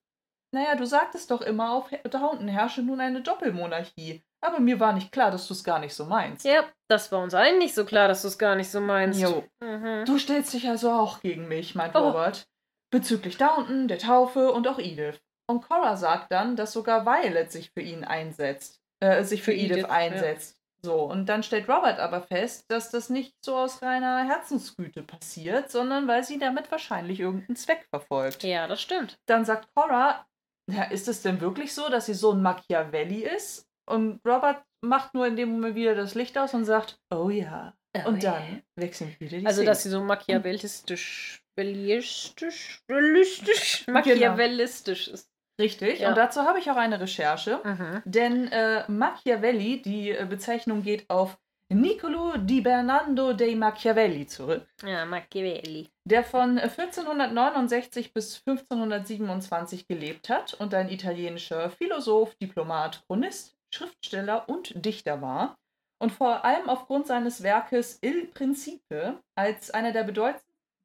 naja, 0.53 0.75
du 0.77 0.87
sagtest 0.87 1.31
doch 1.31 1.41
immer, 1.41 1.73
auf 1.73 1.91
Downton 2.11 2.49
herrsche 2.49 2.83
nun 2.83 3.01
eine 3.01 3.23
Doppelmonarchie. 3.23 4.23
Aber 4.41 4.61
mir 4.61 4.79
war 4.79 4.93
nicht 4.93 5.11
klar, 5.11 5.31
dass 5.33 5.49
du 5.49 5.55
es 5.55 5.65
gar 5.65 5.81
nicht 5.81 5.95
so 5.95 6.05
meinst. 6.05 6.45
Ja, 6.45 6.62
das 6.89 7.11
war 7.11 7.20
uns 7.23 7.35
allen 7.35 7.59
nicht 7.59 7.75
so 7.75 7.85
klar, 7.85 8.07
dass 8.07 8.23
du 8.23 8.29
es 8.29 8.39
gar 8.39 8.55
nicht 8.55 8.70
so 8.70 8.81
meinst. 8.81 9.20
Jo. 9.20 9.45
Mhm. 9.61 10.05
Du 10.07 10.16
stellst 10.19 10.53
dich 10.55 10.69
also 10.69 10.93
auch 10.93 11.20
gegen 11.20 11.49
mich, 11.49 11.75
meint 11.75 11.95
Oh. 11.97 11.99
Robert. 12.01 12.47
Bezüglich 12.91 13.37
Downton, 13.37 13.89
der 13.89 13.99
Taufe 13.99 14.53
und 14.53 14.66
auch 14.69 14.79
Edith. 14.79 15.20
Und 15.47 15.66
Cora 15.66 15.97
sagt 15.97 16.31
dann, 16.31 16.57
dass 16.57 16.73
sogar 16.73 17.05
Violet 17.05 17.51
sich 17.51 17.70
für 17.73 17.83
ihn 17.83 18.05
einsetzt. 18.05 18.81
Äh, 19.01 19.25
sich 19.25 19.43
für, 19.43 19.53
Für 19.53 19.57
Edith, 19.57 19.70
Edith, 19.79 19.83
ja. 19.89 19.95
einsetzt. 19.95 20.57
So, 20.81 21.03
und 21.03 21.27
dann 21.27 21.43
stellt 21.43 21.69
Robert 21.69 21.99
aber 21.99 22.23
fest, 22.23 22.65
dass 22.69 22.91
das 22.91 23.11
nicht 23.11 23.35
so 23.45 23.57
aus 23.57 23.83
reiner 23.83 24.25
Herzensgüte 24.25 25.03
passiert, 25.03 25.73
sondern 25.73 26.07
weil 26.07 26.23
sie 26.23 26.39
damit 26.39 26.70
wahrscheinlich 26.70 27.19
irgendeinen 27.19 27.57
Zweck 27.57 27.87
verfolgt. 27.91 28.45
Ja, 28.45 28.69
das 28.69 28.81
stimmt. 28.81 29.19
Dann 29.27 29.45
sagt 29.45 29.69
Cora, 29.75 30.25
ja, 30.70 30.85
ist 30.85 31.09
es 31.09 31.23
denn 31.23 31.40
wirklich 31.40 31.73
so, 31.74 31.89
dass 31.89 32.07
sie 32.07 32.15
so 32.15 32.32
ein 32.32 32.43
Machiavelli 32.43 33.24
ist? 33.24 33.66
Und 33.89 34.20
Robert 34.27 34.62
macht 34.85 35.15
nur 35.15 35.27
in 35.27 35.36
dem 35.36 35.51
Moment 35.51 35.74
wieder 35.74 35.95
das 35.95 36.15
Licht 36.15 36.36
aus 36.39 36.55
und 36.55 36.65
sagt, 36.65 36.99
oh 37.11 37.31
ja. 37.31 37.74
Und 38.07 38.23
dann 38.23 38.62
wechseln 38.77 39.16
wieder 39.19 39.39
die 39.39 39.47
Also, 39.47 39.59
Szene. 39.62 39.70
dass 39.70 39.82
sie 39.82 39.89
so 39.89 40.01
machiavellistisch, 40.03 41.43
bellistisch, 41.57 42.81
bellistisch, 42.86 43.82
Genau. 43.86 43.99
machiavellistisch 43.99 45.09
ist. 45.09 45.31
Richtig, 45.61 46.01
Ja. 46.01 46.11
und 46.11 46.16
dazu 46.16 46.43
habe 46.43 46.61
ich 46.61 46.70
auch 46.70 46.77
eine 46.77 47.01
Recherche. 47.01 47.61
Mhm. 47.65 48.03
Denn 48.05 48.49
äh, 48.53 48.85
Machiavelli, 48.89 49.82
die 49.82 50.11
äh, 50.12 50.24
Bezeichnung 50.27 50.82
geht 50.82 51.09
auf 51.11 51.36
Niccolo 51.70 52.39
di 52.39 52.62
Bernardo 52.62 53.35
dei 53.35 53.55
Machiavelli 53.55 54.27
zurück, 54.27 54.66
Ja, 54.82 55.05
Machiavelli. 55.05 55.89
der 56.05 56.24
von 56.24 56.59
1469 56.59 58.15
bis 58.15 58.43
1527 58.47 59.86
gelebt 59.86 60.31
hat 60.31 60.55
und 60.55 60.73
ein 60.73 60.89
italienischer 60.89 61.69
Philosoph, 61.69 62.35
Diplomat, 62.36 63.03
Chronist, 63.07 63.55
Schriftsteller 63.74 64.49
und 64.49 64.82
Dichter 64.82 65.20
war 65.20 65.59
und 66.01 66.11
vor 66.11 66.43
allem 66.47 66.70
aufgrund 66.70 67.07
seines 67.07 67.43
Werkes 67.43 67.99
Il 68.03 68.28
Principe 68.28 69.20
als 69.36 69.70
einer 69.70 69.93
der 69.93 70.05
bedeut 70.05 70.36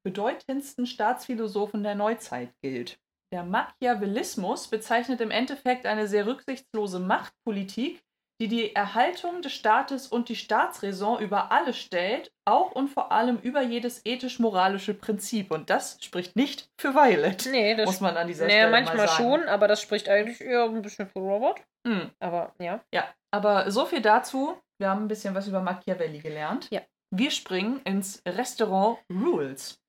bedeutendsten 0.06 0.86
Staatsphilosophen 0.86 1.82
der 1.82 1.96
Neuzeit 1.96 2.54
gilt. 2.62 3.00
Der 3.32 3.46
Machiavellismus 3.46 4.68
bezeichnet 4.68 5.22
im 5.22 5.32
Endeffekt 5.32 5.86
eine 5.86 6.10
sehr 6.10 6.28
rücksichtslose 6.28 7.00
Machtpolitik, 7.00 8.03
die 8.42 8.48
die 8.48 8.76
Erhaltung 8.76 9.42
des 9.42 9.54
Staates 9.54 10.08
und 10.08 10.30
die 10.30 10.36
Staatsräson 10.36 11.22
über 11.22 11.52
alles 11.52 11.78
stellt, 11.78 12.32
auch 12.46 12.72
und 12.72 12.90
vor 12.90 13.12
allem 13.12 13.38
über 13.38 13.62
jedes 13.62 14.06
ethisch-moralische 14.06 14.94
Prinzip. 14.94 15.52
Und 15.52 15.70
das 15.70 15.98
spricht 16.02 16.36
nicht 16.36 16.70
für 16.80 16.94
Violet, 16.94 17.48
Nee, 17.52 17.76
das 17.76 17.86
muss 17.86 18.02
man 18.02 18.18
an 18.18 18.28
dieser 18.28 18.46
nee, 18.46 18.54
Stelle 18.54 18.72
manchmal 18.72 18.98
mal 18.98 19.08
sagen. 19.08 19.24
schon, 19.24 19.48
aber 19.48 19.68
das 19.68 19.82
spricht 19.82 20.10
eigentlich 20.10 20.42
eher 20.42 20.64
ein 20.66 20.82
bisschen 20.82 21.08
für 21.08 21.20
Robert. 21.20 21.62
Hm. 21.88 22.12
Aber 22.20 22.54
ja. 22.60 22.82
Ja, 22.94 23.08
aber 23.32 23.70
so 23.72 23.86
viel 23.86 24.02
dazu. 24.02 24.58
Wir 24.80 24.90
haben 24.90 25.04
ein 25.06 25.08
bisschen 25.08 25.36
was 25.36 25.48
über 25.48 25.62
Machiavelli 25.62 26.20
gelernt. 26.20 26.68
Ja. 26.72 26.82
Wir 27.12 27.32
springen 27.32 27.80
ins 27.84 28.22
Restaurant 28.28 28.98
Rules. 29.12 29.80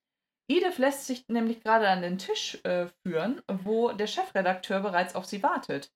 Edith 0.48 0.76
lässt 0.76 1.06
sich 1.06 1.24
nämlich 1.28 1.62
gerade 1.62 1.88
an 1.88 2.02
den 2.02 2.18
Tisch 2.18 2.58
äh, 2.64 2.86
führen, 3.02 3.40
wo 3.48 3.92
der 3.92 4.06
Chefredakteur 4.06 4.80
bereits 4.80 5.14
auf 5.14 5.24
sie 5.24 5.42
wartet. 5.42 5.90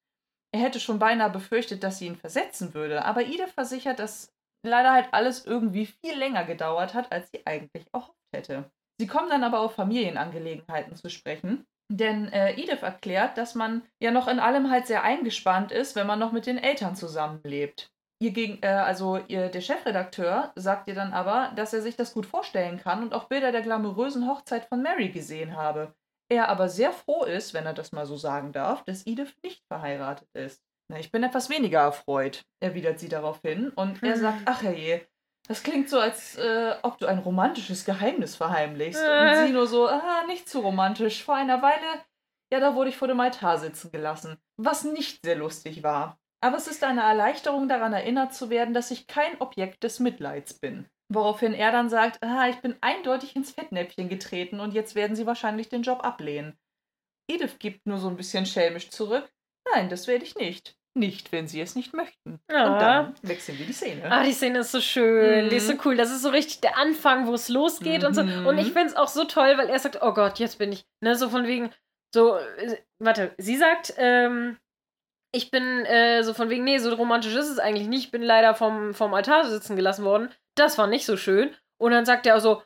Er 0.52 0.60
hätte 0.60 0.80
schon 0.80 0.98
beinahe 0.98 1.30
befürchtet, 1.30 1.82
dass 1.82 1.98
sie 1.98 2.06
ihn 2.06 2.16
versetzen 2.16 2.74
würde, 2.74 3.04
aber 3.04 3.22
Edith 3.22 3.52
versichert, 3.54 3.98
dass 3.98 4.32
leider 4.66 4.92
halt 4.92 5.08
alles 5.12 5.44
irgendwie 5.44 5.86
viel 5.86 6.16
länger 6.16 6.44
gedauert 6.44 6.94
hat, 6.94 7.12
als 7.12 7.30
sie 7.30 7.46
eigentlich 7.46 7.86
erhofft 7.92 8.14
hätte. 8.34 8.70
Sie 9.00 9.06
kommen 9.06 9.28
dann 9.28 9.44
aber 9.44 9.60
auf 9.60 9.74
Familienangelegenheiten 9.74 10.96
zu 10.96 11.08
sprechen, 11.10 11.66
denn 11.90 12.28
äh, 12.32 12.52
Edith 12.54 12.82
erklärt, 12.82 13.38
dass 13.38 13.54
man 13.54 13.82
ja 14.02 14.10
noch 14.10 14.28
in 14.28 14.40
allem 14.40 14.70
halt 14.70 14.86
sehr 14.86 15.04
eingespannt 15.04 15.70
ist, 15.70 15.96
wenn 15.96 16.06
man 16.06 16.18
noch 16.18 16.32
mit 16.32 16.46
den 16.46 16.58
Eltern 16.58 16.96
zusammenlebt. 16.96 17.90
Ihr 18.20 18.32
gegen, 18.32 18.60
äh, 18.62 18.68
also 18.68 19.18
ihr, 19.28 19.48
der 19.48 19.60
Chefredakteur 19.60 20.52
sagt 20.56 20.88
ihr 20.88 20.94
dann 20.94 21.12
aber, 21.12 21.52
dass 21.54 21.72
er 21.72 21.82
sich 21.82 21.96
das 21.96 22.12
gut 22.12 22.26
vorstellen 22.26 22.78
kann 22.78 23.02
und 23.02 23.14
auch 23.14 23.24
Bilder 23.24 23.52
der 23.52 23.62
glamourösen 23.62 24.28
Hochzeit 24.28 24.66
von 24.66 24.82
Mary 24.82 25.10
gesehen 25.10 25.56
habe. 25.56 25.94
Er 26.30 26.48
aber 26.48 26.68
sehr 26.68 26.92
froh 26.92 27.24
ist, 27.24 27.54
wenn 27.54 27.66
er 27.66 27.72
das 27.74 27.92
mal 27.92 28.06
so 28.06 28.16
sagen 28.16 28.52
darf, 28.52 28.84
dass 28.84 29.06
Edith 29.06 29.34
nicht 29.42 29.64
verheiratet 29.66 30.28
ist. 30.34 30.62
Na, 30.90 30.98
ich 30.98 31.10
bin 31.10 31.22
etwas 31.22 31.50
weniger 31.50 31.80
erfreut, 31.80 32.44
erwidert 32.60 32.98
sie 32.98 33.08
daraufhin 33.08 33.70
und 33.70 34.02
er 34.02 34.14
Hm. 34.14 34.20
sagt, 34.20 34.38
ach 34.46 34.62
herrje, 34.62 35.06
das 35.46 35.62
klingt 35.62 35.88
so, 35.88 35.98
als 35.98 36.36
äh, 36.36 36.74
ob 36.82 36.98
du 36.98 37.06
ein 37.06 37.18
romantisches 37.18 37.84
Geheimnis 37.86 38.36
verheimlichst. 38.36 39.02
Äh. 39.02 39.20
Und 39.40 39.46
sie 39.46 39.52
nur 39.52 39.66
so, 39.66 39.88
ah, 39.88 40.24
nicht 40.26 40.48
zu 40.48 40.60
romantisch. 40.60 41.24
Vor 41.24 41.36
einer 41.36 41.62
Weile, 41.62 42.04
ja, 42.52 42.60
da 42.60 42.74
wurde 42.74 42.90
ich 42.90 42.96
vor 42.98 43.08
dem 43.08 43.20
Altar 43.20 43.58
sitzen 43.58 43.90
gelassen. 43.90 44.36
Was 44.58 44.84
nicht 44.84 45.24
sehr 45.24 45.36
lustig 45.36 45.82
war. 45.82 46.18
Aber 46.40 46.56
es 46.56 46.68
ist 46.68 46.84
eine 46.84 47.02
Erleichterung, 47.02 47.68
daran 47.68 47.92
erinnert 47.94 48.34
zu 48.34 48.50
werden, 48.50 48.74
dass 48.74 48.90
ich 48.90 49.06
kein 49.06 49.40
Objekt 49.40 49.82
des 49.84 50.00
Mitleids 50.00 50.54
bin. 50.54 50.88
Woraufhin 51.10 51.54
er 51.54 51.72
dann 51.72 51.88
sagt, 51.88 52.22
ah, 52.22 52.48
ich 52.48 52.56
bin 52.56 52.76
eindeutig 52.82 53.34
ins 53.34 53.52
Fettnäpfchen 53.52 54.08
getreten 54.08 54.60
und 54.60 54.74
jetzt 54.74 54.94
werden 54.94 55.16
sie 55.16 55.26
wahrscheinlich 55.26 55.68
den 55.68 55.82
Job 55.82 56.04
ablehnen. 56.04 56.58
Edith 57.30 57.58
gibt 57.58 57.86
nur 57.86 57.98
so 57.98 58.08
ein 58.08 58.16
bisschen 58.16 58.44
schelmisch 58.46 58.90
zurück. 58.90 59.30
Nein, 59.74 59.88
das 59.88 60.06
werde 60.06 60.24
ich 60.24 60.34
nicht. 60.36 60.76
Nicht, 60.94 61.30
wenn 61.32 61.46
sie 61.46 61.60
es 61.60 61.76
nicht 61.76 61.94
möchten. 61.94 62.40
Ja. 62.50 62.72
Und 62.72 62.80
dann 62.82 63.14
wechseln 63.22 63.58
wir 63.58 63.66
die 63.66 63.72
Szene. 63.72 64.10
Ah, 64.10 64.24
die 64.24 64.32
Szene 64.32 64.60
ist 64.60 64.72
so 64.72 64.80
schön, 64.80 65.48
die 65.48 65.56
ist 65.56 65.66
so 65.68 65.74
Mhm. 65.74 65.80
cool. 65.84 65.96
Das 65.96 66.10
ist 66.10 66.22
so 66.22 66.30
richtig 66.30 66.60
der 66.60 66.76
Anfang, 66.76 67.26
wo 67.26 67.34
es 67.34 67.48
losgeht 67.48 68.04
und 68.04 68.14
so. 68.14 68.24
Mhm. 68.24 68.46
Und 68.46 68.58
ich 68.58 68.72
finde 68.72 68.88
es 68.88 68.96
auch 68.96 69.08
so 69.08 69.24
toll, 69.24 69.54
weil 69.56 69.68
er 69.68 69.78
sagt, 69.78 69.98
oh 70.02 70.12
Gott, 70.12 70.38
jetzt 70.38 70.58
bin 70.58 70.72
ich, 70.72 70.84
ne, 71.02 71.14
so 71.14 71.28
von 71.28 71.46
wegen, 71.46 71.70
so, 72.14 72.36
äh, 72.36 72.78
warte, 72.98 73.32
sie 73.38 73.56
sagt, 73.56 73.94
ähm, 73.98 74.56
ich 75.32 75.50
bin 75.50 75.84
äh, 75.84 76.22
so 76.24 76.32
von 76.34 76.48
wegen, 76.50 76.64
nee, 76.64 76.78
so 76.78 76.92
romantisch 76.94 77.34
ist 77.34 77.48
es 77.48 77.58
eigentlich 77.58 77.86
nicht. 77.86 78.06
Ich 78.06 78.10
bin 78.10 78.22
leider 78.22 78.54
vom, 78.54 78.94
vom 78.94 79.12
Altar 79.14 79.44
sitzen 79.48 79.76
gelassen 79.76 80.04
worden. 80.04 80.30
Das 80.58 80.78
war 80.78 80.86
nicht 80.86 81.06
so 81.06 81.16
schön. 81.16 81.54
Und 81.80 81.92
dann 81.92 82.04
sagt 82.04 82.26
er 82.26 82.36
auch 82.36 82.40
so, 82.40 82.62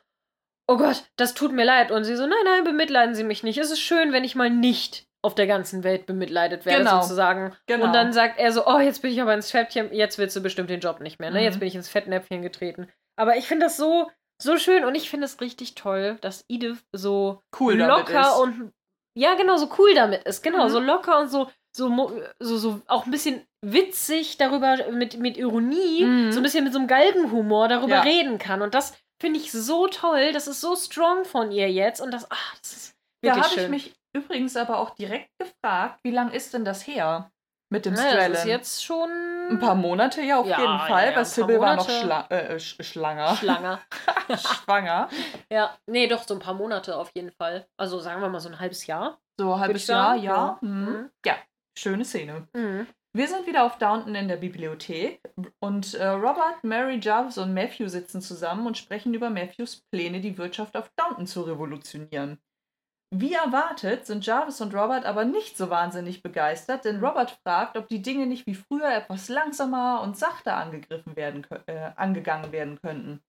oh 0.67 0.77
Gott, 0.77 1.03
das 1.17 1.33
tut 1.33 1.51
mir 1.51 1.65
leid. 1.65 1.91
Und 1.91 2.03
sie 2.03 2.15
so, 2.15 2.25
nein, 2.25 2.37
nein, 2.45 2.63
bemitleiden 2.63 3.15
Sie 3.15 3.23
mich 3.23 3.43
nicht. 3.43 3.57
Es 3.57 3.71
ist 3.71 3.79
schön, 3.81 4.11
wenn 4.11 4.23
ich 4.23 4.35
mal 4.35 4.49
nicht 4.49 5.05
auf 5.21 5.35
der 5.35 5.47
ganzen 5.47 5.83
Welt 5.83 6.05
bemitleidet 6.05 6.65
werde, 6.65 6.79
Genau. 6.83 7.01
sozusagen. 7.01 7.55
Genau. 7.67 7.85
Und 7.85 7.93
dann 7.93 8.11
sagt 8.11 8.39
er 8.39 8.51
so, 8.51 8.65
oh, 8.67 8.79
jetzt 8.79 9.01
bin 9.01 9.11
ich 9.11 9.21
aber 9.21 9.33
ins 9.33 9.51
Fettchen, 9.51 9.93
jetzt 9.93 10.17
willst 10.17 10.35
du 10.35 10.41
bestimmt 10.41 10.69
den 10.69 10.81
Job 10.81 10.99
nicht 10.99 11.19
mehr, 11.19 11.31
ne? 11.31 11.39
Mhm. 11.39 11.43
Jetzt 11.45 11.59
bin 11.59 11.67
ich 11.67 11.75
ins 11.75 11.87
Fettnäpfchen 11.89 12.41
getreten. 12.41 12.89
Aber 13.15 13.37
ich 13.37 13.47
finde 13.47 13.65
das 13.67 13.77
so, 13.77 14.09
so 14.41 14.57
schön 14.57 14.83
und 14.83 14.95
ich 14.95 15.09
finde 15.09 15.25
es 15.25 15.39
richtig 15.39 15.75
toll, 15.75 16.17
dass 16.21 16.43
Edith 16.49 16.83
so 16.91 17.41
Cool 17.57 17.77
damit 17.77 17.97
locker 18.07 18.21
ist. 18.21 18.37
und 18.39 18.73
ja, 19.15 19.35
genau, 19.35 19.55
so 19.57 19.69
cool 19.77 19.93
damit 19.95 20.23
ist. 20.23 20.41
Genau, 20.43 20.65
Mhm. 20.65 20.69
so 20.69 20.79
locker 20.79 21.19
und 21.19 21.29
so, 21.29 21.49
so, 21.75 22.11
so, 22.39 22.57
so 22.57 22.81
auch 22.87 23.05
ein 23.05 23.11
bisschen 23.11 23.45
witzig 23.61 24.37
darüber 24.37 24.77
mit, 24.91 25.17
mit 25.19 25.37
Ironie, 25.37 26.03
Mhm. 26.05 26.31
so 26.31 26.39
ein 26.39 26.43
bisschen 26.43 26.63
mit 26.63 26.73
so 26.73 26.79
einem 26.79 26.87
Galgenhumor 26.87 27.67
darüber 27.67 27.95
Ja. 27.95 28.01
reden 28.01 28.37
kann. 28.37 28.61
Und 28.61 28.73
das 28.75 28.93
finde 29.21 29.39
ich 29.39 29.51
so 29.51 29.87
toll. 29.87 30.33
Das 30.33 30.47
ist 30.47 30.61
so 30.61 30.75
strong 30.75 31.25
von 31.25 31.51
ihr 31.51 31.71
jetzt. 31.71 31.99
Und 32.01 32.11
das, 32.11 32.27
ach, 32.29 32.55
das 32.61 32.73
ist 32.73 32.95
Da 33.23 33.35
wirklich 33.35 33.51
habe 33.51 33.61
ich 33.61 33.69
mich 33.69 33.93
übrigens 34.15 34.55
aber 34.55 34.77
auch 34.77 34.91
direkt 34.91 35.29
gefragt, 35.39 35.99
wie 36.03 36.11
lang 36.11 36.31
ist 36.31 36.53
denn 36.53 36.65
das 36.65 36.85
her 36.85 37.31
mit 37.71 37.85
dem 37.85 37.93
naja, 37.95 38.09
Strellen? 38.11 38.33
das 38.33 38.41
ist 38.41 38.47
jetzt 38.47 38.83
schon 38.85 39.09
Ein 39.49 39.59
paar 39.59 39.73
Monate, 39.75 40.21
ja, 40.21 40.39
auf 40.39 40.45
Ja, 40.45 40.59
jeden 40.59 40.71
ja, 40.73 40.85
Fall, 40.85 41.05
ja, 41.05 41.11
weil 41.11 41.17
ein 41.19 41.25
Sybil 41.25 41.59
war 41.59 41.75
noch 41.75 41.89
schla 41.89 42.27
äh, 42.29 42.59
sch 42.59 42.77
schlanger. 42.81 43.35
Schlange. 43.35 43.79
schwanger. 44.37 45.09
ja, 45.49 45.75
nee, 45.87 46.07
doch, 46.07 46.23
so 46.27 46.33
ein 46.35 46.39
paar 46.39 46.53
Monate 46.53 46.95
auf 46.97 47.09
jeden 47.15 47.31
Fall. 47.31 47.65
Also 47.77 47.99
sagen 47.99 48.21
wir 48.21 48.29
mal 48.29 48.39
so 48.39 48.49
ein 48.49 48.59
halbes 48.59 48.85
Jahr. 48.85 49.19
So 49.39 49.53
ein 49.53 49.59
halbes 49.59 49.87
Jahr, 49.87 50.09
sagen, 50.11 50.23
ja. 50.23 50.33
ja. 50.35 50.57
Mhm. 50.61 50.85
Mhm. 50.85 51.09
Ja, 51.25 51.35
schöne 51.77 52.05
Szene. 52.05 52.47
Mhm. 52.53 52.87
Wir 53.15 53.27
sind 53.27 53.45
wieder 53.45 53.63
auf 53.63 53.77
Downton 53.77 54.15
in 54.15 54.27
der 54.27 54.37
Bibliothek 54.37 55.21
und 55.59 55.93
äh, 55.93 56.07
Robert, 56.07 56.63
Mary, 56.63 56.99
Jarvis 56.99 57.37
und 57.37 57.53
Matthew 57.53 57.87
sitzen 57.87 58.21
zusammen 58.21 58.65
und 58.65 58.77
sprechen 58.77 59.13
über 59.13 59.29
Matthews 59.29 59.83
Pläne, 59.91 60.19
die 60.19 60.37
Wirtschaft 60.39 60.75
auf 60.75 60.89
Downton 60.95 61.27
zu 61.27 61.43
revolutionieren. 61.43 62.39
Wie 63.15 63.33
erwartet 63.33 64.07
sind 64.07 64.25
Jarvis 64.25 64.59
und 64.61 64.73
Robert 64.73 65.05
aber 65.05 65.25
nicht 65.25 65.55
so 65.55 65.69
wahnsinnig 65.69 66.23
begeistert, 66.23 66.85
denn 66.85 67.05
Robert 67.05 67.37
fragt, 67.45 67.77
ob 67.77 67.87
die 67.87 68.01
Dinge 68.01 68.25
nicht 68.25 68.47
wie 68.47 68.55
früher 68.55 68.91
etwas 68.91 69.29
langsamer 69.29 70.01
und 70.01 70.17
sachter 70.17 70.57
angegriffen 70.57 71.15
werden, 71.15 71.45
äh, 71.67 71.91
angegangen 71.95 72.51
werden 72.51 72.81
könnten. 72.81 73.21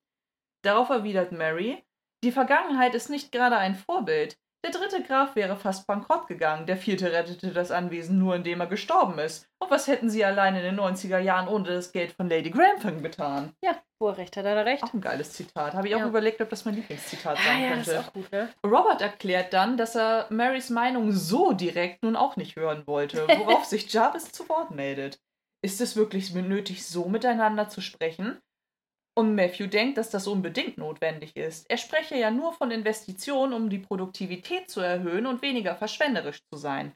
Darauf 0.62 0.88
erwidert 0.88 1.32
Mary, 1.32 1.84
die 2.24 2.32
Vergangenheit 2.32 2.94
ist 2.94 3.10
nicht 3.10 3.32
gerade 3.32 3.58
ein 3.58 3.74
Vorbild. 3.74 4.38
Der 4.64 4.70
dritte 4.72 5.02
Graf 5.02 5.36
wäre 5.36 5.56
fast 5.56 5.86
bankrott 5.86 6.26
gegangen, 6.26 6.64
der 6.64 6.78
vierte 6.78 7.12
rettete 7.12 7.52
das 7.52 7.70
Anwesen 7.70 8.18
nur, 8.18 8.34
indem 8.34 8.60
er 8.60 8.66
gestorben 8.66 9.18
ist. 9.18 9.46
Und 9.58 9.70
was 9.70 9.86
hätten 9.88 10.08
sie 10.08 10.24
allein 10.24 10.56
in 10.56 10.62
den 10.62 10.80
90er 10.80 11.18
Jahren 11.18 11.48
ohne 11.48 11.68
das 11.68 11.92
Geld 11.92 12.12
von 12.12 12.30
Lady 12.30 12.50
Grantham 12.50 13.02
getan? 13.02 13.52
Ja, 13.62 13.76
wo 13.98 14.08
er 14.08 14.16
recht 14.16 14.34
hat, 14.38 14.46
hat 14.46 14.56
er 14.56 14.64
recht. 14.64 14.82
Auch 14.82 14.94
ein 14.94 15.02
geiles 15.02 15.34
Zitat. 15.34 15.74
Habe 15.74 15.88
ich 15.88 15.94
auch 15.94 16.00
Ja. 16.00 16.06
überlegt, 16.06 16.40
ob 16.40 16.48
das 16.48 16.64
mein 16.64 16.76
Lieblingszitat 16.76 17.38
Ah, 17.38 17.42
sein 17.44 17.62
ja, 17.62 17.76
das 17.76 17.84
könnte. 17.84 18.00
ist 18.00 18.08
auch 18.08 18.12
gut, 18.14 18.32
ne? 18.32 18.48
Robert 18.66 19.02
erklärt 19.02 19.52
dann, 19.52 19.76
dass 19.76 19.94
er 19.96 20.28
Marys 20.30 20.70
Meinung 20.70 21.12
so 21.12 21.52
direkt 21.52 22.02
nun 22.02 22.16
auch 22.16 22.36
nicht 22.36 22.56
hören 22.56 22.86
wollte, 22.86 23.28
worauf 23.28 23.64
sich 23.66 23.92
Jarvis 23.92 24.32
zu 24.32 24.48
Wort 24.48 24.70
meldet. 24.70 25.20
Ist 25.62 25.82
es 25.82 25.94
wirklich 25.94 26.34
nötig, 26.34 26.86
so 26.86 27.06
miteinander 27.10 27.68
zu 27.68 27.82
sprechen? 27.82 28.40
Und 29.16 29.36
Matthew 29.36 29.68
denkt, 29.68 29.96
dass 29.96 30.10
das 30.10 30.26
unbedingt 30.26 30.76
notwendig 30.76 31.36
ist. 31.36 31.70
Er 31.70 31.76
spreche 31.76 32.16
ja 32.16 32.32
nur 32.32 32.52
von 32.52 32.72
Investitionen, 32.72 33.52
um 33.52 33.70
die 33.70 33.78
Produktivität 33.78 34.68
zu 34.68 34.80
erhöhen 34.80 35.26
und 35.26 35.40
weniger 35.40 35.76
verschwenderisch 35.76 36.40
zu 36.52 36.58
sein. 36.58 36.92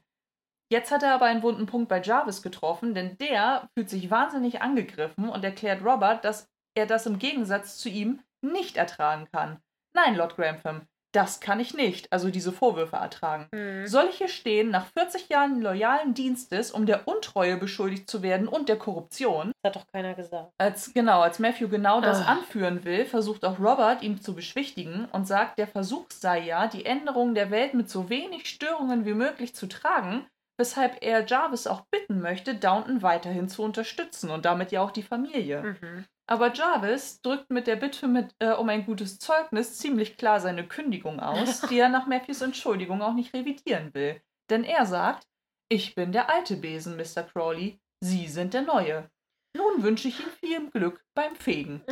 Jetzt 0.71 0.91
hat 0.91 1.01
er 1.01 1.15
aber 1.15 1.25
einen 1.25 1.41
wunden 1.41 1.65
Punkt 1.65 1.89
bei 1.89 2.01
Jarvis 2.01 2.41
getroffen, 2.41 2.93
denn 2.93 3.17
der 3.17 3.69
fühlt 3.73 3.89
sich 3.89 4.11
wahnsinnig 4.11 4.61
angegriffen 4.61 5.29
und 5.29 5.43
erklärt 5.43 5.83
Robert, 5.83 6.23
dass 6.25 6.47
er 6.75 6.85
das 6.85 7.05
im 7.05 7.19
Gegensatz 7.19 7.77
zu 7.77 7.89
ihm 7.89 8.21
nicht 8.41 8.77
ertragen 8.77 9.27
kann. 9.31 9.61
Nein, 9.93 10.15
Lord 10.15 10.35
Grantham, 10.35 10.87
das 11.11 11.39
kann 11.39 11.59
ich 11.59 11.73
nicht, 11.73 12.11
also 12.11 12.29
diese 12.29 12.51
Vorwürfe 12.51 12.95
ertragen. 12.97 13.47
Mhm. 13.51 13.87
Soll 13.87 14.05
ich 14.09 14.17
hier 14.17 14.27
stehen, 14.27 14.69
nach 14.69 14.85
40 14.87 15.29
Jahren 15.29 15.61
loyalen 15.61 16.13
Dienstes, 16.13 16.71
um 16.71 16.85
der 16.85 17.07
Untreue 17.07 17.57
beschuldigt 17.57 18.09
zu 18.09 18.21
werden 18.21 18.47
und 18.47 18.69
der 18.69 18.77
Korruption? 18.77 19.51
Das 19.63 19.69
hat 19.69 19.81
doch 19.81 19.87
keiner 19.91 20.13
gesagt. 20.13 20.51
Als 20.59 20.93
genau, 20.93 21.21
als 21.21 21.39
Matthew 21.39 21.67
genau 21.69 22.01
das 22.01 22.21
Ah. 22.21 22.33
anführen 22.33 22.83
will, 22.85 23.05
versucht 23.05 23.43
auch 23.45 23.59
Robert 23.59 24.03
ihn 24.03 24.21
zu 24.21 24.35
beschwichtigen 24.35 25.05
und 25.11 25.27
sagt, 25.27 25.57
der 25.57 25.67
Versuch 25.67 26.05
sei 26.11 26.39
ja, 26.39 26.67
die 26.67 26.85
Änderung 26.85 27.33
der 27.33 27.49
Welt 27.51 27.73
mit 27.73 27.89
so 27.89 28.09
wenig 28.09 28.47
Störungen 28.47 29.05
wie 29.05 29.13
möglich 29.13 29.55
zu 29.55 29.67
tragen, 29.67 30.27
weshalb 30.59 30.97
er 31.01 31.25
Jarvis 31.25 31.67
auch 31.67 31.85
bitten 31.89 32.19
möchte, 32.21 32.53
Downton 32.53 33.01
weiterhin 33.01 33.47
zu 33.49 33.63
unterstützen 33.63 34.29
und 34.29 34.45
damit 34.45 34.71
ja 34.71 34.81
auch 34.81 34.91
die 34.91 35.03
Familie. 35.03 35.63
Mhm. 35.63 36.05
Aber 36.29 36.53
Jarvis 36.53 37.21
drückt 37.21 37.49
mit 37.49 37.65
der 37.65 37.75
Bitte 37.75 38.07
mit, 38.07 38.35
äh, 38.39 38.51
um 38.51 38.69
ein 38.69 38.85
gutes 38.85 39.17
Zeugnis 39.17 39.77
ziemlich 39.79 40.15
klar 40.15 40.39
seine 40.39 40.67
Kündigung 40.67 41.19
aus, 41.19 41.61
die 41.69 41.79
er 41.79 41.89
nach 41.89 42.05
Matthews 42.05 42.41
Entschuldigung 42.41 43.01
auch 43.01 43.13
nicht 43.13 43.33
revidieren 43.33 43.93
will. 43.95 44.21
Denn 44.51 44.63
er 44.63 44.85
sagt, 44.85 45.25
ich 45.71 45.95
bin 45.95 46.11
der 46.11 46.29
alte 46.29 46.55
Besen, 46.57 46.97
Mr. 46.97 47.23
Crowley, 47.23 47.79
Sie 48.03 48.27
sind 48.27 48.53
der 48.53 48.61
neue. 48.61 49.09
Nun 49.57 49.81
wünsche 49.83 50.07
ich 50.07 50.19
Ihnen 50.19 50.31
viel 50.31 50.69
Glück 50.69 51.03
beim 51.15 51.35
Fegen. 51.35 51.83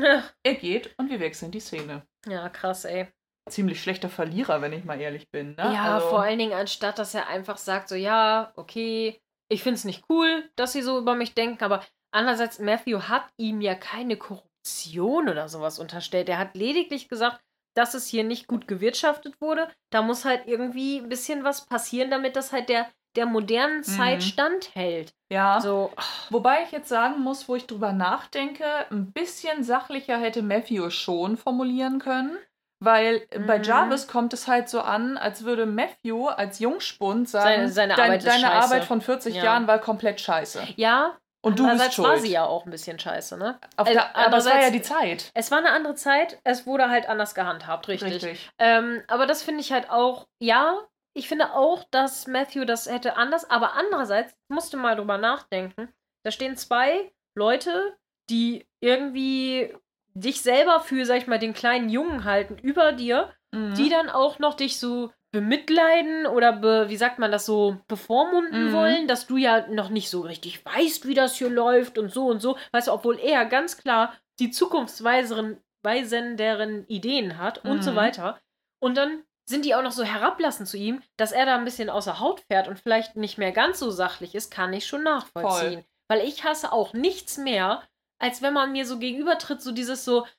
Er 0.43 0.53
geht 0.53 0.93
und 0.97 1.09
wir 1.09 1.19
wechseln 1.19 1.51
die 1.51 1.59
Szene. 1.59 2.05
Ja, 2.27 2.47
krass, 2.49 2.85
ey. 2.85 3.07
Ziemlich 3.49 3.81
schlechter 3.81 4.09
Verlierer, 4.09 4.61
wenn 4.61 4.73
ich 4.73 4.83
mal 4.85 5.01
ehrlich 5.01 5.31
bin. 5.31 5.55
Ne? 5.55 5.73
Ja, 5.73 5.95
Also- 5.95 6.09
vor 6.09 6.21
allen 6.21 6.37
Dingen, 6.37 6.53
anstatt 6.53 6.99
dass 6.99 7.15
er 7.15 7.27
einfach 7.27 7.57
sagt, 7.57 7.89
so, 7.89 7.95
ja, 7.95 8.51
okay, 8.55 9.19
ich 9.49 9.63
finde 9.63 9.75
es 9.75 9.85
nicht 9.85 10.03
cool, 10.09 10.47
dass 10.55 10.73
sie 10.73 10.81
so 10.81 10.97
über 10.99 11.15
mich 11.15 11.33
denken, 11.33 11.63
aber 11.63 11.83
andererseits, 12.17 12.59
Matthew 12.59 13.01
hat 13.03 13.23
ihm 13.37 13.61
ja 13.61 13.75
keine 13.75 14.17
Korruption 14.17 15.29
oder 15.29 15.47
sowas 15.49 15.79
unterstellt. 15.79 16.27
Er 16.29 16.37
hat 16.39 16.55
lediglich 16.55 17.07
gesagt, 17.09 17.39
dass 17.75 17.93
es 17.93 18.07
hier 18.07 18.23
nicht 18.23 18.47
gut 18.47 18.67
gewirtschaftet 18.67 19.39
wurde. 19.39 19.69
Da 19.91 20.01
muss 20.01 20.25
halt 20.25 20.47
irgendwie 20.47 20.97
ein 20.97 21.09
bisschen 21.09 21.43
was 21.43 21.65
passieren, 21.65 22.09
damit 22.09 22.35
das 22.35 22.51
halt 22.51 22.69
der, 22.69 22.87
der 23.15 23.25
modernen 23.27 23.83
Zeit 23.83 24.17
Mhm. 24.17 24.21
standhält. 24.21 25.13
Ja. 25.31 25.61
So, 25.61 25.91
Wobei 26.29 26.63
ich 26.63 26.71
jetzt 26.71 26.89
sagen 26.89 27.19
muss, 27.21 27.47
wo 27.47 27.55
ich 27.55 27.67
drüber 27.67 27.93
nachdenke, 27.93 28.65
ein 28.91 29.11
bisschen 29.11 29.63
sachlicher 29.63 30.17
hätte 30.17 30.41
Matthew 30.41 30.89
schon 30.89 31.37
formulieren 31.37 31.99
können. 31.99 32.37
Weil 32.79 33.25
äh, 33.31 33.39
bei 33.39 33.57
Mhm. 33.57 33.63
Jarvis 33.63 34.07
kommt 34.07 34.33
es 34.33 34.47
halt 34.47 34.69
so 34.69 34.81
an, 34.81 35.17
als 35.17 35.43
würde 35.43 35.65
Matthew 35.65 36.27
als 36.27 36.59
Jungspund 36.59 37.27
sagen, 37.27 37.67
Seine- 37.67 37.69
seine 37.69 37.93
Arbeit 37.97 38.25
deine. 38.25 38.51
Arbeit 38.51 38.85
von 38.85 39.01
40 39.01 39.35
Ja. 39.35 39.43
Jahren 39.45 39.67
war 39.67 39.79
komplett 39.79 40.21
scheiße. 40.21 40.67
ja, 40.75 41.17
Und 41.47 41.59
du 41.59 41.63
bist 41.63 41.71
andererseits 41.71 41.95
schuld. 41.95 42.07
war 42.07 42.17
sie 42.19 42.31
ja 42.31 42.45
auch 42.45 42.65
ein 42.65 42.71
bisschen 42.71 42.99
scheiße, 42.99 43.37
ne? 43.37 43.59
Auf 43.75 43.87
der, 43.89 44.15
aber 44.15 44.37
das 44.37 44.45
war 44.45 44.61
ja 44.61 44.69
die 44.69 44.81
Zeit. 44.81 45.31
Es 45.33 45.51
war 45.51 45.57
eine 45.59 45.71
andere 45.71 45.95
Zeit, 45.95 46.39
es 46.43 46.65
wurde 46.65 46.89
halt 46.89 47.07
anders 47.09 47.33
gehandhabt, 47.35 47.87
richtig. 47.87 48.51
Ähm, 48.59 49.03
aber 49.07 49.25
das 49.25 49.43
finde 49.43 49.61
ich 49.61 49.71
halt 49.71 49.89
auch, 49.89 50.27
ja, 50.39 50.77
ich 51.13 51.27
finde 51.27 51.53
auch, 51.53 51.83
dass 51.91 52.27
Matthew 52.27 52.65
das 52.65 52.87
hätte 52.89 53.17
anders, 53.17 53.49
aber 53.49 53.73
andererseits 53.73 54.33
musste 54.49 54.77
mal 54.77 54.95
drüber 54.95 55.17
nachdenken. 55.17 55.91
Da 56.23 56.31
stehen 56.31 56.55
zwei 56.57 57.11
Leute, 57.35 57.95
die 58.29 58.67
irgendwie 58.81 59.73
dich 60.13 60.41
selber 60.41 60.79
für, 60.79 61.05
sag 61.05 61.17
ich 61.17 61.27
mal, 61.27 61.39
den 61.39 61.53
kleinen 61.53 61.89
Jungen 61.89 62.23
halten 62.23 62.57
über 62.57 62.91
dir, 62.91 63.31
Mhm. 63.53 63.75
die 63.75 63.87
dann 63.89 64.09
auch 64.09 64.39
noch 64.39 64.55
dich 64.55 64.77
so 64.77 65.09
bemitleiden 65.31 66.25
oder 66.25 66.53
be, 66.53 66.85
wie 66.89 66.97
sagt 66.97 67.19
man 67.19 67.31
das 67.31 67.45
so 67.45 67.77
bevormunden 67.87 68.67
Mhm. 68.67 68.71
wollen, 68.71 69.07
dass 69.07 69.27
du 69.27 69.37
ja 69.37 69.67
noch 69.67 69.89
nicht 69.89 70.09
so 70.09 70.21
richtig 70.21 70.65
weißt, 70.65 71.07
wie 71.07 71.13
das 71.13 71.35
hier 71.37 71.49
läuft 71.49 71.97
und 71.97 72.11
so 72.11 72.27
und 72.27 72.41
so. 72.41 72.57
Weißt 72.71 72.87
du, 72.87 72.91
obwohl 72.93 73.19
er 73.19 73.45
ganz 73.45 73.77
klar 73.77 74.13
die 74.39 74.51
zukunftsweiseren 74.51 75.57
weisenderen 75.83 76.85
Ideen 76.87 77.37
hat 77.37 77.63
und 77.65 77.83
so 77.83 77.91
Mhm. 77.91 77.95
weiter. 77.95 78.39
Und 78.79 78.95
dann 78.97 79.23
sind 79.49 79.63
die 79.65 79.75
auch 79.75 79.81
noch 79.83 79.91
so 79.91 80.03
herablassend 80.03 80.67
zu 80.67 80.77
ihm, 80.77 81.01
dass 81.17 81.31
er 81.31 81.45
da 81.45 81.55
ein 81.55 81.65
bisschen 81.65 81.89
außer 81.89 82.19
Haut 82.19 82.41
fährt 82.41 82.67
und 82.67 82.79
vielleicht 82.79 83.15
nicht 83.15 83.37
mehr 83.37 83.51
ganz 83.51 83.79
so 83.79 83.89
sachlich 83.91 84.35
ist, 84.35 84.51
kann 84.51 84.73
ich 84.73 84.85
schon 84.85 85.03
nachvollziehen. 85.03 85.85
Weil 86.09 86.27
ich 86.27 86.43
hasse 86.43 86.71
auch 86.73 86.93
nichts 86.93 87.37
mehr, 87.37 87.83
als 88.19 88.41
wenn 88.41 88.53
man 88.53 88.71
mir 88.71 88.85
so 88.85 88.99
gegenübertritt, 88.99 89.61
so 89.61 89.71
dieses 89.71 90.03
so, 90.03 90.25
"Hm, 90.25 90.31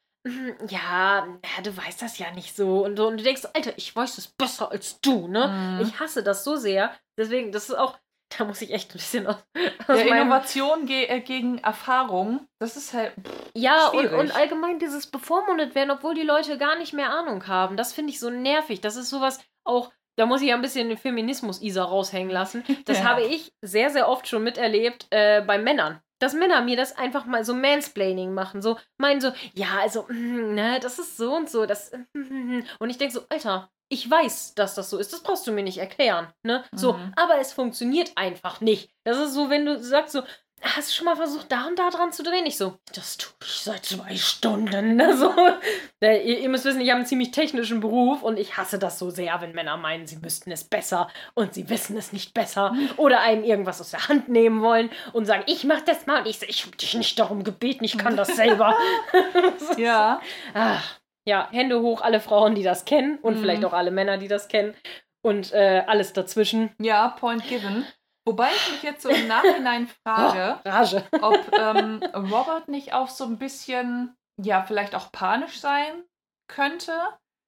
ja, 0.68 1.26
ja, 1.26 1.62
du 1.62 1.76
weißt 1.76 2.02
das 2.02 2.18
ja 2.18 2.30
nicht 2.32 2.54
so. 2.54 2.84
Und, 2.84 2.98
und 3.00 3.18
du 3.18 3.22
denkst, 3.24 3.42
Alter, 3.54 3.72
ich 3.76 3.94
weiß 3.94 4.18
es 4.18 4.28
besser 4.28 4.70
als 4.70 5.00
du, 5.00 5.28
ne? 5.28 5.48
Mhm. 5.48 5.86
Ich 5.86 5.98
hasse 6.00 6.22
das 6.22 6.44
so 6.44 6.56
sehr. 6.56 6.92
Deswegen, 7.16 7.52
das 7.52 7.68
ist 7.68 7.76
auch, 7.76 7.98
da 8.36 8.44
muss 8.44 8.60
ich 8.60 8.72
echt 8.72 8.90
ein 8.90 8.94
bisschen 8.94 9.26
aus, 9.26 9.36
aus 9.88 10.00
ja, 10.00 10.16
Innovation 10.16 10.86
ge 10.86 11.04
äh, 11.06 11.20
gegen 11.20 11.58
Erfahrung, 11.58 12.46
das 12.60 12.76
ist 12.76 12.92
halt. 12.92 13.12
Pff, 13.14 13.50
Ja, 13.54 13.88
und, 13.88 14.12
und 14.12 14.36
allgemein 14.36 14.78
dieses 14.78 15.06
bevormundet 15.06 15.74
werden, 15.74 15.90
obwohl 15.90 16.14
die 16.14 16.22
Leute 16.22 16.58
gar 16.58 16.76
nicht 16.76 16.92
mehr 16.92 17.10
Ahnung 17.10 17.46
haben. 17.46 17.76
Das 17.76 17.92
finde 17.92 18.12
ich 18.12 18.20
so 18.20 18.28
nervig. 18.30 18.80
Das 18.80 18.96
ist 18.96 19.08
sowas 19.10 19.40
auch, 19.64 19.90
da 20.16 20.26
muss 20.26 20.42
ich 20.42 20.48
ja 20.48 20.56
ein 20.56 20.62
bisschen 20.62 20.88
den 20.88 20.98
Feminismus-Isa 20.98 21.84
raushängen 21.84 22.30
lassen. 22.30 22.64
Das 22.84 22.98
Ja. 22.98 23.04
habe 23.04 23.22
ich 23.22 23.52
sehr, 23.62 23.88
sehr 23.90 24.08
oft 24.08 24.28
schon 24.28 24.42
miterlebt 24.44 25.06
äh, 25.10 25.40
bei 25.40 25.58
Männern. 25.58 26.02
Dass 26.18 26.34
Männer 26.34 26.62
mir 26.62 26.76
das 26.76 26.96
einfach 26.96 27.26
mal 27.26 27.44
so 27.44 27.54
Mansplaining 27.54 28.34
machen. 28.34 28.60
So 28.62 28.78
meinen 28.98 29.20
so, 29.20 29.32
ja, 29.54 29.78
also, 29.80 30.04
mm, 30.08 30.54
ne, 30.54 30.80
das 30.80 30.98
ist 30.98 31.16
so 31.16 31.34
und 31.36 31.48
so. 31.48 31.66
Das, 31.66 31.92
mm, 32.14 32.60
und 32.80 32.90
ich 32.90 32.98
denke 32.98 33.14
so, 33.14 33.20
Alter, 33.28 33.70
ich 33.90 34.10
weiß, 34.10 34.54
dass 34.54 34.74
das 34.74 34.90
so 34.90 34.98
ist. 34.98 35.12
Das 35.12 35.22
brauchst 35.22 35.46
du 35.46 35.52
mir 35.52 35.62
nicht 35.62 35.78
erklären. 35.78 36.28
Ne? 36.42 36.62
So, 36.74 36.92
Mhm. 36.94 37.12
aber 37.16 37.38
es 37.38 37.52
funktioniert 37.52 38.12
einfach 38.16 38.60
nicht. 38.60 38.90
Das 39.04 39.16
ist 39.18 39.32
so, 39.32 39.48
wenn 39.48 39.64
du 39.64 39.78
sagst 39.82 40.12
so, 40.12 40.22
hast 40.62 40.90
du 40.90 40.94
schon 40.94 41.04
mal 41.06 41.16
versucht, 41.16 41.50
da 41.50 41.66
und 41.66 41.78
da 41.78 41.90
dran 41.90 42.12
zu 42.12 42.22
drehen? 42.22 42.46
Ich 42.46 42.56
so, 42.56 42.78
das 42.94 43.16
tue 43.16 43.30
ich 43.42 43.60
seit 43.60 43.84
zwei 43.84 44.16
Stunden. 44.16 45.00
So, 45.16 45.32
äh, 46.00 46.22
ihr, 46.26 46.40
ihr 46.40 46.48
müsst 46.48 46.64
wissen, 46.64 46.80
ich 46.80 46.88
habe 46.90 46.98
einen 46.98 47.06
ziemlich 47.06 47.30
technischen 47.30 47.80
Beruf 47.80 48.22
und 48.22 48.38
ich 48.38 48.56
hasse 48.56 48.78
das 48.78 48.98
so 48.98 49.10
sehr, 49.10 49.40
wenn 49.40 49.52
Männer 49.52 49.76
meinen, 49.76 50.06
sie 50.06 50.16
müssten 50.16 50.50
es 50.50 50.64
besser 50.64 51.08
und 51.34 51.54
sie 51.54 51.68
wissen 51.70 51.96
es 51.96 52.12
nicht 52.12 52.34
besser 52.34 52.74
oder 52.96 53.20
einem 53.20 53.44
irgendwas 53.44 53.80
aus 53.80 53.90
der 53.90 54.08
Hand 54.08 54.28
nehmen 54.28 54.62
wollen 54.62 54.90
und 55.12 55.24
sagen, 55.26 55.44
ich 55.46 55.64
mach 55.64 55.80
das 55.82 56.06
mal 56.06 56.20
und 56.20 56.26
ich 56.28 56.38
so, 56.38 56.46
ich 56.46 56.64
habe 56.66 56.76
dich 56.76 56.94
nicht 56.94 57.18
darum 57.18 57.44
gebeten, 57.44 57.84
ich 57.84 57.96
kann 57.98 58.16
das 58.16 58.28
selber. 58.36 58.76
Ja. 59.76 60.20
Ach, 60.54 60.98
ja, 61.26 61.48
Hände 61.50 61.80
hoch, 61.80 62.00
alle 62.00 62.20
Frauen, 62.20 62.54
die 62.54 62.62
das 62.62 62.84
kennen 62.84 63.18
und 63.22 63.34
Mhm. 63.36 63.40
vielleicht 63.40 63.64
auch 63.64 63.72
alle 63.72 63.90
Männer, 63.90 64.18
die 64.18 64.28
das 64.28 64.48
kennen 64.48 64.74
und 65.22 65.52
äh, 65.52 65.82
alles 65.86 66.12
dazwischen. 66.12 66.70
Ja, 66.80 67.08
Point 67.08 67.46
given. 67.48 67.86
Wobei 68.28 68.50
ich 68.54 68.72
mich 68.72 68.82
jetzt 68.82 69.02
so 69.02 69.08
im 69.08 69.26
Nachhinein 69.26 69.88
frage, 70.06 70.60
Oh, 70.62 70.68
ob 71.22 71.50
ähm, 71.58 72.02
Robert 72.14 72.68
nicht 72.68 72.92
auch 72.92 73.08
so 73.08 73.24
ein 73.24 73.38
bisschen, 73.38 74.14
ja, 74.38 74.62
vielleicht 74.62 74.94
auch 74.94 75.10
panisch 75.10 75.60
sein 75.60 76.04
könnte, 76.46 76.92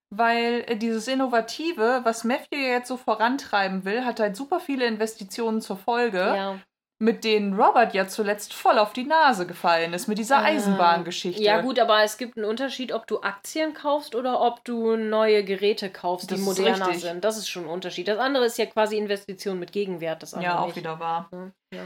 weil 0.08 0.64
äh, 0.66 0.76
dieses 0.76 1.06
Innovative, 1.06 2.00
was 2.04 2.24
Matthew 2.24 2.56
jetzt 2.56 2.88
so 2.88 2.96
vorantreiben 2.96 3.84
will, 3.84 4.06
hat 4.06 4.20
halt 4.20 4.36
super 4.36 4.58
viele 4.58 4.86
Investitionen 4.86 5.60
zur 5.60 5.76
Folge, 5.76 6.18
Ja. 6.18 6.58
Mit 7.02 7.24
denen 7.24 7.54
Robert 7.58 7.94
ja 7.94 8.06
zuletzt 8.06 8.52
voll 8.52 8.78
auf 8.78 8.92
die 8.92 9.04
Nase 9.04 9.46
gefallen 9.46 9.94
ist, 9.94 10.06
mit 10.06 10.18
dieser 10.18 10.38
Ah. 10.38 10.44
Eisenbahngeschichte. 10.44 11.42
ja, 11.42 11.60
gut, 11.62 11.78
aber 11.78 12.02
es 12.02 12.18
gibt 12.18 12.36
einen 12.36 12.44
Unterschied, 12.46 12.92
ob 12.92 13.06
du 13.06 13.20
Aktien 13.22 13.72
kaufst 13.72 14.14
oder 14.14 14.40
ob 14.40 14.62
du 14.64 14.96
neue 14.96 15.42
Geräte 15.42 15.90
kaufst, 15.90 16.30
die 16.30 16.34
Das 16.34 16.44
moderner 16.44 16.92
sind. 16.94 17.24
Das 17.24 17.38
ist 17.38 17.48
schon 17.48 17.64
ein 17.64 17.70
Unterschied. 17.70 18.06
Das 18.06 18.18
andere 18.18 18.44
ist 18.44 18.58
ja 18.58 18.66
quasi 18.66 18.98
Investition 18.98 19.58
mit 19.58 19.72
Gegenwert. 19.72 20.22
Das 20.22 20.34
andere 20.34 20.52
Ja, 20.52 20.58
auch 20.60 20.66
nicht. 20.66 20.76
wieder 20.76 21.00
wahr. 21.00 21.28
Ja. 21.74 21.82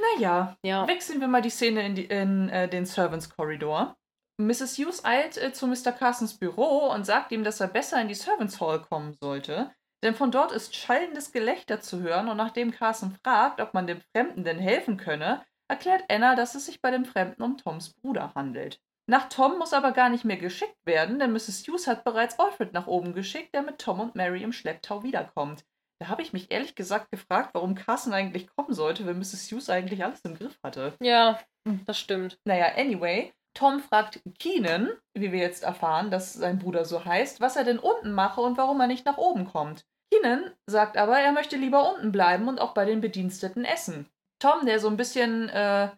Naja, 0.00 0.56
ja. 0.62 0.86
wechseln 0.86 1.20
wir 1.20 1.28
mal 1.28 1.42
die 1.42 1.50
Szene 1.50 1.84
in, 1.86 1.94
die, 1.94 2.04
in 2.04 2.48
äh, 2.50 2.68
den 2.68 2.84
Servants 2.86 3.30
Corridor. 3.30 3.96
Mrs. 4.38 4.76
Hughes 4.78 5.04
eilt 5.04 5.38
äh, 5.38 5.52
zu 5.54 5.66
Mr. 5.66 5.92
Carsons 5.92 6.34
Büro 6.34 6.90
und 6.92 7.06
sagt 7.06 7.32
ihm, 7.32 7.42
dass 7.42 7.60
er 7.60 7.68
besser 7.68 8.00
in 8.02 8.08
die 8.08 8.14
Servants 8.14 8.60
Hall 8.60 8.80
kommen 8.82 9.14
sollte, 9.14 9.70
denn 10.02 10.14
von 10.14 10.30
dort 10.30 10.52
ist 10.52 10.76
schallendes 10.76 11.32
Gelächter 11.32 11.80
zu 11.80 12.00
hören 12.00 12.28
und 12.28 12.36
nachdem 12.36 12.70
Carson 12.70 13.16
fragt, 13.22 13.60
ob 13.60 13.74
man 13.74 13.86
dem 13.86 14.00
Fremden 14.12 14.44
denn 14.44 14.58
helfen 14.58 14.96
könne, 14.96 15.44
erklärt 15.68 16.04
Anna, 16.08 16.34
dass 16.36 16.54
es 16.54 16.66
sich 16.66 16.80
bei 16.80 16.90
dem 16.90 17.04
Fremden 17.04 17.42
um 17.42 17.56
Toms 17.56 17.94
Bruder 17.94 18.32
handelt. 18.34 18.80
Nach 19.08 19.28
Tom 19.28 19.58
muss 19.58 19.72
aber 19.72 19.92
gar 19.92 20.08
nicht 20.08 20.24
mehr 20.24 20.36
geschickt 20.36 20.78
werden, 20.84 21.18
denn 21.18 21.32
Mrs. 21.32 21.66
Hughes 21.66 21.86
hat 21.86 22.04
bereits 22.04 22.38
Alfred 22.38 22.72
nach 22.72 22.88
oben 22.88 23.14
geschickt, 23.14 23.54
der 23.54 23.62
mit 23.62 23.78
Tom 23.78 24.00
und 24.00 24.16
Mary 24.16 24.42
im 24.42 24.52
Schlepptau 24.52 25.04
wiederkommt. 25.04 25.64
Da 26.00 26.08
habe 26.08 26.22
ich 26.22 26.32
mich 26.32 26.50
ehrlich 26.50 26.74
gesagt 26.74 27.10
gefragt, 27.10 27.50
warum 27.54 27.74
Carson 27.74 28.12
eigentlich 28.12 28.48
kommen 28.48 28.74
sollte, 28.74 29.06
wenn 29.06 29.18
Mrs. 29.18 29.50
Hughes 29.50 29.70
eigentlich 29.70 30.04
alles 30.04 30.20
im 30.22 30.34
Griff 30.34 30.58
hatte. 30.62 30.94
ja, 31.00 31.38
das 31.86 31.98
stimmt. 31.98 32.38
Naja, 32.44 32.74
anyway, 32.76 33.32
Tom 33.56 33.80
fragt 33.80 34.20
Keenan, 34.38 34.90
wie 35.14 35.32
wir 35.32 35.38
jetzt 35.38 35.64
erfahren, 35.64 36.10
dass 36.10 36.34
sein 36.34 36.58
Bruder 36.58 36.84
so 36.84 37.04
heißt, 37.04 37.40
was 37.40 37.56
er 37.56 37.64
denn 37.64 37.78
unten 37.78 38.12
mache 38.12 38.42
und 38.42 38.58
warum 38.58 38.80
er 38.80 38.86
nicht 38.86 39.06
nach 39.06 39.16
oben 39.16 39.46
kommt. 39.46 39.86
Keenan 40.12 40.52
sagt 40.66 40.98
aber, 40.98 41.18
er 41.18 41.32
möchte 41.32 41.56
lieber 41.56 41.90
unten 41.90 42.12
bleiben 42.12 42.48
und 42.48 42.60
auch 42.60 42.74
bei 42.74 42.84
den 42.84 43.00
Bediensteten 43.00 43.64
essen. 43.64 44.08
Tom, 44.40 44.66
der 44.66 44.78
so 44.78 44.88
ein 44.88 44.98
bisschen 44.98 45.48
äh, 45.48 45.88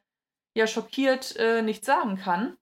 ja 0.57 0.67
schockiert 0.69 1.35
äh, 1.37 1.63
nichts 1.63 1.85
sagen 1.85 2.17
kann, 2.17 2.57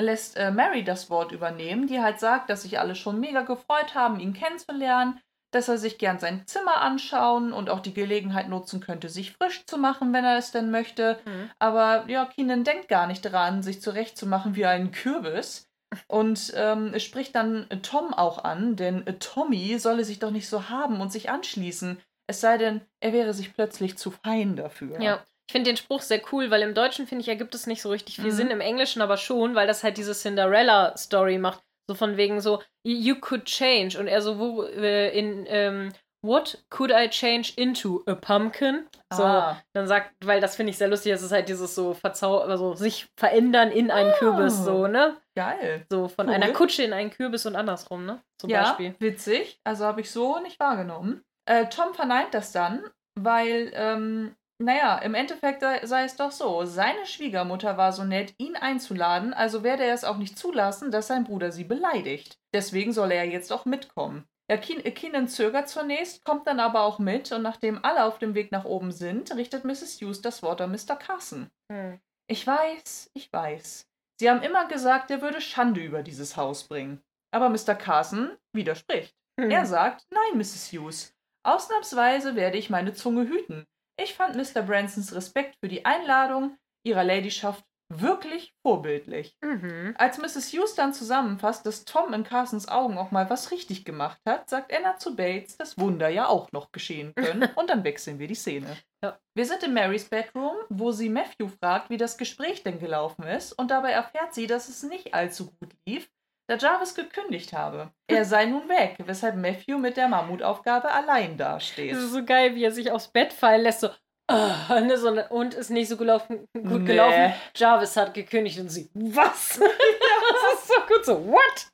lässt 0.00 0.38
äh, 0.38 0.50
Mary 0.50 0.84
das 0.84 1.10
Wort 1.10 1.32
übernehmen, 1.32 1.86
die 1.86 2.00
halt 2.00 2.18
sagt, 2.18 2.48
dass 2.48 2.62
sich 2.62 2.78
alle 2.78 2.94
schon 2.94 3.20
mega 3.20 3.42
gefreut 3.42 3.94
haben, 3.94 4.20
ihn 4.20 4.32
kennenzulernen, 4.32 5.20
dass 5.50 5.68
er 5.68 5.78
sich 5.78 5.98
gern 5.98 6.18
sein 6.18 6.46
Zimmer 6.46 6.80
anschauen 6.80 7.52
und 7.52 7.70
auch 7.70 7.80
die 7.80 7.94
Gelegenheit 7.94 8.48
nutzen 8.48 8.80
könnte, 8.80 9.08
sich 9.08 9.32
frisch 9.32 9.66
zu 9.66 9.78
machen, 9.78 10.12
wenn 10.12 10.24
er 10.24 10.38
es 10.38 10.52
denn 10.52 10.70
möchte. 10.70 11.18
Mhm. 11.24 11.50
Aber 11.58 12.04
ja, 12.08 12.26
Keenan 12.26 12.64
denkt 12.64 12.88
gar 12.88 13.06
nicht 13.06 13.24
daran, 13.24 13.62
sich 13.62 13.82
zurechtzumachen 13.82 14.54
wie 14.56 14.66
ein 14.66 14.92
Kürbis. 14.92 15.66
Und 16.06 16.52
ähm, 16.54 16.92
es 16.94 17.02
spricht 17.02 17.34
dann 17.34 17.66
Tom 17.82 18.14
auch 18.14 18.44
an, 18.44 18.76
denn 18.76 19.04
Tommy 19.18 19.76
solle 19.80 20.04
sich 20.04 20.20
doch 20.20 20.30
nicht 20.30 20.48
so 20.48 20.68
haben 20.68 21.00
und 21.00 21.10
sich 21.10 21.30
anschließen. 21.30 22.00
Es 22.28 22.40
sei 22.40 22.58
denn, 22.58 22.80
er 23.00 23.12
wäre 23.12 23.34
sich 23.34 23.52
plötzlich 23.52 23.98
zu 23.98 24.12
fein 24.12 24.54
dafür. 24.54 25.00
Ja. 25.00 25.24
Ich 25.48 25.52
finde 25.52 25.70
den 25.70 25.76
Spruch 25.76 26.00
sehr 26.02 26.22
cool, 26.30 26.52
weil 26.52 26.62
im 26.62 26.74
Deutschen, 26.74 27.08
finde 27.08 27.22
ich, 27.22 27.28
ergibt 27.28 27.56
es 27.56 27.66
nicht 27.66 27.82
so 27.82 27.90
richtig 27.90 28.14
viel 28.14 28.26
Mhm. 28.26 28.30
Sinn, 28.30 28.50
im 28.50 28.60
Englischen 28.60 29.02
aber 29.02 29.16
schon, 29.16 29.56
weil 29.56 29.66
das 29.66 29.82
halt 29.82 29.96
diese 29.96 30.14
Cinderella-Story 30.14 31.38
macht. 31.38 31.60
So 31.90 31.96
von 31.96 32.16
wegen 32.16 32.40
so, 32.40 32.62
you 32.86 33.16
could 33.16 33.46
change. 33.46 33.98
Und 33.98 34.06
er 34.06 34.22
so, 34.22 34.38
wo, 34.38 34.62
äh, 34.62 35.08
in, 35.18 35.44
ähm, 35.48 35.92
what 36.24 36.62
could 36.70 36.92
I 36.92 37.08
change 37.08 37.52
into? 37.56 38.04
A 38.06 38.14
pumpkin? 38.14 38.86
So, 39.12 39.24
Ah. 39.24 39.60
dann 39.74 39.88
sagt, 39.88 40.12
weil 40.24 40.40
das 40.40 40.54
finde 40.54 40.70
ich 40.70 40.78
sehr 40.78 40.86
lustig, 40.86 41.10
es 41.10 41.22
ist 41.22 41.32
halt 41.32 41.48
dieses 41.48 41.74
so 41.74 41.92
verzau 41.94 42.38
also 42.42 42.74
sich 42.76 43.08
verändern 43.18 43.72
in 43.72 43.90
einen 43.90 44.12
Kürbis, 44.12 44.56
so, 44.58 44.86
ne? 44.86 45.16
Geil. 45.34 45.84
So 45.90 46.06
von 46.06 46.28
Cool. 46.28 46.34
einer 46.34 46.52
Kutsche 46.52 46.84
in 46.84 46.92
einen 46.92 47.10
Kürbis 47.10 47.44
und 47.44 47.56
andersrum, 47.56 48.06
ne? 48.06 48.22
Zum 48.38 48.50
ja, 48.50 48.62
Beispiel. 48.62 48.94
witzig. 49.00 49.58
Also 49.64 49.84
habe 49.84 50.00
ich 50.02 50.12
so 50.12 50.38
nicht 50.38 50.60
wahrgenommen. 50.60 51.24
Äh, 51.46 51.66
Tom 51.70 51.92
verneint 51.94 52.32
das 52.34 52.52
dann, 52.52 52.84
weil, 53.18 53.72
ähm, 53.74 54.36
naja, 54.60 54.98
im 54.98 55.14
Endeffekt 55.14 55.60
sei, 55.60 55.84
sei 55.86 56.04
es 56.04 56.16
doch 56.16 56.32
so. 56.32 56.64
Seine 56.64 57.06
Schwiegermutter 57.06 57.76
war 57.76 57.92
so 57.92 58.04
nett, 58.04 58.34
ihn 58.38 58.56
einzuladen, 58.56 59.32
also 59.32 59.62
werde 59.62 59.84
er 59.84 59.94
es 59.94 60.04
auch 60.04 60.18
nicht 60.18 60.38
zulassen, 60.38 60.90
dass 60.90 61.06
sein 61.06 61.24
Bruder 61.24 61.50
sie 61.50 61.64
beleidigt. 61.64 62.38
Deswegen 62.52 62.92
soll 62.92 63.12
er 63.12 63.24
jetzt 63.24 63.52
auch 63.52 63.64
mitkommen. 63.64 64.26
Ja, 64.50 64.56
äh, 64.56 64.90
Keenan 64.90 65.28
zögert 65.28 65.68
zunächst, 65.68 66.24
kommt 66.24 66.46
dann 66.46 66.60
aber 66.60 66.82
auch 66.82 66.98
mit 66.98 67.30
und 67.32 67.42
nachdem 67.42 67.84
alle 67.84 68.04
auf 68.04 68.18
dem 68.18 68.34
Weg 68.34 68.52
nach 68.52 68.64
oben 68.64 68.90
sind, 68.92 69.34
richtet 69.36 69.64
Mrs. 69.64 70.00
Hughes 70.00 70.20
das 70.20 70.42
Wort 70.42 70.60
an 70.60 70.72
Mr. 70.72 70.96
Carson. 70.96 71.50
Hm. 71.72 72.00
Ich 72.28 72.46
weiß, 72.46 73.10
ich 73.14 73.32
weiß. 73.32 73.86
Sie 74.20 74.28
haben 74.28 74.42
immer 74.42 74.66
gesagt, 74.66 75.10
er 75.10 75.22
würde 75.22 75.40
Schande 75.40 75.80
über 75.80 76.02
dieses 76.02 76.36
Haus 76.36 76.64
bringen. 76.64 77.00
Aber 77.32 77.48
Mr. 77.48 77.74
Carson 77.74 78.36
widerspricht. 78.52 79.14
Hm. 79.40 79.50
Er 79.50 79.64
sagt, 79.64 80.04
nein, 80.10 80.36
Mrs. 80.36 80.72
Hughes. 80.72 81.14
Ausnahmsweise 81.44 82.34
werde 82.34 82.58
ich 82.58 82.68
meine 82.68 82.92
Zunge 82.92 83.28
hüten. 83.28 83.66
Ich 84.02 84.14
fand 84.14 84.34
Mr. 84.34 84.62
Bransons 84.62 85.14
Respekt 85.14 85.56
für 85.60 85.68
die 85.68 85.84
Einladung 85.84 86.56
ihrer 86.86 87.04
Ladyschaft 87.04 87.64
wirklich 87.92 88.54
vorbildlich. 88.62 89.36
Mhm. 89.42 89.94
Als 89.98 90.16
Mrs. 90.16 90.52
Hughes 90.52 90.74
dann 90.74 90.94
zusammenfasst, 90.94 91.66
dass 91.66 91.84
Tom 91.84 92.14
in 92.14 92.24
Carsons 92.24 92.68
Augen 92.68 92.96
auch 92.96 93.10
mal 93.10 93.28
was 93.28 93.50
richtig 93.50 93.84
gemacht 93.84 94.20
hat, 94.26 94.48
sagt 94.48 94.72
Anna 94.74 94.96
zu 94.96 95.16
Bates, 95.16 95.58
dass 95.58 95.76
Wunder 95.76 96.08
ja 96.08 96.28
auch 96.28 96.52
noch 96.52 96.72
geschehen 96.72 97.12
können. 97.14 97.48
Und 97.56 97.68
dann 97.68 97.84
wechseln 97.84 98.18
wir 98.18 98.28
die 98.28 98.34
Szene. 98.34 98.76
Ja. 99.02 99.18
Wir 99.34 99.44
sind 99.44 99.64
in 99.64 99.74
Marys 99.74 100.08
Bedroom, 100.08 100.56
wo 100.68 100.92
sie 100.92 101.08
Matthew 101.08 101.48
fragt, 101.48 101.90
wie 101.90 101.96
das 101.96 102.16
Gespräch 102.16 102.62
denn 102.62 102.78
gelaufen 102.78 103.24
ist. 103.24 103.52
Und 103.52 103.70
dabei 103.70 103.90
erfährt 103.90 104.34
sie, 104.34 104.46
dass 104.46 104.68
es 104.68 104.82
nicht 104.82 105.12
allzu 105.12 105.50
gut 105.58 105.74
lief, 105.86 106.08
da 106.50 106.56
Jarvis 106.56 106.94
gekündigt 106.96 107.52
habe. 107.52 107.92
Er 108.08 108.24
sei 108.24 108.46
nun 108.46 108.68
weg, 108.68 108.96
weshalb 109.04 109.36
Matthew 109.36 109.78
mit 109.78 109.96
der 109.96 110.08
Mammutaufgabe 110.08 110.90
allein 110.90 111.36
dasteht. 111.36 111.92
Das 111.92 112.02
ist 112.02 112.12
so 112.12 112.24
geil, 112.24 112.56
wie 112.56 112.64
er 112.64 112.72
sich 112.72 112.90
aufs 112.90 113.08
Bett 113.08 113.32
fallen 113.32 113.62
lässt, 113.62 113.80
so, 113.80 113.90
ah, 114.28 114.80
ne, 114.80 114.96
so 114.98 115.10
und 115.30 115.54
ist 115.54 115.70
nicht 115.70 115.88
so 115.88 115.96
gelaufen, 115.96 116.48
gut 116.52 116.82
Nee. 116.82 116.86
gelaufen. 116.86 117.32
Jarvis 117.54 117.96
hat 117.96 118.14
gekündigt 118.14 118.58
und 118.58 118.68
sie, 118.68 118.90
was? 118.94 119.58
das 119.60 120.54
ist 120.54 120.66
so 120.68 120.80
gut, 120.88 121.04
so, 121.04 121.26
what? 121.28 121.66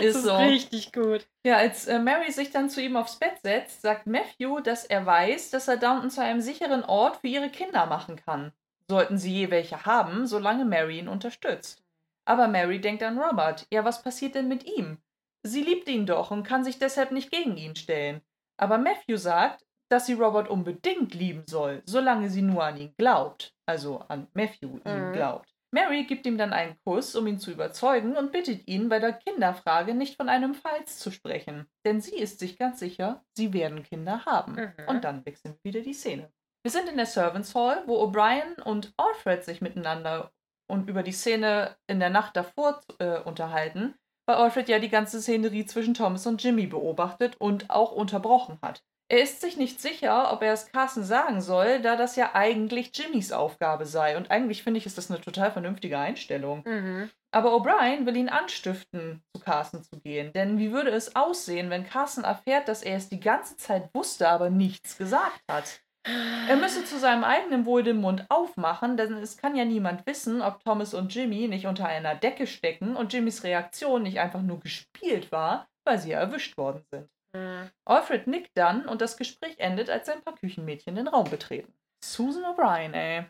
Ist 0.00 0.16
das 0.16 0.16
ist 0.16 0.24
so. 0.24 0.36
richtig 0.36 0.92
gut. 0.92 1.26
Ja, 1.46 1.56
als 1.58 1.86
äh, 1.86 1.98
Mary 2.00 2.32
sich 2.32 2.50
dann 2.50 2.68
zu 2.68 2.80
ihm 2.80 2.96
aufs 2.96 3.16
Bett 3.16 3.34
setzt, 3.42 3.82
sagt 3.82 4.06
Matthew, 4.06 4.60
dass 4.60 4.84
er 4.84 5.06
weiß, 5.06 5.50
dass 5.50 5.68
er 5.68 5.76
Downton 5.76 6.10
zu 6.10 6.20
einem 6.20 6.40
sicheren 6.40 6.84
Ort 6.84 7.18
für 7.18 7.28
ihre 7.28 7.48
Kinder 7.50 7.86
machen 7.86 8.16
kann. 8.16 8.52
Sollten 8.88 9.18
sie 9.18 9.32
je 9.32 9.50
welche 9.50 9.86
haben, 9.86 10.26
solange 10.26 10.64
Mary 10.64 10.98
ihn 10.98 11.08
unterstützt. 11.08 11.81
Aber 12.24 12.48
Mary 12.48 12.80
denkt 12.80 13.02
an 13.02 13.18
Robert. 13.18 13.66
Ja, 13.72 13.84
was 13.84 14.02
passiert 14.02 14.34
denn 14.34 14.48
mit 14.48 14.64
ihm? 14.64 14.98
Sie 15.44 15.62
liebt 15.62 15.88
ihn 15.88 16.06
doch 16.06 16.30
und 16.30 16.44
kann 16.44 16.62
sich 16.64 16.78
deshalb 16.78 17.10
nicht 17.10 17.30
gegen 17.30 17.56
ihn 17.56 17.74
stellen. 17.74 18.20
Aber 18.56 18.78
Matthew 18.78 19.16
sagt, 19.16 19.64
dass 19.90 20.06
sie 20.06 20.14
Robert 20.14 20.48
unbedingt 20.48 21.14
lieben 21.14 21.44
soll, 21.46 21.82
solange 21.84 22.30
sie 22.30 22.42
nur 22.42 22.64
an 22.64 22.76
ihn 22.76 22.94
glaubt. 22.96 23.52
Also 23.66 23.98
an 24.08 24.28
Matthew 24.34 24.78
ihn 24.86 25.08
Mhm. 25.08 25.12
glaubt. 25.12 25.48
Mary 25.74 26.04
gibt 26.04 26.26
ihm 26.26 26.36
dann 26.38 26.52
einen 26.52 26.76
Kuss, 26.84 27.16
um 27.16 27.26
ihn 27.26 27.38
zu 27.38 27.50
überzeugen, 27.50 28.14
und 28.16 28.30
bittet 28.30 28.68
ihn, 28.68 28.88
bei 28.90 28.98
der 28.98 29.14
Kinderfrage 29.14 29.94
nicht 29.94 30.16
von 30.16 30.28
einem 30.28 30.54
Falls 30.54 30.98
zu 30.98 31.10
sprechen. 31.10 31.66
Denn 31.84 32.00
sie 32.00 32.14
ist 32.16 32.38
sich 32.38 32.58
ganz 32.58 32.78
sicher, 32.78 33.24
sie 33.36 33.52
werden 33.54 33.82
Kinder 33.82 34.24
haben. 34.26 34.52
Mhm. 34.54 34.88
Und 34.88 35.04
dann 35.04 35.24
wechseln 35.26 35.56
wir 35.62 35.72
wieder 35.72 35.82
die 35.82 35.94
Szene. 35.94 36.30
Wir 36.62 36.70
sind 36.70 36.88
in 36.88 36.96
der 36.98 37.06
Servants 37.06 37.54
Hall, 37.54 37.82
wo 37.86 38.02
O'Brien 38.04 38.62
und 38.62 38.92
Alfred 38.96 39.44
sich 39.44 39.60
miteinander 39.62 40.30
und 40.72 40.88
über 40.88 41.02
die 41.02 41.12
Szene 41.12 41.76
in 41.86 42.00
der 42.00 42.08
Nacht 42.08 42.34
davor 42.34 42.80
äh, 42.98 43.18
unterhalten, 43.18 43.94
weil 44.26 44.36
Alfred 44.36 44.70
ja 44.70 44.78
die 44.78 44.88
ganze 44.88 45.20
Szenerie 45.20 45.66
zwischen 45.66 45.92
Thomas 45.92 46.26
und 46.26 46.42
Jimmy 46.42 46.66
beobachtet 46.66 47.36
und 47.38 47.68
auch 47.68 47.92
unterbrochen 47.92 48.58
hat. 48.62 48.82
Er 49.10 49.22
ist 49.22 49.42
sich 49.42 49.58
nicht 49.58 49.78
sicher, 49.78 50.32
ob 50.32 50.40
er 50.40 50.54
es 50.54 50.72
Carson 50.72 51.04
sagen 51.04 51.42
soll, 51.42 51.82
da 51.82 51.96
das 51.96 52.16
ja 52.16 52.30
eigentlich 52.32 52.96
Jimmys 52.96 53.32
Aufgabe 53.32 53.84
sei. 53.84 54.16
Und 54.16 54.30
eigentlich 54.30 54.62
finde 54.62 54.78
ich, 54.78 54.86
ist 54.86 54.96
das 54.96 55.10
eine 55.10 55.20
total 55.20 55.50
vernünftige 55.50 55.98
Einstellung. 55.98 56.62
Mhm. 56.64 57.10
Aber 57.30 57.50
O'Brien 57.50 58.06
will 58.06 58.16
ihn 58.16 58.30
anstiften, 58.30 59.22
zu 59.36 59.42
Carson 59.42 59.82
zu 59.82 60.00
gehen. 60.00 60.32
Denn 60.32 60.58
wie 60.58 60.72
würde 60.72 60.90
es 60.90 61.14
aussehen, 61.14 61.68
wenn 61.68 61.84
Carson 61.84 62.24
erfährt, 62.24 62.68
dass 62.68 62.82
er 62.82 62.96
es 62.96 63.10
die 63.10 63.20
ganze 63.20 63.58
Zeit 63.58 63.90
wusste, 63.92 64.30
aber 64.30 64.48
nichts 64.48 64.96
gesagt 64.96 65.42
hat? 65.50 65.81
Er 66.04 66.56
müsse 66.56 66.84
zu 66.84 66.98
seinem 66.98 67.22
eigenen 67.22 67.64
Wohl 67.64 67.84
den 67.84 67.98
Mund 67.98 68.26
aufmachen, 68.28 68.96
denn 68.96 69.14
es 69.18 69.36
kann 69.36 69.54
ja 69.54 69.64
niemand 69.64 70.04
wissen, 70.06 70.42
ob 70.42 70.64
Thomas 70.64 70.94
und 70.94 71.14
Jimmy 71.14 71.46
nicht 71.46 71.66
unter 71.66 71.86
einer 71.86 72.16
Decke 72.16 72.46
stecken 72.46 72.96
und 72.96 73.12
Jimmys 73.12 73.44
Reaktion 73.44 74.02
nicht 74.02 74.18
einfach 74.18 74.42
nur 74.42 74.58
gespielt 74.58 75.30
war, 75.30 75.68
weil 75.84 75.98
sie 75.98 76.10
ja 76.10 76.18
erwischt 76.18 76.56
worden 76.56 76.84
sind. 76.90 77.08
Mhm. 77.34 77.70
Alfred 77.84 78.26
nickt 78.26 78.50
dann 78.54 78.86
und 78.86 79.00
das 79.00 79.16
Gespräch 79.16 79.58
endet, 79.58 79.90
als 79.90 80.08
ein 80.08 80.22
paar 80.22 80.34
Küchenmädchen 80.34 80.96
den 80.96 81.08
Raum 81.08 81.30
betreten. 81.30 81.72
Susan 82.04 82.44
O'Brien, 82.44 82.92
ey. 82.94 83.24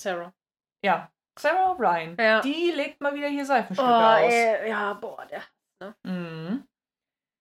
Sarah. 0.00 0.32
Ja, 0.84 1.10
Sarah 1.38 1.72
O'Brien. 1.72 2.20
Ja. 2.20 2.40
Die 2.40 2.72
legt 2.72 3.00
mal 3.00 3.14
wieder 3.14 3.28
hier 3.28 3.46
Seifenstücke 3.46 3.88
oh, 3.88 3.92
aus. 3.92 4.32
Ey, 4.32 4.68
ja, 4.68 4.94
boah, 4.94 5.24
der. 5.26 5.42
Ne? 5.82 5.94
Mhm. 6.02 6.68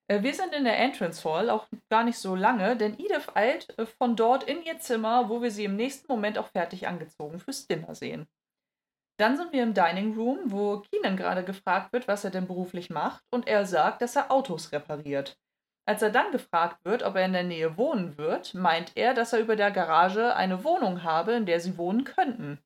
Äh, 0.09 0.23
wir 0.23 0.33
sind 0.33 0.53
in 0.53 0.65
der 0.65 0.77
Entrance 0.77 1.23
Hall, 1.23 1.49
auch 1.49 1.67
gar 1.89 2.03
nicht 2.03 2.17
so 2.17 2.35
lange, 2.35 2.75
denn 2.75 2.99
Edith 2.99 3.29
eilt 3.35 3.77
äh, 3.77 3.85
von 3.85 4.15
dort 4.15 4.43
in 4.43 4.61
ihr 4.63 4.79
Zimmer, 4.79 5.29
wo 5.29 5.41
wir 5.41 5.51
sie 5.51 5.65
im 5.65 5.75
nächsten 5.75 6.11
Moment 6.11 6.37
auch 6.37 6.47
fertig 6.47 6.87
angezogen 6.87 7.39
fürs 7.39 7.67
Dinner 7.67 7.95
sehen. 7.95 8.27
Dann 9.17 9.37
sind 9.37 9.51
wir 9.51 9.63
im 9.63 9.73
Dining 9.73 10.15
Room, 10.15 10.39
wo 10.45 10.79
Keenan 10.79 11.17
gerade 11.17 11.43
gefragt 11.43 11.91
wird, 11.93 12.07
was 12.07 12.23
er 12.23 12.31
denn 12.31 12.47
beruflich 12.47 12.89
macht, 12.89 13.23
und 13.31 13.47
er 13.47 13.65
sagt, 13.65 14.01
dass 14.01 14.15
er 14.15 14.31
Autos 14.31 14.71
repariert. 14.71 15.37
Als 15.85 16.01
er 16.01 16.09
dann 16.09 16.31
gefragt 16.31 16.85
wird, 16.85 17.03
ob 17.03 17.15
er 17.15 17.25
in 17.25 17.33
der 17.33 17.43
Nähe 17.43 17.77
wohnen 17.77 18.17
wird, 18.17 18.53
meint 18.53 18.91
er, 18.95 19.13
dass 19.13 19.33
er 19.33 19.39
über 19.39 19.55
der 19.55 19.71
Garage 19.71 20.35
eine 20.35 20.63
Wohnung 20.63 21.03
habe, 21.03 21.33
in 21.33 21.45
der 21.45 21.59
sie 21.59 21.77
wohnen 21.77 22.05
könnten. 22.05 22.59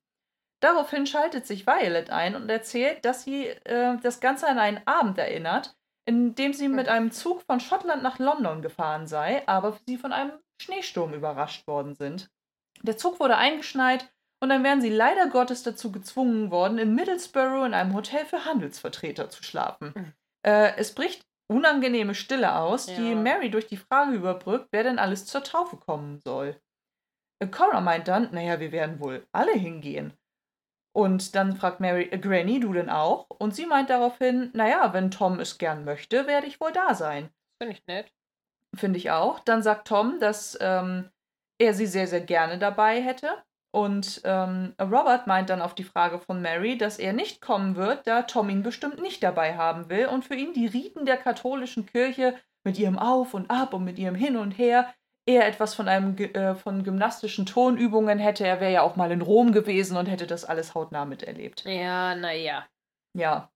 Daraufhin 0.60 1.06
schaltet 1.06 1.46
sich 1.46 1.66
Violet 1.66 2.10
ein 2.10 2.36
und 2.36 2.48
erzählt, 2.48 3.04
dass 3.04 3.24
sie 3.24 3.48
äh, 3.48 3.96
das 4.02 4.20
Ganze 4.20 4.46
an 4.46 4.58
einen 4.58 4.86
Abend 4.86 5.18
erinnert, 5.18 5.74
in 6.06 6.34
dem 6.34 6.52
sie 6.52 6.68
mit 6.68 6.88
einem 6.88 7.10
Zug 7.10 7.42
von 7.42 7.60
Schottland 7.60 8.02
nach 8.02 8.18
London 8.18 8.62
gefahren 8.62 9.06
sei, 9.06 9.46
aber 9.46 9.78
sie 9.86 9.96
von 9.96 10.12
einem 10.12 10.32
Schneesturm 10.60 11.14
überrascht 11.14 11.66
worden 11.66 11.94
sind. 11.94 12.30
Der 12.82 12.96
Zug 12.96 13.20
wurde 13.20 13.36
eingeschneit 13.36 14.10
und 14.40 14.50
dann 14.50 14.64
wären 14.64 14.82
sie 14.82 14.90
leider 14.90 15.28
Gottes 15.28 15.62
dazu 15.62 15.90
gezwungen 15.90 16.50
worden, 16.50 16.78
in 16.78 16.94
Middlesbrough 16.94 17.66
in 17.66 17.74
einem 17.74 17.94
Hotel 17.94 18.26
für 18.26 18.44
Handelsvertreter 18.44 19.30
zu 19.30 19.42
schlafen. 19.42 19.92
Mhm. 19.94 20.12
Äh, 20.46 20.76
es 20.76 20.94
bricht 20.94 21.26
unangenehme 21.50 22.14
Stille 22.14 22.54
aus, 22.54 22.88
ja. 22.88 22.96
die 22.96 23.14
Mary 23.14 23.50
durch 23.50 23.66
die 23.66 23.76
Frage 23.76 24.12
überbrückt, 24.12 24.68
wer 24.70 24.82
denn 24.82 24.98
alles 24.98 25.26
zur 25.26 25.44
Taufe 25.44 25.76
kommen 25.76 26.18
soll. 26.18 26.60
Äh, 27.38 27.46
Cora 27.46 27.80
meint 27.80 28.08
dann, 28.08 28.28
naja, 28.32 28.60
wir 28.60 28.72
werden 28.72 29.00
wohl 29.00 29.26
alle 29.32 29.52
hingehen. 29.52 30.12
Und 30.96 31.34
dann 31.34 31.56
fragt 31.56 31.80
Mary, 31.80 32.04
äh, 32.04 32.18
Granny, 32.18 32.60
du 32.60 32.72
denn 32.72 32.88
auch? 32.88 33.28
Und 33.28 33.54
sie 33.54 33.66
meint 33.66 33.90
daraufhin, 33.90 34.50
naja, 34.54 34.92
wenn 34.92 35.10
Tom 35.10 35.40
es 35.40 35.58
gern 35.58 35.84
möchte, 35.84 36.26
werde 36.26 36.46
ich 36.46 36.60
wohl 36.60 36.72
da 36.72 36.94
sein. 36.94 37.30
Finde 37.60 37.74
ich 37.74 37.86
nett. 37.86 38.12
Finde 38.76 38.98
ich 38.98 39.10
auch. 39.10 39.40
Dann 39.40 39.62
sagt 39.62 39.88
Tom, 39.88 40.20
dass 40.20 40.56
ähm, 40.60 41.10
er 41.58 41.74
sie 41.74 41.86
sehr, 41.86 42.06
sehr 42.06 42.20
gerne 42.20 42.58
dabei 42.58 43.02
hätte. 43.02 43.28
Und 43.72 44.20
ähm, 44.24 44.74
Robert 44.80 45.26
meint 45.26 45.50
dann 45.50 45.60
auf 45.60 45.74
die 45.74 45.82
Frage 45.82 46.20
von 46.20 46.40
Mary, 46.40 46.78
dass 46.78 47.00
er 47.00 47.12
nicht 47.12 47.40
kommen 47.40 47.74
wird, 47.74 48.06
da 48.06 48.22
Tom 48.22 48.48
ihn 48.48 48.62
bestimmt 48.62 49.02
nicht 49.02 49.20
dabei 49.20 49.56
haben 49.56 49.90
will 49.90 50.06
und 50.06 50.24
für 50.24 50.36
ihn 50.36 50.52
die 50.52 50.66
Riten 50.66 51.06
der 51.06 51.16
katholischen 51.16 51.86
Kirche 51.86 52.36
mit 52.62 52.78
ihrem 52.78 53.00
Auf 53.00 53.34
und 53.34 53.50
Ab 53.50 53.74
und 53.74 53.82
mit 53.82 53.98
ihrem 53.98 54.14
Hin 54.14 54.36
und 54.36 54.52
Her 54.52 54.94
eher 55.26 55.46
etwas 55.46 55.74
von 55.74 55.88
einem 55.88 56.16
äh, 56.16 56.54
von 56.54 56.84
gymnastischen 56.84 57.46
Tonübungen 57.46 58.18
hätte. 58.18 58.46
Er 58.46 58.60
wäre 58.60 58.72
ja 58.72 58.82
auch 58.82 58.96
mal 58.96 59.10
in 59.10 59.22
Rom 59.22 59.52
gewesen 59.52 59.96
und 59.96 60.06
hätte 60.06 60.26
das 60.26 60.44
alles 60.44 60.74
hautnah 60.74 61.04
miterlebt. 61.04 61.64
Ja, 61.64 62.14
naja. 62.14 62.66
Ja. 63.16 63.50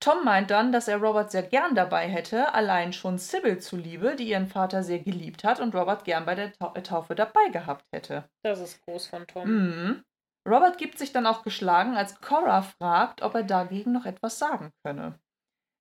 Tom 0.00 0.24
meint 0.24 0.50
dann, 0.50 0.72
dass 0.72 0.88
er 0.88 0.96
Robert 0.96 1.30
sehr 1.30 1.44
gern 1.44 1.76
dabei 1.76 2.08
hätte, 2.08 2.52
allein 2.54 2.92
schon 2.92 3.18
Sybil 3.18 3.60
zuliebe, 3.60 4.16
die 4.16 4.30
ihren 4.30 4.48
Vater 4.48 4.82
sehr 4.82 4.98
geliebt 4.98 5.44
hat 5.44 5.60
und 5.60 5.76
Robert 5.76 6.04
gern 6.04 6.26
bei 6.26 6.34
der 6.34 6.52
Ta 6.54 6.70
Taufe 6.70 7.14
dabei 7.14 7.50
gehabt 7.52 7.84
hätte. 7.92 8.28
Das 8.42 8.58
ist 8.58 8.84
groß 8.84 9.06
von 9.06 9.26
Tom. 9.28 9.48
Mhm. 9.48 10.02
Robert 10.48 10.76
gibt 10.76 10.98
sich 10.98 11.12
dann 11.12 11.26
auch 11.26 11.44
geschlagen, 11.44 11.96
als 11.96 12.20
Cora 12.20 12.62
fragt, 12.62 13.22
ob 13.22 13.36
er 13.36 13.44
dagegen 13.44 13.92
noch 13.92 14.04
etwas 14.04 14.40
sagen 14.40 14.72
könne. 14.84 15.20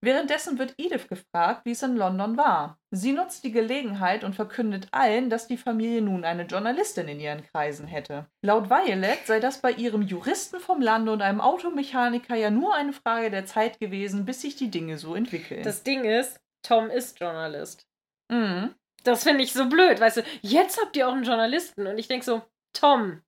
Währenddessen 0.03 0.57
wird 0.57 0.73
Edith 0.77 1.07
gefragt, 1.07 1.61
wie 1.65 1.71
es 1.71 1.83
in 1.83 1.95
London 1.95 2.35
war. 2.35 2.79
Sie 2.89 3.13
nutzt 3.13 3.43
die 3.43 3.51
Gelegenheit 3.51 4.23
und 4.23 4.35
verkündet 4.35 4.87
allen, 4.91 5.29
dass 5.29 5.47
die 5.47 5.57
Familie 5.57 6.01
nun 6.01 6.25
eine 6.25 6.43
Journalistin 6.43 7.07
in 7.07 7.19
ihren 7.19 7.43
Kreisen 7.43 7.85
hätte. 7.85 8.25
Laut 8.41 8.71
Violet 8.71 9.19
sei 9.25 9.39
das 9.39 9.61
bei 9.61 9.71
ihrem 9.71 10.01
Juristen 10.01 10.59
vom 10.59 10.81
Lande 10.81 11.11
und 11.11 11.21
einem 11.21 11.39
Automechaniker 11.39 12.35
ja 12.35 12.49
nur 12.49 12.73
eine 12.73 12.93
Frage 12.93 13.29
der 13.29 13.45
Zeit 13.45 13.79
gewesen, 13.79 14.25
bis 14.25 14.41
sich 14.41 14.55
die 14.55 14.71
Dinge 14.71 14.97
so 14.97 15.13
entwickeln. 15.13 15.61
Das 15.61 15.83
Ding 15.83 16.03
ist, 16.03 16.41
Tom 16.63 16.89
ist 16.89 17.19
Journalist. 17.19 17.87
Mhm. 18.29 18.73
Das 19.03 19.23
finde 19.23 19.43
ich 19.43 19.53
so 19.53 19.67
blöd, 19.67 19.99
weißt 19.99 20.17
du, 20.17 20.23
jetzt 20.41 20.79
habt 20.81 20.97
ihr 20.97 21.07
auch 21.07 21.13
einen 21.13 21.23
Journalisten 21.23 21.85
und 21.87 21.97
ich 21.97 22.07
denke 22.07 22.25
so, 22.25 22.41
Tom 22.73 23.21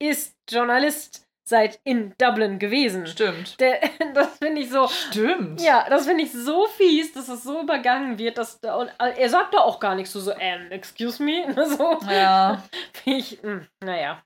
ist 0.00 0.36
Journalist 0.48 1.26
seid 1.44 1.78
in 1.84 2.14
Dublin 2.18 2.58
gewesen. 2.58 3.06
Stimmt. 3.06 3.60
Der, 3.60 3.80
das 4.14 4.38
finde 4.38 4.62
ich 4.62 4.70
so. 4.70 4.88
Stimmt. 4.88 5.60
Ja, 5.60 5.86
das 5.88 6.06
finde 6.06 6.24
ich 6.24 6.32
so 6.32 6.66
fies, 6.66 7.12
dass 7.12 7.28
es 7.28 7.44
so 7.44 7.62
übergangen 7.62 8.18
wird, 8.18 8.38
dass 8.38 8.60
da, 8.60 8.76
und 8.76 8.88
äh, 8.98 9.20
er 9.20 9.28
sagt 9.28 9.54
da 9.54 9.58
auch 9.58 9.78
gar 9.78 9.94
nichts 9.94 10.12
so, 10.12 10.20
so, 10.20 10.32
ähm, 10.38 10.70
excuse 10.70 11.22
me. 11.22 11.44
So. 11.64 11.98
Ja. 12.10 12.62
ich, 13.04 13.42
mh, 13.42 13.50
hm, 13.50 13.68
naja. 13.84 14.22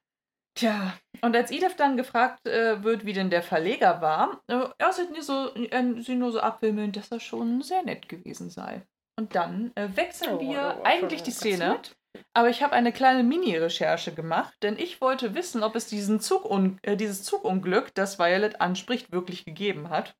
Tja, 0.54 0.94
und 1.20 1.36
als 1.36 1.52
Edith 1.52 1.76
dann 1.76 1.96
gefragt 1.96 2.46
äh, 2.46 2.82
wird, 2.82 3.04
wie 3.04 3.12
denn 3.12 3.30
der 3.30 3.42
Verleger 3.42 4.00
war, 4.00 4.42
äh, 4.48 4.66
er 4.76 4.92
sieht 4.92 5.12
nur 5.12 5.22
so, 5.22 5.54
äh, 5.54 6.02
sie 6.02 6.16
nur 6.16 6.32
so 6.32 6.40
abwimmeln, 6.40 6.90
dass 6.90 7.12
er 7.12 7.20
schon 7.20 7.62
sehr 7.62 7.82
nett 7.82 8.08
gewesen 8.08 8.50
sei. 8.50 8.82
Und 9.16 9.34
dann 9.34 9.72
äh, 9.76 9.88
wechseln 9.94 10.36
oh, 10.36 10.40
wir 10.40 10.76
oh, 10.76 10.80
oh, 10.80 10.84
eigentlich 10.84 11.22
die 11.22 11.30
Szene. 11.30 11.76
Passiert? 11.76 11.96
Aber 12.34 12.48
ich 12.48 12.62
habe 12.62 12.72
eine 12.72 12.92
kleine 12.92 13.22
Mini-Recherche 13.22 14.14
gemacht, 14.14 14.54
denn 14.62 14.78
ich 14.78 15.00
wollte 15.00 15.34
wissen, 15.34 15.62
ob 15.62 15.76
es 15.76 15.86
diesen 15.86 16.20
Zugun 16.20 16.78
äh, 16.82 16.96
dieses 16.96 17.22
Zugunglück, 17.24 17.94
das 17.94 18.18
Violet 18.18 18.60
anspricht, 18.60 19.12
wirklich 19.12 19.44
gegeben 19.44 19.90
hat. 19.90 20.16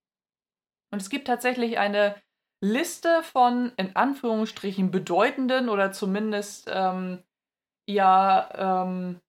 Und 0.90 1.02
es 1.02 1.10
gibt 1.10 1.26
tatsächlich 1.26 1.78
eine 1.78 2.14
Liste 2.60 3.22
von 3.22 3.72
in 3.76 3.94
Anführungsstrichen 3.94 4.90
bedeutenden 4.90 5.68
oder 5.68 5.92
zumindest 5.92 6.68
ähm, 6.72 7.22
ja 7.86 8.84
ähm, 8.84 9.20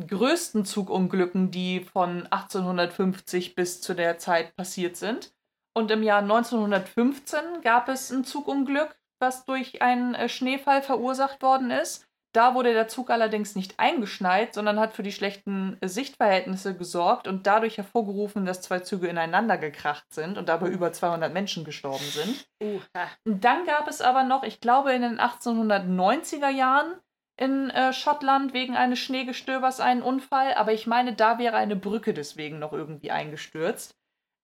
größten 0.00 0.64
Zugunglücken, 0.64 1.50
die 1.50 1.80
von 1.80 2.26
1850 2.26 3.54
bis 3.54 3.80
zu 3.80 3.94
der 3.94 4.18
Zeit 4.18 4.54
passiert 4.56 4.96
sind. 4.96 5.32
Und 5.76 5.90
im 5.90 6.02
Jahr 6.02 6.22
1915 6.22 7.60
gab 7.62 7.88
es 7.88 8.10
ein 8.10 8.24
Zugunglück, 8.24 8.98
was 9.20 9.44
durch 9.44 9.82
einen 9.82 10.14
äh, 10.14 10.28
Schneefall 10.28 10.82
verursacht 10.82 11.42
worden 11.42 11.70
ist. 11.70 12.06
Da 12.34 12.54
wurde 12.54 12.74
der 12.74 12.88
Zug 12.88 13.10
allerdings 13.10 13.56
nicht 13.56 13.80
eingeschneit, 13.80 14.52
sondern 14.52 14.78
hat 14.78 14.92
für 14.92 15.02
die 15.02 15.12
schlechten 15.12 15.78
äh, 15.80 15.88
Sichtverhältnisse 15.88 16.76
gesorgt 16.76 17.26
und 17.26 17.46
dadurch 17.46 17.78
hervorgerufen, 17.78 18.44
dass 18.44 18.60
zwei 18.60 18.80
Züge 18.80 19.08
ineinander 19.08 19.56
gekracht 19.56 20.12
sind 20.12 20.36
und 20.36 20.48
dabei 20.48 20.68
über 20.68 20.92
200 20.92 21.32
Menschen 21.32 21.64
gestorben 21.64 22.04
sind. 22.04 22.46
Uh, 22.62 22.80
Dann 23.24 23.64
gab 23.64 23.88
es 23.88 24.00
aber 24.00 24.24
noch, 24.24 24.42
ich 24.42 24.60
glaube, 24.60 24.92
in 24.92 25.02
den 25.02 25.18
1890er 25.18 26.50
Jahren 26.50 26.94
in 27.40 27.70
äh, 27.70 27.92
Schottland 27.92 28.52
wegen 28.52 28.76
eines 28.76 28.98
Schneegestöbers 28.98 29.80
einen 29.80 30.02
Unfall, 30.02 30.54
aber 30.54 30.72
ich 30.72 30.86
meine, 30.86 31.14
da 31.14 31.38
wäre 31.38 31.56
eine 31.56 31.76
Brücke 31.76 32.12
deswegen 32.12 32.58
noch 32.58 32.72
irgendwie 32.72 33.10
eingestürzt 33.10 33.97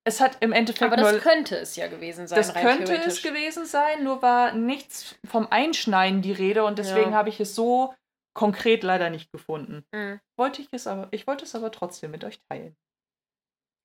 es 0.05 0.21
hat 0.21 0.37
im 0.41 0.53
Endeffekt. 0.53 0.93
Aber 0.93 1.01
das 1.01 1.11
nur, 1.11 1.21
könnte 1.21 1.57
es 1.57 1.75
ja 1.75 1.87
gewesen 1.87 2.27
sein. 2.27 2.37
Das 2.37 2.53
könnte 2.53 2.95
es 2.95 3.21
gewesen 3.21 3.65
sein, 3.65 4.03
nur 4.03 4.21
war 4.21 4.53
nichts 4.53 5.15
vom 5.25 5.47
Einschneiden 5.49 6.21
die 6.21 6.31
Rede 6.31 6.63
und 6.63 6.77
deswegen 6.77 7.11
ja. 7.11 7.17
habe 7.17 7.29
ich 7.29 7.39
es 7.39 7.55
so 7.55 7.93
konkret 8.35 8.83
leider 8.83 9.09
nicht 9.09 9.31
gefunden. 9.31 9.83
Mhm. 9.91 10.19
Wollte 10.37 10.61
ich 10.61 10.67
es 10.71 10.87
aber, 10.87 11.07
ich 11.11 11.25
wollte 11.25 11.45
es 11.45 11.55
aber 11.55 11.71
trotzdem 11.71 12.11
mit 12.11 12.23
euch 12.23 12.39
teilen. 12.49 12.75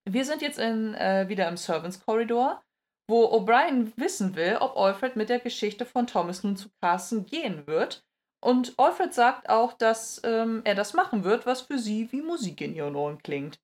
Wir 0.08 0.24
sind 0.24 0.42
jetzt 0.42 0.58
in, 0.58 0.94
äh, 0.94 1.28
wieder 1.28 1.48
im 1.48 1.56
Servants 1.56 2.04
Corridor, 2.04 2.62
wo 3.08 3.24
O'Brien 3.26 3.92
wissen 3.96 4.34
will, 4.36 4.58
ob 4.60 4.76
Alfred 4.76 5.16
mit 5.16 5.28
der 5.28 5.40
Geschichte 5.40 5.86
von 5.86 6.06
Thomas 6.06 6.42
nun 6.42 6.56
zu 6.56 6.68
Carson 6.82 7.24
gehen 7.24 7.66
wird. 7.66 8.04
Und 8.42 8.74
Alfred 8.78 9.14
sagt 9.14 9.48
auch, 9.48 9.72
dass 9.74 10.20
ähm, 10.24 10.62
er 10.64 10.74
das 10.74 10.94
machen 10.94 11.24
wird, 11.24 11.46
was 11.46 11.62
für 11.62 11.78
sie 11.78 12.10
wie 12.12 12.22
Musik 12.22 12.60
in 12.60 12.74
ihren 12.74 12.96
Ohren 12.96 13.18
klingt. 13.22 13.58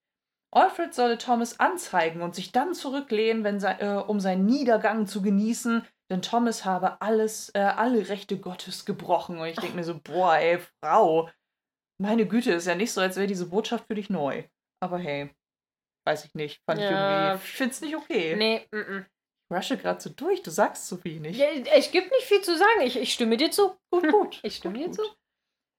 Alfred 0.56 0.94
solle 0.94 1.18
Thomas 1.18 1.60
anzeigen 1.60 2.22
und 2.22 2.34
sich 2.34 2.50
dann 2.50 2.74
zurücklehnen, 2.74 3.44
wenn 3.44 3.60
sei, 3.60 3.74
äh, 3.74 4.02
um 4.02 4.20
seinen 4.20 4.46
Niedergang 4.46 5.06
zu 5.06 5.20
genießen, 5.20 5.86
denn 6.10 6.22
Thomas 6.22 6.64
habe 6.64 7.00
alles, 7.00 7.50
äh, 7.54 7.58
alle 7.58 8.08
Rechte 8.08 8.38
Gottes 8.38 8.84
gebrochen. 8.84 9.38
Und 9.38 9.46
ich 9.46 9.56
denke 9.56 9.76
mir 9.76 9.84
so, 9.84 10.00
boah, 10.00 10.36
ey, 10.36 10.58
Frau, 10.80 11.28
meine 12.00 12.26
Güte, 12.26 12.52
ist 12.52 12.66
ja 12.66 12.74
nicht 12.74 12.92
so, 12.92 13.00
als 13.00 13.16
wäre 13.16 13.26
diese 13.26 13.48
Botschaft 13.48 13.86
für 13.86 13.94
dich 13.94 14.08
neu. 14.08 14.44
Aber 14.80 14.98
hey, 14.98 15.30
weiß 16.06 16.24
ich 16.24 16.34
nicht. 16.34 16.62
Fand 16.64 16.80
ja. 16.80 16.86
ich 16.86 16.92
irgendwie. 16.92 17.44
Ich 17.44 17.52
finde 17.52 17.72
es 17.72 17.80
nicht 17.80 17.96
okay. 17.96 18.36
Nee, 18.36 18.66
mm, 18.70 18.76
-mm. 18.76 19.06
Ich 19.48 19.56
rushe 19.56 19.76
gerade 19.76 20.00
so 20.00 20.10
durch, 20.10 20.42
du 20.42 20.50
sagst 20.50 20.88
so 20.88 21.02
wenig. 21.04 21.36
Ja, 21.36 21.48
ich 21.76 21.92
gibt 21.92 22.10
nicht 22.10 22.24
viel 22.24 22.42
zu 22.42 22.56
sagen. 22.56 22.80
Ich, 22.82 22.96
ich 22.96 23.12
stimme 23.12 23.36
dir 23.36 23.50
zu. 23.50 23.76
Gut, 23.90 24.10
gut. 24.10 24.40
Ich 24.42 24.56
stimme 24.56 24.78
gut, 24.78 24.86
dir 24.86 24.92
zu. 24.92 25.02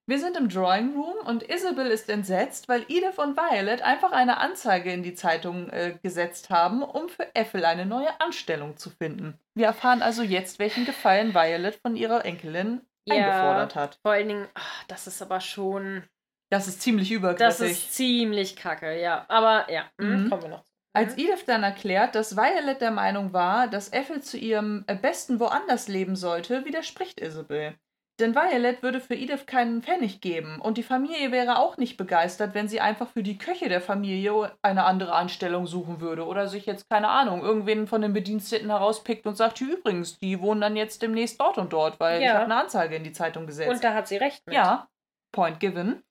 Wir 0.09 0.19
sind 0.19 0.37
im 0.37 0.47
Drawing 0.47 0.93
Room 0.95 1.17
und 1.25 1.43
Isabel 1.43 1.87
ist 1.87 2.09
entsetzt, 2.09 2.69
weil 2.69 2.83
Edith 2.87 3.17
und 3.17 3.35
Violet 3.35 3.81
einfach 3.81 4.13
eine 4.13 4.37
Anzeige 4.37 4.89
in 4.89 5.03
die 5.03 5.15
Zeitung 5.15 5.69
äh, 5.69 5.99
gesetzt 6.01 6.49
haben, 6.49 6.81
um 6.81 7.09
für 7.09 7.27
Ethel 7.35 7.65
eine 7.65 7.85
neue 7.85 8.21
Anstellung 8.21 8.77
zu 8.77 8.89
finden. 8.89 9.37
Wir 9.53 9.65
erfahren 9.65 10.01
also 10.01 10.23
jetzt, 10.23 10.59
welchen 10.59 10.85
Gefallen 10.85 11.33
Violet 11.33 11.75
von 11.75 11.97
ihrer 11.97 12.23
Enkelin 12.23 12.87
ja, 13.03 13.15
eingefordert 13.15 13.75
hat. 13.75 13.99
Vor 14.01 14.13
allen 14.13 14.29
Dingen, 14.29 14.47
ach, 14.53 14.85
das 14.87 15.07
ist 15.07 15.21
aber 15.21 15.41
schon. 15.41 16.03
Das 16.49 16.69
ist 16.69 16.81
ziemlich 16.81 17.11
übergriffig. 17.11 17.45
Das 17.45 17.59
ist 17.59 17.93
ziemlich 17.93 18.55
kacke, 18.55 19.01
ja. 19.01 19.25
Aber 19.27 19.69
ja, 19.69 19.91
hm, 19.99 20.23
mhm. 20.23 20.29
kommen 20.29 20.43
wir 20.43 20.49
noch. 20.49 20.63
Als 20.93 21.17
Edith 21.17 21.43
dann 21.45 21.63
erklärt, 21.63 22.15
dass 22.15 22.37
Violet 22.37 22.79
der 22.79 22.91
Meinung 22.91 23.33
war, 23.33 23.67
dass 23.67 23.91
Ethel 23.91 24.21
zu 24.21 24.37
ihrem 24.37 24.85
äh, 24.87 24.95
Besten 24.95 25.41
woanders 25.41 25.89
leben 25.89 26.15
sollte, 26.15 26.63
widerspricht 26.63 27.19
Isabel. 27.19 27.77
Denn 28.19 28.33
Violet 28.33 28.81
würde 28.81 28.99
für 28.99 29.13
Edith 29.13 29.45
keinen 29.45 29.83
Pfennig 29.83 30.21
geben 30.21 30.59
und 30.59 30.77
die 30.77 30.83
Familie 30.83 31.31
wäre 31.31 31.59
auch 31.59 31.77
nicht 31.77 31.97
begeistert, 31.97 32.55
wenn 32.55 32.67
sie 32.67 32.79
einfach 32.79 33.09
für 33.09 33.21
die 33.21 33.37
Köche 33.37 33.69
der 33.69 33.81
Familie 33.81 34.51
eine 34.63 34.85
andere 34.85 35.13
Anstellung 35.13 35.67
suchen 35.67 36.01
würde 36.01 36.25
oder 36.25 36.47
sich 36.47 36.65
jetzt, 36.65 36.89
keine 36.89 37.09
Ahnung, 37.09 37.41
irgendwen 37.41 37.85
von 37.85 38.01
den 38.01 38.13
Bediensteten 38.13 38.69
herauspickt 38.69 39.27
und 39.27 39.35
sagt, 39.35 39.61
übrigens, 39.61 40.17
die 40.17 40.41
wohnen 40.41 40.61
dann 40.61 40.75
jetzt 40.75 41.03
demnächst 41.03 41.39
dort 41.39 41.59
und 41.59 41.73
dort, 41.73 41.99
weil 41.99 42.19
ja. 42.19 42.27
ich 42.27 42.33
habe 42.33 42.45
eine 42.45 42.55
Anzeige 42.55 42.95
in 42.95 43.03
die 43.03 43.13
Zeitung 43.13 43.45
gesetzt. 43.45 43.69
Und 43.69 43.83
da 43.83 43.93
hat 43.93 44.07
sie 44.07 44.17
recht 44.17 44.41
mit. 44.47 44.55
Ja, 44.55 44.87
point 45.31 45.59
given. 45.59 46.01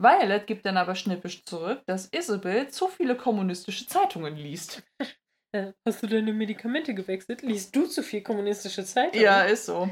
Violet 0.00 0.46
gibt 0.46 0.64
dann 0.64 0.76
aber 0.76 0.94
schnippisch 0.94 1.44
zurück, 1.44 1.82
dass 1.86 2.06
Isabel 2.12 2.68
zu 2.68 2.86
viele 2.86 3.16
kommunistische 3.16 3.88
Zeitungen 3.88 4.36
liest. 4.36 4.84
Hast 5.84 6.02
du 6.02 6.06
deine 6.06 6.32
Medikamente 6.32 6.94
gewechselt? 6.94 7.42
Liest 7.42 7.74
du 7.74 7.86
zu 7.86 8.02
viel 8.02 8.22
kommunistische 8.22 8.84
Zeitungen? 8.84 9.24
Ja, 9.24 9.42
ist 9.42 9.66
so. 9.66 9.88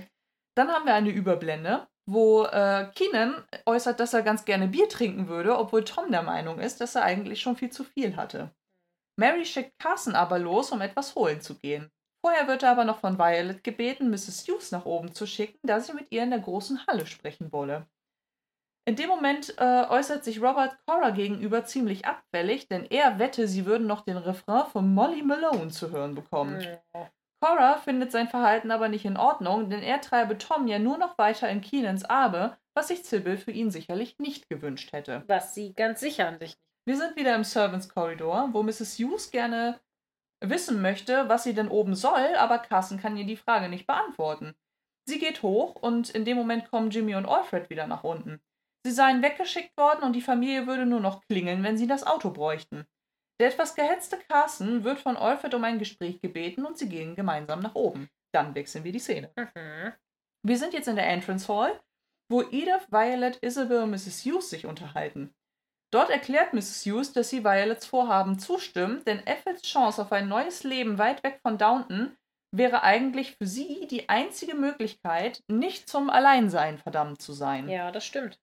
Dann 0.57 0.71
haben 0.71 0.87
wir 0.87 0.95
eine 0.95 1.11
Überblende, 1.11 1.87
wo 2.09 2.45
äh, 2.45 2.91
Keenan 2.95 3.45
äußert, 3.67 4.01
dass 4.01 4.15
er 4.15 4.23
ganz 4.23 4.45
gerne 4.45 4.69
Bier 4.69 4.89
trinken 4.89 5.29
würde, 5.29 5.59
obwohl 5.59 5.85
Tom 5.85 6.11
der 6.11 6.23
Meinung 6.23 6.61
ist, 6.61 6.81
dass 6.81 6.95
er 6.95 7.03
eigentlich 7.03 7.41
schon 7.41 7.57
viel 7.57 7.71
zu 7.71 7.85
viel 7.85 8.17
hatte. 8.17 8.55
Mary 9.19 9.45
schickt 9.45 9.79
Carson 9.79 10.15
aber 10.15 10.39
los, 10.39 10.73
um 10.73 10.81
etwas 10.81 11.15
holen 11.15 11.41
zu 11.41 11.59
gehen. 11.59 11.91
Vorher 12.25 12.49
wird 12.49 12.63
er 12.63 12.73
aber 12.73 12.85
noch 12.85 12.99
von 12.99 13.19
Violet 13.19 13.63
gebeten, 13.63 14.11
Mrs. 14.11 14.47
Hughes 14.49 14.73
nach 14.73 14.85
oben 14.85 15.13
zu 15.13 15.27
schicken, 15.27 15.59
da 15.63 15.81
sie 15.81 15.93
mit 15.93 16.09
ihr 16.11 16.23
in 16.23 16.31
der 16.31 16.41
großen 16.41 16.87
Halle 16.87 17.07
sprechen 17.07 17.53
wolle. 17.53 17.87
In 18.89 18.97
dem 18.97 19.09
Moment 19.09 19.55
äh, 19.59 19.85
äußert 19.89 20.25
sich 20.25 20.41
Robert 20.41 20.77
Cora 20.87 21.11
gegenüber 21.11 21.65
ziemlich 21.65 22.07
abfällig, 22.07 22.69
denn 22.69 22.85
er 22.85 23.19
wette, 23.19 23.49
sie 23.49 23.67
würden 23.67 23.87
noch 23.87 24.03
den 24.03 24.17
Refrain 24.17 24.67
von 24.67 24.95
Molly 24.95 25.23
Malone 25.23 25.69
zu 25.69 25.91
hören 25.91 26.15
bekommen. 26.15 26.65
Cora 27.41 27.79
findet 27.79 28.13
sein 28.13 28.29
Verhalten 28.29 28.71
aber 28.71 28.89
nicht 28.89 29.05
in 29.05 29.17
Ordnung, 29.17 29.69
denn 29.71 29.83
er 29.83 30.01
treibe 30.01 30.39
Tom 30.39 30.67
ja 30.67 30.79
nur 30.79 30.99
noch 30.99 31.19
weiter 31.19 31.49
in 31.49 31.61
Keenans 31.61 32.05
Arme, 32.05 32.57
was 32.75 32.89
sich 32.89 33.05
Sybil 33.05 33.37
für 33.37 33.51
ihn 33.51 33.71
sicherlich 33.71 34.19
nicht 34.19 34.49
gewünscht 34.49 34.93
hätte. 34.93 35.23
Was 35.27 35.55
sie 35.55 35.75
ganz 35.75 36.01
sicher 36.01 36.29
an 36.29 36.39
sich 36.39 36.57
nicht. 36.57 36.61
Wir 36.87 36.97
sind 36.97 37.17
wieder 37.17 37.35
im 37.35 37.43
Servants 37.43 37.89
Corridor, 37.89 38.51
wo 38.53 38.63
Mrs. 38.63 38.99
Hughes 38.99 39.31
gerne 39.33 39.81
wissen 40.41 40.81
möchte, 40.81 41.29
was 41.29 41.43
sie 41.43 41.55
denn 41.55 41.69
oben 41.69 41.95
soll, 41.95 42.37
aber 42.37 42.59
Carson 42.59 42.99
kann 42.99 43.17
ihr 43.17 43.27
die 43.27 43.37
Frage 43.37 43.69
nicht 43.69 43.87
beantworten. 43.87 44.55
Sie 45.09 45.19
geht 45.19 45.43
hoch 45.43 45.75
und 45.77 46.11
in 46.11 46.25
dem 46.25 46.37
Moment 46.37 46.71
kommen 46.71 46.91
Jimmy 46.91 47.15
und 47.17 47.27
Alfred 47.27 47.71
wieder 47.71 47.87
nach 47.87 48.05
unten. 48.05 48.41
Sie 48.85 48.93
seien 48.93 49.23
weggeschickt 49.23 49.77
worden 49.77 50.05
und 50.05 50.13
die 50.13 50.23
Familie 50.23 50.67
würde 50.67 50.87
nur 50.87 51.01
noch 51.01 51.23
klingeln, 51.23 51.65
wenn 51.65 51.77
sie 51.77 51.89
das 51.89 52.07
Auto 52.07 52.31
bräuchten. 52.31 52.87
Der 53.41 53.49
etwas 53.49 53.75
gehetzte 53.75 54.19
Carson 54.19 54.85
wird 54.85 54.99
von 54.99 55.17
Alfred 55.17 55.55
um 55.55 55.65
ein 55.65 55.79
Gespräch 55.79 56.21
gebeten 56.21 56.65
und 56.65 56.79
sie 56.79 56.89
gehen 56.89 57.15
gemeinsam 57.15 57.61
nach 57.61 57.75
oben. 57.75 58.09
Dann 58.33 58.55
wechseln 58.55 58.85
wir 58.85 58.93
die 58.93 58.99
Szene. 58.99 59.31
Mhm. 59.37 59.93
Wir 60.43 60.59
sind 60.59 60.73
jetzt 60.73 60.89
in 60.89 60.97
der 60.97 61.09
Entrance 61.09 61.53
Hall, 61.53 61.81
wo 62.31 62.43
Edith, 62.43 62.91
Violet, 62.91 63.39
Isabel 63.43 63.83
und 63.83 63.91
Mrs. 63.91 64.25
Hughes 64.25 64.51
sich 64.51 64.65
unterhalten. 64.65 65.35
Dort 65.93 66.11
erklärt 66.11 66.53
Mrs. 66.53 66.85
Hughes, 66.85 67.13
dass 67.13 67.31
sie 67.31 67.45
Violets 67.45 67.87
Vorhaben 67.87 68.39
zustimmt, 68.39 69.07
denn 69.07 69.23
Ethels 69.27 69.63
Chance 69.63 70.03
auf 70.03 70.13
ein 70.13 70.29
neues 70.29 70.65
Leben 70.65 70.99
weit 70.99 71.23
weg 71.23 71.41
von 71.43 71.59
Downton 71.59 72.17
wäre 72.53 72.83
eigentlich 72.83 73.37
für 73.37 73.47
sie 73.47 73.87
die 73.87 74.09
einzige 74.09 74.55
Möglichkeit, 74.55 75.43
nicht 75.49 75.89
zum 75.89 76.11
Alleinsein 76.11 76.79
verdammt 76.79 77.21
zu 77.21 77.33
sein. 77.33 77.69
Ja, 77.69 77.91
das 77.93 78.05
stimmt. 78.05 78.41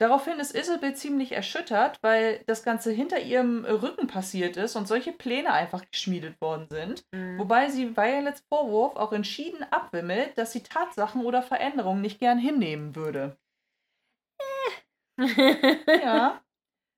Daraufhin 0.00 0.40
ist 0.40 0.54
Isabel 0.54 0.94
ziemlich 0.94 1.32
erschüttert, 1.32 1.98
weil 2.02 2.42
das 2.46 2.64
Ganze 2.64 2.90
hinter 2.90 3.20
ihrem 3.20 3.64
Rücken 3.64 4.08
passiert 4.08 4.56
ist 4.56 4.74
und 4.74 4.88
solche 4.88 5.12
Pläne 5.12 5.52
einfach 5.52 5.84
geschmiedet 5.90 6.40
worden 6.40 6.66
sind. 6.68 7.04
Mhm. 7.12 7.38
Wobei 7.38 7.68
sie 7.68 7.96
Violets 7.96 8.42
Vorwurf 8.48 8.96
auch 8.96 9.12
entschieden 9.12 9.64
abwimmelt, 9.70 10.36
dass 10.36 10.52
sie 10.52 10.64
Tatsachen 10.64 11.24
oder 11.24 11.42
Veränderungen 11.42 12.00
nicht 12.00 12.18
gern 12.18 12.38
hinnehmen 12.38 12.96
würde. 12.96 13.36
ja. 15.18 16.40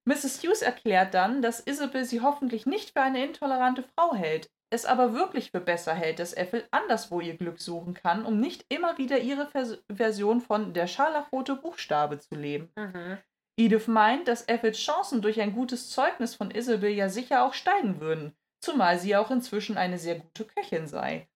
Mrs. 0.08 0.40
Hughes 0.42 0.62
erklärt 0.62 1.14
dann, 1.14 1.42
dass 1.42 1.60
Isabel 1.60 2.04
sie 2.04 2.20
hoffentlich 2.20 2.64
nicht 2.64 2.92
für 2.92 3.02
eine 3.02 3.24
intolerante 3.24 3.82
Frau 3.82 4.14
hält, 4.14 4.48
es 4.70 4.84
aber 4.84 5.14
wirklich 5.14 5.50
für 5.50 5.60
besser 5.60 5.94
hält, 5.94 6.18
dass 6.18 6.36
Ethel 6.36 6.66
anderswo 6.70 7.20
ihr 7.20 7.36
Glück 7.36 7.60
suchen 7.60 7.94
kann, 7.94 8.26
um 8.26 8.40
nicht 8.40 8.64
immer 8.68 8.98
wieder 8.98 9.18
ihre 9.18 9.46
Vers 9.46 9.78
Version 9.90 10.40
von 10.40 10.74
der 10.74 10.86
scharlachrote 10.86 11.56
Buchstabe 11.56 12.18
zu 12.18 12.34
leben. 12.34 12.70
Mhm. 12.76 13.18
Edith 13.58 13.86
meint, 13.86 14.28
dass 14.28 14.48
Ethels 14.48 14.78
Chancen 14.78 15.22
durch 15.22 15.40
ein 15.40 15.54
gutes 15.54 15.90
Zeugnis 15.90 16.34
von 16.34 16.50
Isabel 16.50 16.90
ja 16.90 17.08
sicher 17.08 17.44
auch 17.44 17.54
steigen 17.54 18.00
würden, 18.00 18.36
zumal 18.62 18.98
sie 18.98 19.16
auch 19.16 19.30
inzwischen 19.30 19.78
eine 19.78 19.98
sehr 19.98 20.18
gute 20.18 20.44
Köchin 20.44 20.86
sei. 20.86 21.28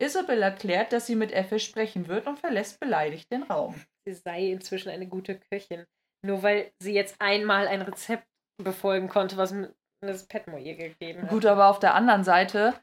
Isabel 0.00 0.42
erklärt, 0.42 0.92
dass 0.92 1.06
sie 1.06 1.16
mit 1.16 1.32
Ethel 1.32 1.58
sprechen 1.58 2.06
wird 2.06 2.26
und 2.26 2.38
verlässt 2.38 2.80
beleidigt 2.80 3.30
den 3.32 3.42
Raum. 3.42 3.74
Sie 4.06 4.14
sei 4.14 4.46
inzwischen 4.52 4.88
eine 4.90 5.08
gute 5.08 5.38
Köchin. 5.50 5.84
Nur 6.24 6.42
weil 6.42 6.72
sie 6.80 6.94
jetzt 6.94 7.20
einmal 7.20 7.68
ein 7.68 7.82
Rezept 7.82 8.26
befolgen 8.62 9.08
konnte, 9.08 9.36
was 9.36 9.54
das 10.00 10.26
Petmo 10.26 10.56
ihr 10.58 10.76
gegeben 10.76 11.22
hat. 11.22 11.30
Gut, 11.30 11.46
aber 11.46 11.68
auf 11.68 11.78
der 11.78 11.94
anderen 11.94 12.24
Seite 12.24 12.74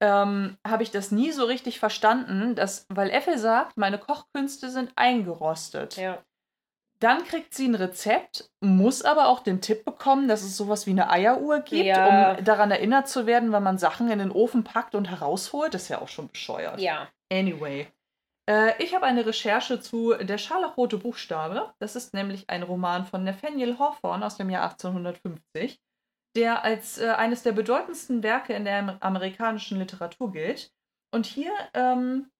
ähm, 0.00 0.58
habe 0.66 0.82
ich 0.82 0.90
das 0.90 1.10
nie 1.10 1.32
so 1.32 1.44
richtig 1.44 1.78
verstanden, 1.78 2.54
dass, 2.54 2.86
weil 2.88 3.10
Äffel 3.10 3.38
sagt, 3.38 3.76
meine 3.76 3.98
Kochkünste 3.98 4.70
sind 4.70 4.92
eingerostet. 4.96 5.96
Ja. 5.96 6.22
Dann 6.98 7.24
kriegt 7.24 7.54
sie 7.54 7.68
ein 7.68 7.74
Rezept, 7.74 8.50
muss 8.60 9.02
aber 9.02 9.28
auch 9.28 9.40
den 9.40 9.60
Tipp 9.60 9.84
bekommen, 9.84 10.28
dass 10.28 10.42
es 10.42 10.56
sowas 10.56 10.86
wie 10.86 10.92
eine 10.92 11.10
Eieruhr 11.10 11.60
gibt, 11.60 11.84
ja. 11.84 12.32
um 12.32 12.44
daran 12.44 12.70
erinnert 12.70 13.06
zu 13.08 13.26
werden, 13.26 13.52
wenn 13.52 13.62
man 13.62 13.76
Sachen 13.76 14.10
in 14.10 14.18
den 14.18 14.30
Ofen 14.30 14.64
packt 14.64 14.94
und 14.94 15.10
herausholt. 15.10 15.74
Das 15.74 15.84
ist 15.84 15.88
ja 15.88 16.00
auch 16.00 16.08
schon 16.08 16.28
bescheuert. 16.28 16.80
Ja. 16.80 17.08
Anyway. 17.30 17.88
Äh, 18.48 18.82
ich 18.82 18.94
habe 18.94 19.04
eine 19.04 19.26
Recherche 19.26 19.80
zu 19.80 20.14
Der 20.14 20.38
scharlachrote 20.38 20.96
Buchstabe. 20.96 21.74
Das 21.80 21.96
ist 21.96 22.14
nämlich 22.14 22.48
ein 22.48 22.62
Roman 22.62 23.04
von 23.04 23.24
Nathaniel 23.24 23.78
Hawthorne 23.78 24.24
aus 24.24 24.38
dem 24.38 24.48
Jahr 24.48 24.70
1850 24.70 25.78
der 26.36 26.62
als 26.62 26.98
äh, 26.98 27.08
eines 27.08 27.42
der 27.42 27.52
bedeutendsten 27.52 28.22
Werke 28.22 28.52
in 28.52 28.64
der 28.64 29.02
amerikanischen 29.02 29.78
Literatur 29.78 30.30
gilt. 30.30 30.70
Und 31.12 31.26
hier 31.26 31.52
ähm, 31.74 32.30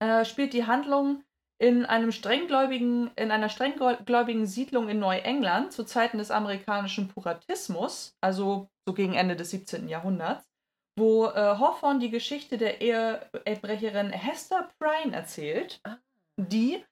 äh, 0.00 0.24
spielt 0.24 0.52
die 0.52 0.66
Handlung 0.66 1.24
in 1.58 1.86
einem 1.86 2.12
strenggläubigen, 2.12 3.10
in 3.16 3.30
einer 3.30 3.48
strenggläubigen 3.48 4.46
Siedlung 4.46 4.88
in 4.88 4.98
Neuengland 4.98 5.72
zu 5.72 5.84
Zeiten 5.84 6.18
des 6.18 6.30
amerikanischen 6.30 7.08
Puratismus, 7.08 8.16
also 8.20 8.68
so 8.86 8.94
gegen 8.94 9.14
Ende 9.14 9.36
des 9.36 9.50
17. 9.50 9.88
Jahrhunderts, 9.88 10.44
wo 10.98 11.26
äh, 11.26 11.30
Hawthorne 11.34 12.00
die 12.00 12.10
Geschichte 12.10 12.58
der 12.58 12.80
Ehebrecherin 12.80 14.10
Hester 14.10 14.68
Prynne 14.78 15.14
erzählt, 15.14 15.80
ah. 15.84 15.96
die 16.36 16.84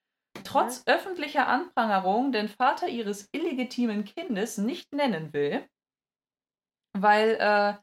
trotz 0.45 0.85
öffentlicher 0.87 1.49
Anprangerung 1.49 2.31
den 2.33 2.49
Vater 2.49 2.89
ihres 2.89 3.29
illegitimen 3.33 4.05
Kindes 4.05 4.57
nicht 4.57 4.95
nennen 4.95 5.33
will 5.33 5.67
weil 6.93 7.37
äh, 7.41 7.75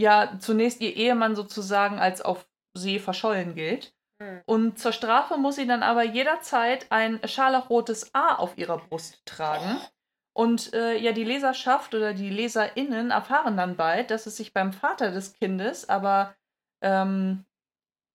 ja 0.00 0.38
zunächst 0.38 0.80
ihr 0.80 0.94
Ehemann 0.94 1.36
sozusagen 1.36 1.98
als 1.98 2.22
auf 2.22 2.48
See 2.76 2.98
verschollen 2.98 3.54
gilt. 3.54 3.94
Mhm. 4.20 4.42
Und 4.46 4.78
zur 4.78 4.92
Strafe 4.92 5.36
muss 5.36 5.56
sie 5.56 5.66
dann 5.66 5.82
aber 5.82 6.02
jederzeit 6.04 6.86
ein 6.90 7.20
scharlachrotes 7.26 8.14
A 8.14 8.34
auf 8.36 8.56
ihrer 8.58 8.78
Brust 8.78 9.24
tragen. 9.26 9.80
Und 10.36 10.72
äh, 10.72 10.96
ja, 10.96 11.12
die 11.12 11.24
Leserschaft 11.24 11.94
oder 11.94 12.14
die 12.14 12.30
LeserInnen 12.30 13.10
erfahren 13.10 13.56
dann 13.56 13.76
bald, 13.76 14.10
dass 14.10 14.26
es 14.26 14.36
sich 14.36 14.52
beim 14.52 14.72
Vater 14.72 15.10
des 15.10 15.32
Kindes 15.32 15.88
aber 15.88 16.36
ähm, 16.80 17.44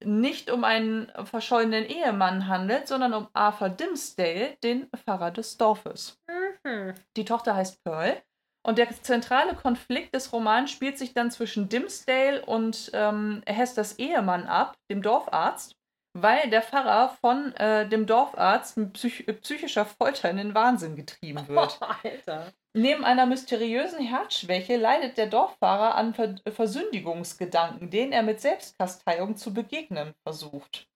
nicht 0.05 0.49
um 0.49 0.63
einen 0.63 1.11
verschollenen 1.25 1.85
Ehemann 1.85 2.47
handelt, 2.47 2.87
sondern 2.87 3.13
um 3.13 3.27
Arthur 3.33 3.69
Dimsdale, 3.69 4.57
den 4.63 4.89
Pfarrer 4.95 5.31
des 5.31 5.57
Dorfes. 5.57 6.21
Mhm. 6.63 6.93
Die 7.17 7.25
Tochter 7.25 7.55
heißt 7.55 7.83
Pearl 7.83 8.21
und 8.65 8.77
der 8.77 8.89
zentrale 9.01 9.55
Konflikt 9.55 10.15
des 10.15 10.31
Romans 10.31 10.71
spielt 10.71 10.97
sich 10.97 11.13
dann 11.13 11.31
zwischen 11.31 11.69
Dimsdale 11.69 12.45
und 12.45 12.91
ähm, 12.93 13.41
Hesters 13.45 13.99
Ehemann 13.99 14.47
ab, 14.47 14.77
dem 14.89 15.01
Dorfarzt, 15.01 15.75
weil 16.13 16.49
der 16.49 16.61
Pfarrer 16.61 17.15
von 17.21 17.53
äh, 17.55 17.87
dem 17.89 18.05
Dorfarzt 18.05 18.77
mit 18.77 18.93
psych 18.93 19.25
psychischer 19.41 19.85
Folter 19.85 20.29
in 20.29 20.37
den 20.37 20.55
Wahnsinn 20.55 20.95
getrieben 20.95 21.47
wird. 21.47 21.79
Oh, 21.81 21.85
Alter. 22.03 22.53
Neben 22.75 23.03
einer 23.03 23.25
mysteriösen 23.25 23.99
Herzschwäche 23.99 24.77
leidet 24.77 25.17
der 25.17 25.27
Dorffahrer 25.27 25.95
an 25.95 26.13
Ver 26.13 26.35
Versündigungsgedanken, 26.47 27.89
denen 27.89 28.13
er 28.13 28.23
mit 28.23 28.41
Selbstkasteiung 28.41 29.35
zu 29.35 29.53
begegnen 29.53 30.13
versucht. 30.23 30.87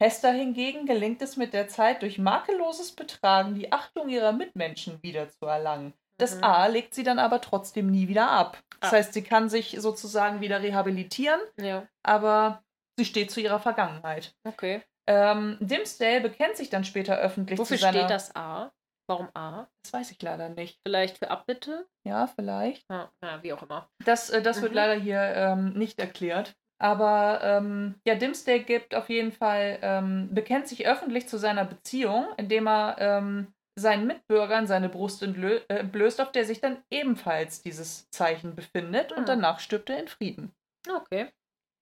Hester 0.00 0.32
hingegen 0.32 0.84
gelingt 0.84 1.22
es 1.22 1.36
mit 1.36 1.52
der 1.52 1.68
Zeit 1.68 2.02
durch 2.02 2.18
makelloses 2.18 2.90
Betragen 2.90 3.54
die 3.54 3.70
Achtung 3.70 4.08
ihrer 4.08 4.32
Mitmenschen 4.32 5.00
wiederzuerlangen. 5.00 5.94
Das 6.18 6.36
Mhm. 6.36 6.44
A 6.44 6.66
legt 6.66 6.94
sie 6.94 7.02
dann 7.02 7.18
aber 7.18 7.40
trotzdem 7.40 7.90
nie 7.90 8.08
wieder 8.08 8.30
ab. 8.30 8.58
Das 8.80 8.92
Ah. 8.92 8.96
heißt, 8.96 9.12
sie 9.14 9.22
kann 9.22 9.48
sich 9.48 9.76
sozusagen 9.80 10.40
wieder 10.40 10.60
rehabilitieren, 10.62 11.40
Ja, 11.60 11.86
aber 12.02 12.62
sie 12.98 13.04
steht 13.04 13.30
zu 13.30 13.40
ihrer 13.40 13.60
Vergangenheit. 13.60 14.34
okay. 14.44 14.82
Ähm, 15.08 15.56
Dimsdale 15.60 16.20
bekennt 16.20 16.56
sich 16.56 16.70
dann 16.70 16.84
später 16.84 17.16
öffentlich 17.18 17.58
Wofür 17.58 17.76
zu 17.76 17.80
seiner... 17.82 17.98
steht 17.98 18.10
das 18.10 18.36
A? 18.36 18.70
Warum 19.08 19.28
A? 19.34 19.66
Das 19.82 19.92
weiß 19.92 20.12
ich 20.12 20.22
leider 20.22 20.48
nicht. 20.48 20.78
Vielleicht 20.86 21.18
für 21.18 21.28
Abbitte? 21.30 21.86
Ja, 22.06 22.28
vielleicht. 22.28 22.84
Ja, 22.88 23.10
ja 23.22 23.42
wie 23.42 23.52
auch 23.52 23.62
immer. 23.64 23.88
Das, 24.04 24.30
äh, 24.30 24.40
das 24.42 24.62
wird 24.62 24.70
Mhm. 24.72 24.76
leider 24.76 24.94
hier 24.94 25.20
ähm, 25.20 25.72
nicht 25.72 25.98
erklärt. 25.98 26.54
Aber 26.80 27.40
ähm, 27.42 27.96
ja, 28.06 28.14
Dimsdale 28.14 28.60
gibt 28.60 28.94
auf 28.94 29.08
jeden 29.08 29.32
Fall, 29.32 29.78
ähm, 29.82 30.28
bekennt 30.32 30.68
sich 30.68 30.86
öffentlich 30.86 31.28
zu 31.28 31.36
seiner 31.36 31.64
Beziehung, 31.64 32.26
indem 32.36 32.66
er 32.68 32.96
ähm, 32.98 33.52
seinen 33.74 34.06
Mitbürgern 34.06 34.66
seine 34.66 34.88
Brust 34.88 35.22
äh, 35.22 35.60
entblößt, 35.68 36.20
auf 36.20 36.32
der 36.32 36.44
sich 36.44 36.60
dann 36.60 36.82
ebenfalls 36.90 37.62
dieses 37.62 38.10
Zeichen 38.10 38.54
befindet. 38.54 39.12
Ah. 39.12 39.16
Und 39.16 39.28
danach 39.28 39.60
stirbt 39.60 39.90
er 39.90 39.98
in 39.98 40.08
Frieden. 40.08 40.52
Okay. 40.88 41.30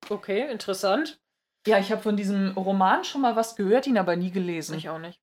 Okay, 0.09 0.51
interessant. 0.51 1.21
Ja, 1.67 1.79
ich 1.79 1.93
habe 1.93 2.03
von 2.03 2.17
diesem 2.17 2.53
Roman 2.57 3.05
schon 3.05 3.21
mal 3.21 3.37
was 3.37 3.57
gehört, 3.57 3.87
ihn 3.87 3.99
aber 3.99 4.17
nie 4.17 4.31
gelesen. 4.31 4.77
Ich 4.77 4.89
auch 4.89 4.99
nicht. 4.99 5.21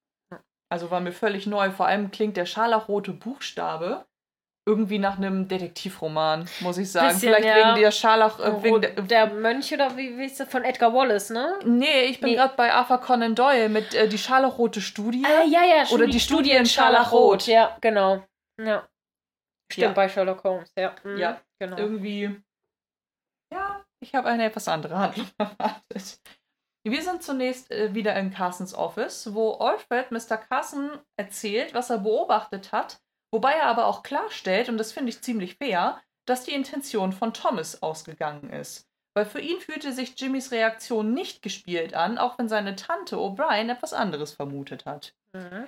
Also 0.70 0.92
war 0.92 1.00
mir 1.00 1.14
völlig 1.14 1.48
neu. 1.48 1.72
Vor 1.72 1.88
allem 1.88 2.12
klingt 2.12 2.38
der 2.38 2.46
scharlachrote 2.46 3.14
Buchstabe 3.14 4.06
irgendwie 4.68 5.00
nach 5.00 5.18
einem 5.18 5.48
Detektivroman, 5.48 6.48
muss 6.60 6.78
ich 6.78 6.92
sagen. 6.92 7.08
Bisschen, 7.14 7.30
Vielleicht 7.34 7.46
ja. 7.46 7.70
wegen 7.72 7.82
der 7.82 7.92
Scharlach. 7.92 8.40
Äh, 8.40 8.62
wegen 8.64 8.82
der, 8.82 8.92
der 9.02 9.28
Mönch 9.34 9.74
oder 9.74 9.96
wie, 9.98 10.18
wie 10.18 10.26
ist 10.26 10.40
das? 10.40 10.50
Von 10.50 10.64
Edgar 10.64 10.94
Wallace, 10.94 11.30
ne? 11.32 11.58
Nee, 11.66 12.04
ich 12.06 12.20
bin 12.20 12.30
Nee. 12.30 12.36
gerade 12.36 12.54
bei 12.56 12.72
Arthur 12.74 13.00
Conan 13.00 13.34
Doyle 13.34 13.70
mit 13.70 13.94
äh, 13.96 14.08
die 14.08 14.18
scharlachrote 14.18 14.82
Studie. 14.82 15.24
Ah, 15.26 15.44
ja, 15.46 15.64
ja. 15.66 15.86
Oder 15.92 16.06
die 16.08 16.20
Studie 16.20 16.52
in 16.52 16.66
Scharlachrot. 16.66 17.48
Ja, 17.48 17.78
genau. 17.82 18.24
Ja. 18.62 18.88
Stimmt, 19.72 19.84
Ja. 19.88 19.92
bei 19.94 20.08
Sherlock 20.10 20.44
Holmes, 20.44 20.72
ja. 20.78 20.96
Mhm, 21.04 21.18
Ja, 21.18 21.42
genau. 21.60 21.78
Irgendwie. 21.78 22.42
Ja, 23.54 23.84
ich 24.04 24.14
habe 24.14 24.28
eine 24.30 24.46
etwas 24.46 24.68
andere 24.68 24.98
Handlung 24.98 25.28
erwartet. 25.38 26.20
Wir 26.86 27.02
sind 27.02 27.22
zunächst 27.24 27.72
äh, 27.72 27.94
wieder 27.94 28.16
in 28.16 28.32
Carsons 28.32 28.74
Office, 28.74 29.34
wo 29.34 29.54
Alfred 29.56 30.12
Mr. 30.12 30.38
Carson 30.38 30.92
erzählt, 31.18 31.74
was 31.74 31.90
er 31.90 31.98
beobachtet 31.98 32.72
hat, 32.72 33.00
wobei 33.38 33.54
er 33.54 33.68
aber 33.68 33.86
auch 33.86 34.02
klarstellt, 34.02 34.68
und 34.68 34.80
das 34.80 34.92
finde 34.92 35.10
ich 35.10 35.22
ziemlich 35.22 35.58
fair, 35.58 36.02
dass 36.26 36.44
die 36.44 36.56
Intention 36.56 37.12
von 37.12 37.36
Thomas 37.36 37.84
ausgegangen 37.84 38.50
ist. 38.50 38.88
Weil 39.14 39.28
für 39.28 39.40
ihn 39.40 39.60
fühlte 39.60 39.94
sich 39.94 40.20
Jimmys 40.20 40.52
Reaktion 40.52 41.14
nicht 41.14 41.44
gespielt 41.44 41.94
an, 41.94 42.18
auch 42.18 42.40
wenn 42.40 42.50
seine 42.50 42.76
Tante 42.76 43.18
O'Brien 43.18 43.72
etwas 43.72 43.94
anderes 43.94 44.34
vermutet 44.34 44.88
hat. 44.88 45.14
Mhm. 45.34 45.68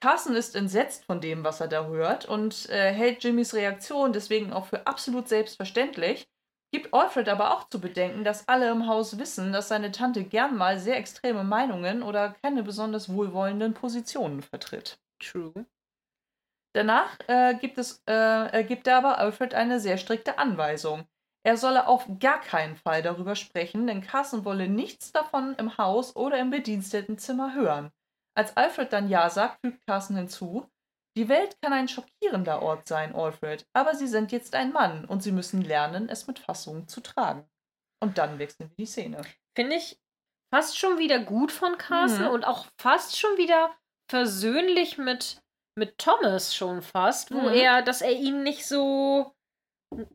Carson 0.00 0.34
ist 0.34 0.56
entsetzt 0.56 1.04
von 1.04 1.20
dem, 1.20 1.44
was 1.44 1.60
er 1.60 1.68
da 1.68 1.84
hört 1.84 2.24
und 2.24 2.70
äh, 2.70 2.90
hält 2.90 3.22
Jimmys 3.22 3.52
Reaktion 3.52 4.14
deswegen 4.14 4.50
auch 4.50 4.64
für 4.64 4.86
absolut 4.86 5.28
selbstverständlich, 5.28 6.26
gibt 6.72 6.94
Alfred 6.94 7.28
aber 7.28 7.52
auch 7.52 7.68
zu 7.68 7.82
bedenken, 7.82 8.24
dass 8.24 8.48
alle 8.48 8.70
im 8.70 8.86
Haus 8.86 9.18
wissen, 9.18 9.52
dass 9.52 9.68
seine 9.68 9.92
Tante 9.92 10.24
gern 10.24 10.56
mal 10.56 10.78
sehr 10.78 10.96
extreme 10.96 11.44
Meinungen 11.44 12.02
oder 12.02 12.34
keine 12.42 12.62
besonders 12.62 13.12
wohlwollenden 13.12 13.74
Positionen 13.74 14.40
vertritt. 14.40 14.98
True. 15.18 15.66
Danach 16.72 17.18
äh, 17.26 17.54
gibt, 17.54 17.78
es, 17.78 18.02
äh, 18.06 18.64
gibt 18.64 18.86
er 18.86 18.98
aber 18.98 19.18
Alfred 19.18 19.54
eine 19.54 19.80
sehr 19.80 19.98
strikte 19.98 20.38
Anweisung. 20.38 21.04
Er 21.42 21.56
solle 21.56 21.86
auf 21.88 22.06
gar 22.20 22.40
keinen 22.40 22.76
Fall 22.76 23.02
darüber 23.02 23.34
sprechen, 23.34 23.86
denn 23.86 24.02
Carson 24.02 24.44
wolle 24.44 24.68
nichts 24.68 25.10
davon 25.10 25.54
im 25.56 25.78
Haus 25.78 26.14
oder 26.14 26.38
im 26.38 26.50
Bedienstetenzimmer 26.50 27.54
hören. 27.54 27.90
Als 28.36 28.56
Alfred 28.56 28.92
dann 28.92 29.08
Ja 29.08 29.30
sagt, 29.30 29.58
fügt 29.64 29.84
Carson 29.86 30.16
hinzu, 30.16 30.66
die 31.16 31.28
Welt 31.28 31.56
kann 31.60 31.72
ein 31.72 31.88
schockierender 31.88 32.62
Ort 32.62 32.86
sein, 32.86 33.14
Alfred, 33.14 33.66
aber 33.72 33.94
Sie 33.94 34.06
sind 34.06 34.30
jetzt 34.30 34.54
ein 34.54 34.72
Mann 34.72 35.04
und 35.06 35.22
Sie 35.22 35.32
müssen 35.32 35.62
lernen, 35.62 36.08
es 36.08 36.26
mit 36.28 36.38
Fassung 36.38 36.86
zu 36.86 37.00
tragen. 37.00 37.48
Und 38.00 38.18
dann 38.18 38.38
wechseln 38.38 38.68
wir 38.70 38.76
die 38.76 38.86
Szene. 38.86 39.20
Finde 39.56 39.76
ich 39.76 39.98
fast 40.54 40.78
schon 40.78 40.98
wieder 40.98 41.18
gut 41.18 41.50
von 41.52 41.76
Carson 41.78 42.26
Mhm. 42.26 42.30
und 42.30 42.44
auch 42.44 42.66
fast 42.80 43.18
schon 43.18 43.36
wieder 43.38 43.74
versöhnlich 44.08 44.98
mit, 44.98 45.42
mit 45.76 45.98
Thomas 45.98 46.54
schon 46.54 46.82
fast, 46.82 47.32
wo 47.32 47.40
Mhm. 47.48 47.54
er, 47.54 47.82
dass 47.82 48.02
er 48.02 48.12
ihn 48.12 48.42
nicht 48.42 48.66
so 48.66 49.32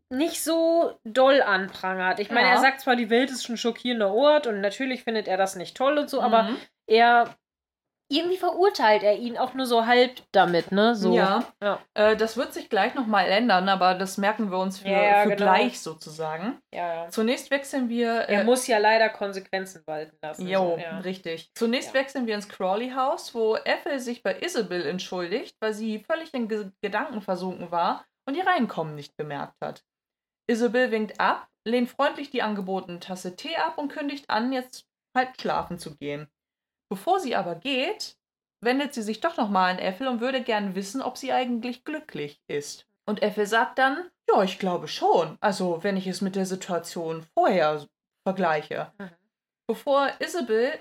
nicht 0.10 0.42
so 0.42 0.98
doll 1.04 1.42
anprangert. 1.42 2.20
Ich 2.22 2.32
meine, 2.32 2.48
Ja. 2.48 2.54
er 2.56 2.62
sagt 2.62 2.80
zwar, 2.80 2.96
die 2.96 3.10
Welt 3.10 3.30
ist 3.30 3.50
ein 3.50 3.58
schockierender 3.58 4.14
Ort 4.14 4.48
und 4.48 4.62
natürlich 4.62 5.04
findet 5.04 5.28
er 5.28 5.36
das 5.36 5.58
nicht 5.58 5.76
toll 5.76 5.98
und 5.98 6.10
so, 6.10 6.22
aber 6.22 6.44
Mhm. 6.44 6.58
er 6.88 7.36
irgendwie 8.08 8.38
verurteilt 8.38 9.02
er 9.04 9.18
ihn 9.18 9.38
auch 9.38 9.54
nur 9.56 9.66
so 9.66 9.86
halb 9.88 10.22
damit, 10.32 10.72
ne? 10.72 10.96
So. 10.96 11.16
Ja. 11.16 11.44
Ja. 11.62 11.80
Äh, 11.96 12.16
das 12.16 12.38
wird 12.38 12.54
sich 12.54 12.70
gleich 12.70 12.94
nochmal 12.94 13.28
ändern, 13.28 13.68
aber 13.68 13.96
das 13.96 14.18
merken 14.18 14.52
wir 14.52 14.60
uns 14.60 14.80
für, 14.80 14.90
Ja, 14.90 15.24
für 15.24 15.30
genau. 15.30 15.38
gleich 15.38 15.80
sozusagen. 15.80 16.60
ja. 16.74 17.08
Zunächst 17.10 17.50
wechseln 17.52 17.90
wir. 17.90 18.12
Er 18.12 18.42
äh, 18.42 18.44
muss 18.44 18.68
ja 18.68 18.78
leider 18.78 19.10
Konsequenzen 19.10 19.82
walten 19.88 20.18
lassen. 20.22 20.48
Jo, 20.48 20.76
so, 20.76 20.82
ja. 20.82 21.00
richtig. 21.00 21.52
Zunächst 21.56 21.94
wechseln 21.94 22.28
wir 22.28 22.36
ins 22.36 22.48
Crawley-Haus, 22.50 23.34
wo 23.34 23.56
Ethel 23.58 24.00
sich 24.00 24.22
bei 24.22 24.40
Isabel 24.40 24.86
entschuldigt, 24.86 25.56
weil 25.60 25.74
sie 25.74 26.00
völlig 26.00 26.34
in 26.34 26.48
Ge 26.48 26.70
Gedanken 26.82 27.22
versunken 27.22 27.72
war 27.72 28.06
und 28.28 28.36
ihr 28.36 28.46
Reinkommen 28.46 28.96
nicht 28.96 29.18
bemerkt 29.18 29.56
hat. 29.62 29.84
Isabel 30.48 30.92
winkt 30.92 31.20
ab, 31.20 31.48
lehnt 31.68 31.90
freundlich 31.90 32.30
die 32.30 32.44
angebotene 32.44 33.00
Tasse 33.00 33.36
Tee 33.36 33.56
ab 33.56 33.78
und 33.80 33.92
kündigt 33.92 34.30
an, 34.30 34.52
jetzt 34.54 34.86
halb 35.18 35.40
schlafen 35.42 35.80
zu 35.80 35.96
gehen. 35.96 36.28
Bevor 36.90 37.20
sie 37.20 37.36
aber 37.36 37.56
geht, 37.56 38.18
wendet 38.62 38.94
sie 38.94 39.02
sich 39.02 39.22
doch 39.22 39.38
nochmal 39.38 39.74
an 39.74 39.80
Ethel 39.80 40.08
und 40.08 40.22
würde 40.22 40.42
gern 40.42 40.76
wissen, 40.76 41.02
ob 41.02 41.18
sie 41.18 41.32
eigentlich 41.32 41.84
glücklich 41.84 42.42
ist. 42.48 42.88
Und 43.08 43.22
Ethel 43.22 43.46
sagt 43.46 43.78
dann, 43.78 44.10
ja, 44.30 44.44
ich 44.44 44.60
glaube 44.60 44.88
schon. 44.88 45.38
Also, 45.40 45.84
wenn 45.84 45.98
ich 45.98 46.08
es 46.08 46.22
mit 46.22 46.36
der 46.36 46.46
Situation 46.46 47.26
vorher 47.34 47.86
vergleiche. 48.28 48.92
Mhm. 48.98 49.12
Bevor 49.68 50.10
Isabel, 50.20 50.74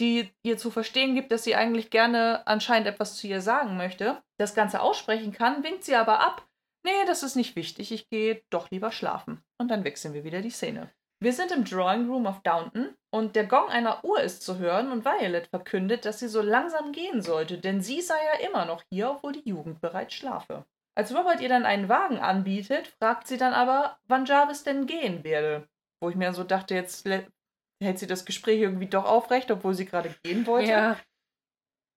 die 0.00 0.30
ihr 0.42 0.58
zu 0.58 0.70
verstehen 0.70 1.14
gibt, 1.14 1.30
dass 1.32 1.44
sie 1.44 1.54
eigentlich 1.54 1.90
gerne 1.90 2.46
anscheinend 2.46 2.88
etwas 2.88 3.16
zu 3.16 3.26
ihr 3.26 3.40
sagen 3.40 3.76
möchte, 3.76 4.22
das 4.38 4.54
Ganze 4.54 4.80
aussprechen 4.80 5.32
kann, 5.32 5.62
winkt 5.62 5.84
sie 5.84 5.94
aber 5.94 6.20
ab. 6.20 6.46
Nee, 6.84 7.04
das 7.06 7.22
ist 7.22 7.36
nicht 7.36 7.56
wichtig, 7.56 7.92
ich 7.92 8.08
gehe 8.10 8.42
doch 8.50 8.70
lieber 8.70 8.92
schlafen. 8.92 9.42
Und 9.58 9.68
dann 9.68 9.84
wechseln 9.84 10.12
wir 10.12 10.24
wieder 10.24 10.42
die 10.42 10.50
Szene. 10.50 10.90
Wir 11.24 11.32
sind 11.32 11.52
im 11.52 11.64
Drawing 11.64 12.06
Room 12.06 12.26
of 12.26 12.42
Downton 12.42 12.94
und 13.10 13.34
der 13.34 13.46
Gong 13.46 13.70
einer 13.70 14.04
Uhr 14.04 14.20
ist 14.20 14.42
zu 14.42 14.58
hören 14.58 14.92
und 14.92 15.06
Violet 15.06 15.46
verkündet, 15.46 16.04
dass 16.04 16.18
sie 16.18 16.28
so 16.28 16.42
langsam 16.42 16.92
gehen 16.92 17.22
sollte, 17.22 17.56
denn 17.56 17.80
sie 17.80 18.02
sei 18.02 18.18
ja 18.34 18.46
immer 18.46 18.66
noch 18.66 18.82
hier, 18.90 19.10
obwohl 19.10 19.32
die 19.32 19.48
Jugend 19.48 19.80
bereits 19.80 20.12
schlafe. 20.12 20.66
Als 20.94 21.14
Robert 21.14 21.40
ihr 21.40 21.48
dann 21.48 21.64
einen 21.64 21.88
Wagen 21.88 22.18
anbietet, 22.18 22.88
fragt 22.88 23.26
sie 23.26 23.38
dann 23.38 23.54
aber, 23.54 23.96
wann 24.06 24.26
Jarvis 24.26 24.64
denn 24.64 24.84
gehen 24.84 25.24
werde. 25.24 25.66
Wo 25.98 26.10
ich 26.10 26.14
mir 26.14 26.34
so 26.34 26.44
dachte, 26.44 26.74
jetzt 26.74 27.08
hält 27.08 27.98
sie 27.98 28.06
das 28.06 28.26
Gespräch 28.26 28.60
irgendwie 28.60 28.88
doch 28.88 29.06
aufrecht, 29.06 29.50
obwohl 29.50 29.72
sie 29.72 29.86
gerade 29.86 30.14
gehen 30.24 30.46
wollte. 30.46 30.72
Ja. 30.72 30.98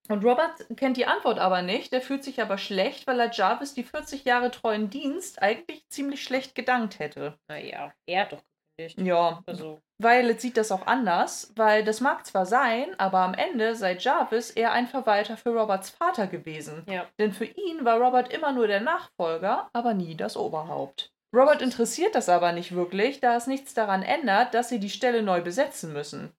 Und 0.07 0.23
Robert 0.23 0.65
kennt 0.77 0.95
die 0.95 1.05
Antwort 1.05 1.39
aber 1.39 1.63
nicht. 1.63 1.91
Er 1.91 1.99
fühlt 1.99 2.23
sich 2.23 2.41
aber 2.41 2.57
schlecht, 2.57 3.07
weil 3.07 3.19
er 3.19 3.33
Jarvis 3.33 3.73
die 3.73 3.83
40 3.83 4.23
Jahre 4.23 4.51
treuen 4.51 4.89
Dienst 4.89 5.41
eigentlich 5.41 5.85
ziemlich 5.89 6.23
schlecht 6.23 6.55
gedankt 6.55 6.99
hätte. 6.99 7.37
Naja, 7.49 7.93
er 8.05 8.21
hat 8.21 8.31
doch 8.31 8.43
gekündigt. 8.77 8.99
Ja, 8.99 9.41
Also, 9.45 9.81
Violet 9.97 10.39
sieht 10.39 10.57
das 10.57 10.71
auch 10.71 10.85
anders, 10.85 11.51
weil 11.55 11.83
das 11.83 12.01
mag 12.01 12.25
zwar 12.25 12.45
sein, 12.45 12.87
aber 12.99 13.19
am 13.19 13.33
Ende 13.33 13.75
sei 13.75 13.95
Jarvis 13.97 14.51
eher 14.51 14.71
ein 14.71 14.87
Verwalter 14.87 15.37
für 15.37 15.49
Roberts 15.49 15.89
Vater 15.89 16.27
gewesen. 16.27 16.83
ja. 16.87 17.05
Denn 17.19 17.33
für 17.33 17.45
ihn 17.45 17.83
war 17.83 17.99
Robert 17.99 18.31
immer 18.33 18.51
nur 18.51 18.67
der 18.67 18.81
Nachfolger, 18.81 19.69
aber 19.73 19.93
nie 19.93 20.15
das 20.15 20.37
Oberhaupt. 20.37 21.11
Robert 21.35 21.61
interessiert 21.61 22.15
das 22.15 22.29
aber 22.29 22.51
nicht 22.51 22.73
wirklich, 22.73 23.19
da 23.19 23.35
es 23.35 23.47
nichts 23.47 23.73
daran 23.73 24.01
ändert, 24.01 24.53
dass 24.53 24.69
sie 24.69 24.79
die 24.79 24.89
Stelle 24.89 25.23
neu 25.23 25.41
besetzen 25.41 25.91
müssen. 25.93 26.31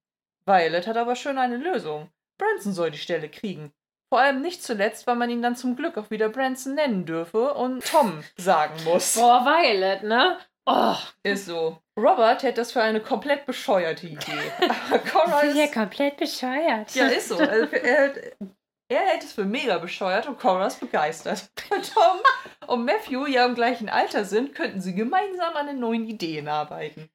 Violet 0.46 0.86
hat 0.86 0.96
aber 0.96 1.14
schon 1.14 1.36
eine 1.38 1.58
Lösung. 1.58 2.08
Branson 2.38 2.72
soll 2.72 2.90
die 2.90 2.98
Stelle 2.98 3.28
kriegen. 3.28 3.72
Vor 4.08 4.20
allem 4.20 4.40
nicht 4.40 4.62
zuletzt, 4.62 5.06
weil 5.06 5.16
man 5.16 5.28
ihn 5.28 5.42
dann 5.42 5.56
zum 5.56 5.76
Glück 5.76 5.98
auch 5.98 6.10
wieder 6.10 6.30
Branson 6.30 6.74
nennen 6.74 7.04
dürfe 7.04 7.52
und 7.52 7.84
Tom 7.84 8.24
sagen 8.38 8.82
muss. 8.84 9.16
Boah, 9.16 9.44
Violet, 9.44 10.02
ne? 10.04 10.38
Oh, 10.70 10.96
Ist 11.22 11.46
so. 11.46 11.78
Robert 11.96 12.42
hält 12.42 12.58
das 12.58 12.72
für 12.72 12.82
eine 12.82 13.00
komplett 13.00 13.46
bescheuerte 13.46 14.06
Idee. 14.06 14.52
Aber 14.88 14.98
Cora 15.10 15.42
ich 15.42 15.48
bin 15.48 15.56
ja 15.56 15.64
ist, 15.64 15.72
komplett 15.74 16.16
bescheuert. 16.18 16.94
ja, 16.94 17.06
ist 17.06 17.28
so. 17.28 17.38
Also, 17.38 17.74
er, 17.74 17.96
hält, 17.96 18.36
er 18.90 19.00
hält 19.00 19.24
es 19.24 19.32
für 19.32 19.46
mega 19.46 19.78
bescheuert 19.78 20.26
und 20.28 20.38
Cora 20.38 20.66
ist 20.66 20.80
begeistert. 20.80 21.50
Tom 21.70 22.20
und 22.66 22.84
Matthew 22.84 23.26
ja 23.26 23.46
im 23.46 23.54
gleichen 23.54 23.88
Alter 23.88 24.26
sind, 24.26 24.54
könnten 24.54 24.82
sie 24.82 24.94
gemeinsam 24.94 25.56
an 25.56 25.68
den 25.68 25.80
neuen 25.80 26.06
Ideen 26.06 26.48
arbeiten. 26.48 27.08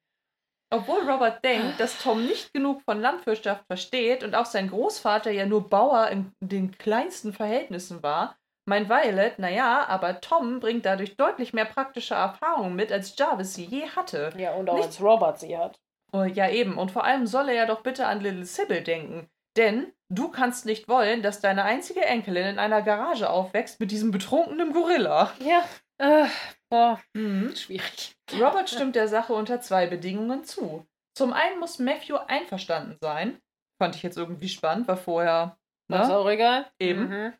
Obwohl 0.72 1.08
Robert 1.08 1.44
denkt, 1.44 1.78
dass 1.78 1.98
Tom 1.98 2.26
nicht 2.26 2.52
genug 2.52 2.82
von 2.82 3.00
Landwirtschaft 3.00 3.64
versteht 3.68 4.24
und 4.24 4.34
auch 4.34 4.46
sein 4.46 4.68
Großvater 4.68 5.30
ja 5.30 5.46
nur 5.46 5.68
Bauer 5.68 6.08
in 6.08 6.32
den 6.40 6.76
kleinsten 6.76 7.32
Verhältnissen 7.32 8.02
war, 8.02 8.36
meint 8.66 8.88
Violet, 8.88 9.38
naja, 9.38 9.84
aber 9.88 10.20
Tom 10.20 10.60
bringt 10.60 10.86
dadurch 10.86 11.16
deutlich 11.16 11.52
mehr 11.52 11.64
praktische 11.66 12.14
Erfahrung 12.14 12.74
mit, 12.74 12.90
als 12.92 13.16
Jarvis 13.18 13.54
sie 13.54 13.64
je 13.64 13.88
hatte. 13.90 14.30
Ja, 14.36 14.52
und 14.54 14.68
auch 14.70 14.74
Nicht- 14.76 14.86
als 14.86 15.00
Robert 15.02 15.38
sie 15.40 15.56
hat. 15.56 15.78
Oh, 16.12 16.22
ja, 16.24 16.48
eben. 16.48 16.78
Und 16.78 16.90
vor 16.92 17.04
allem 17.04 17.26
soll 17.26 17.48
er 17.48 17.54
ja 17.54 17.66
doch 17.66 17.82
bitte 17.82 18.06
an 18.06 18.20
Little 18.20 18.44
Sybil 18.44 18.82
denken. 18.82 19.28
Denn 19.56 19.92
du 20.08 20.28
kannst 20.30 20.64
nicht 20.66 20.88
wollen, 20.88 21.22
dass 21.22 21.40
deine 21.40 21.64
einzige 21.64 22.04
Enkelin 22.04 22.46
in 22.46 22.58
einer 22.58 22.82
Garage 22.82 23.28
aufwächst 23.30 23.80
mit 23.80 23.90
diesem 23.90 24.10
betrunkenen 24.10 24.72
Gorilla. 24.72 25.32
Ja. 25.40 25.62
Äh, 25.98 26.26
boah, 26.70 27.00
Mhm. 27.14 27.54
schwierig. 27.54 28.16
Robert 28.40 28.68
stimmt 28.70 28.96
der 28.96 29.08
Sache 29.08 29.32
unter 29.32 29.60
zwei 29.60 29.86
Bedingungen 29.86 30.42
zu. 30.44 30.86
Zum 31.16 31.32
einen 31.32 31.60
muss 31.60 31.78
Matthew 31.78 32.16
einverstanden 32.26 32.96
sein. 33.00 33.38
Fand 33.80 33.94
ich 33.96 34.02
jetzt 34.02 34.16
irgendwie 34.18 34.48
spannend, 34.48 34.88
weil 34.88 34.96
vorher. 34.96 35.56
Ist 35.88 36.08
Ne? 36.08 36.16
auch 36.16 36.28
egal. 36.28 36.66
Eben. 36.80 37.08
Mhm. 37.08 37.32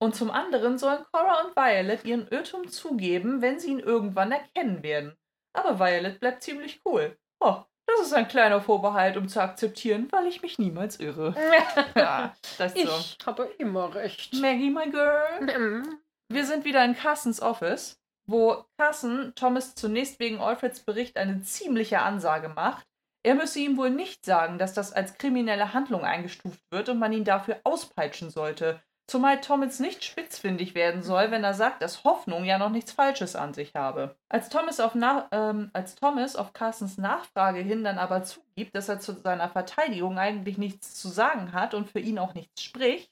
Und 0.00 0.14
zum 0.14 0.30
anderen 0.30 0.78
sollen 0.78 1.04
Cora 1.12 1.42
und 1.42 1.56
Violet 1.56 2.04
ihren 2.04 2.28
Irrtum 2.28 2.68
zugeben, 2.68 3.42
wenn 3.42 3.58
sie 3.58 3.70
ihn 3.70 3.80
irgendwann 3.80 4.32
erkennen 4.32 4.82
werden. 4.82 5.16
Aber 5.52 5.80
Violet 5.80 6.20
bleibt 6.20 6.42
ziemlich 6.42 6.80
cool. 6.84 7.18
Oh, 7.40 7.62
das 7.86 8.00
ist 8.06 8.12
ein 8.12 8.28
kleiner 8.28 8.60
Vorbehalt, 8.60 9.16
um 9.16 9.28
zu 9.28 9.40
akzeptieren, 9.40 10.08
weil 10.10 10.26
ich 10.26 10.42
mich 10.42 10.58
niemals 10.58 11.00
irre. 11.00 11.34
Ja, 11.96 12.36
das 12.58 12.74
ist 12.74 12.86
so. 12.86 12.96
Ich 12.96 13.26
habe 13.26 13.44
immer 13.58 13.94
recht. 13.94 14.34
Maggie, 14.34 14.70
my 14.70 14.90
girl. 14.90 15.82
Wir 16.30 16.44
sind 16.44 16.64
wieder 16.64 16.84
in 16.84 16.94
Carsons 16.94 17.40
Office, 17.40 18.00
wo 18.28 18.64
Carson 18.78 19.32
Thomas 19.34 19.74
zunächst 19.74 20.20
wegen 20.20 20.38
Alfreds 20.38 20.80
Bericht 20.80 21.16
eine 21.16 21.40
ziemliche 21.40 22.00
Ansage 22.00 22.50
macht. 22.50 22.86
Er 23.24 23.34
müsse 23.34 23.58
ihm 23.58 23.76
wohl 23.76 23.90
nicht 23.90 24.24
sagen, 24.24 24.58
dass 24.58 24.74
das 24.74 24.92
als 24.92 25.18
kriminelle 25.18 25.72
Handlung 25.72 26.04
eingestuft 26.04 26.60
wird 26.70 26.88
und 26.88 26.98
man 26.98 27.12
ihn 27.12 27.24
dafür 27.24 27.60
auspeitschen 27.64 28.30
sollte. 28.30 28.80
Zumal 29.10 29.40
Thomas 29.40 29.80
nicht 29.80 30.04
spitzfindig 30.04 30.74
werden 30.74 31.02
soll, 31.02 31.30
wenn 31.30 31.42
er 31.42 31.54
sagt, 31.54 31.80
dass 31.80 32.04
Hoffnung 32.04 32.44
ja 32.44 32.58
noch 32.58 32.68
nichts 32.68 32.92
Falsches 32.92 33.36
an 33.36 33.54
sich 33.54 33.74
habe. 33.74 34.14
Als 34.28 34.50
Thomas 34.50 34.80
auf, 34.80 34.94
Na 34.94 35.28
ähm, 35.32 35.70
als 35.72 35.94
Thomas 35.94 36.36
auf 36.36 36.52
Carsons 36.52 36.98
Nachfrage 36.98 37.60
hin 37.60 37.84
dann 37.84 37.96
aber 37.96 38.22
zugibt, 38.22 38.76
dass 38.76 38.90
er 38.90 39.00
zu 39.00 39.14
seiner 39.14 39.48
Verteidigung 39.48 40.18
eigentlich 40.18 40.58
nichts 40.58 40.94
zu 40.94 41.08
sagen 41.08 41.54
hat 41.54 41.72
und 41.72 41.88
für 41.88 42.00
ihn 42.00 42.18
auch 42.18 42.34
nichts 42.34 42.62
spricht, 42.62 43.10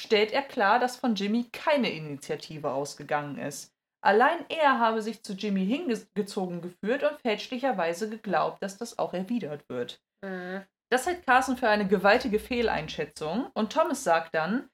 stellt 0.00 0.32
er 0.32 0.42
klar, 0.42 0.80
dass 0.80 0.96
von 0.96 1.14
Jimmy 1.14 1.44
keine 1.52 1.90
Initiative 1.90 2.72
ausgegangen 2.72 3.38
ist. 3.38 3.72
Allein 4.04 4.44
er 4.48 4.80
habe 4.80 5.00
sich 5.00 5.22
zu 5.22 5.34
Jimmy 5.34 5.64
hingezogen 5.64 6.60
geführt 6.60 7.04
und 7.04 7.20
fälschlicherweise 7.20 8.10
geglaubt, 8.10 8.62
dass 8.64 8.78
das 8.78 8.98
auch 8.98 9.14
erwidert 9.14 9.68
wird. 9.68 10.00
Mhm. 10.22 10.64
Das 10.90 11.06
hält 11.06 11.24
Carson 11.26 11.56
für 11.56 11.68
eine 11.68 11.86
gewaltige 11.86 12.38
Fehleinschätzung 12.38 13.46
und 13.54 13.72
Thomas 13.72 14.04
sagt 14.04 14.34
dann, 14.34 14.68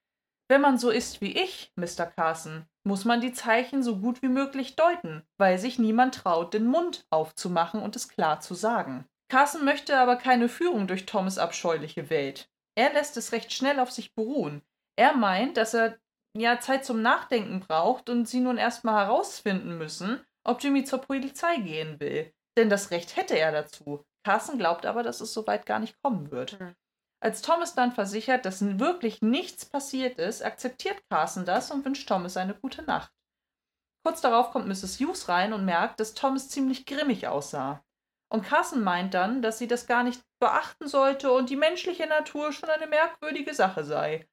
wenn 0.48 0.60
man 0.60 0.78
so 0.78 0.90
ist 0.90 1.20
wie 1.20 1.32
ich, 1.32 1.72
Mr. 1.76 2.06
Carson, 2.06 2.66
muss 2.84 3.04
man 3.04 3.20
die 3.20 3.32
Zeichen 3.32 3.82
so 3.82 3.98
gut 3.98 4.22
wie 4.22 4.28
möglich 4.28 4.76
deuten, 4.76 5.22
weil 5.38 5.58
sich 5.58 5.78
niemand 5.78 6.14
traut, 6.16 6.54
den 6.54 6.66
Mund 6.66 7.06
aufzumachen 7.10 7.80
und 7.80 7.96
es 7.96 8.08
klar 8.08 8.40
zu 8.40 8.54
sagen. 8.54 9.06
Carson 9.30 9.64
möchte 9.64 9.98
aber 9.98 10.16
keine 10.16 10.48
Führung 10.48 10.86
durch 10.86 11.06
Thomas 11.06 11.38
abscheuliche 11.38 12.10
Welt. 12.10 12.50
Er 12.74 12.92
lässt 12.92 13.16
es 13.16 13.32
recht 13.32 13.52
schnell 13.52 13.80
auf 13.80 13.90
sich 13.90 14.14
beruhen. 14.14 14.62
Er 14.96 15.14
meint, 15.14 15.56
dass 15.56 15.74
er 15.74 15.98
ja 16.36 16.60
Zeit 16.60 16.84
zum 16.84 17.02
Nachdenken 17.02 17.60
braucht 17.60 18.10
und 18.10 18.26
sie 18.26 18.40
nun 18.40 18.58
erstmal 18.58 19.06
herausfinden 19.06 19.78
müssen, 19.78 20.20
ob 20.44 20.62
Jimmy 20.62 20.84
zur 20.84 21.00
Polizei 21.00 21.56
gehen 21.56 22.00
will. 22.00 22.32
Denn 22.58 22.68
das 22.68 22.90
Recht 22.90 23.16
hätte 23.16 23.38
er 23.38 23.52
dazu. 23.52 24.04
Carson 24.24 24.58
glaubt 24.58 24.86
aber, 24.86 25.02
dass 25.02 25.20
es 25.20 25.32
soweit 25.32 25.66
gar 25.66 25.78
nicht 25.78 26.00
kommen 26.02 26.30
wird. 26.30 26.58
Hm. 26.58 26.74
Als 27.22 27.40
Thomas 27.40 27.76
dann 27.76 27.92
versichert, 27.92 28.44
dass 28.44 28.80
wirklich 28.80 29.22
nichts 29.22 29.64
passiert 29.64 30.18
ist, 30.18 30.44
akzeptiert 30.44 31.00
Carson 31.08 31.44
das 31.44 31.70
und 31.70 31.84
wünscht 31.84 32.08
Thomas 32.08 32.36
eine 32.36 32.54
gute 32.54 32.82
Nacht. 32.82 33.12
Kurz 34.04 34.20
darauf 34.20 34.50
kommt 34.50 34.66
Mrs. 34.66 34.98
Hughes 34.98 35.28
rein 35.28 35.52
und 35.52 35.64
merkt, 35.64 36.00
dass 36.00 36.14
Thomas 36.14 36.48
ziemlich 36.48 36.84
grimmig 36.84 37.28
aussah. 37.28 37.84
Und 38.28 38.42
Carson 38.42 38.82
meint 38.82 39.14
dann, 39.14 39.40
dass 39.40 39.58
sie 39.58 39.68
das 39.68 39.86
gar 39.86 40.02
nicht 40.02 40.20
beachten 40.40 40.88
sollte 40.88 41.30
und 41.30 41.48
die 41.48 41.56
menschliche 41.56 42.08
Natur 42.08 42.52
schon 42.52 42.70
eine 42.70 42.88
merkwürdige 42.88 43.54
Sache 43.54 43.84
sei. 43.84 44.26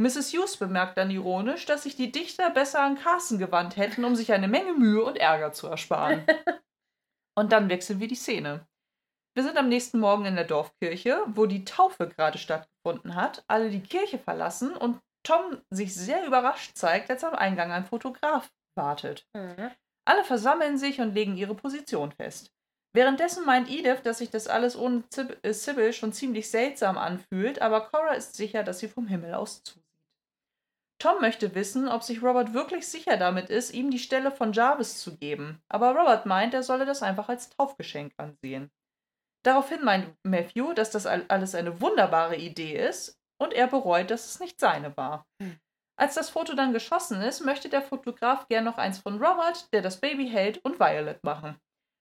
Mrs. 0.00 0.32
Hughes 0.32 0.56
bemerkt 0.56 0.96
dann 0.96 1.10
ironisch, 1.10 1.66
dass 1.66 1.82
sich 1.82 1.94
die 1.94 2.10
Dichter 2.10 2.48
besser 2.48 2.80
an 2.80 2.96
Carson 2.96 3.38
gewandt 3.38 3.76
hätten, 3.76 4.02
um 4.02 4.16
sich 4.16 4.32
eine 4.32 4.48
Menge 4.48 4.72
Mühe 4.72 5.04
und 5.04 5.18
Ärger 5.18 5.52
zu 5.52 5.66
ersparen. 5.66 6.24
und 7.38 7.52
dann 7.52 7.68
wechseln 7.68 8.00
wir 8.00 8.08
die 8.08 8.14
Szene. 8.14 8.66
Wir 9.36 9.42
sind 9.42 9.56
am 9.58 9.68
nächsten 9.68 9.98
Morgen 9.98 10.26
in 10.26 10.36
der 10.36 10.44
Dorfkirche, 10.44 11.18
wo 11.26 11.46
die 11.46 11.64
Taufe 11.64 12.08
gerade 12.08 12.38
stattgefunden 12.38 13.16
hat, 13.16 13.44
alle 13.48 13.68
die 13.68 13.82
Kirche 13.82 14.18
verlassen 14.18 14.76
und 14.76 15.00
Tom 15.24 15.60
sich 15.70 15.94
sehr 15.94 16.24
überrascht 16.24 16.76
zeigt, 16.76 17.10
als 17.10 17.24
am 17.24 17.34
Eingang 17.34 17.72
ein 17.72 17.84
Fotograf 17.84 18.48
wartet. 18.76 19.26
Mhm. 19.34 19.70
Alle 20.04 20.22
versammeln 20.22 20.78
sich 20.78 21.00
und 21.00 21.14
legen 21.14 21.36
ihre 21.36 21.54
Position 21.54 22.12
fest. 22.12 22.52
Währenddessen 22.92 23.44
meint 23.44 23.68
Edith, 23.68 24.02
dass 24.04 24.18
sich 24.18 24.30
das 24.30 24.46
alles 24.46 24.76
ohne 24.76 25.08
Zib 25.08 25.36
äh, 25.42 25.52
Sybil 25.52 25.92
schon 25.92 26.12
ziemlich 26.12 26.48
seltsam 26.48 26.96
anfühlt, 26.96 27.60
aber 27.60 27.88
Cora 27.88 28.14
ist 28.14 28.36
sicher, 28.36 28.62
dass 28.62 28.78
sie 28.78 28.88
vom 28.88 29.08
Himmel 29.08 29.34
aus 29.34 29.64
zusieht. 29.64 29.82
Tom 31.00 31.20
möchte 31.20 31.56
wissen, 31.56 31.88
ob 31.88 32.04
sich 32.04 32.22
Robert 32.22 32.54
wirklich 32.54 32.86
sicher 32.86 33.16
damit 33.16 33.50
ist, 33.50 33.74
ihm 33.74 33.90
die 33.90 33.98
Stelle 33.98 34.30
von 34.30 34.52
Jarvis 34.52 35.00
zu 35.00 35.16
geben, 35.16 35.60
aber 35.68 35.96
Robert 35.96 36.24
meint, 36.24 36.54
er 36.54 36.62
solle 36.62 36.86
das 36.86 37.02
einfach 37.02 37.28
als 37.28 37.50
Taufgeschenk 37.50 38.12
ansehen. 38.16 38.70
Daraufhin 39.44 39.84
meint 39.84 40.14
Matthew, 40.24 40.72
dass 40.72 40.90
das 40.90 41.06
all- 41.06 41.24
alles 41.28 41.54
eine 41.54 41.80
wunderbare 41.80 42.36
Idee 42.36 42.76
ist 42.76 43.18
und 43.40 43.52
er 43.52 43.66
bereut, 43.66 44.10
dass 44.10 44.26
es 44.26 44.40
nicht 44.40 44.58
seine 44.58 44.96
war. 44.96 45.26
Hm. 45.40 45.58
Als 46.00 46.14
das 46.14 46.30
Foto 46.30 46.54
dann 46.54 46.72
geschossen 46.72 47.22
ist, 47.22 47.44
möchte 47.44 47.68
der 47.68 47.82
Fotograf 47.82 48.48
gern 48.48 48.64
noch 48.64 48.78
eins 48.78 48.98
von 48.98 49.22
Robert, 49.22 49.72
der 49.72 49.82
das 49.82 50.00
Baby 50.00 50.28
hält, 50.28 50.58
und 50.64 50.80
Violet 50.80 51.22
machen. 51.22 51.56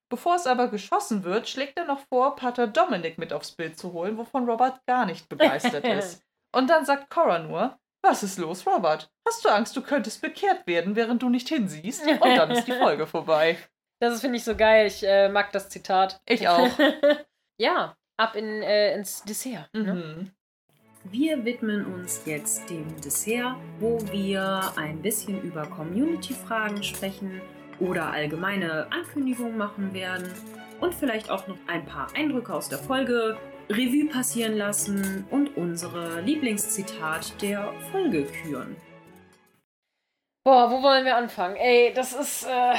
Bevor 0.09 0.35
es 0.35 0.47
aber 0.47 0.67
geschossen 0.67 1.23
wird, 1.23 1.47
schlägt 1.49 1.77
er 1.77 1.85
noch 1.85 1.99
vor, 2.11 2.35
Pater 2.35 2.67
Dominic 2.67 3.17
mit 3.17 3.33
aufs 3.33 3.51
Bild 3.51 3.77
zu 3.77 3.93
holen, 3.93 4.17
wovon 4.17 4.49
Robert 4.49 4.79
gar 4.87 5.05
nicht 5.05 5.27
begeistert 5.29 5.83
ist. 5.87 6.23
Und 6.55 6.69
dann 6.69 6.85
sagt 6.85 7.09
Cora 7.09 7.39
nur, 7.39 7.77
was 8.05 8.23
ist 8.23 8.37
los, 8.37 8.65
Robert? 8.65 9.09
Hast 9.27 9.43
du 9.45 9.49
Angst, 9.49 9.75
du 9.75 9.81
könntest 9.81 10.21
bekehrt 10.21 10.65
werden, 10.67 10.95
während 10.95 11.21
du 11.21 11.29
nicht 11.29 11.49
hinsiehst? 11.49 12.05
Und 12.05 12.21
dann 12.37 12.51
ist 12.51 12.65
die 12.65 12.71
Folge 12.77 13.05
vorbei. 13.07 13.57
Das 14.01 14.21
finde 14.21 14.37
ich 14.37 14.43
so 14.43 14.55
geil. 14.55 14.87
Ich 14.87 15.03
äh, 15.03 15.29
mag 15.29 15.51
das 15.51 15.69
Zitat. 15.69 16.19
Ich 16.27 16.47
auch. 16.47 16.67
ja, 17.57 17.95
ab 18.17 18.35
in, 18.35 18.61
äh, 18.61 18.95
ins 18.95 19.23
Dessert. 19.23 19.69
Ne? 19.73 19.93
Mhm. 19.93 20.31
Wir 21.05 21.43
widmen 21.43 21.85
uns 21.85 22.21
jetzt 22.25 22.69
dem 22.69 22.99
Dessert, 23.01 23.57
wo 23.79 23.99
wir 24.11 24.71
ein 24.77 25.01
bisschen 25.01 25.41
über 25.41 25.65
Community-Fragen 25.67 26.81
sprechen 26.81 27.41
oder 27.79 28.11
allgemeine 28.11 28.87
Ankündigungen 28.91 29.57
machen 29.57 29.93
werden 29.93 30.31
und 30.79 30.93
vielleicht 30.93 31.29
auch 31.29 31.45
noch 31.47 31.57
ein 31.67 31.85
paar 31.85 32.07
Eindrücke 32.15 32.53
aus 32.53 32.69
der 32.69 32.79
Folge 32.79 33.37
Revue 33.69 34.09
passieren 34.09 34.57
lassen 34.57 35.25
und 35.29 35.57
unsere 35.57 36.21
Lieblingszitat 36.21 37.41
der 37.41 37.73
Folge 37.91 38.25
küren. 38.25 38.75
Boah, 40.45 40.69
wo 40.69 40.83
wollen 40.83 41.05
wir 41.05 41.15
anfangen? 41.15 41.55
Ey, 41.55 41.93
das 41.93 42.13
ist, 42.13 42.45
äh, 42.45 42.73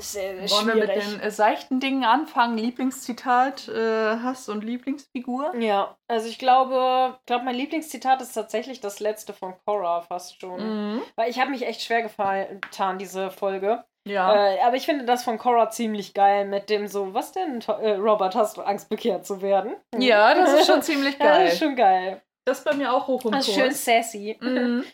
ist 0.00 0.12
sehr 0.12 0.34
Wollen 0.50 0.66
wir 0.66 0.74
mit 0.74 0.88
den 0.88 1.20
äh, 1.20 1.30
seichten 1.30 1.80
Dingen 1.80 2.04
anfangen? 2.04 2.58
Lieblingszitat, 2.58 3.68
äh, 3.68 4.16
Hass 4.18 4.48
und 4.48 4.64
Lieblingsfigur? 4.64 5.54
Ja, 5.58 5.96
also 6.08 6.28
ich 6.28 6.38
glaube, 6.38 7.14
ich 7.20 7.26
glaube, 7.26 7.44
mein 7.44 7.54
Lieblingszitat 7.54 8.20
ist 8.22 8.32
tatsächlich 8.32 8.80
das 8.80 9.00
letzte 9.00 9.32
von 9.32 9.54
Cora 9.64 10.00
fast 10.02 10.40
schon. 10.40 10.94
Mhm. 10.96 11.02
Weil 11.16 11.30
ich 11.30 11.40
habe 11.40 11.50
mich 11.50 11.66
echt 11.66 11.82
schwer 11.82 12.02
gefallen, 12.02 12.60
getan, 12.60 12.98
diese 12.98 13.30
Folge. 13.30 13.84
Ja. 14.08 14.34
Äh, 14.54 14.60
aber 14.62 14.76
ich 14.76 14.86
finde 14.86 15.04
das 15.04 15.22
von 15.24 15.38
Cora 15.38 15.70
ziemlich 15.70 16.14
geil 16.14 16.46
mit 16.46 16.70
dem 16.70 16.86
so, 16.88 17.12
was 17.14 17.32
denn, 17.32 17.60
äh, 17.82 17.90
Robert, 17.92 18.34
hast 18.34 18.56
du 18.56 18.62
Angst, 18.62 18.88
bekehrt 18.88 19.26
zu 19.26 19.42
werden? 19.42 19.76
ja, 19.98 20.34
das 20.34 20.54
ist 20.54 20.66
schon 20.66 20.82
ziemlich 20.82 21.18
Ja, 21.18 21.26
geil. 21.26 21.44
das 21.44 21.52
ist 21.54 21.58
schon 21.60 21.76
geil. 21.76 22.22
Das 22.46 22.58
ist 22.58 22.64
bei 22.64 22.74
mir 22.74 22.92
auch 22.92 23.06
hoch 23.06 23.24
im 23.26 23.32
Das 23.32 23.46
ist 23.46 23.54
Kurs. 23.54 23.66
schön 23.66 23.74
sassy. 23.74 24.38
Mhm. 24.40 24.84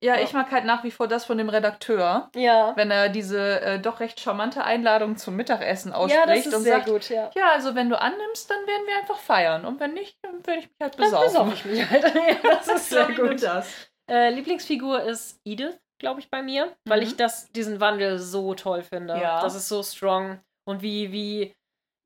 Ja, 0.00 0.14
Ja. 0.16 0.22
ich 0.22 0.32
mag 0.32 0.50
halt 0.52 0.64
nach 0.64 0.84
wie 0.84 0.90
vor 0.90 1.08
das 1.08 1.24
von 1.24 1.38
dem 1.38 1.48
Redakteur, 1.48 2.30
Ja. 2.36 2.72
wenn 2.76 2.90
er 2.90 3.08
diese 3.08 3.60
äh, 3.60 3.78
doch 3.80 3.98
recht 4.00 4.20
charmante 4.20 4.62
Einladung 4.62 5.16
zum 5.16 5.34
Mittagessen 5.36 5.90
Ja, 5.90 5.96
ausspricht 5.98 6.28
das 6.28 6.46
ist 6.46 6.54
und 6.54 6.62
sehr 6.62 6.76
sagt, 6.76 6.86
gut, 6.88 7.08
ja. 7.08 7.30
ja, 7.34 7.50
also 7.52 7.74
wenn 7.74 7.88
du 7.90 8.00
annimmst, 8.00 8.48
dann 8.50 8.58
werden 8.66 8.86
wir 8.86 8.96
einfach 8.98 9.18
feiern 9.18 9.64
und 9.64 9.80
wenn 9.80 9.94
nicht, 9.94 10.16
dann 10.22 10.46
werde 10.46 10.60
ich 10.60 10.68
mich 10.68 10.76
halt 10.80 10.94
Dann 10.94 11.04
besaufen. 11.04 11.26
besaufe 11.28 11.54
ich 11.54 11.64
mich 11.64 11.90
halt. 11.90 12.04
ja, 12.14 12.36
das 12.42 12.68
ist 12.76 12.90
sehr 12.90 13.06
gut. 13.12 13.42
Das. 13.42 13.90
Äh, 14.10 14.30
Lieblingsfigur 14.30 15.02
ist 15.02 15.40
Edith, 15.44 15.78
glaube 15.98 16.20
ich, 16.20 16.30
bei 16.30 16.42
mir, 16.42 16.76
weil 16.84 17.00
Mhm. 17.00 17.06
ich 17.06 17.16
das, 17.16 17.50
diesen 17.52 17.80
Wandel 17.80 18.18
so 18.20 18.54
toll 18.54 18.82
finde. 18.82 19.14
Ja. 19.20 19.42
Das 19.42 19.54
ist 19.54 19.68
so 19.68 19.82
strong. 19.82 20.38
Und 20.64 20.80
wie, 20.82 21.10
wie, 21.12 21.56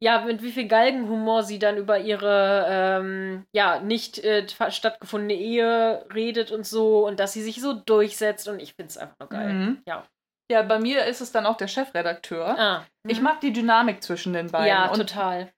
ja, 0.03 0.23
mit 0.23 0.43
wie 0.43 0.51
viel 0.51 0.67
Galgenhumor 0.67 1.45
sie 1.45 1.61
dann 1.61 1.77
über 1.77 2.01
ihre, 2.01 2.67
ähm, 2.69 3.47
ja, 3.55 3.79
nicht 3.79 4.19
äh, 4.19 4.47
stattgefundene 4.49 5.35
Ehe 5.35 6.05
redet 6.13 6.51
und 6.51 6.67
so 6.67 7.07
und 7.07 7.21
dass 7.21 7.33
sie 7.33 7.43
sich 7.43 7.61
so 7.61 7.73
durchsetzt 7.73 8.49
und 8.49 8.59
ich 8.59 8.75
finde 8.75 8.89
es 8.91 8.99
einfach 8.99 9.15
nur 9.21 9.29
geil. 9.29 9.53
Mhm. 9.53 9.83
Ja. 9.87 10.05
Ja, 10.51 10.63
bei 10.63 10.81
mir 10.81 11.05
ist 11.05 11.21
es 11.21 11.31
dann 11.31 11.47
auch 11.47 11.57
der 11.57 11.69
Chefredakteur. 11.69 12.59
Ah. 12.59 12.87
Ich 13.09 13.19
mhm. 13.19 13.25
mag 13.25 13.41
die 13.41 13.53
Dynamik 13.53 14.03
zwischen 14.03 14.33
den 14.33 14.51
beiden. 14.51 14.67
Ja, 14.67 14.91
und 14.91 14.99
total. 14.99 15.53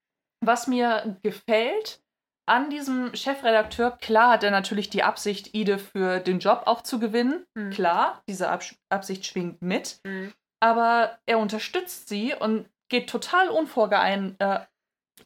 was 0.45 0.66
mir 0.66 1.16
gefällt 1.23 2.01
an 2.47 2.69
diesem 2.69 3.15
Chefredakteur, 3.15 3.93
klar 3.93 4.33
hat 4.33 4.45
er 4.45 4.51
natürlich 4.51 4.91
die 4.91 5.03
Absicht, 5.03 5.55
Ide 5.55 5.79
für 5.79 6.21
den 6.21 6.39
Job 6.39 6.65
auch 6.66 6.83
zu 6.83 7.01
gewinnen. 7.01 7.47
Mhm. 7.55 7.71
Klar, 7.71 8.23
diese 8.29 8.51
Abs 8.51 8.77
Absicht 8.91 9.25
schwingt 9.25 9.62
mit. 9.62 10.01
Mhm. 10.05 10.35
Aber 10.61 11.19
er 11.25 11.39
unterstützt 11.39 12.11
sie 12.11 12.35
und 12.35 12.69
geht 13.01 13.11
total 13.11 13.49
unvorgeein, 13.49 14.37
äh, 14.39 14.61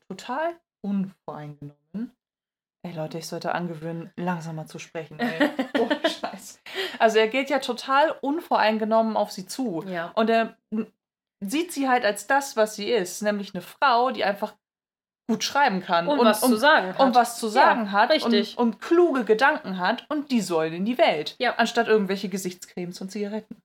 total 0.08 0.54
unvoreingenommen 0.84 1.74
Ey 2.86 2.92
Leute, 2.94 3.18
ich 3.18 3.26
sollte 3.26 3.54
angewöhnen, 3.54 4.12
langsamer 4.16 4.66
zu 4.66 4.78
sprechen. 4.78 5.18
Ey. 5.18 5.50
Oh, 5.80 5.88
Scheiß. 6.08 6.60
Also 6.98 7.18
er 7.18 7.28
geht 7.28 7.50
ja 7.50 7.58
total 7.58 8.12
unvoreingenommen 8.20 9.16
auf 9.16 9.30
sie 9.32 9.46
zu. 9.46 9.84
Ja. 9.86 10.12
Und 10.14 10.30
er 10.30 10.56
n- 10.72 10.90
sieht 11.44 11.72
sie 11.72 11.88
halt 11.88 12.04
als 12.04 12.26
das, 12.28 12.56
was 12.56 12.74
sie 12.76 12.88
ist, 12.90 13.20
nämlich 13.22 13.52
eine 13.54 13.62
Frau, 13.62 14.10
die 14.10 14.24
einfach 14.24 14.54
gut 15.30 15.44
schreiben 15.44 15.82
kann 15.82 16.06
Und, 16.08 16.18
was 16.20 16.40
zu 16.40 16.56
sagen 16.56 16.88
hat. 16.94 17.00
und 17.00 17.14
was 17.14 17.38
zu 17.38 17.48
sagen 17.48 17.86
Ja, 17.86 17.92
hat. 17.92 18.22
Und, 18.24 18.56
und 18.58 18.80
kluge 18.80 19.24
Gedanken 19.24 19.78
hat 19.78 20.06
und 20.08 20.30
die 20.30 20.40
sollen 20.40 20.72
in 20.72 20.84
die 20.84 20.98
Welt. 20.98 21.36
Ja. 21.38 21.54
Anstatt 21.56 21.86
irgendwelche 21.88 22.28
Gesichtscremes 22.28 23.00
und 23.00 23.10
Zigaretten. 23.10 23.60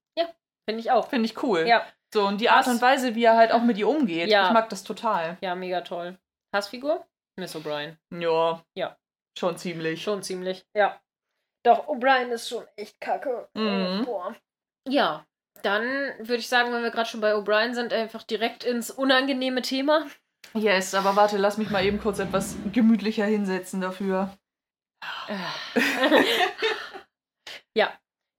Finde 0.65 0.79
ich 0.79 0.91
auch. 0.91 1.07
Finde 1.09 1.25
ich 1.25 1.41
cool. 1.43 1.65
Ja. 1.67 1.85
So, 2.13 2.27
und 2.27 2.39
die 2.39 2.49
Art 2.49 2.67
und 2.67 2.79
Weise, 2.79 3.15
wie 3.15 3.23
er 3.23 3.35
halt 3.35 3.51
auch 3.51 3.63
mit 3.63 3.77
ihr 3.79 3.87
umgeht, 3.87 4.29
Ja. 4.29 4.45
ich 4.47 4.53
mag 4.53 4.69
das 4.69 4.83
total. 4.83 5.37
Ja, 5.41 5.55
mega 5.55 5.81
toll. 5.81 6.15
Hassfigur? 6.55 7.03
Miss 7.39 7.55
O'Brien. 7.55 7.97
Ja. 8.11 8.63
Ja. 8.77 8.95
Schon 9.37 9.57
ziemlich. 9.57 10.03
Schon 10.03 10.21
ziemlich. 10.21 10.63
Ja. 10.77 11.01
Doch, 11.65 11.87
O'Brien 11.87 12.29
ist 12.29 12.49
schon 12.49 12.65
echt 12.75 13.01
kacke. 13.01 13.49
Mhm. 13.55 14.01
Oh, 14.01 14.05
boah. 14.05 14.35
Ja. 14.87 15.25
Dann 15.63 15.83
würde 16.19 16.35
ich 16.37 16.47
sagen, 16.49 16.71
wenn 16.71 16.83
wir 16.83 16.91
gerade 16.91 17.09
schon 17.09 17.21
bei 17.21 17.33
O'Brien 17.33 17.73
sind, 17.73 17.93
einfach 17.93 18.21
direkt 18.21 18.63
ins 18.63 18.91
unangenehme 18.91 19.63
Thema. 19.63 20.05
Yes, 20.53 20.93
aber 20.93 21.15
warte, 21.15 21.37
lass 21.37 21.57
mich 21.57 21.71
mal 21.71 21.83
eben 21.83 21.99
kurz 21.99 22.19
etwas 22.19 22.55
gemütlicher 22.73 23.25
hinsetzen 23.25 23.81
dafür. 23.81 24.37
ja. 27.75 27.91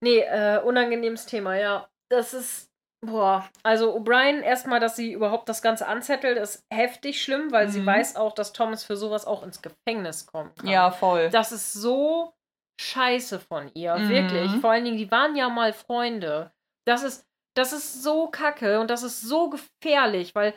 Nee, 0.02 0.20
äh, 0.20 0.60
unangenehmes 0.62 1.26
Thema, 1.26 1.56
ja. 1.56 1.88
Das 2.10 2.34
ist, 2.34 2.70
boah, 3.06 3.48
also 3.62 3.94
O'Brien, 3.96 4.40
erstmal, 4.42 4.80
dass 4.80 4.96
sie 4.96 5.12
überhaupt 5.12 5.48
das 5.48 5.62
Ganze 5.62 5.86
anzettelt, 5.86 6.38
ist 6.38 6.64
heftig 6.72 7.22
schlimm, 7.22 7.50
weil 7.52 7.68
sie 7.68 7.80
Mhm. 7.80 7.86
weiß 7.86 8.16
auch, 8.16 8.32
dass 8.32 8.52
Thomas 8.52 8.84
für 8.84 8.96
sowas 8.96 9.26
auch 9.26 9.42
ins 9.42 9.62
Gefängnis 9.62 10.26
kann. 10.26 10.52
Ja, 10.64 10.90
voll. 10.90 11.30
Das 11.30 11.52
ist 11.52 11.72
so 11.72 12.34
scheiße 12.80 13.40
von 13.40 13.70
ihr, 13.74 13.94
Mhm. 13.96 14.08
wirklich. 14.08 14.52
Vor 14.56 14.70
allen 14.72 14.84
Dingen, 14.84 14.96
die 14.96 15.10
waren 15.10 15.36
ja 15.36 15.48
mal 15.48 15.72
Freunde. 15.72 16.52
Das 16.86 17.02
ist, 17.02 17.26
das 17.54 17.72
ist 17.72 18.02
so 18.02 18.28
kacke 18.28 18.80
und 18.80 18.90
das 18.90 19.02
ist 19.02 19.20
so 19.20 19.50
gefährlich, 19.50 20.34
weil 20.34 20.54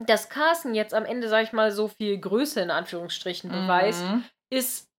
dass 0.00 0.28
Carsten 0.28 0.74
jetzt 0.74 0.92
am 0.92 1.04
Ende, 1.04 1.28
sag 1.28 1.44
ich 1.44 1.52
mal, 1.52 1.70
so 1.70 1.86
viel 1.88 2.18
Größe 2.18 2.60
in 2.60 2.70
Anführungsstrichen 2.70 3.50
beweist, 3.50 4.04
Mhm. 4.04 4.24
ist 4.50 4.90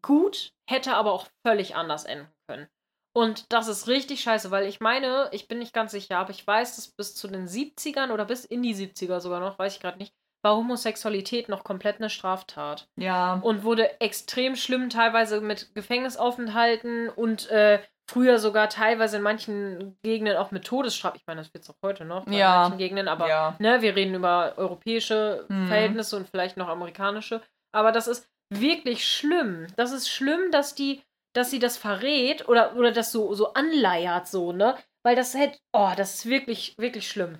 gut, 0.00 0.52
hätte 0.70 0.94
aber 0.94 1.12
auch 1.12 1.26
völlig 1.44 1.74
anders 1.74 2.04
enden 2.04 2.28
können. 2.48 2.68
Und 3.16 3.52
das 3.52 3.68
ist 3.68 3.86
richtig 3.86 4.20
scheiße, 4.22 4.50
weil 4.50 4.66
ich 4.66 4.80
meine, 4.80 5.28
ich 5.32 5.46
bin 5.48 5.60
nicht 5.60 5.72
ganz 5.72 5.92
sicher, 5.92 6.18
aber 6.18 6.30
ich 6.30 6.44
weiß, 6.46 6.76
dass 6.76 6.88
bis 6.88 7.14
zu 7.14 7.28
den 7.28 7.46
70ern 7.46 8.10
oder 8.12 8.24
bis 8.24 8.44
in 8.44 8.62
die 8.62 8.74
70er 8.74 9.20
sogar 9.20 9.40
noch, 9.40 9.58
weiß 9.58 9.74
ich 9.76 9.80
gerade 9.80 9.98
nicht, 9.98 10.12
war 10.42 10.56
Homosexualität 10.56 11.48
noch 11.48 11.64
komplett 11.64 11.96
eine 11.98 12.10
Straftat 12.10 12.88
Ja. 12.98 13.34
und 13.42 13.62
wurde 13.62 14.00
extrem 14.00 14.56
schlimm, 14.56 14.90
teilweise 14.90 15.40
mit 15.40 15.74
Gefängnisaufenthalten 15.74 17.08
und 17.08 17.48
äh, 17.50 17.80
früher 18.10 18.38
sogar 18.38 18.68
teilweise 18.68 19.16
in 19.16 19.22
manchen 19.22 19.96
Gegenden 20.02 20.36
auch 20.36 20.50
mit 20.50 20.64
Todesstrafe. 20.66 21.16
Ich 21.16 21.26
meine, 21.26 21.40
das 21.40 21.54
wird 21.54 21.64
es 21.64 21.70
auch 21.70 21.76
heute 21.82 22.04
noch 22.04 22.26
Ja. 22.26 22.62
manchen 22.62 22.78
Gegenden, 22.78 23.08
aber 23.08 23.28
ja. 23.28 23.56
ne, 23.58 23.80
wir 23.80 23.96
reden 23.96 24.14
über 24.14 24.54
europäische 24.56 25.46
Mhm. 25.48 25.66
Verhältnisse 25.68 26.16
und 26.16 26.28
vielleicht 26.28 26.56
noch 26.56 26.68
amerikanische. 26.68 27.40
Aber 27.72 27.92
das 27.92 28.06
ist 28.08 28.28
wirklich 28.52 29.08
schlimm. 29.08 29.66
Das 29.76 29.92
ist 29.92 30.08
schlimm, 30.10 30.50
dass 30.50 30.74
die, 30.74 31.00
dass 31.34 31.50
sie 31.50 31.58
das 31.58 31.76
verrät 31.76 32.48
oder, 32.48 32.76
oder 32.76 32.92
das 32.92 33.12
so, 33.12 33.34
so 33.34 33.52
anleiert, 33.52 34.26
so, 34.28 34.52
ne? 34.52 34.76
Weil 35.04 35.16
das 35.16 35.34
hätte, 35.34 35.58
oh, 35.72 35.90
das 35.96 36.14
ist 36.14 36.26
wirklich, 36.26 36.74
wirklich 36.78 37.08
schlimm. 37.08 37.38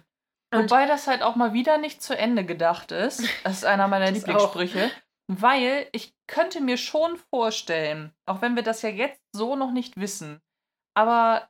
Und- 0.54 0.70
Wobei 0.70 0.86
das 0.86 1.06
halt 1.06 1.22
auch 1.22 1.34
mal 1.36 1.52
wieder 1.52 1.78
nicht 1.78 2.02
zu 2.02 2.16
Ende 2.16 2.44
gedacht 2.44 2.92
ist. 2.92 3.22
Das 3.44 3.54
ist 3.54 3.64
einer 3.64 3.88
meiner 3.88 4.10
Lieblingssprüche. 4.10 4.90
Weil 5.26 5.88
ich 5.92 6.14
könnte 6.26 6.60
mir 6.60 6.76
schon 6.76 7.16
vorstellen, 7.30 8.12
auch 8.26 8.42
wenn 8.42 8.56
wir 8.56 8.62
das 8.62 8.82
ja 8.82 8.90
jetzt 8.90 9.22
so 9.34 9.56
noch 9.56 9.72
nicht 9.72 9.96
wissen, 9.98 10.40
aber, 10.94 11.48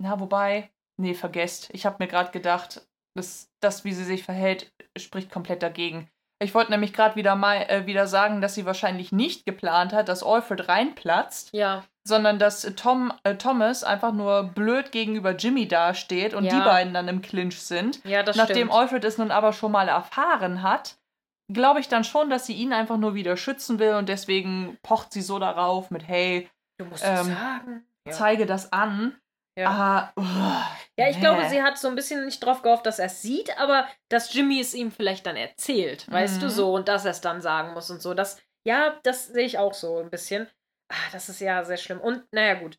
na, 0.00 0.18
wobei, 0.18 0.72
nee, 0.98 1.14
vergesst. 1.14 1.68
Ich 1.72 1.84
habe 1.86 1.96
mir 2.00 2.08
gerade 2.08 2.30
gedacht, 2.32 2.86
das, 3.14 3.50
das, 3.60 3.84
wie 3.84 3.92
sie 3.92 4.04
sich 4.04 4.24
verhält, 4.24 4.72
spricht 4.98 5.30
komplett 5.30 5.62
dagegen. 5.62 6.10
Ich 6.42 6.54
wollte 6.54 6.70
nämlich 6.72 6.92
gerade 6.92 7.16
wieder 7.16 7.36
mal 7.36 7.56
äh, 7.68 7.86
wieder 7.86 8.06
sagen, 8.06 8.40
dass 8.40 8.54
sie 8.54 8.66
wahrscheinlich 8.66 9.12
nicht 9.12 9.46
geplant 9.46 9.92
hat, 9.92 10.08
dass 10.08 10.22
Alfred 10.22 10.68
reinplatzt, 10.68 11.50
Ja, 11.52 11.84
sondern 12.04 12.38
dass 12.38 12.64
äh, 12.64 12.72
Tom, 12.72 13.12
äh, 13.24 13.36
Thomas 13.36 13.84
einfach 13.84 14.12
nur 14.12 14.42
blöd 14.44 14.90
gegenüber 14.92 15.32
Jimmy 15.36 15.68
dasteht 15.68 16.34
und 16.34 16.44
Ja. 16.44 16.58
die 16.58 16.64
beiden 16.64 16.94
dann 16.94 17.08
im 17.08 17.22
Clinch 17.22 17.60
sind. 17.60 18.00
ja, 18.04 18.22
das 18.22 18.36
Nachdem 18.36 18.56
stimmt. 18.68 18.72
Alfred 18.72 19.04
es 19.04 19.18
nun 19.18 19.30
aber 19.30 19.52
schon 19.52 19.72
mal 19.72 19.88
erfahren 19.88 20.62
hat, 20.62 20.96
glaube 21.52 21.80
ich 21.80 21.88
dann 21.88 22.04
schon, 22.04 22.30
dass 22.30 22.46
sie 22.46 22.54
ihn 22.54 22.72
einfach 22.72 22.96
nur 22.96 23.14
wieder 23.14 23.36
schützen 23.36 23.78
will 23.78 23.94
und 23.94 24.08
deswegen 24.08 24.78
pocht 24.82 25.12
sie 25.12 25.22
so 25.22 25.38
darauf 25.38 25.90
mit, 25.90 26.06
hey, 26.08 26.48
Du 26.78 26.86
musst 26.86 27.04
ähm, 27.06 27.26
sagen. 27.26 27.84
Ja. 28.06 28.12
zeige 28.12 28.46
das 28.46 28.72
an. 28.72 29.14
Ja. 29.58 29.68
Aber, 29.70 30.12
uah, 30.22 30.66
Ja, 30.98 31.08
ich 31.08 31.16
nee. 31.16 31.20
glaube, 31.20 31.48
sie 31.48 31.62
hat 31.62 31.76
so 31.78 31.88
ein 31.88 31.94
bisschen 31.94 32.24
nicht 32.24 32.40
drauf 32.44 32.62
gehofft, 32.62 32.86
dass 32.86 32.98
er 32.98 33.06
es 33.06 33.20
sieht, 33.22 33.58
aber 33.58 33.86
dass 34.08 34.32
Jimmy 34.32 34.60
es 34.60 34.72
ihm 34.74 34.90
vielleicht 34.90 35.26
dann 35.26 35.36
erzählt, 35.36 36.10
weißt 36.10 36.40
du 36.40 36.46
Mhm. 36.46 36.50
so, 36.50 36.72
und 36.74 36.88
dass 36.88 37.04
er 37.04 37.10
es 37.10 37.20
dann 37.20 37.40
sagen 37.42 37.72
muss 37.74 37.90
und 37.90 38.00
so. 38.00 38.14
Das, 38.14 38.38
ja, 38.66 38.98
das 39.02 39.26
sehe 39.28 39.44
ich 39.44 39.58
auch 39.58 39.74
so 39.74 39.98
ein 39.98 40.10
bisschen. 40.10 40.48
Ah, 40.90 41.10
das 41.12 41.28
ist 41.28 41.40
ja 41.40 41.64
sehr 41.64 41.76
schlimm. 41.76 42.00
Und 42.00 42.24
naja, 42.32 42.54
gut. 42.54 42.78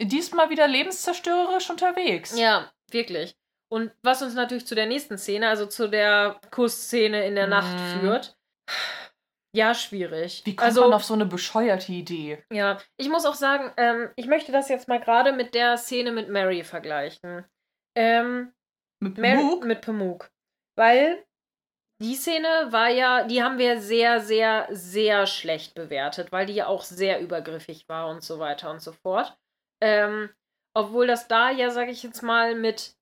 Diesmal 0.00 0.50
wieder 0.50 0.68
lebenszerstörerisch 0.68 1.68
unterwegs. 1.70 2.38
Ja, 2.38 2.70
wirklich. 2.90 3.34
Und 3.72 3.92
was 4.02 4.22
uns 4.22 4.34
natürlich 4.34 4.66
zu 4.66 4.74
der 4.74 4.86
nächsten 4.86 5.16
Szene, 5.18 5.48
also 5.48 5.66
zu 5.66 5.88
der 5.88 6.40
Kussszene 6.50 7.24
in 7.26 7.34
der 7.34 7.46
Nacht 7.46 7.76
Mhm. 7.78 8.00
führt. 8.00 8.36
Ja, 9.52 9.74
schwierig. 9.74 10.42
Wie 10.44 10.54
kommt 10.54 10.66
also, 10.66 10.82
man 10.82 10.92
auf 10.92 11.04
so 11.04 11.14
eine 11.14 11.26
bescheuerte 11.26 11.92
Idee? 11.92 12.42
Ja, 12.52 12.78
ich 12.96 13.08
muss 13.08 13.26
auch 13.26 13.34
sagen, 13.34 13.72
ähm, 13.76 14.10
ich 14.16 14.26
möchte 14.26 14.52
das 14.52 14.68
jetzt 14.68 14.86
mal 14.88 15.00
gerade 15.00 15.32
mit 15.32 15.54
der 15.54 15.76
Szene 15.76 16.12
mit 16.12 16.28
Mary 16.28 16.62
vergleichen. 16.62 17.44
Ähm, 17.96 18.52
Mit 19.00 19.18
Mary, 19.18 19.36
Pamuk? 19.38 19.64
mit 19.64 19.80
Pamuk. 19.80 20.30
Weil 20.76 21.24
die 22.00 22.14
Szene 22.14 22.68
war 22.70 22.88
ja, 22.88 23.24
die 23.24 23.42
haben 23.42 23.58
wir 23.58 23.80
sehr, 23.80 24.20
sehr, 24.20 24.68
sehr 24.70 25.26
schlecht 25.26 25.74
bewertet, 25.74 26.30
weil 26.32 26.46
die 26.46 26.54
ja 26.54 26.66
auch 26.66 26.82
sehr 26.82 27.20
übergriffig 27.20 27.88
war 27.88 28.08
und 28.08 28.22
so 28.22 28.38
weiter 28.38 28.70
und 28.70 28.80
so 28.80 28.92
fort. 28.92 29.36
Ähm, 29.82 30.30
obwohl 30.74 31.06
das 31.08 31.26
da 31.26 31.50
ja, 31.50 31.70
sag 31.70 31.88
ich 31.88 32.02
jetzt 32.02 32.22
mal, 32.22 32.54
mit 32.54 32.94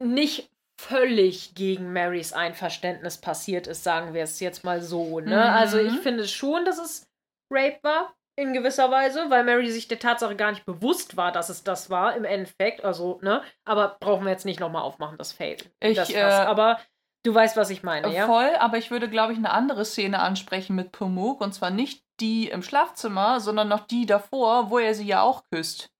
nicht 0.00 0.50
völlig 0.80 1.54
gegen 1.54 1.92
Marys 1.92 2.32
Einverständnis 2.32 3.18
passiert 3.18 3.66
ist, 3.66 3.82
sagen 3.82 4.14
wir 4.14 4.22
es 4.22 4.40
jetzt 4.40 4.64
mal 4.64 4.80
so. 4.80 5.20
Ne? 5.20 5.36
Mhm. 5.36 5.42
Also 5.42 5.78
ich 5.78 5.98
finde 6.00 6.26
schon, 6.26 6.64
dass 6.64 6.78
es 6.78 7.08
Rape 7.50 7.78
war, 7.82 8.14
in 8.38 8.52
gewisser 8.52 8.88
Weise, 8.90 9.30
weil 9.30 9.42
Mary 9.42 9.68
sich 9.68 9.88
der 9.88 9.98
Tatsache 9.98 10.36
gar 10.36 10.52
nicht 10.52 10.64
bewusst 10.64 11.16
war, 11.16 11.32
dass 11.32 11.48
es 11.48 11.64
das 11.64 11.90
war, 11.90 12.14
im 12.14 12.24
Endeffekt. 12.24 12.84
Also, 12.84 13.18
ne? 13.20 13.42
Aber 13.64 13.96
brauchen 13.98 14.24
wir 14.24 14.30
jetzt 14.30 14.44
nicht 14.44 14.60
nochmal 14.60 14.82
aufmachen, 14.82 15.18
das 15.18 15.32
Fail. 15.32 15.56
Ich, 15.80 15.96
das 15.96 16.10
äh. 16.10 16.22
Aber 16.22 16.78
du 17.24 17.34
weißt, 17.34 17.56
was 17.56 17.70
ich 17.70 17.82
meine, 17.82 18.14
ja? 18.14 18.26
Voll, 18.26 18.54
aber 18.60 18.78
ich 18.78 18.92
würde, 18.92 19.10
glaube 19.10 19.32
ich, 19.32 19.38
eine 19.38 19.50
andere 19.50 19.84
Szene 19.84 20.20
ansprechen 20.20 20.76
mit 20.76 20.92
Pamuk. 20.92 21.40
Und 21.40 21.52
zwar 21.52 21.70
nicht 21.70 22.04
die 22.20 22.48
im 22.48 22.62
Schlafzimmer, 22.62 23.40
sondern 23.40 23.66
noch 23.66 23.88
die 23.88 24.06
davor, 24.06 24.70
wo 24.70 24.78
er 24.78 24.94
sie 24.94 25.06
ja 25.06 25.20
auch 25.22 25.42
küsst. 25.50 25.90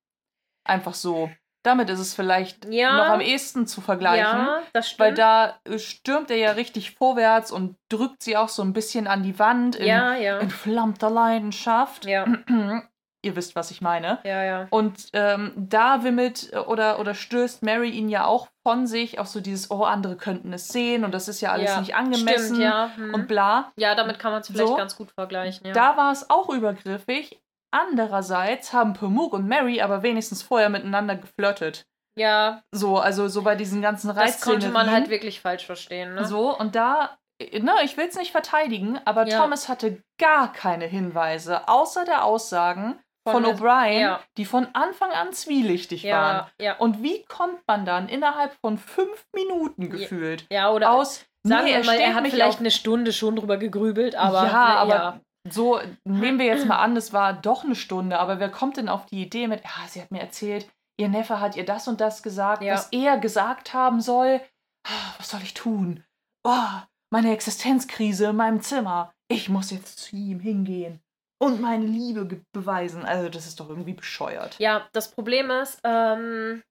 Einfach 0.64 0.94
so. 0.94 1.30
Damit 1.68 1.90
ist 1.90 1.98
es 1.98 2.14
vielleicht 2.14 2.64
Ja. 2.70 2.96
noch 2.96 3.12
am 3.12 3.20
ehesten 3.20 3.66
zu 3.66 3.82
vergleichen. 3.82 4.24
Ja, 4.24 4.62
das 4.72 4.88
stimmt. 4.88 5.00
Weil 5.00 5.14
da 5.14 5.58
äh, 5.64 5.78
stürmt 5.78 6.30
er 6.30 6.38
ja 6.38 6.52
richtig 6.52 6.92
vorwärts 6.92 7.52
und 7.52 7.76
drückt 7.90 8.22
sie 8.22 8.38
auch 8.38 8.48
so 8.48 8.62
ein 8.62 8.72
bisschen 8.72 9.06
an 9.06 9.22
die 9.22 9.38
Wand 9.38 9.76
in 9.76 9.86
ja, 9.86 10.14
ja. 10.14 10.38
entflammter 10.38 11.10
Leidenschaft. 11.10 12.06
Ja, 12.06 12.24
Ihr 13.20 13.34
wisst, 13.34 13.54
was 13.56 13.72
ich 13.72 13.80
meine. 13.82 14.20
ja, 14.24 14.44
ja. 14.44 14.66
Und 14.70 15.08
ähm, 15.12 15.52
da 15.56 16.04
wimmelt 16.04 16.52
äh, 16.52 16.58
oder, 16.58 17.00
oder 17.00 17.14
stößt 17.14 17.62
Mary 17.64 17.90
ihn 17.90 18.08
ja 18.08 18.24
auch 18.24 18.46
von 18.62 18.86
sich, 18.86 19.18
auch 19.18 19.26
so 19.26 19.40
dieses, 19.40 19.70
oh, 19.72 19.82
andere 19.82 20.16
könnten 20.16 20.52
es 20.54 20.68
sehen 20.68 21.04
und 21.04 21.12
das 21.12 21.28
ist 21.28 21.40
ja 21.42 21.50
alles 21.50 21.68
ja. 21.70 21.80
nicht 21.80 21.94
angemessen 21.96 22.54
Stimmt, 22.56 22.60
ja. 22.62 22.90
Hm. 22.94 23.12
und 23.12 23.28
bla. 23.28 23.72
ja, 23.76 23.94
damit 23.94 24.18
kann 24.20 24.30
man 24.32 24.40
es 24.40 24.46
vielleicht 24.46 24.68
So. 24.68 24.76
ganz 24.76 24.96
gut 24.96 25.10
vergleichen, 25.10 25.66
ja. 25.66 25.72
Da 25.72 25.96
war 25.98 26.12
es 26.12 26.30
auch 26.30 26.48
übergriffig. 26.48 27.40
Andererseits 27.70 28.72
haben 28.72 28.92
Pamuk 28.94 29.32
und 29.32 29.46
Mary 29.48 29.80
aber 29.80 30.02
wenigstens 30.02 30.42
vorher 30.42 30.68
miteinander 30.68 31.16
geflirtet. 31.16 31.84
ja, 32.18 32.62
So, 32.72 32.98
also 32.98 33.28
so 33.28 33.42
bei 33.42 33.54
diesen 33.54 33.80
ganzen 33.82 34.14
das 34.14 34.40
konnte 34.40 34.68
man 34.70 34.90
halt 34.90 35.08
wirklich 35.08 35.40
falsch 35.40 35.66
verstehen, 35.66 36.14
ne? 36.14 36.24
So, 36.24 36.56
und 36.58 36.74
da, 36.74 37.16
ne, 37.40 37.72
ich 37.84 37.96
will 37.96 38.06
es 38.08 38.16
nicht 38.16 38.32
verteidigen, 38.32 38.98
aber 39.04 39.26
Ja. 39.26 39.40
Thomas 39.40 39.68
hatte 39.68 40.02
gar 40.20 40.52
keine 40.52 40.86
Hinweise, 40.86 41.68
außer 41.68 42.04
der 42.04 42.24
Aussagen 42.24 42.98
Von 43.28 43.44
O'Brien, 43.44 44.00
ja. 44.00 44.20
die 44.38 44.46
von 44.46 44.68
Anfang 44.72 45.10
an 45.10 45.32
zwielichtig 45.34 46.04
waren. 46.04 46.46
Ja, 46.58 46.64
ja. 46.64 46.76
Und 46.78 47.02
wie 47.02 47.24
kommt 47.26 47.60
man 47.68 47.84
dann 47.84 48.08
innerhalb 48.08 48.54
von 48.64 48.78
fünf 48.78 49.26
Minuten 49.34 49.90
gefühlt 49.90 50.46
Ja, 50.50 50.70
oder 50.72 50.90
aus, 50.92 51.26
sagen 51.42 51.66
nee, 51.66 51.74
wir 51.76 51.84
mal, 51.84 51.96
er 52.00 52.14
hat 52.14 52.26
vielleicht 52.28 52.54
auf- 52.54 52.60
eine 52.60 52.70
Stunde 52.70 53.12
schon 53.12 53.36
drüber 53.36 53.58
gegrübelt, 53.58 54.16
aber 54.16 54.44
ja, 54.46 54.68
ne, 54.68 54.76
aber 54.78 54.94
ja. 54.94 55.20
So 55.48 55.80
nehmen 56.04 56.38
wir 56.38 56.46
jetzt 56.46 56.66
mal 56.66 56.78
an, 56.78 56.96
es 56.96 57.12
war 57.12 57.32
doch 57.34 57.64
eine 57.64 57.74
Stunde, 57.74 58.18
aber 58.18 58.38
wer 58.40 58.50
kommt 58.50 58.76
denn 58.76 58.88
auf 58.88 59.06
die 59.06 59.22
Idee 59.22 59.46
mit, 59.48 59.62
ja, 59.64 59.86
sie 59.88 60.00
hat 60.02 60.10
mir 60.10 60.20
erzählt, 60.20 60.68
ihr 60.98 61.08
Neffe 61.08 61.40
hat 61.40 61.56
ihr 61.56 61.64
das 61.64 61.88
und 61.88 62.00
das 62.00 62.22
gesagt, 62.22 62.62
Ja. 62.62 62.74
was 62.74 62.88
er 62.92 63.18
gesagt 63.18 63.72
haben 63.74 64.00
soll. 64.00 64.40
Ah, 64.86 65.14
Was 65.18 65.30
soll 65.30 65.42
ich 65.42 65.54
tun? 65.54 66.04
Oh, 66.44 66.80
meine 67.10 67.32
Existenzkrise 67.32 68.26
in 68.26 68.36
meinem 68.36 68.60
Zimmer. 68.62 69.12
ich 69.30 69.48
muss 69.48 69.70
jetzt 69.70 69.98
zu 69.98 70.16
ihm 70.16 70.40
hingehen 70.40 71.00
und 71.40 71.60
meine 71.60 71.84
Liebe 71.86 72.42
beweisen. 72.52 73.04
Also 73.04 73.28
das 73.28 73.46
ist 73.46 73.60
doch 73.60 73.68
irgendwie 73.68 73.92
bescheuert. 73.92 74.56
Ja, 74.58 74.88
das 74.92 75.10
Problem 75.10 75.50
ist, 75.50 75.80
ähm, 75.84 76.62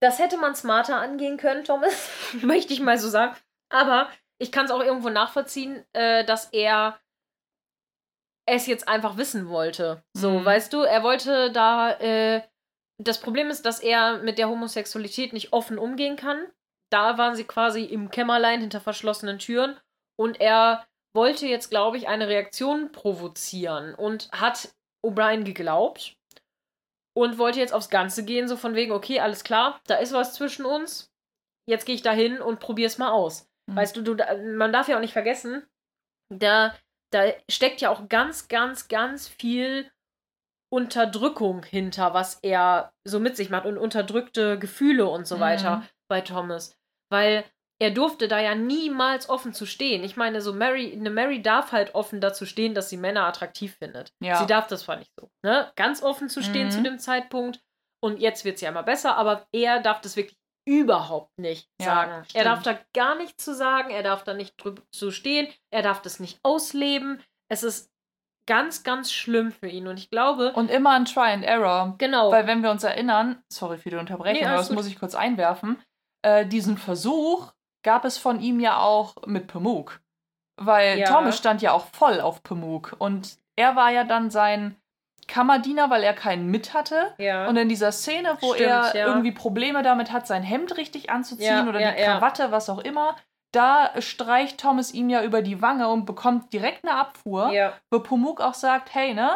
das 0.00 0.18
hätte 0.18 0.36
man 0.36 0.54
smarter 0.56 0.96
angehen 0.96 1.36
können, 1.36 1.64
Thomas, 1.64 2.10
möchte 2.42 2.72
ich 2.72 2.80
mal 2.80 2.98
so 2.98 3.08
sagen. 3.08 3.36
Aber 3.70 4.08
ich 4.42 4.50
kann 4.52 4.64
es 4.66 4.70
auch 4.70 4.82
irgendwo 4.82 5.08
nachvollziehen, 5.08 5.84
äh, 5.92 6.24
dass 6.24 6.46
er 6.52 6.98
es 8.46 8.66
jetzt 8.66 8.88
einfach 8.88 9.16
wissen 9.16 9.48
wollte. 9.48 10.02
So, 10.14 10.30
Mhm. 10.40 10.44
weißt 10.44 10.72
du, 10.72 10.82
er 10.82 11.02
wollte 11.02 11.52
da. 11.52 11.92
Äh, 11.98 12.42
das 12.98 13.20
Problem 13.20 13.50
ist, 13.50 13.64
dass 13.66 13.80
er 13.80 14.18
mit 14.18 14.38
der 14.38 14.48
Homosexualität 14.48 15.32
nicht 15.32 15.52
offen 15.52 15.78
umgehen 15.78 16.16
kann. 16.16 16.46
Da 16.90 17.18
waren 17.18 17.34
sie 17.34 17.44
quasi 17.44 17.84
im 17.84 18.10
Kämmerlein 18.10 18.60
hinter 18.60 18.80
verschlossenen 18.80 19.38
Türen 19.38 19.78
und 20.20 20.40
er 20.40 20.86
wollte 21.14 21.46
jetzt, 21.46 21.70
glaube 21.70 21.96
ich, 21.96 22.06
eine 22.08 22.28
Reaktion 22.28 22.92
provozieren 22.92 23.94
und 23.94 24.30
hat 24.32 24.74
O'Brien 25.04 25.42
geglaubt 25.44 26.16
und 27.16 27.38
wollte 27.38 27.60
jetzt 27.60 27.72
aufs 27.74 27.90
Ganze 27.90 28.24
gehen, 28.24 28.46
so 28.48 28.56
von 28.56 28.74
wegen, 28.74 28.92
okay, 28.92 29.20
alles 29.20 29.42
klar, 29.42 29.80
da 29.86 29.96
ist 29.96 30.12
was 30.12 30.34
zwischen 30.34 30.64
uns, 30.64 31.10
jetzt 31.68 31.86
gehe 31.86 31.94
ich 31.94 32.02
da 32.02 32.12
hin 32.12 32.40
und 32.40 32.60
probier's 32.60 32.98
mal 32.98 33.10
aus. 33.10 33.48
Mhm. 33.68 33.76
Weißt 33.76 33.96
du, 33.96 34.02
du, 34.02 34.16
man 34.56 34.72
darf 34.72 34.88
ja 34.88 34.96
auch 34.96 35.00
nicht 35.00 35.12
vergessen, 35.12 35.64
da, 36.30 36.74
da 37.12 37.24
steckt 37.50 37.80
ja 37.80 37.90
auch 37.90 38.08
ganz, 38.08 38.48
ganz, 38.48 38.88
ganz 38.88 39.28
viel 39.28 39.90
Unterdrückung 40.72 41.64
hinter, 41.64 42.14
was 42.14 42.38
er 42.42 42.94
so 43.04 43.20
mit 43.20 43.36
sich 43.36 43.50
macht 43.50 43.66
und 43.66 43.76
unterdrückte 43.76 44.58
Gefühle 44.58 45.06
und 45.06 45.26
so 45.26 45.36
Mhm. 45.36 45.40
weiter 45.40 45.82
bei 46.08 46.22
Thomas. 46.22 46.78
Weil 47.10 47.44
er 47.78 47.90
durfte 47.90 48.28
da 48.28 48.38
ja 48.40 48.54
niemals 48.54 49.28
offen 49.28 49.52
zu 49.52 49.66
stehen. 49.66 50.02
Ich 50.04 50.16
meine, 50.16 50.40
so 50.40 50.52
Mary, 50.54 50.92
eine 50.92 51.10
Mary 51.10 51.42
darf 51.42 51.72
halt 51.72 51.94
offen 51.94 52.20
dazu 52.20 52.46
stehen, 52.46 52.74
dass 52.74 52.88
sie 52.88 52.96
Männer 52.96 53.26
attraktiv 53.26 53.76
findet. 53.76 54.14
Ja. 54.22 54.36
Sie 54.36 54.46
darf 54.46 54.66
das 54.68 54.82
zwar 54.82 54.96
nicht 54.96 55.12
so, 55.18 55.30
ne? 55.42 55.70
Ganz 55.76 56.02
offen 56.02 56.28
zu 56.28 56.42
stehen 56.42 56.68
Mhm. 56.68 56.70
zu 56.70 56.82
dem 56.82 56.98
Zeitpunkt. 56.98 57.60
Und 58.00 58.18
jetzt 58.20 58.44
wird 58.44 58.54
es 58.56 58.60
ja 58.62 58.70
immer 58.70 58.82
besser, 58.82 59.16
aber 59.16 59.46
er 59.52 59.80
darf 59.80 60.00
das 60.00 60.16
wirklich 60.16 60.38
überhaupt 60.64 61.36
nicht 61.38 61.68
Ja, 61.80 61.86
sagen. 61.86 62.12
Er 62.12 62.24
stimmt. 62.24 62.46
darf 62.46 62.62
da 62.62 62.78
gar 62.94 63.14
nichts 63.16 63.44
zu 63.44 63.54
sagen, 63.54 63.90
er 63.90 64.02
darf 64.02 64.24
da 64.24 64.34
nicht 64.34 64.54
drüber 64.62 64.82
zu 64.92 65.10
stehen, 65.10 65.48
er 65.70 65.82
darf 65.82 66.02
das 66.02 66.20
nicht 66.20 66.38
ausleben. 66.42 67.22
Es 67.48 67.62
ist 67.62 67.90
ganz, 68.46 68.82
ganz 68.82 69.12
schlimm 69.12 69.52
für 69.52 69.68
ihn. 69.68 69.86
Und 69.86 69.98
ich 69.98 70.10
glaube, 70.10 70.52
Und 70.54 70.70
immer 70.70 70.90
ein 70.90 71.04
Try 71.04 71.30
and 71.32 71.44
Error. 71.44 71.94
genau. 71.98 72.30
Weil 72.32 72.46
wenn 72.46 72.62
wir 72.62 72.70
uns 72.70 72.82
erinnern, 72.84 73.42
sorry 73.52 73.78
für 73.78 73.90
die 73.90 73.96
Unterbrechung, 73.96 74.40
Nee, 74.40 74.46
aber 74.46 74.56
das 74.56 74.68
gut. 74.68 74.76
muss 74.76 74.86
ich 74.86 74.98
kurz 74.98 75.14
einwerfen, 75.14 75.80
äh, 76.22 76.46
diesen 76.46 76.76
Versuch 76.78 77.52
gab 77.84 78.04
es 78.04 78.18
von 78.18 78.40
ihm 78.40 78.60
ja 78.60 78.78
auch 78.78 79.14
mit 79.26 79.46
Pemuk. 79.48 80.00
Weil 80.56 80.98
Ja. 80.98 81.08
Thomas 81.08 81.38
stand 81.38 81.62
ja 81.62 81.72
auch 81.72 81.86
voll 81.86 82.20
auf 82.20 82.42
Pemuk. 82.42 82.94
Und 82.98 83.36
er 83.56 83.74
war 83.76 83.90
ja 83.90 84.04
dann 84.04 84.30
sein 84.30 84.76
Kammerdiener, 85.28 85.88
weil 85.90 86.02
er 86.02 86.14
keinen 86.14 86.46
mit 86.48 86.74
hatte. 86.74 87.14
ja. 87.18 87.46
Und 87.48 87.56
in 87.56 87.68
dieser 87.68 87.92
Szene, 87.92 88.36
wo 88.40 88.54
Stimmt, 88.54 88.68
er 88.70 88.96
ja. 88.96 89.06
irgendwie 89.06 89.32
Probleme 89.32 89.82
damit 89.82 90.12
hat, 90.12 90.26
sein 90.26 90.42
Hemd 90.42 90.76
richtig 90.76 91.10
anzuziehen 91.10 91.46
Ja, 91.64 91.66
oder 91.68 91.80
die. 91.80 92.04
Krawatte, 92.04 92.50
was 92.50 92.68
auch 92.68 92.78
immer, 92.80 93.16
da 93.52 93.90
streicht 94.00 94.58
Thomas 94.60 94.92
ihm 94.92 95.08
ja 95.10 95.22
über 95.22 95.42
die 95.42 95.60
Wange 95.62 95.88
und 95.88 96.06
bekommt 96.06 96.52
direkt 96.52 96.84
eine 96.84 96.96
Abfuhr 96.98 97.52
wo 97.90 98.00
Pumuk 98.00 98.40
auch 98.40 98.54
sagt, 98.54 98.94
hey, 98.94 99.12
ne, 99.14 99.30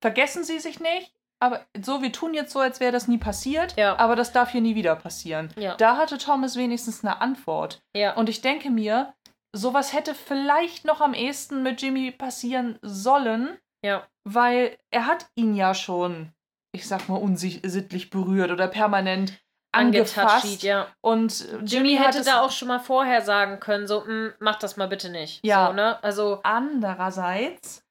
vergessen 0.00 0.44
Sie 0.44 0.58
sich 0.58 0.80
nicht, 0.80 1.12
aber 1.40 1.60
so, 1.80 2.02
wir 2.02 2.10
tun 2.12 2.34
jetzt 2.34 2.52
so, 2.52 2.60
als 2.60 2.80
wäre 2.80 2.92
das 2.92 3.06
nie 3.08 3.18
passiert, 3.18 3.76
Ja. 3.76 3.98
aber 3.98 4.16
das 4.16 4.32
darf 4.32 4.50
hier 4.50 4.60
nie 4.60 4.74
wieder 4.74 4.96
passieren. 4.96 5.50
Da 5.78 5.96
hatte 5.96 6.18
Thomas 6.18 6.56
wenigstens 6.56 7.04
eine 7.04 7.20
Antwort. 7.20 7.82
Und 8.16 8.28
ich 8.28 8.40
denke 8.40 8.70
mir, 8.70 9.14
sowas 9.52 9.92
hätte 9.92 10.14
vielleicht 10.14 10.84
noch 10.84 11.00
am 11.00 11.14
ehesten 11.14 11.62
mit 11.62 11.80
Jimmy 11.80 12.10
passieren 12.10 12.78
sollen, 12.82 13.56
ja. 13.84 14.06
weil 14.24 14.76
er 14.90 15.06
hat 15.06 15.26
ihn 15.34 15.54
ja 15.54 15.74
schon, 15.74 16.32
ich 16.72 16.88
sag 16.88 17.08
mal, 17.08 17.16
unsittlich 17.18 18.10
berührt 18.10 18.50
oder 18.50 18.66
permanent 18.68 19.38
angefasst. 19.72 20.62
Ja. 20.62 20.86
Und 21.00 21.40
Jimmy, 21.40 21.64
Jimmy 21.66 21.96
hätte 21.96 22.22
da 22.24 22.40
auch 22.42 22.50
schon 22.52 22.68
mal 22.68 22.78
vorher 22.78 23.22
sagen 23.22 23.58
können, 23.60 23.86
so, 23.88 24.00
"Mm, 24.06 24.32
mach 24.38 24.56
das 24.56 24.76
mal 24.76 24.86
bitte 24.86 25.10
nicht. 25.10 25.44
Ja. 25.44 25.66
So, 25.66 25.72
ne? 25.72 26.02
Also, 26.02 26.40
Andererseits 26.44 27.82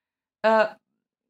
äh, 0.43 0.65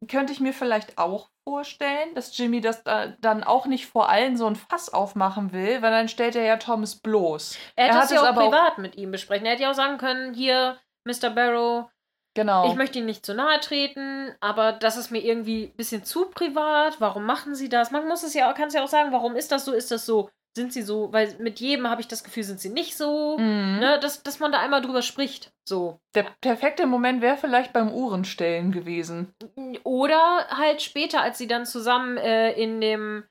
könnte 0.07 0.31
ich 0.33 0.39
mir 0.39 0.53
vielleicht 0.53 0.97
auch 0.97 1.29
vorstellen, 1.47 2.13
dass 2.15 2.37
Jimmy 2.37 2.61
das 2.61 2.81
äh, 2.85 3.13
dann 3.19 3.43
auch 3.43 3.65
nicht 3.65 3.87
vor 3.87 4.09
allen 4.09 4.37
so 4.37 4.45
ein 4.47 4.55
Fass 4.55 4.89
aufmachen 4.93 5.51
will, 5.53 5.81
weil 5.81 5.91
dann 5.91 6.07
stellt 6.07 6.35
er 6.35 6.43
ja 6.43 6.57
Thomas 6.57 6.95
bloß. 6.95 7.57
er 7.75 7.87
hätte 7.87 7.97
es 8.05 8.09
ja 8.11 8.21
auch 8.21 8.25
aber 8.27 8.43
auch- 8.43 8.49
privat 8.51 8.77
mit 8.77 8.95
ihm 8.95 9.11
besprechen. 9.11 9.45
Er 9.45 9.53
hätte 9.53 9.63
ja 9.63 9.71
auch 9.71 9.75
sagen 9.75 9.97
können, 9.97 10.33
hier, 10.33 10.77
Mr. 11.05 11.29
Barrow, 11.31 11.89
Genau. 12.35 12.67
ich 12.69 12.75
möchte 12.75 12.97
Ihnen 12.97 13.05
nicht 13.07 13.25
zu 13.25 13.33
nahe 13.35 13.59
treten, 13.59 14.33
aber 14.39 14.71
das 14.73 14.97
ist 14.97 15.11
mir 15.11 15.19
irgendwie 15.23 15.65
ein 15.65 15.75
bisschen 15.75 16.03
zu 16.03 16.25
privat. 16.31 16.99
Warum 16.99 17.25
machen 17.25 17.53
Sie 17.55 17.69
das? 17.69 17.91
Man 17.91 18.07
muss 18.07 18.23
es 18.23 18.33
ja, 18.33 18.51
kann 18.53 18.69
es 18.69 18.73
ja 18.73 18.83
auch 18.83 18.87
sagen, 18.87 19.11
warum 19.11 19.35
ist 19.35 19.51
das 19.51 19.65
so, 19.65 19.73
ist 19.73 19.91
das 19.91 20.05
so? 20.05 20.29
Sind 20.55 20.71
Sie 20.71 20.83
so? 20.83 21.11
Weil 21.11 21.35
mit 21.39 21.59
jedem 21.59 21.89
habe 21.89 22.01
ich 22.01 22.07
das 22.07 22.23
Gefühl, 22.23 22.43
sind 22.43 22.59
Sie 22.59 22.69
nicht 22.69 22.95
so. 22.95 23.37
Mhm. 23.39 23.79
Ne? 23.79 23.99
Dass, 23.99 24.21
dass 24.23 24.39
man 24.39 24.51
da 24.51 24.59
einmal 24.59 24.81
drüber 24.81 25.01
spricht. 25.01 25.51
So. 25.67 25.99
Der 26.13 26.27
perfekte 26.41 26.85
Moment 26.85 27.21
wäre 27.21 27.37
vielleicht 27.37 27.73
beim 27.73 27.91
Uhrenstellen 27.91 28.71
gewesen. 28.71 29.33
Oder 29.83 30.47
halt 30.49 30.81
später, 30.81 31.21
als 31.21 31.37
sie 31.37 31.47
dann 31.47 31.65
zusammen 31.65 32.17
äh, 32.17 32.51
in 32.53 32.81
dem, 32.81 33.23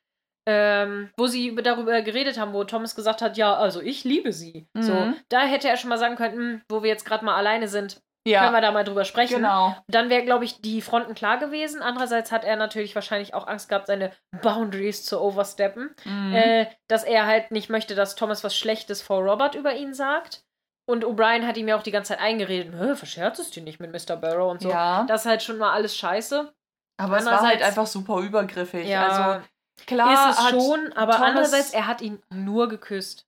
ähm, 0.48 1.10
wo 1.16 1.26
sie 1.28 1.46
über- 1.48 1.62
darüber 1.62 2.02
geredet 2.02 2.38
haben, 2.38 2.52
wo 2.52 2.64
Thomas 2.64 2.96
gesagt 2.96 3.22
hat, 3.22 3.36
ja, 3.36 3.54
also 3.54 3.80
ich 3.80 4.02
liebe 4.04 4.32
sie. 4.32 4.66
So, 4.74 4.92
Mhm. 4.92 5.16
da 5.28 5.42
hätte 5.42 5.68
er 5.68 5.76
schon 5.76 5.90
mal 5.90 5.98
sagen 5.98 6.16
können, 6.16 6.36
"Hm, 6.36 6.62
wo 6.68 6.82
wir 6.82 6.90
jetzt 6.90 7.04
gerade 7.04 7.24
mal 7.24 7.36
alleine 7.36 7.68
sind, 7.68 8.00
können 8.24 8.34
Ja, 8.34 8.52
wir 8.52 8.60
da 8.60 8.70
mal 8.70 8.84
drüber 8.84 9.04
sprechen. 9.04 9.36
genau. 9.36 9.76
Dann 9.88 10.08
wäre, 10.10 10.24
glaube 10.24 10.44
ich, 10.44 10.60
die 10.60 10.80
Fronten 10.80 11.14
klar 11.14 11.38
gewesen. 11.38 11.82
Andererseits 11.82 12.30
hat 12.30 12.44
er 12.44 12.56
natürlich 12.56 12.94
wahrscheinlich 12.94 13.34
auch 13.34 13.46
Angst 13.48 13.68
gehabt, 13.68 13.86
seine 13.88 14.12
Boundaries 14.42 15.04
zu 15.04 15.20
oversteppen. 15.20 15.94
Mhm. 16.04 16.34
Äh, 16.34 16.66
dass 16.88 17.02
er 17.04 17.26
halt 17.26 17.50
nicht 17.50 17.68
möchte, 17.70 17.94
dass 17.94 18.14
Thomas 18.14 18.44
was 18.44 18.56
Schlechtes 18.56 19.02
vor 19.02 19.20
Robert 19.22 19.54
über 19.54 19.74
ihn 19.74 19.92
sagt. 19.94 20.44
Und 20.88 21.04
O'Brien 21.04 21.46
hat 21.46 21.56
ihm 21.56 21.68
ja 21.68 21.76
auch 21.76 21.82
die 21.82 21.90
ganze 21.92 22.10
Zeit 22.14 22.20
eingeredet, 22.20 22.74
"Hä, 22.74 22.94
verscherzt 22.96 23.40
es 23.40 23.50
dir 23.50 23.62
nicht 23.62 23.80
mit 23.80 23.92
Mr. 23.92 24.16
Barrow 24.16 24.50
und 24.50 24.62
so. 24.62 24.68
ja, 24.70 25.04
Das 25.04 25.22
ist 25.22 25.26
halt 25.28 25.42
schon 25.42 25.58
mal 25.58 25.72
alles 25.72 25.96
scheiße. 25.96 26.52
aber 26.98 27.16
es 27.18 27.24
war 27.24 27.40
halt 27.40 27.62
einfach 27.62 27.86
super 27.86 28.18
übergriffig. 28.20 28.86
Ja, 28.86 29.06
Also 29.08 29.46
klar 29.86 30.30
ist 30.30 30.38
es 30.38 30.44
hat 30.44 30.50
schon, 30.50 30.92
aber 30.94 31.12
Thomas- 31.14 31.28
andererseits, 31.28 31.70
er 31.72 31.86
hat 31.86 32.00
ihn 32.00 32.20
nur 32.30 32.68
geküsst. 32.68 33.26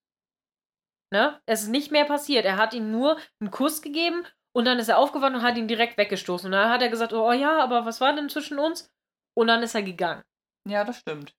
Ne? 1.12 1.40
Es 1.46 1.62
ist 1.62 1.68
nicht 1.68 1.90
mehr 1.92 2.04
passiert. 2.04 2.44
Er 2.44 2.56
hat 2.56 2.74
ihm 2.74 2.90
nur 2.90 3.16
einen 3.40 3.50
Kuss 3.50 3.82
gegeben 3.82 4.24
und 4.54 4.64
dann 4.66 4.78
ist 4.78 4.88
er 4.88 4.98
aufgewacht 4.98 5.34
und 5.34 5.42
hat 5.42 5.56
ihn 5.56 5.68
direkt 5.68 5.98
weggestoßen. 5.98 6.46
Und 6.46 6.52
dann 6.52 6.70
hat 6.70 6.82
er 6.82 6.88
gesagt, 6.88 7.12
oh 7.12 7.32
ja, 7.32 7.62
aber 7.62 7.84
was 7.86 8.00
war 8.00 8.14
denn 8.14 8.28
zwischen 8.28 8.58
uns? 8.58 8.90
Und 9.36 9.48
dann 9.48 9.62
ist 9.62 9.74
er 9.74 9.82
gegangen. 9.82 10.22
Ja, 10.68 10.84
das 10.84 10.98
stimmt. 10.98 11.34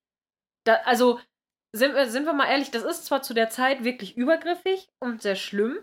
Da, 0.66 0.76
also, 0.86 1.20
sind 1.74 1.94
sind 2.10 2.26
wir 2.26 2.34
mal 2.34 2.50
ehrlich, 2.50 2.72
das 2.72 2.84
ist 2.84 3.06
zwar 3.06 3.22
zu 3.22 3.34
der 3.34 3.50
Zeit 3.50 3.84
wirklich 3.84 4.18
übergriffig 4.18 4.88
und 5.00 5.22
sehr 5.22 5.36
schlimm, 5.36 5.80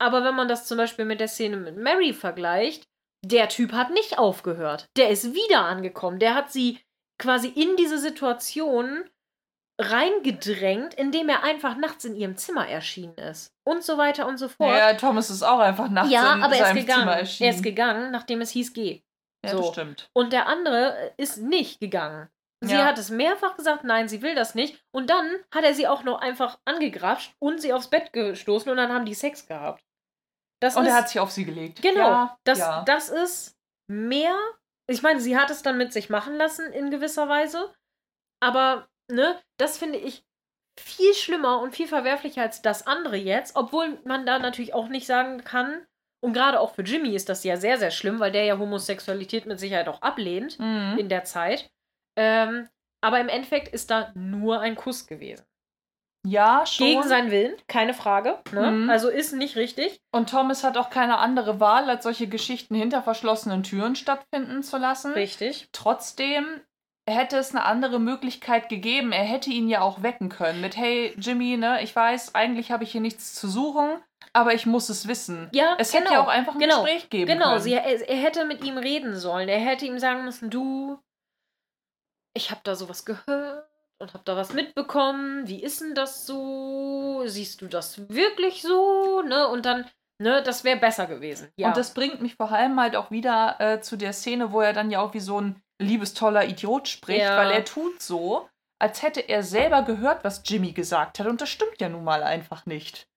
aber 0.00 0.24
wenn 0.24 0.34
man 0.34 0.48
das 0.48 0.66
zum 0.66 0.76
Beispiel 0.76 1.04
mit 1.04 1.20
der 1.20 1.28
Szene 1.28 1.56
mit 1.56 1.76
Mary 1.76 2.12
vergleicht, 2.12 2.84
der 3.24 3.48
Typ 3.48 3.72
hat 3.72 3.90
nicht 3.90 4.18
aufgehört. 4.18 4.86
Der 4.96 5.08
ist 5.10 5.34
wieder 5.34 5.64
angekommen. 5.64 6.18
Der 6.18 6.34
hat 6.34 6.52
sie 6.52 6.80
quasi 7.18 7.48
in 7.48 7.76
diese 7.76 7.98
Situation 7.98 9.08
reingedrängt, 9.80 10.94
indem 10.94 11.28
er 11.28 11.42
einfach 11.42 11.76
nachts 11.76 12.04
in 12.04 12.14
ihrem 12.16 12.36
Zimmer 12.36 12.68
erschienen 12.68 13.16
ist. 13.18 13.52
Und 13.64 13.82
so 13.82 13.98
weiter 13.98 14.26
und 14.26 14.38
so 14.38 14.48
fort. 14.48 14.76
Ja, 14.76 14.94
Thomas 14.94 15.30
ist 15.30 15.42
auch 15.42 15.58
einfach 15.58 15.88
nachts 15.88 16.10
Ja, 16.10 16.34
in 16.34 16.42
aber 16.42 16.54
er 16.54 16.60
ist 16.60 16.66
seinem 16.68 16.76
gegangen. 16.76 17.00
Zimmer 17.00 17.12
Er 17.12 17.18
erschienen. 17.20 17.50
ist 17.54 17.62
gegangen, 17.62 18.10
nachdem 18.10 18.40
es 18.40 18.50
hieß, 18.50 18.72
geh. 18.72 19.02
ja, 19.44 19.50
so. 19.52 19.58
das 19.58 19.68
stimmt. 19.68 20.10
Und 20.12 20.32
der 20.32 20.46
andere 20.46 21.12
ist 21.16 21.38
nicht 21.38 21.80
gegangen. 21.80 22.28
Sie 22.62 22.72
Ja. 22.74 22.86
hat 22.86 22.96
es 22.98 23.10
mehrfach 23.10 23.56
gesagt, 23.56 23.84
nein, 23.84 24.08
sie 24.08 24.22
will 24.22 24.34
das 24.34 24.54
nicht. 24.54 24.82
Und 24.90 25.10
dann 25.10 25.28
hat 25.54 25.64
er 25.64 25.74
sie 25.74 25.86
auch 25.86 26.02
noch 26.02 26.20
einfach 26.20 26.58
angegrapscht 26.64 27.34
und 27.38 27.60
sie 27.60 27.72
aufs 27.74 27.88
Bett 27.88 28.12
gestoßen 28.12 28.70
und 28.70 28.76
dann 28.78 28.92
haben 28.92 29.04
die 29.04 29.14
Sex 29.14 29.46
gehabt. 29.46 29.82
Das 30.62 30.76
Und 30.76 30.84
ist, 30.84 30.88
er 30.90 30.96
hat 30.96 31.08
sich 31.10 31.20
auf 31.20 31.30
sie 31.30 31.44
gelegt. 31.44 31.82
Genau. 31.82 31.98
Ja, 32.08 32.38
das, 32.44 32.60
das 32.86 33.08
ist 33.10 33.56
mehr. 33.90 34.34
Ich 34.86 35.02
meine, 35.02 35.20
sie 35.20 35.36
hat 35.36 35.50
es 35.50 35.62
dann 35.62 35.76
mit 35.76 35.92
sich 35.92 36.08
machen 36.08 36.36
lassen 36.36 36.72
in 36.72 36.90
gewisser 36.90 37.28
Weise. 37.28 37.74
Aber, 38.40 38.88
ne, 39.10 39.38
das 39.58 39.78
finde 39.78 39.98
ich 39.98 40.24
viel 40.78 41.14
schlimmer 41.14 41.60
und 41.60 41.74
viel 41.74 41.86
verwerflicher 41.86 42.42
als 42.42 42.62
das 42.62 42.86
andere 42.86 43.16
jetzt. 43.16 43.54
Obwohl 43.56 43.98
man 44.04 44.26
da 44.26 44.38
natürlich 44.38 44.74
auch 44.74 44.88
nicht 44.88 45.06
sagen 45.06 45.44
kann. 45.44 45.86
Und 46.20 46.32
gerade 46.32 46.58
auch 46.58 46.74
für 46.74 46.82
Jimmy 46.82 47.14
ist 47.14 47.28
das 47.28 47.44
ja 47.44 47.56
sehr, 47.58 47.78
sehr 47.78 47.90
schlimm, 47.90 48.18
weil 48.18 48.32
der 48.32 48.44
ja 48.44 48.58
Homosexualität 48.58 49.44
mit 49.46 49.60
Sicherheit 49.60 49.88
auch 49.88 50.00
ablehnt 50.02 50.58
Mhm. 50.58 50.96
in 50.98 51.08
der 51.10 51.24
Zeit. 51.24 51.70
Ähm, 52.16 52.68
aber 53.02 53.20
im 53.20 53.28
Endeffekt 53.28 53.68
ist 53.68 53.90
da 53.90 54.10
nur 54.14 54.60
ein 54.60 54.74
Kuss 54.74 55.06
gewesen. 55.06 55.44
Ja, 56.26 56.64
schon. 56.64 56.86
Gegen 56.86 57.02
seinen 57.02 57.30
Willen, 57.30 57.54
keine 57.68 57.92
Frage. 57.92 58.38
Ne? 58.52 58.70
Mhm. 58.70 58.90
Also 58.90 59.10
ist 59.10 59.34
nicht 59.34 59.56
richtig. 59.56 60.00
Und 60.10 60.30
Thomas 60.30 60.64
hat 60.64 60.78
auch 60.78 60.88
keine 60.88 61.18
andere 61.18 61.60
Wahl, 61.60 61.90
als 61.90 62.04
solche 62.04 62.26
Geschichten 62.28 62.74
hinter 62.74 63.02
verschlossenen 63.02 63.62
Türen 63.62 63.94
stattfinden 63.94 64.62
zu 64.62 64.78
lassen. 64.78 65.12
Richtig. 65.12 65.68
Trotzdem 65.72 66.62
hätte 67.06 67.36
es 67.36 67.50
eine 67.54 67.64
andere 67.64 67.98
Möglichkeit 67.98 68.68
gegeben. 68.68 69.12
Er 69.12 69.24
hätte 69.24 69.50
ihn 69.50 69.68
ja 69.68 69.82
auch 69.82 70.02
wecken 70.02 70.28
können 70.28 70.60
mit, 70.60 70.76
hey 70.76 71.14
Jimmy, 71.18 71.56
ne, 71.56 71.82
ich 71.82 71.94
weiß, 71.94 72.34
eigentlich 72.34 72.70
habe 72.70 72.84
ich 72.84 72.92
hier 72.92 73.00
nichts 73.00 73.34
zu 73.34 73.48
suchen, 73.48 73.90
aber 74.32 74.54
ich 74.54 74.66
muss 74.66 74.88
es 74.88 75.06
wissen. 75.06 75.50
Ja, 75.52 75.76
es 75.78 75.92
genau, 75.92 76.04
hätte 76.04 76.14
ja 76.14 76.22
auch 76.22 76.28
einfach 76.28 76.54
ein 76.54 76.60
genau, 76.60 76.82
Gespräch 76.82 77.10
geben 77.10 77.30
Genau, 77.30 77.50
können. 77.50 77.60
sie, 77.60 77.74
er, 77.74 77.84
er 78.08 78.16
hätte 78.16 78.44
mit 78.46 78.64
ihm 78.64 78.78
reden 78.78 79.16
sollen. 79.16 79.48
Er 79.48 79.58
hätte 79.60 79.84
ihm 79.84 79.98
sagen 79.98 80.24
müssen, 80.24 80.50
du, 80.50 80.98
ich 82.34 82.50
habe 82.50 82.60
da 82.64 82.74
sowas 82.74 83.04
gehört 83.04 83.68
und 83.98 84.12
habe 84.14 84.24
da 84.24 84.36
was 84.36 84.52
mitbekommen. 84.54 85.46
Wie 85.46 85.62
ist 85.62 85.80
denn 85.82 85.94
das 85.94 86.26
so? 86.26 87.22
Siehst 87.26 87.60
du 87.60 87.66
das 87.68 88.08
wirklich 88.08 88.62
so? 88.62 89.22
Ne? 89.22 89.46
Und 89.48 89.66
dann, 89.66 89.84
ne, 90.18 90.42
das 90.42 90.64
wäre 90.64 90.78
besser 90.80 91.06
gewesen. 91.06 91.52
Ja. 91.56 91.68
Und 91.68 91.76
das 91.76 91.94
bringt 91.94 92.20
mich 92.22 92.34
vor 92.36 92.50
allem 92.50 92.80
halt 92.80 92.96
auch 92.96 93.10
wieder 93.10 93.56
äh, 93.60 93.80
zu 93.80 93.96
der 93.96 94.12
Szene, 94.14 94.52
wo 94.52 94.62
er 94.62 94.72
dann 94.72 94.90
ja 94.90 95.00
auch 95.00 95.14
wie 95.14 95.20
so 95.20 95.40
ein 95.40 95.62
liebestoller 95.80 96.44
Idiot 96.46 96.88
spricht, 96.88 97.20
Ja. 97.22 97.36
weil 97.36 97.50
er 97.50 97.64
tut 97.64 98.00
so, 98.02 98.48
als 98.80 99.02
hätte 99.02 99.20
er 99.20 99.42
selber 99.42 99.82
gehört, 99.82 100.24
was 100.24 100.42
Jimmy 100.44 100.72
gesagt 100.72 101.18
hat. 101.18 101.26
Und 101.26 101.40
das 101.40 101.48
stimmt 101.48 101.80
ja 101.80 101.88
nun 101.88 102.04
mal 102.04 102.22
einfach 102.22 102.66
nicht. 102.66 103.08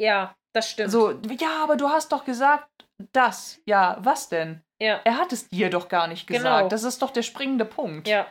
ja, 0.00 0.34
das 0.54 0.70
stimmt. 0.70 0.90
So, 0.90 1.10
ja, 1.38 1.62
aber 1.62 1.76
du 1.76 1.88
hast 1.90 2.12
doch 2.12 2.24
gesagt, 2.24 2.70
das. 3.12 3.60
Ja, 3.66 3.98
was 4.00 4.28
denn? 4.30 4.62
ja. 4.80 5.00
Er 5.04 5.18
hat 5.18 5.32
es 5.32 5.48
dir 5.50 5.68
doch 5.68 5.88
gar 5.88 6.06
nicht 6.06 6.26
gesagt. 6.26 6.44
Genau. 6.44 6.68
Das 6.68 6.82
ist 6.82 7.02
doch 7.02 7.10
der 7.10 7.22
springende 7.22 7.64
Punkt. 7.66 8.08
Ja. 8.08 8.26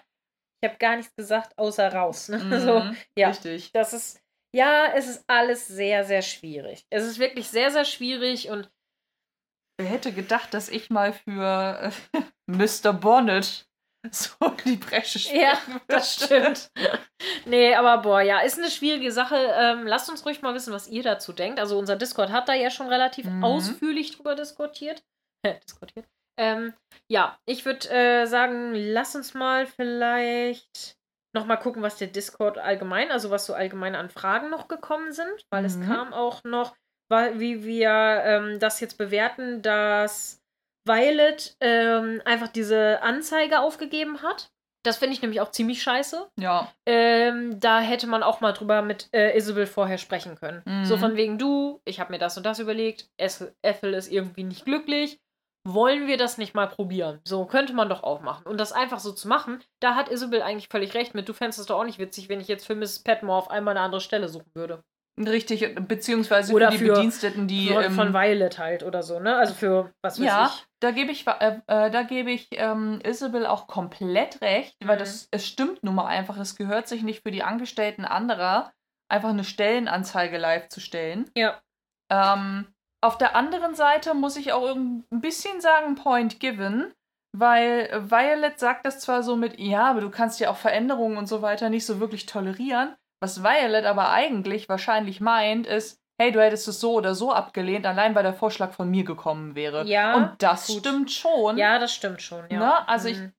Ich 0.63 0.69
habe 0.69 0.79
gar 0.79 0.95
nichts 0.95 1.15
gesagt, 1.15 1.55
außer 1.57 1.93
raus. 1.93 2.29
Ne? 2.29 2.39
Mhm, 2.39 2.59
So, 2.59 2.83
ja. 3.15 3.27
Richtig. 3.29 3.71
das 3.73 3.93
ist, 3.93 4.19
ja, 4.55 4.87
es 4.95 5.07
ist 5.07 5.23
alles 5.27 5.67
sehr, 5.67 6.03
sehr 6.03 6.23
schwierig. 6.23 6.85
Es 6.89 7.03
ist 7.03 7.19
wirklich 7.19 7.47
sehr, 7.49 7.69
sehr 7.69 7.85
schwierig 7.85 8.49
und 8.49 8.71
Wer 9.77 9.88
hätte 9.88 10.11
gedacht, 10.14 10.53
dass 10.53 10.69
ich 10.69 10.89
mal 10.89 11.14
für 11.14 11.91
äh, 12.14 12.22
Mr. 12.47 12.93
Bonnet 12.93 13.68
so 14.11 14.30
die 14.65 14.76
Bresche 14.77 15.18
springen 15.19 15.41
Ja, 15.41 15.57
das 15.88 16.14
stimmt. 16.14 16.69
nee, 17.45 17.73
aber 17.73 17.97
boah, 18.03 18.22
ja, 18.22 18.39
ist 18.39 18.57
eine 18.60 18.69
schwierige 18.69 19.11
Sache. 19.11 19.35
Ähm, 19.35 19.88
lasst 19.88 20.10
uns 20.10 20.26
ruhig 20.26 20.41
mal 20.41 20.53
wissen, 20.53 20.72
was 20.73 20.88
ihr 20.88 21.02
dazu 21.03 21.34
denkt. 21.34 21.60
Also 21.60 21.77
unser 21.77 21.95
Discord 21.95 22.30
hat 22.31 22.47
da 22.47 22.53
ja 22.53 22.69
schon 22.69 22.88
relativ 22.88 23.26
Mhm. 23.26 23.43
ausführlich 23.43 24.15
drüber 24.15 24.35
diskutiert. 24.35 25.03
diskutiert. 25.68 26.06
Ähm, 26.38 26.73
ja, 27.10 27.38
ich 27.45 27.65
würde 27.65 27.89
äh, 27.89 28.26
sagen, 28.27 28.73
lass 28.76 29.15
uns 29.15 29.34
mal 29.34 29.65
vielleicht 29.65 30.97
noch 31.34 31.45
mal 31.45 31.57
gucken, 31.57 31.81
was 31.81 31.97
der 31.97 32.07
Discord 32.07 32.57
allgemein, 32.57 33.11
also 33.11 33.30
was 33.30 33.45
so 33.45 33.53
allgemein 33.53 33.95
an 33.95 34.10
Fragen 34.10 34.49
noch 34.49 34.68
gekommen 34.68 35.11
sind, 35.11 35.45
weil 35.49 35.65
es 35.65 35.77
Mhm. 35.77 35.88
kam 35.88 36.14
auch 36.14 36.43
noch, 36.43 36.76
wie 37.10 37.64
wir 37.64 37.90
ähm, 37.90 38.60
das 38.60 38.80
jetzt 38.80 38.98
bewerten, 38.98 39.61
dass 39.61 40.41
Violet 40.88 41.56
ähm, 41.61 42.22
einfach 42.26 42.48
diese 42.49 43.02
Anzeige 43.02 43.60
aufgegeben 43.60 44.22
hat. 44.22 44.49
Das 44.84 44.98
finde 44.98 45.15
ich 45.15 45.22
nämlich 45.23 45.41
auch 45.41 45.49
ziemlich 45.49 45.82
scheiße. 45.82 46.27
Ja. 46.40 46.72
Ähm, 46.86 47.60
da 47.60 47.80
hätte 47.80 48.06
man 48.06 48.22
auch 48.22 48.40
mal 48.40 48.52
drüber 48.53 48.84
mit 48.84 49.10
äh, 49.14 49.36
Isabel 49.36 49.65
vorher 49.65 49.98
sprechen 49.98 50.36
können. 50.36 50.61
Mhm. 50.65 50.86
So 50.86 50.98
von 50.98 51.15
wegen 51.15 51.40
du, 51.40 51.82
ich 51.86 51.99
habe 51.99 52.11
mir 52.11 52.19
das 52.19 52.38
und 52.38 52.45
das 52.45 52.60
überlegt, 52.60 53.10
Es- 53.18 53.52
Ethel 53.64 53.95
ist 53.95 54.11
irgendwie 54.11 54.44
nicht 54.44 54.64
glücklich. 54.65 55.19
Wollen 55.68 56.06
wir 56.06 56.18
das 56.18 56.38
nicht 56.38 56.53
mal 56.53 56.68
probieren? 56.68 57.19
So 57.23 57.45
könnte 57.45 57.73
man 57.73 57.90
doch 57.90 58.03
auch 58.03 58.22
machen. 58.22 58.45
Und 58.45 58.60
das 58.60 58.72
einfach 58.72 58.99
so 58.99 59.11
zu 59.11 59.27
machen, 59.27 59.64
da 59.80 59.95
hat 59.95 60.10
Isabel 60.11 60.44
eigentlich 60.44 60.68
völlig 60.68 60.94
recht 60.94 61.15
mit. 61.15 61.27
Du 61.27 61.34
fändest 61.34 61.57
es 61.57 61.65
doch 61.65 61.80
auch 61.80 61.84
nicht 61.86 61.98
witzig, 61.98 62.30
wenn 62.30 62.40
ich 62.40 62.48
jetzt 62.48 62.68
für 62.68 62.76
Mrs. 62.76 62.99
Petmore 62.99 63.40
auf 63.40 63.49
einmal 63.49 63.76
eine 63.76 63.84
andere 63.84 64.02
Stelle 64.02 64.30
suchen 64.30 64.52
würde. 64.53 64.84
Richtig, 65.17 65.73
beziehungsweise 65.87 66.53
Oder 66.53 66.71
für 66.71 66.77
die 66.77 66.85
für- 66.85 66.93
Bediensteten, 66.93 67.47
die. 67.47 67.69
Von, 67.69 67.83
ähm, 67.83 67.91
von 67.93 68.13
Violet 68.13 68.57
halt 68.59 68.83
oder 68.83 69.01
so, 69.01 69.19
ne? 69.19 69.37
Also 69.37 69.53
für 69.53 69.93
was 70.01 70.19
weiß 70.19 70.25
ja, 70.25 70.51
ich. 70.53 70.65
da 70.81 70.91
gebe 70.91 71.11
ich, 71.11 71.25
äh, 71.25 71.59
äh, 71.67 71.89
da 71.89 72.03
gebe 72.03 72.31
ich 72.31 72.49
ähm, 72.51 72.99
Isabel 73.05 73.45
auch 73.45 73.67
komplett 73.67 74.41
recht, 74.41 74.75
weil 74.83 74.95
Mhm. 74.97 74.99
das, 74.99 75.27
es 75.31 75.47
stimmt 75.47 75.83
nun 75.83 75.95
mal 75.95 76.07
einfach, 76.07 76.37
es 76.37 76.57
gehört 76.57 76.89
sich 76.89 77.01
nicht 77.03 77.23
für 77.23 77.31
die 77.31 77.43
Angestellten 77.43 78.03
anderer, 78.03 78.73
einfach 79.09 79.29
eine 79.29 79.45
Stellenanzeige 79.45 80.37
live 80.37 80.67
zu 80.67 80.81
stellen. 80.81 81.31
Ja. 81.37 81.61
Ähm, 82.11 82.67
auf 83.01 83.17
der 83.17 83.35
anderen 83.37 83.73
Seite 83.73 84.15
muss 84.15 84.35
ich 84.35 84.51
auch 84.51 84.75
ein 84.75 85.05
bisschen 85.11 85.61
sagen, 85.61 85.95
Point 85.95 86.39
given, 86.41 86.93
weil 87.31 87.89
Violet 88.09 88.59
sagt 88.59 88.85
das 88.85 88.99
zwar 88.99 89.23
so 89.23 89.35
mit, 89.37 89.59
ja, 89.59 89.89
aber 89.91 90.01
du 90.01 90.09
kannst 90.09 90.39
ja 90.41 90.49
auch 90.49 90.57
Veränderungen 90.57 91.17
und 91.17 91.27
so 91.27 91.41
weiter 91.41 91.69
nicht 91.69 91.85
so 91.85 91.99
wirklich 92.01 92.25
tolerieren. 92.25 92.95
Was 93.26 93.43
Violet 93.43 93.85
aber 93.85 94.11
eigentlich 94.11 94.69
wahrscheinlich 94.69 95.19
meint, 95.19 95.65
ist, 95.65 95.99
hey, 96.19 96.31
du 96.31 96.39
hättest 96.39 96.68
es 96.68 96.80
so 96.80 96.93
oder 96.93 97.15
so 97.15 97.34
abgelehnt, 97.34 97.88
allein 97.88 98.14
weil 98.14 98.22
der 98.22 98.35
Vorschlag 98.35 98.72
von 98.73 98.88
mir 98.88 99.03
gekommen 99.03 99.56
wäre. 99.56 99.84
Ja, 99.85 100.14
Und 100.15 100.35
das 100.43 100.68
gut. 100.68 100.77
stimmt 100.81 101.11
schon. 101.11 101.57
Ja, 101.57 101.80
das 101.80 101.91
stimmt 101.91 102.22
schon. 102.22 102.45
Ja. 102.52 102.60
Ne? 102.60 102.88
Also 102.88 103.07
ich- 103.10 103.18
Mhm. 103.18 103.34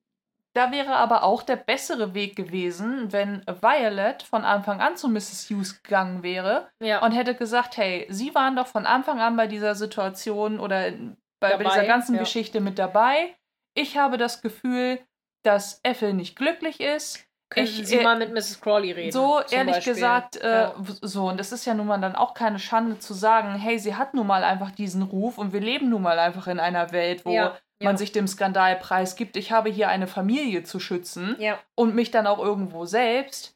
Da 0.53 0.71
wäre 0.71 0.95
aber 0.95 1.21
auch 1.23 1.43
der 1.43 1.55
bessere 1.55 2.15
Weg 2.15 2.35
gewesen, 2.35 3.13
wenn 3.13 3.45
Violet 3.45 4.23
von 4.23 4.43
Anfang 4.43 4.81
an 4.81 4.97
zu 4.97 5.07
Mrs. 5.07 5.49
Hughes 5.51 5.83
gegangen 5.83 6.23
wäre 6.23 6.67
ja. 6.81 7.01
und 7.05 7.11
hätte 7.11 7.35
gesagt, 7.35 7.77
hey, 7.77 8.07
Sie 8.09 8.33
waren 8.33 8.55
doch 8.55 8.65
von 8.65 8.87
Anfang 8.87 9.21
an 9.21 9.37
bei 9.37 9.45
dieser 9.45 9.75
Situation 9.75 10.59
oder 10.59 10.89
bei, 10.91 10.97
bei 11.39 11.49
Dabei, 11.51 11.63
dieser 11.65 11.85
ganzen 11.85 12.15
ja. 12.15 12.21
Geschichte 12.21 12.59
mit 12.59 12.79
dabei. 12.79 13.35
Ich 13.75 13.97
habe 13.97 14.17
das 14.17 14.41
Gefühl, 14.41 14.99
dass 15.43 15.79
Ethel 15.83 16.13
nicht 16.13 16.35
glücklich 16.35 16.81
ist. 16.81 17.26
Könnten 17.49 17.81
ich, 17.81 17.87
Sie 17.87 17.97
äh, 17.97 18.03
mal 18.03 18.17
mit 18.17 18.33
Mrs. 18.33 18.59
Crawley 18.59 18.91
reden. 18.91 19.11
So 19.11 19.39
ehrlich 19.51 19.75
Beispiel. 19.75 19.93
gesagt, 19.93 20.35
äh, 20.37 20.63
Ja. 20.63 20.75
so, 21.01 21.27
und 21.29 21.39
das 21.39 21.51
ist 21.53 21.65
ja 21.65 21.73
nun 21.73 21.87
mal 21.87 21.99
dann 21.99 22.15
auch 22.15 22.33
keine 22.33 22.59
Schande 22.59 22.99
zu 22.99 23.13
sagen, 23.13 23.55
hey, 23.55 23.79
sie 23.79 23.95
hat 23.95 24.13
nun 24.13 24.27
mal 24.27 24.43
einfach 24.43 24.71
diesen 24.71 25.01
Ruf 25.01 25.37
und 25.37 25.53
wir 25.53 25.61
leben 25.61 25.89
nun 25.89 26.01
mal 26.01 26.19
einfach 26.19 26.47
in 26.47 26.59
einer 26.59 26.91
Welt, 26.91 27.23
wo 27.25 27.31
Ja, 27.31 27.57
man 27.81 27.93
ja. 27.95 27.97
sich 27.97 28.11
dem 28.11 28.27
Skandalpreis 28.27 29.15
gibt, 29.15 29.37
ich 29.37 29.51
habe 29.51 29.69
hier 29.69 29.87
eine 29.87 30.07
Familie 30.07 30.63
zu 30.63 30.79
schützen 30.79 31.37
und 31.75 31.95
mich 31.95 32.11
dann 32.11 32.27
auch 32.27 32.39
irgendwo 32.39 32.85
selbst. 32.85 33.55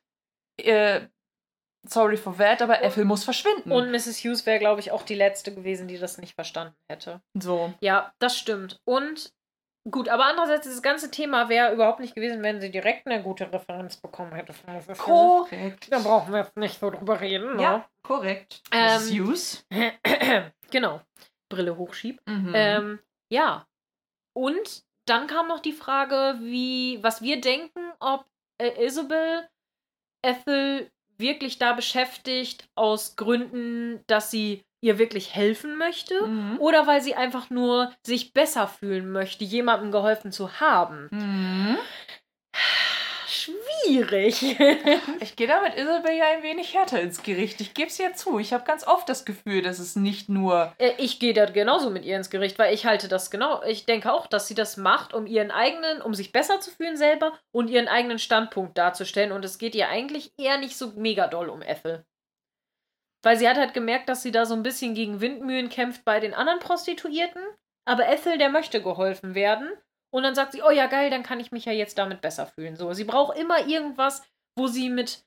Äh, 0.58 1.02
sorry 1.88 2.16
for 2.16 2.38
that, 2.38 2.62
aber 2.62 2.84
Ethel 2.84 3.04
muss 3.06 3.24
verschwinden. 3.24 3.72
und 3.72 3.92
Mrs. 3.92 4.20
Hughes 4.24 4.46
wäre, 4.46 4.60
glaube 4.60 4.80
ich, 4.80 4.92
auch 4.92 5.02
die 5.04 5.16
letzte 5.16 5.54
gewesen, 5.54 5.88
die 5.88 5.98
das 5.98 6.18
nicht 6.18 6.36
verstanden 6.36 6.76
hätte. 6.90 7.22
so. 7.34 7.74
Ja, 7.82 8.14
das 8.20 8.38
stimmt. 8.38 8.80
Und 8.86 9.34
gut, 9.90 10.10
aber 10.10 10.26
andererseits, 10.26 10.68
dieses 10.68 10.82
ganze 10.82 11.10
Thema 11.10 11.50
wäre 11.50 11.74
überhaupt 11.74 12.00
nicht 12.00 12.16
gewesen, 12.16 12.44
wenn 12.44 12.62
sie 12.62 12.72
direkt 12.72 13.08
eine 13.08 13.24
gute 13.24 13.52
Referenz 13.52 13.98
bekommen 13.98 14.34
hätte. 14.34 14.54
Korrekt. 14.98 15.92
Da 15.92 16.00
brauchen 16.00 16.34
wir 16.34 16.42
jetzt 16.42 16.58
nicht 16.58 16.80
so 16.80 16.90
drüber 16.90 17.20
reden. 17.20 17.56
Ne? 17.56 17.64
Ja, 17.64 17.90
korrekt. 18.04 18.62
Ähm. 18.72 19.02
Hughes. 19.02 19.66
genau. 20.72 21.02
Brille 21.50 21.78
hochschieb. 21.78 22.22
Mhm. 22.28 22.52
Ähm, 22.56 23.00
ja. 23.32 23.66
Und 24.34 24.84
dann 25.06 25.28
kam 25.28 25.48
noch 25.48 25.60
die 25.60 25.74
Frage, 25.74 26.40
wie, 26.42 27.00
was 27.04 27.22
wir 27.22 27.42
denken, 27.42 27.92
ob 28.00 28.26
äh, 28.62 28.86
Isabel 28.86 29.50
Ethel 30.24 30.92
wirklich 31.18 31.60
da 31.60 31.74
beschäftigt 31.74 32.70
aus 32.76 33.16
Gründen, 33.16 34.04
dass 34.08 34.32
sie 34.32 34.64
ihr 34.82 34.98
wirklich 34.98 35.36
helfen 35.36 35.78
möchte 35.78 36.26
Mhm. 36.26 36.58
oder 36.60 36.88
weil 36.88 37.02
sie 37.02 37.16
einfach 37.16 37.50
nur 37.50 37.92
sich 38.04 38.34
besser 38.34 38.68
fühlen 38.68 39.12
möchte, 39.12 39.44
jemandem 39.44 39.92
geholfen 39.92 40.32
zu 40.32 40.60
haben. 40.60 41.08
Mhm. 41.12 41.78
Schwierig. 43.28 44.42
Ich 45.22 45.36
gehe 45.36 45.48
da 45.48 45.62
mit 45.62 45.76
Isabel 45.76 46.14
ja 46.16 46.26
ein 46.36 46.44
wenig 46.44 46.74
härter 46.74 47.00
ins 47.00 47.24
Gericht. 47.24 47.62
Ich 47.62 47.74
gebe 47.74 47.88
es 47.90 47.98
ja 47.98 48.14
zu. 48.14 48.40
Ich 48.40 48.54
habe 48.54 48.64
ganz 48.66 48.86
oft 48.86 49.08
das 49.08 49.24
Gefühl, 49.26 49.62
dass 49.62 49.80
es 49.80 49.96
nicht 49.96 50.30
nur. 50.30 50.74
Äh, 50.80 50.92
Ich 50.98 51.20
gehe 51.20 51.34
da 51.34 51.46
genauso 51.46 51.90
mit 51.90 52.04
ihr 52.06 52.18
ins 52.18 52.30
Gericht, 52.30 52.58
weil 52.60 52.74
ich 52.74 52.86
halte 52.86 53.08
das 53.08 53.32
genau. 53.32 53.62
Ich 53.64 53.86
denke 53.86 54.12
auch, 54.12 54.28
dass 54.28 54.48
sie 54.48 54.56
das 54.56 54.78
macht, 54.78 55.14
um 55.14 55.26
ihren 55.28 55.52
eigenen, 55.52 56.02
um 56.02 56.14
sich 56.14 56.32
besser 56.32 56.60
zu 56.60 56.72
fühlen 56.72 56.98
selber 56.98 57.34
und 57.52 57.70
ihren 57.70 57.88
eigenen 57.88 58.20
Standpunkt 58.20 58.78
darzustellen. 58.78 59.32
Und 59.32 59.46
es 59.46 59.58
geht 59.58 59.76
ihr 59.76 59.90
eigentlich 59.90 60.34
eher 60.38 60.58
nicht 60.58 60.76
so 60.78 60.92
mega 60.96 61.28
doll 61.28 61.50
um 61.50 61.62
Ethel. 61.62 62.06
Weil 63.24 63.38
sie 63.38 63.48
hat 63.48 63.58
halt 63.58 63.74
gemerkt, 63.74 64.10
dass 64.10 64.24
sie 64.24 64.32
da 64.32 64.46
so 64.46 64.56
ein 64.56 64.64
bisschen 64.64 64.96
gegen 64.96 65.22
Windmühlen 65.22 65.70
kämpft 65.70 66.04
bei 66.06 66.20
den 66.20 66.34
anderen 66.34 66.60
Prostituierten. 66.60 67.42
Aber 67.86 68.08
Ethel, 68.08 68.38
der 68.38 68.50
möchte 68.50 68.82
geholfen 68.82 69.36
werden. 69.36 69.70
Und 70.14 70.24
dann 70.24 70.36
sagt 70.36 70.52
sie, 70.52 70.62
oh 70.62 70.72
ja, 70.72 70.88
geil, 70.88 71.10
dann 71.10 71.24
kann 71.24 71.40
ich 71.40 71.52
mich 71.52 71.66
ja 71.66 71.72
jetzt 71.72 71.98
damit 71.98 72.22
besser 72.22 72.46
fühlen. 72.48 72.76
So, 72.76 72.94
sie 72.94 73.06
braucht 73.06 73.38
immer 73.38 73.66
irgendwas, 73.68 74.24
wo 74.58 74.68
sie 74.68 74.90
mit 74.90 75.24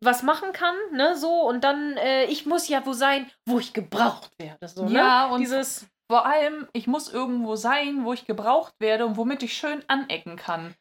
was 0.00 0.22
machen 0.22 0.52
kann, 0.52 0.74
ne, 0.92 1.16
so. 1.16 1.42
Und 1.42 1.64
dann, 1.64 1.96
äh, 1.96 2.24
ich 2.24 2.44
muss 2.46 2.68
ja 2.68 2.84
wo 2.84 2.92
sein, 2.92 3.30
wo 3.46 3.58
ich 3.58 3.72
gebraucht 3.72 4.32
werde. 4.38 4.68
So, 4.68 4.86
Ja, 4.86 5.28
ne? 5.28 5.34
und 5.34 5.40
dieses. 5.40 5.86
Vor 6.10 6.26
allem, 6.26 6.68
ich 6.74 6.86
muss 6.86 7.10
irgendwo 7.10 7.56
sein, 7.56 8.04
wo 8.04 8.12
ich 8.12 8.26
gebraucht 8.26 8.74
werde 8.78 9.06
und 9.06 9.16
womit 9.16 9.42
ich 9.42 9.56
schön 9.56 9.82
anecken 9.88 10.36
kann. 10.36 10.74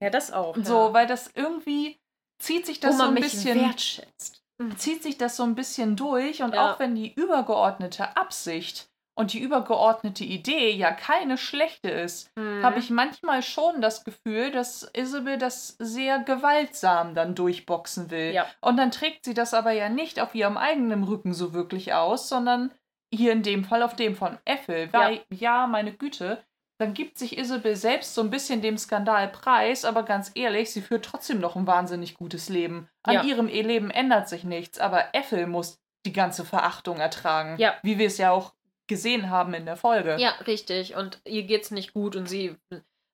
Ja, 0.00 0.10
das 0.10 0.32
auch. 0.32 0.56
So, 0.56 0.86
ja. 0.86 0.92
weil 0.92 1.06
das 1.06 1.30
irgendwie 1.34 2.00
zieht 2.40 2.66
sich 2.66 2.78
das 2.78 2.94
wo 2.94 2.98
so 2.98 3.04
man 3.04 3.08
ein 3.08 3.14
mich 3.14 3.32
bisschen. 3.32 3.60
wertschätzt. 3.60 4.41
Zieht 4.76 5.02
sich 5.02 5.18
das 5.18 5.36
so 5.36 5.42
ein 5.44 5.54
bisschen 5.54 5.96
durch 5.96 6.42
und 6.42 6.54
Ja. 6.54 6.72
auch 6.74 6.78
wenn 6.80 6.94
die 6.94 7.12
übergeordnete 7.12 8.16
Absicht 8.16 8.88
und 9.14 9.34
die 9.34 9.40
übergeordnete 9.40 10.24
Idee 10.24 10.70
ja 10.70 10.90
keine 10.90 11.36
schlechte 11.36 11.90
ist, 11.90 12.30
Mhm. 12.36 12.62
habe 12.64 12.78
ich 12.78 12.88
manchmal 12.90 13.42
schon 13.42 13.80
das 13.82 14.04
Gefühl, 14.04 14.50
dass 14.50 14.90
Isabel 14.94 15.36
das 15.36 15.76
sehr 15.78 16.18
gewaltsam 16.20 17.14
dann 17.14 17.34
durchboxen 17.34 18.10
will. 18.10 18.32
Ja. 18.32 18.46
Und 18.60 18.76
dann 18.78 18.90
trägt 18.90 19.24
sie 19.24 19.34
das 19.34 19.52
aber 19.54 19.72
ja 19.72 19.88
nicht 19.88 20.18
auf 20.20 20.34
ihrem 20.34 20.56
eigenen 20.56 21.04
Rücken 21.04 21.34
so 21.34 21.52
wirklich 21.52 21.92
aus, 21.92 22.28
sondern 22.28 22.72
hier 23.14 23.32
in 23.32 23.42
dem 23.42 23.64
Fall 23.64 23.82
auf 23.82 23.94
dem 23.96 24.16
von 24.16 24.38
Ethel. 24.46 24.90
Weil, 24.92 25.20
ja, 25.30 25.66
meine 25.66 25.92
Güte, 25.92 26.42
dann 26.82 26.94
gibt 26.94 27.16
sich 27.16 27.38
Isabel 27.38 27.76
selbst 27.76 28.14
so 28.14 28.20
ein 28.20 28.30
bisschen 28.30 28.60
dem 28.60 28.76
Skandal 28.76 29.28
preis, 29.28 29.84
aber 29.84 30.02
ganz 30.02 30.32
ehrlich, 30.34 30.72
sie 30.72 30.82
führt 30.82 31.04
trotzdem 31.04 31.40
noch 31.40 31.54
ein 31.56 31.66
wahnsinnig 31.66 32.14
gutes 32.14 32.48
Leben. 32.48 32.88
An 33.04 33.14
Ja. 33.14 33.22
ihrem 33.22 33.46
Leben 33.46 33.90
ändert 33.90 34.28
sich 34.28 34.44
nichts, 34.44 34.78
aber 34.80 35.14
Ethel 35.14 35.46
muss 35.46 35.78
die 36.04 36.12
ganze 36.12 36.44
Verachtung 36.44 36.98
ertragen. 36.98 37.56
Ja. 37.58 37.74
Wie 37.82 37.98
wir 37.98 38.08
es 38.08 38.18
ja 38.18 38.32
auch 38.32 38.54
gesehen 38.88 39.30
haben 39.30 39.54
in 39.54 39.64
der 39.64 39.76
Folge. 39.76 40.16
Ja, 40.18 40.30
richtig. 40.46 40.96
Und 40.96 41.20
ihr 41.24 41.44
geht's 41.44 41.70
nicht 41.70 41.94
gut 41.94 42.16
und 42.16 42.28
sie. 42.28 42.56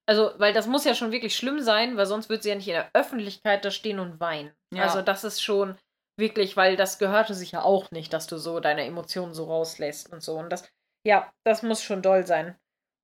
Also, 0.07 0.33
weil 0.39 0.55
das 0.55 0.67
muss 0.67 0.87
ja 0.87 0.95
schon 0.95 1.13
wirklich 1.13 1.37
schlimm 1.37 1.61
sein, 1.61 1.99
weil 1.99 2.07
sonst 2.07 2.31
wird 2.31 2.43
sie 2.43 2.49
ja 2.49 2.55
nicht 2.55 2.69
in 2.69 2.75
der 2.75 2.89
Öffentlichkeit 2.95 3.65
da 3.65 3.71
stehen 3.71 3.99
und 4.01 4.19
weinen. 4.19 4.51
Ja. 4.75 4.85
Also, 4.85 5.03
das 5.03 5.23
ist 5.25 5.43
schon 5.43 5.77
wirklich, 6.19 6.57
weil 6.57 6.77
das 6.77 6.99
gehörte 6.99 7.35
sich 7.35 7.53
ja 7.53 7.63
auch 7.63 7.91
nicht, 7.91 8.13
dass 8.15 8.27
du 8.27 8.39
so 8.39 8.59
deine 8.61 8.87
Emotionen 8.87 9.35
so 9.35 9.45
rauslässt 9.45 10.11
und 10.11 10.23
so. 10.23 10.39
Und 10.39 10.49
das, 10.51 10.67
ja, 11.07 11.31
das 11.45 11.63
muss 11.63 11.83
schon 11.83 12.01
doll 12.01 12.27
sein. 12.27 12.57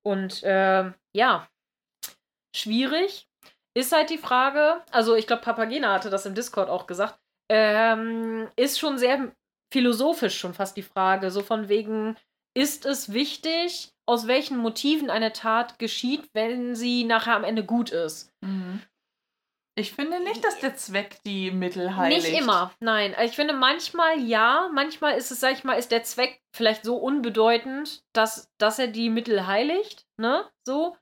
Und 0.07 0.41
ähm, 0.45 0.95
ja, 1.15 1.49
schwierig 2.55 3.29
ist 3.77 3.93
halt 3.93 4.11
die 4.11 4.19
Frage, 4.19 4.83
also 4.91 5.17
ich 5.17 5.27
glaube, 5.27 5.43
Papagena 5.43 5.93
hatte 5.93 6.11
das 6.11 6.27
im 6.27 6.35
Discord 6.35 6.69
auch 6.69 6.87
gesagt, 6.87 7.19
ähm, 7.51 8.49
ist 8.57 8.79
schon 8.79 8.99
sehr 8.99 9.33
philosophisch 9.73 10.39
schon 10.39 10.55
fast 10.55 10.77
die 10.77 10.83
Frage, 10.83 11.31
so 11.31 11.43
von 11.43 11.69
wegen, 11.69 12.17
ist 12.57 12.87
es 12.87 13.13
wichtig, 13.13 13.93
aus 14.07 14.29
welchen 14.29 14.57
Motiven 14.59 15.11
eine 15.11 15.33
Tat 15.33 15.79
geschieht, 15.79 16.29
wenn 16.33 16.77
sie 16.77 17.05
nachher 17.05 17.35
am 17.35 17.45
Ende 17.45 17.65
gut 17.65 17.91
ist? 17.91 18.33
Mhm. 18.43 18.81
Ich 19.77 19.93
finde 19.93 20.21
nicht, 20.21 20.45
dass 20.45 20.61
der 20.61 20.77
Zweck 20.77 21.19
die 21.27 21.51
Mittel 21.51 21.97
heiligt. 21.97 22.23
Nicht 22.23 22.41
immer, 22.41 22.73
nein. 22.81 23.15
Also 23.15 23.31
Ich 23.31 23.37
finde 23.37 23.55
manchmal 23.55 24.21
ja, 24.21 24.71
manchmal 24.73 25.17
ist 25.17 25.33
es, 25.33 25.41
sag 25.41 25.53
ich 25.53 25.65
mal, 25.65 25.75
ist 25.75 25.91
der 25.91 26.05
Zweck 26.05 26.41
vielleicht 26.55 26.85
so 26.85 26.97
unbedeutend, 26.97 28.05
dass, 28.13 28.49
dass 28.59 28.79
er 28.79 28.87
die 28.87 29.11
Mittel 29.11 29.47
heiligt, 29.47 30.07
ne? 30.17 30.49
So. 30.67 30.97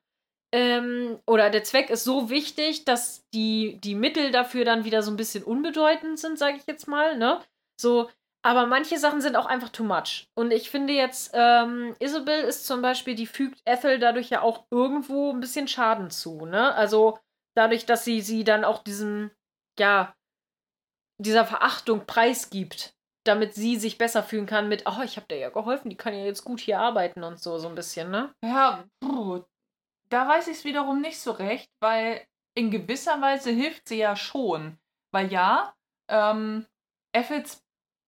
Ähm, 0.54 1.18
oder 1.26 1.50
der 1.50 1.64
Zweck 1.64 1.90
ist 1.90 2.04
so 2.04 2.30
wichtig, 2.30 2.84
dass 2.84 3.24
die, 3.34 3.78
die 3.82 3.94
Mittel 3.94 4.30
dafür 4.30 4.64
dann 4.64 4.84
wieder 4.84 5.02
so 5.02 5.10
ein 5.10 5.16
bisschen 5.16 5.44
unbedeutend 5.44 6.18
sind, 6.18 6.38
sage 6.38 6.56
ich 6.56 6.66
jetzt 6.66 6.88
mal, 6.88 7.16
ne? 7.16 7.40
So, 7.80 8.10
aber 8.44 8.66
manche 8.66 8.98
Sachen 8.98 9.20
sind 9.20 9.36
auch 9.36 9.46
einfach 9.46 9.68
too 9.70 9.84
much. 9.84 10.26
Und 10.34 10.50
ich 10.50 10.70
finde 10.70 10.94
jetzt, 10.94 11.30
ähm, 11.34 11.94
Isabel 12.00 12.42
ist 12.44 12.66
zum 12.66 12.82
Beispiel, 12.82 13.14
die 13.14 13.26
fügt 13.26 13.60
Ethel 13.64 13.98
dadurch 13.98 14.30
ja 14.30 14.42
auch 14.42 14.64
irgendwo 14.70 15.30
ein 15.30 15.40
bisschen 15.40 15.68
Schaden 15.68 16.10
zu, 16.10 16.44
ne? 16.46 16.74
Also 16.74 17.18
dadurch, 17.54 17.86
dass 17.86 18.04
sie 18.04 18.20
sie 18.20 18.44
dann 18.44 18.64
auch 18.64 18.82
diesem, 18.82 19.30
ja, 19.78 20.14
dieser 21.18 21.46
Verachtung 21.46 22.06
preisgibt, 22.06 22.94
damit 23.24 23.54
sie 23.54 23.76
sich 23.76 23.98
besser 23.98 24.22
fühlen 24.22 24.46
kann 24.46 24.68
mit, 24.68 24.84
oh, 24.86 25.02
ich 25.04 25.16
habe 25.16 25.26
dir 25.28 25.38
ja 25.38 25.50
geholfen, 25.50 25.90
die 25.90 25.96
kann 25.96 26.14
ja 26.14 26.24
jetzt 26.24 26.44
gut 26.44 26.60
hier 26.60 26.80
arbeiten 26.80 27.22
und 27.22 27.40
so, 27.40 27.58
so 27.58 27.68
ein 27.68 27.74
bisschen, 27.74 28.10
ne? 28.10 28.34
Ja, 28.42 28.84
puh, 29.00 29.44
da 30.08 30.28
weiß 30.28 30.48
ich 30.48 30.58
es 30.58 30.64
wiederum 30.64 31.00
nicht 31.00 31.20
so 31.20 31.30
recht, 31.30 31.70
weil 31.80 32.26
in 32.54 32.70
gewisser 32.70 33.20
Weise 33.20 33.50
hilft 33.50 33.88
sie 33.88 33.98
ja 33.98 34.16
schon. 34.16 34.78
Weil 35.10 35.32
ja, 35.32 35.74
ähm, 36.08 36.66
Ethels 37.12 37.61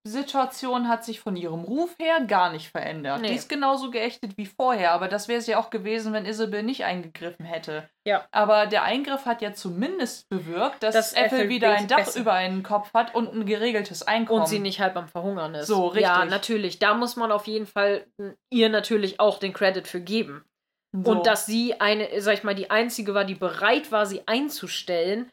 Situation 0.06 0.88
hat 0.88 1.04
sich 1.04 1.20
von 1.20 1.34
ihrem 1.34 1.60
Ruf 1.64 1.94
her 1.98 2.20
gar 2.26 2.52
nicht 2.52 2.70
verändert. 2.70 3.22
Nee. 3.22 3.28
Die 3.28 3.34
ist 3.34 3.48
genauso 3.48 3.90
geächtet 3.90 4.36
wie 4.36 4.44
vorher, 4.46 4.92
aber 4.92 5.08
das 5.08 5.28
wäre 5.28 5.40
sie 5.40 5.56
auch 5.56 5.70
gewesen, 5.70 6.12
wenn 6.12 6.26
Isabel 6.26 6.62
nicht 6.62 6.84
eingegriffen 6.84 7.46
hätte. 7.46 7.88
Ja. 8.06 8.26
Aber 8.30 8.66
der 8.66 8.82
Eingriff 8.82 9.24
hat 9.24 9.40
ja 9.40 9.54
zumindest 9.54 10.28
bewirkt, 10.28 10.82
dass, 10.82 11.14
Ethel 11.14 11.24
Ethel 11.40 11.48
wieder 11.48 11.72
ein 11.72 11.88
Dach 11.88 11.96
besser- 11.98 12.20
über 12.20 12.34
einen 12.34 12.62
Kopf 12.62 12.92
hat 12.92 13.14
und 13.14 13.32
ein 13.34 13.46
geregeltes 13.46 14.02
Einkommen. 14.02 14.42
Und 14.42 14.46
sie 14.48 14.58
nicht 14.58 14.80
halb 14.80 14.94
am 14.96 15.08
Verhungern 15.08 15.54
ist. 15.54 15.68
So, 15.68 15.94
Ja, 15.94 16.12
richtig. 16.16 16.30
natürlich. 16.30 16.78
Da 16.78 16.92
muss 16.94 17.16
man 17.16 17.32
auf 17.32 17.46
jeden 17.46 17.66
Fall 17.66 18.06
ihr 18.52 18.68
natürlich 18.68 19.20
auch 19.20 19.38
den 19.38 19.54
Credit 19.54 19.88
für 19.88 20.00
geben. 20.02 20.44
So. 20.92 21.10
Und 21.10 21.26
dass 21.26 21.46
sie 21.46 21.80
eine, 21.80 22.08
sag 22.20 22.34
ich 22.34 22.44
mal, 22.44 22.54
die 22.54 22.70
einzige 22.70 23.14
war, 23.14 23.24
die 23.24 23.34
bereit 23.34 23.90
war, 23.90 24.06
sie 24.06 24.22
einzustellen, 24.28 25.28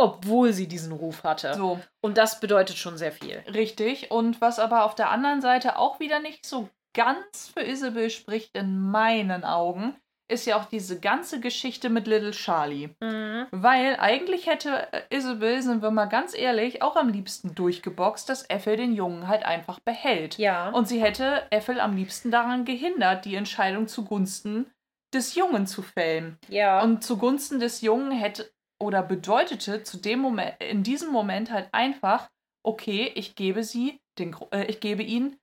obwohl 0.00 0.52
sie 0.54 0.66
diesen 0.66 0.92
Ruf 0.92 1.24
hatte. 1.24 1.52
so. 1.54 1.78
Und 2.00 2.16
das 2.16 2.40
bedeutet 2.40 2.76
schon 2.76 2.96
sehr 2.96 3.12
viel. 3.12 3.42
Richtig. 3.52 4.10
Und 4.10 4.40
was 4.40 4.58
aber 4.58 4.84
auf 4.84 4.94
der 4.94 5.10
anderen 5.10 5.42
Seite 5.42 5.78
auch 5.78 6.00
wieder 6.00 6.20
nicht 6.20 6.46
so 6.46 6.68
ganz 6.94 7.50
für 7.52 7.60
Isabel 7.60 8.08
spricht, 8.08 8.56
in 8.56 8.80
meinen 8.80 9.44
Augen, 9.44 9.94
ist 10.30 10.46
ja 10.46 10.56
auch 10.56 10.64
diese 10.64 11.00
ganze 11.00 11.40
Geschichte 11.40 11.90
mit 11.90 12.06
Little 12.06 12.30
Charlie. 12.30 12.90
Mhm. 13.00 13.46
Weil 13.50 13.96
eigentlich 13.98 14.46
hätte 14.46 14.88
Isabel, 15.10 15.60
sind 15.60 15.82
wir 15.82 15.90
mal 15.90 16.06
ganz 16.06 16.34
ehrlich, 16.34 16.82
auch 16.82 16.96
am 16.96 17.10
liebsten 17.10 17.54
durchgeboxt, 17.54 18.28
dass 18.28 18.48
Ethel 18.48 18.76
den 18.76 18.94
Jungen 18.94 19.28
halt 19.28 19.44
einfach 19.44 19.80
behält. 19.80 20.38
Ja. 20.38 20.70
Und 20.70 20.88
sie 20.88 21.02
hätte 21.02 21.42
Ethel 21.50 21.78
am 21.78 21.94
liebsten 21.94 22.30
daran 22.30 22.64
gehindert, 22.64 23.26
die 23.26 23.34
Entscheidung 23.34 23.86
zugunsten 23.86 24.70
des 25.12 25.34
Jungen 25.34 25.66
zu 25.66 25.82
fällen. 25.82 26.38
ja. 26.48 26.80
Und 26.82 27.02
zugunsten 27.02 27.58
des 27.60 27.80
Jungen 27.80 28.12
hätte 28.12 28.50
oder 28.80 29.02
bedeutete 29.02 29.82
zu 29.82 29.98
dem 29.98 30.20
Moment, 30.20 30.54
in 30.60 30.82
diesem 30.82 31.10
Moment 31.10 31.50
halt 31.50 31.68
einfach, 31.72 32.28
okay, 32.62 33.12
ich 33.14 33.34
gebe 33.36 33.62
sie, 33.62 34.00
den, 34.18 34.34
äh, 34.52 34.64
ich 34.64 34.80
gebe 34.80 35.02
ihn 35.02 35.38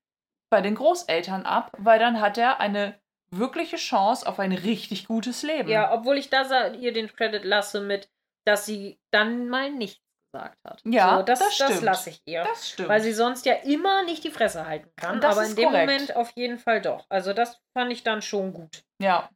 bei 0.49 0.61
den 0.61 0.75
Großeltern 0.75 1.45
ab, 1.45 1.71
weil 1.77 1.99
dann 1.99 2.21
hat 2.21 2.37
er 2.37 2.59
eine 2.59 2.99
wirkliche 3.29 3.75
Chance 3.75 4.27
auf 4.27 4.39
ein 4.39 4.53
richtig 4.53 5.07
gutes 5.07 5.43
Leben. 5.43 5.69
Ja, 5.69 5.93
obwohl 5.93 6.17
ich 6.17 6.29
da 6.29 6.67
ihr 6.73 6.93
den 6.93 7.07
Credit 7.07 7.43
lasse 7.43 7.81
mit, 7.81 8.09
dass 8.45 8.65
sie 8.65 8.99
dann 9.11 9.49
mal 9.49 9.71
nichts 9.71 10.01
gesagt 10.31 10.57
hat. 10.63 10.81
Ja, 10.85 11.17
so, 11.17 11.23
das, 11.23 11.39
das 11.39 11.57
das, 11.57 11.81
lasse 11.81 12.09
ich 12.11 12.21
ihr. 12.25 12.43
das 12.43 12.69
stimmt. 12.69 12.89
Weil 12.89 13.01
sie 13.01 13.13
sonst 13.13 13.45
ja 13.45 13.53
immer 13.53 14.03
nicht 14.03 14.23
die 14.23 14.31
Fresse 14.31 14.65
halten 14.65 14.89
kann. 14.95 15.19
Das 15.19 15.37
aber 15.37 15.47
in 15.47 15.55
dem 15.55 15.69
korrekt. 15.69 15.91
Moment 15.91 16.15
auf 16.15 16.31
jeden 16.31 16.57
Fall 16.57 16.81
doch. 16.81 17.05
Also 17.09 17.33
das 17.33 17.59
fand 17.73 17.91
ich 17.91 18.03
dann 18.03 18.21
schon 18.21 18.53
gut. 18.53 18.83
ja, 19.01 19.29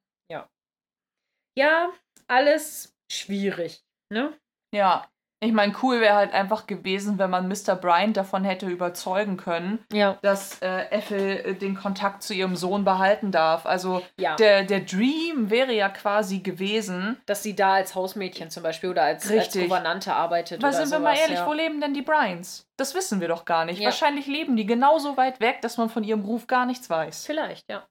Ja, 1.57 1.91
alles 2.27 2.95
schwierig. 3.11 3.83
Ne? 4.11 4.33
ja. 4.73 5.05
Ich 5.43 5.53
meine, 5.53 5.73
cool 5.81 5.99
wäre 6.01 6.13
halt 6.13 6.33
einfach 6.35 6.67
gewesen, 6.67 7.17
wenn 7.17 7.31
man 7.31 7.47
Mr. 7.47 7.75
Bryant 7.75 8.15
davon 8.15 8.43
hätte 8.43 8.67
überzeugen 8.67 9.37
können, 9.37 9.83
Ja. 9.91 10.19
dass 10.21 10.61
äh, 10.61 10.85
Ethel 10.91 11.37
äh, 11.43 11.55
den 11.55 11.73
Kontakt 11.73 12.21
zu 12.21 12.35
ihrem 12.35 12.55
Sohn 12.55 12.83
behalten 12.85 13.31
darf. 13.31 13.65
Also 13.65 14.03
Ja. 14.17 14.35
der, 14.35 14.65
der 14.65 14.81
Dream 14.81 15.49
wäre 15.49 15.73
ja 15.73 15.89
quasi 15.89 16.41
gewesen, 16.41 17.19
dass 17.25 17.41
sie 17.41 17.55
da 17.55 17.73
als 17.73 17.95
Hausmädchen 17.95 18.51
zum 18.51 18.61
Beispiel 18.61 18.91
oder 18.91 19.01
als, 19.01 19.23
als 19.23 19.31
Richtig. 19.31 19.63
Gouvernante 19.63 20.13
arbeitet. 20.13 20.61
Weil 20.61 20.73
sind 20.73 20.91
wir 20.91 20.99
mal 20.99 21.15
sowas, 21.15 21.21
ehrlich, 21.23 21.39
ja. 21.39 21.47
wo 21.47 21.53
leben 21.53 21.81
denn 21.81 21.95
die 21.95 22.03
Bryans? 22.03 22.67
Das 22.77 22.93
wissen 22.93 23.19
wir 23.19 23.27
doch 23.27 23.43
gar 23.43 23.65
nicht. 23.65 23.83
Wahrscheinlich 23.83 24.27
leben 24.27 24.55
die 24.55 24.67
genauso 24.67 25.17
weit 25.17 25.39
weg, 25.39 25.61
dass 25.63 25.75
man 25.77 25.89
von 25.89 26.03
ihrem 26.03 26.21
Ruf 26.23 26.45
gar 26.45 26.67
nichts 26.67 26.87
weiß. 26.87 27.25
Vielleicht, 27.25 27.67
ja. 27.67 27.87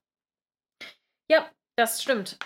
Ja, 1.28 1.46
das 1.76 2.00
stimmt. 2.00 2.38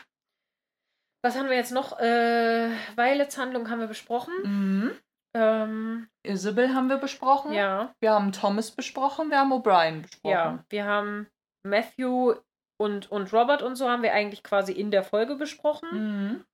Was 1.24 1.36
haben 1.36 1.48
wir 1.48 1.56
jetzt 1.56 1.72
noch? 1.72 1.98
Äh, 1.98 2.68
Violets 2.96 3.38
Handlung 3.38 3.70
haben 3.70 3.80
wir 3.80 3.86
besprochen. 3.86 4.34
Mhm. 4.42 5.00
Ähm, 5.34 6.08
Isabel 6.22 6.74
haben 6.74 6.88
wir 6.90 6.98
besprochen. 6.98 7.54
ja, 7.54 7.94
Wir 8.00 8.12
haben 8.12 8.30
Thomas 8.30 8.70
besprochen. 8.70 9.30
Wir 9.30 9.38
haben 9.38 9.52
O'Brien 9.52 10.02
besprochen. 10.02 10.30
ja. 10.30 10.64
Wir 10.68 10.84
haben 10.84 11.26
Matthew 11.66 12.34
und, 12.78 13.10
und 13.10 13.32
Robert 13.32 13.62
und 13.62 13.76
so 13.76 13.88
haben 13.88 14.02
wir 14.02 14.12
eigentlich 14.12 14.42
quasi 14.42 14.72
in 14.72 14.90
der 14.90 15.02
Folge 15.02 15.36
besprochen. 15.36 15.88
Mhm. 15.92 16.44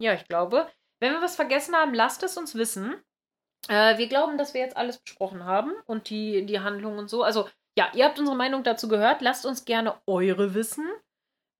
Ja, 0.00 0.14
ich 0.14 0.26
glaube. 0.26 0.68
Wenn 1.00 1.12
wir 1.12 1.20
was 1.20 1.36
vergessen 1.36 1.74
haben, 1.76 1.92
lasst 1.92 2.22
es 2.22 2.38
uns 2.38 2.54
wissen. 2.54 2.94
Äh, 3.68 3.98
wir 3.98 4.08
glauben, 4.08 4.38
dass 4.38 4.54
wir 4.54 4.62
jetzt 4.62 4.76
alles 4.76 4.98
besprochen 4.98 5.44
haben 5.44 5.72
und 5.84 6.08
die, 6.08 6.46
die 6.46 6.60
Handlung 6.60 6.96
und 6.96 7.10
so. 7.10 7.22
Also, 7.22 7.46
ja, 7.76 7.90
ihr 7.94 8.06
habt 8.06 8.18
unsere 8.18 8.36
Meinung 8.36 8.62
dazu 8.64 8.88
gehört. 8.88 9.20
Lasst 9.20 9.44
uns 9.44 9.66
gerne 9.66 10.00
eure 10.06 10.54
wissen. 10.54 10.88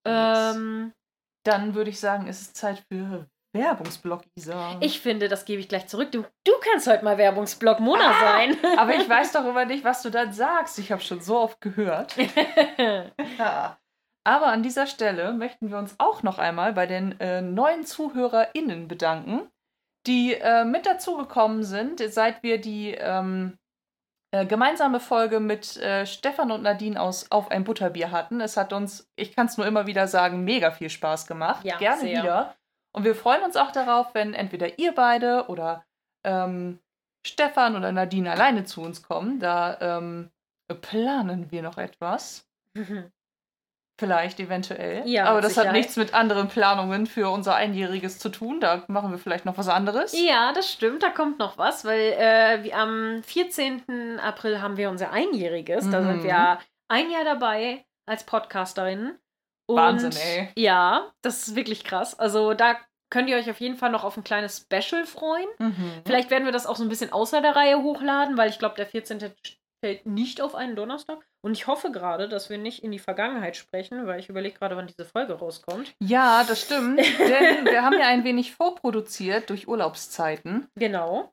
Ähm, 0.06 0.94
Dann 1.44 1.74
würde 1.74 1.90
ich 1.90 1.98
sagen, 2.00 2.26
es 2.28 2.40
ist 2.42 2.56
Zeit 2.56 2.84
für 2.90 3.26
Werbungsblock, 3.54 4.22
Isa. 4.34 4.78
ich 4.80 5.00
finde, 5.00 5.28
das 5.28 5.44
gebe 5.44 5.60
ich 5.60 5.68
gleich 5.68 5.86
zurück. 5.86 6.10
Du, 6.10 6.22
du 6.44 6.52
kannst 6.62 6.86
heute 6.86 7.04
mal 7.04 7.18
Werbungsblock 7.18 7.80
Mona 7.80 8.10
Ah, 8.10 8.20
sein. 8.20 8.56
Aber 8.78 8.94
ich 8.94 9.06
weiß 9.08 9.32
doch 9.32 9.44
immer 9.44 9.66
nicht, 9.66 9.84
was 9.84 10.00
du 10.02 10.10
dann 10.10 10.32
sagst. 10.32 10.78
Ich 10.78 10.90
habe 10.90 11.02
schon 11.02 11.20
so 11.20 11.38
oft 11.38 11.60
gehört. 11.60 12.14
Ja. 13.38 13.76
Aber 14.24 14.46
an 14.46 14.62
dieser 14.62 14.86
Stelle 14.86 15.32
möchten 15.32 15.70
wir 15.70 15.78
uns 15.78 15.96
auch 15.98 16.22
noch 16.22 16.38
einmal 16.38 16.72
bei 16.72 16.86
den 16.86 17.18
äh, 17.20 17.42
neuen 17.42 17.84
ZuhörerInnen 17.84 18.86
bedanken, 18.86 19.50
die 20.06 20.34
äh, 20.34 20.64
mit 20.64 20.86
dazugekommen 20.86 21.64
sind, 21.64 22.00
seit 22.12 22.42
wir 22.44 22.60
die 22.60 22.92
ähm, 22.92 23.58
äh, 24.32 24.46
gemeinsame 24.46 24.98
Folge 24.98 25.40
mit 25.40 25.76
äh, 25.76 26.06
Stefan 26.06 26.50
und 26.50 26.62
Nadine 26.62 27.00
aus 27.00 27.30
Auf 27.30 27.50
ein 27.50 27.64
Butterbier 27.64 28.10
hatten. 28.10 28.40
Es 28.40 28.56
hat 28.56 28.72
uns, 28.72 29.10
ich 29.14 29.36
kann 29.36 29.46
es 29.46 29.58
nur 29.58 29.66
immer 29.66 29.86
wieder 29.86 30.08
sagen, 30.08 30.42
mega 30.44 30.70
viel 30.70 30.88
Spaß 30.88 31.26
gemacht. 31.26 31.64
Ja, 31.64 31.76
Gerne 31.76 32.00
sehr. 32.00 32.22
wieder. 32.22 32.56
Und 32.92 33.04
wir 33.04 33.14
freuen 33.14 33.42
uns 33.42 33.56
auch 33.56 33.72
darauf, 33.72 34.14
wenn 34.14 34.32
entweder 34.32 34.78
ihr 34.78 34.94
beide 34.94 35.46
oder 35.48 35.84
ähm, 36.24 36.78
Stefan 37.26 37.76
oder 37.76 37.92
Nadine 37.92 38.30
alleine 38.30 38.64
zu 38.64 38.80
uns 38.80 39.02
kommen. 39.02 39.38
Da 39.38 39.78
ähm, 39.80 40.30
planen 40.80 41.50
wir 41.50 41.62
noch 41.62 41.76
etwas. 41.78 42.48
Vielleicht, 43.98 44.40
eventuell. 44.40 45.02
Ja, 45.06 45.26
Aber 45.26 45.40
das 45.40 45.56
hat 45.56 45.72
nichts 45.72 45.96
mit 45.96 46.12
anderen 46.14 46.48
Planungen 46.48 47.06
für 47.06 47.30
unser 47.30 47.54
Einjähriges 47.54 48.18
zu 48.18 48.30
tun. 48.30 48.58
Da 48.60 48.82
machen 48.88 49.10
wir 49.12 49.18
vielleicht 49.18 49.44
noch 49.44 49.58
was 49.58 49.68
anderes. 49.68 50.12
ja, 50.18 50.52
das 50.52 50.70
stimmt. 50.72 51.02
Da 51.02 51.10
kommt 51.10 51.38
noch 51.38 51.58
was, 51.58 51.84
weil 51.84 52.14
äh, 52.18 52.72
am 52.72 53.22
14. 53.22 54.18
April 54.20 54.60
haben 54.60 54.76
wir 54.76 54.90
unser 54.90 55.12
Einjähriges. 55.12 55.88
Da 55.90 56.00
Mhm. 56.00 56.06
sind 56.06 56.24
wir 56.24 56.58
ein 56.88 57.10
Jahr 57.10 57.24
dabei 57.24 57.84
als 58.06 58.24
Podcasterin. 58.24 59.12
Und 59.66 59.76
Wahnsinn, 59.76 60.12
ey. 60.20 60.48
Ja, 60.56 61.12
das 61.22 61.46
ist 61.48 61.54
wirklich 61.54 61.84
krass. 61.84 62.18
Also 62.18 62.54
da 62.54 62.76
könnt 63.10 63.28
ihr 63.28 63.36
euch 63.36 63.48
auf 63.50 63.60
jeden 63.60 63.76
Fall 63.76 63.90
noch 63.90 64.04
auf 64.04 64.16
ein 64.16 64.24
kleines 64.24 64.56
Special 64.68 65.04
freuen. 65.06 65.46
Mhm. 65.58 66.02
Vielleicht 66.06 66.30
werden 66.30 66.44
wir 66.46 66.52
das 66.52 66.66
auch 66.66 66.76
so 66.76 66.82
ein 66.82 66.88
bisschen 66.88 67.12
außer 67.12 67.40
der 67.42 67.54
Reihe 67.54 67.80
hochladen, 67.82 68.36
weil 68.36 68.48
ich 68.50 68.58
glaube, 68.58 68.74
der 68.74 68.86
14. 68.86 69.18
fällt 69.82 70.06
nicht 70.06 70.40
auf 70.40 70.54
einen 70.54 70.76
Donnerstag. 70.76 71.18
Und 71.44 71.52
ich 71.52 71.66
hoffe 71.66 71.90
gerade, 71.90 72.28
dass 72.28 72.50
wir 72.50 72.58
nicht 72.58 72.84
in 72.84 72.92
die 72.92 73.00
Vergangenheit 73.00 73.56
sprechen, 73.56 74.06
weil 74.06 74.20
ich 74.20 74.28
überlege 74.28 74.58
gerade, 74.58 74.76
wann 74.76 74.86
diese 74.86 75.04
Folge 75.04 75.34
rauskommt. 75.34 75.94
Ja, 75.98 76.44
das 76.44 76.62
stimmt. 76.62 76.98
denn 77.18 77.64
wir 77.66 77.82
haben 77.82 77.98
ja 77.98 78.06
ein 78.06 78.24
wenig 78.24 78.54
vorproduziert 78.54 79.50
durch 79.50 79.66
Urlaubszeiten. 79.66 80.68
Genau. 80.76 81.32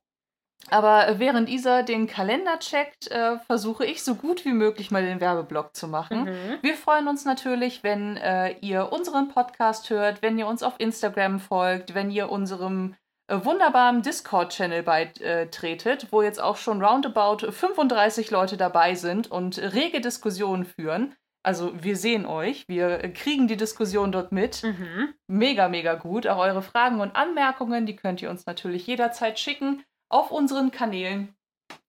Aber 0.69 1.19
während 1.19 1.49
Isa 1.49 1.83
den 1.83 2.07
Kalender 2.07 2.59
checkt, 2.59 3.09
äh, 3.09 3.37
versuche 3.39 3.85
ich 3.85 4.03
so 4.03 4.15
gut 4.15 4.45
wie 4.45 4.51
möglich 4.51 4.91
mal 4.91 5.03
den 5.03 5.21
Werbeblock 5.21 5.75
zu 5.75 5.87
machen. 5.87 6.25
Mhm. 6.25 6.57
Wir 6.61 6.75
freuen 6.75 7.07
uns 7.07 7.25
natürlich, 7.25 7.83
wenn 7.83 8.17
äh, 8.17 8.51
ihr 8.59 8.91
unseren 8.91 9.29
Podcast 9.29 9.89
hört, 9.89 10.21
wenn 10.21 10.37
ihr 10.37 10.47
uns 10.47 10.61
auf 10.61 10.75
Instagram 10.77 11.39
folgt, 11.39 11.93
wenn 11.93 12.11
ihr 12.11 12.29
unserem 12.29 12.95
wunderbaren 13.29 14.01
Discord-Channel 14.01 14.83
beitretet, 14.83 16.07
wo 16.11 16.21
jetzt 16.21 16.41
auch 16.41 16.57
schon 16.57 16.83
roundabout 16.83 17.51
35 17.51 18.31
Leute 18.31 18.57
dabei 18.57 18.95
sind 18.95 19.29
und 19.31 19.57
rege 19.57 20.01
Diskussionen 20.01 20.65
führen. 20.65 21.15
Also 21.41 21.71
wir 21.81 21.95
sehen 21.95 22.25
euch, 22.25 22.65
wir 22.67 23.03
äh, 23.03 23.09
kriegen 23.09 23.47
die 23.47 23.55
Diskussion 23.55 24.11
dort 24.11 24.31
mit. 24.31 24.61
Mhm. 24.63 25.13
Mega, 25.27 25.69
mega 25.69 25.95
gut. 25.95 26.27
Auch 26.27 26.37
eure 26.37 26.61
Fragen 26.61 26.99
und 26.99 27.15
Anmerkungen, 27.15 27.85
die 27.85 27.95
könnt 27.95 28.21
ihr 28.21 28.29
uns 28.29 28.45
natürlich 28.45 28.85
jederzeit 28.87 29.39
schicken 29.39 29.83
auf 30.09 30.31
unseren 30.31 30.71
Kanälen. 30.71 31.33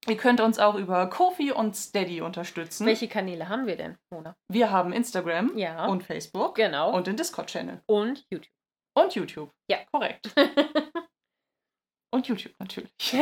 Ihr 0.08 0.16
könnt 0.16 0.40
uns 0.40 0.58
auch 0.58 0.76
über 0.76 1.08
Kofi 1.08 1.52
und 1.52 1.74
Steady 1.74 2.20
unterstützen. 2.20 2.86
Welche 2.86 3.08
Kanäle 3.08 3.48
haben 3.48 3.66
wir 3.66 3.76
denn, 3.76 3.96
Mona? 4.10 4.36
Wir 4.48 4.70
haben 4.70 4.92
Instagram 4.92 5.56
Ja. 5.58 5.86
und 5.86 6.04
Facebook 6.04 6.54
genau. 6.54 6.92
und 6.94 7.06
den 7.06 7.16
Discord-Channel. 7.16 7.82
und 7.86 8.24
YouTube. 8.30 8.52
Und 8.94 9.14
YouTube. 9.14 9.50
Ja. 9.68 9.78
Korrekt. 9.92 10.30
Und 12.12 12.26
YouTube 12.26 12.54
natürlich. 12.58 12.92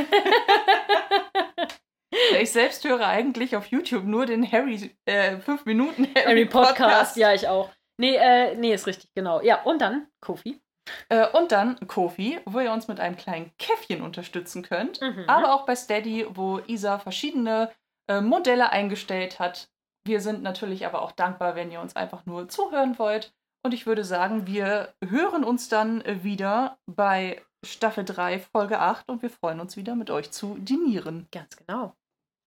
ich 2.41 2.51
selbst 2.51 2.85
höre 2.85 3.07
eigentlich 3.07 3.55
auf 3.57 3.67
YouTube 3.67 4.05
nur 4.05 4.27
den 4.27 4.51
Harry 4.51 4.97
äh, 5.05 5.39
5 5.39 5.67
Minuten 5.67 6.07
Harry, 6.15 6.25
Harry 6.25 6.47
Podcast, 6.47 7.17
ja, 7.17 7.35
ich 7.35 7.49
auch. 7.49 7.71
Nee, 8.01 8.17
äh, 8.17 8.55
nee, 8.55 8.73
ist 8.73 8.87
richtig, 8.87 9.11
genau. 9.15 9.43
Ja, 9.43 9.63
und 9.63 9.81
dann 9.83 10.09
Kofi. 10.21 10.61
Äh, 11.09 11.29
und 11.29 11.53
dann 11.53 11.79
Kofi, 11.87 12.41
wo 12.47 12.61
ihr 12.61 12.73
uns 12.73 12.89
mit 12.89 13.01
einem 13.01 13.17
kleinen 13.17 13.53
Käffchen 13.59 14.03
unterstützen 14.03 14.63
könnt. 14.63 15.01
Mhm. 15.01 15.25
Aber 15.27 15.55
auch 15.55 15.67
bei 15.67 15.77
Steady, 15.77 16.27
wo 16.31 16.61
Isa 16.67 16.99
verschiedene 16.99 17.71
äh, 18.09 18.21
Modelle 18.21 18.71
eingestellt 18.71 19.39
hat. 19.39 19.69
Wir 20.07 20.21
sind 20.21 20.43
natürlich 20.43 20.87
aber 20.87 21.03
auch 21.03 21.13
dankbar, 21.13 21.55
wenn 21.55 21.71
ihr 21.71 21.81
uns 21.81 21.95
einfach 21.97 22.25
nur 22.25 22.49
zuhören 22.49 22.99
wollt. 22.99 23.35
Und 23.65 23.75
ich 23.75 23.87
würde 23.87 24.05
sagen, 24.05 24.47
wir 24.47 24.95
hören 25.05 25.45
uns 25.45 25.69
dann 25.69 26.01
äh, 26.03 26.23
wieder 26.23 26.79
bei 26.87 27.43
Staffel 27.65 28.05
3, 28.05 28.39
Folge 28.39 28.79
8 28.79 29.09
und 29.09 29.23
wir 29.23 29.31
freuen 29.31 29.61
uns 29.61 29.77
wieder 29.77 29.95
mit 29.97 30.11
euch 30.11 30.31
zu 30.31 30.57
dinieren. 30.59 31.27
Ganz 31.33 31.57
genau. 31.57 31.97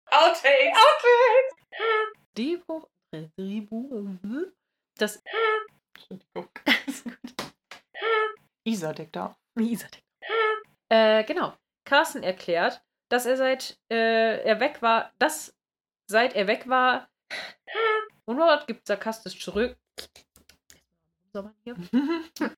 Outtakes! 0.07 0.80
Drehbuch. 2.34 2.88
Drehbuch. 3.38 4.18
Das. 4.98 5.22
Entschuldigung. 5.94 6.49
Isa 8.64 8.94
deckt 8.94 9.18
auf. 9.18 9.36
Isa. 9.60 9.88
Äh, 10.90 11.23
genau. 11.23 11.53
Carsten 11.86 12.23
erklärt, 12.23 12.82
dass 13.10 13.26
er 13.26 13.38
seit 13.38 13.80
äh, 13.91 14.44
er 14.44 14.60
weg 14.60 14.82
war, 14.82 15.11
dass 15.19 15.56
seit 16.07 16.36
er 16.36 16.48
weg 16.48 16.68
war. 16.68 17.07
Und 18.26 18.40
Robert 18.40 18.65
gibt 18.65 18.88
sarkastisch 18.88 19.40
zurück. 19.40 19.77
Hier. 21.64 21.76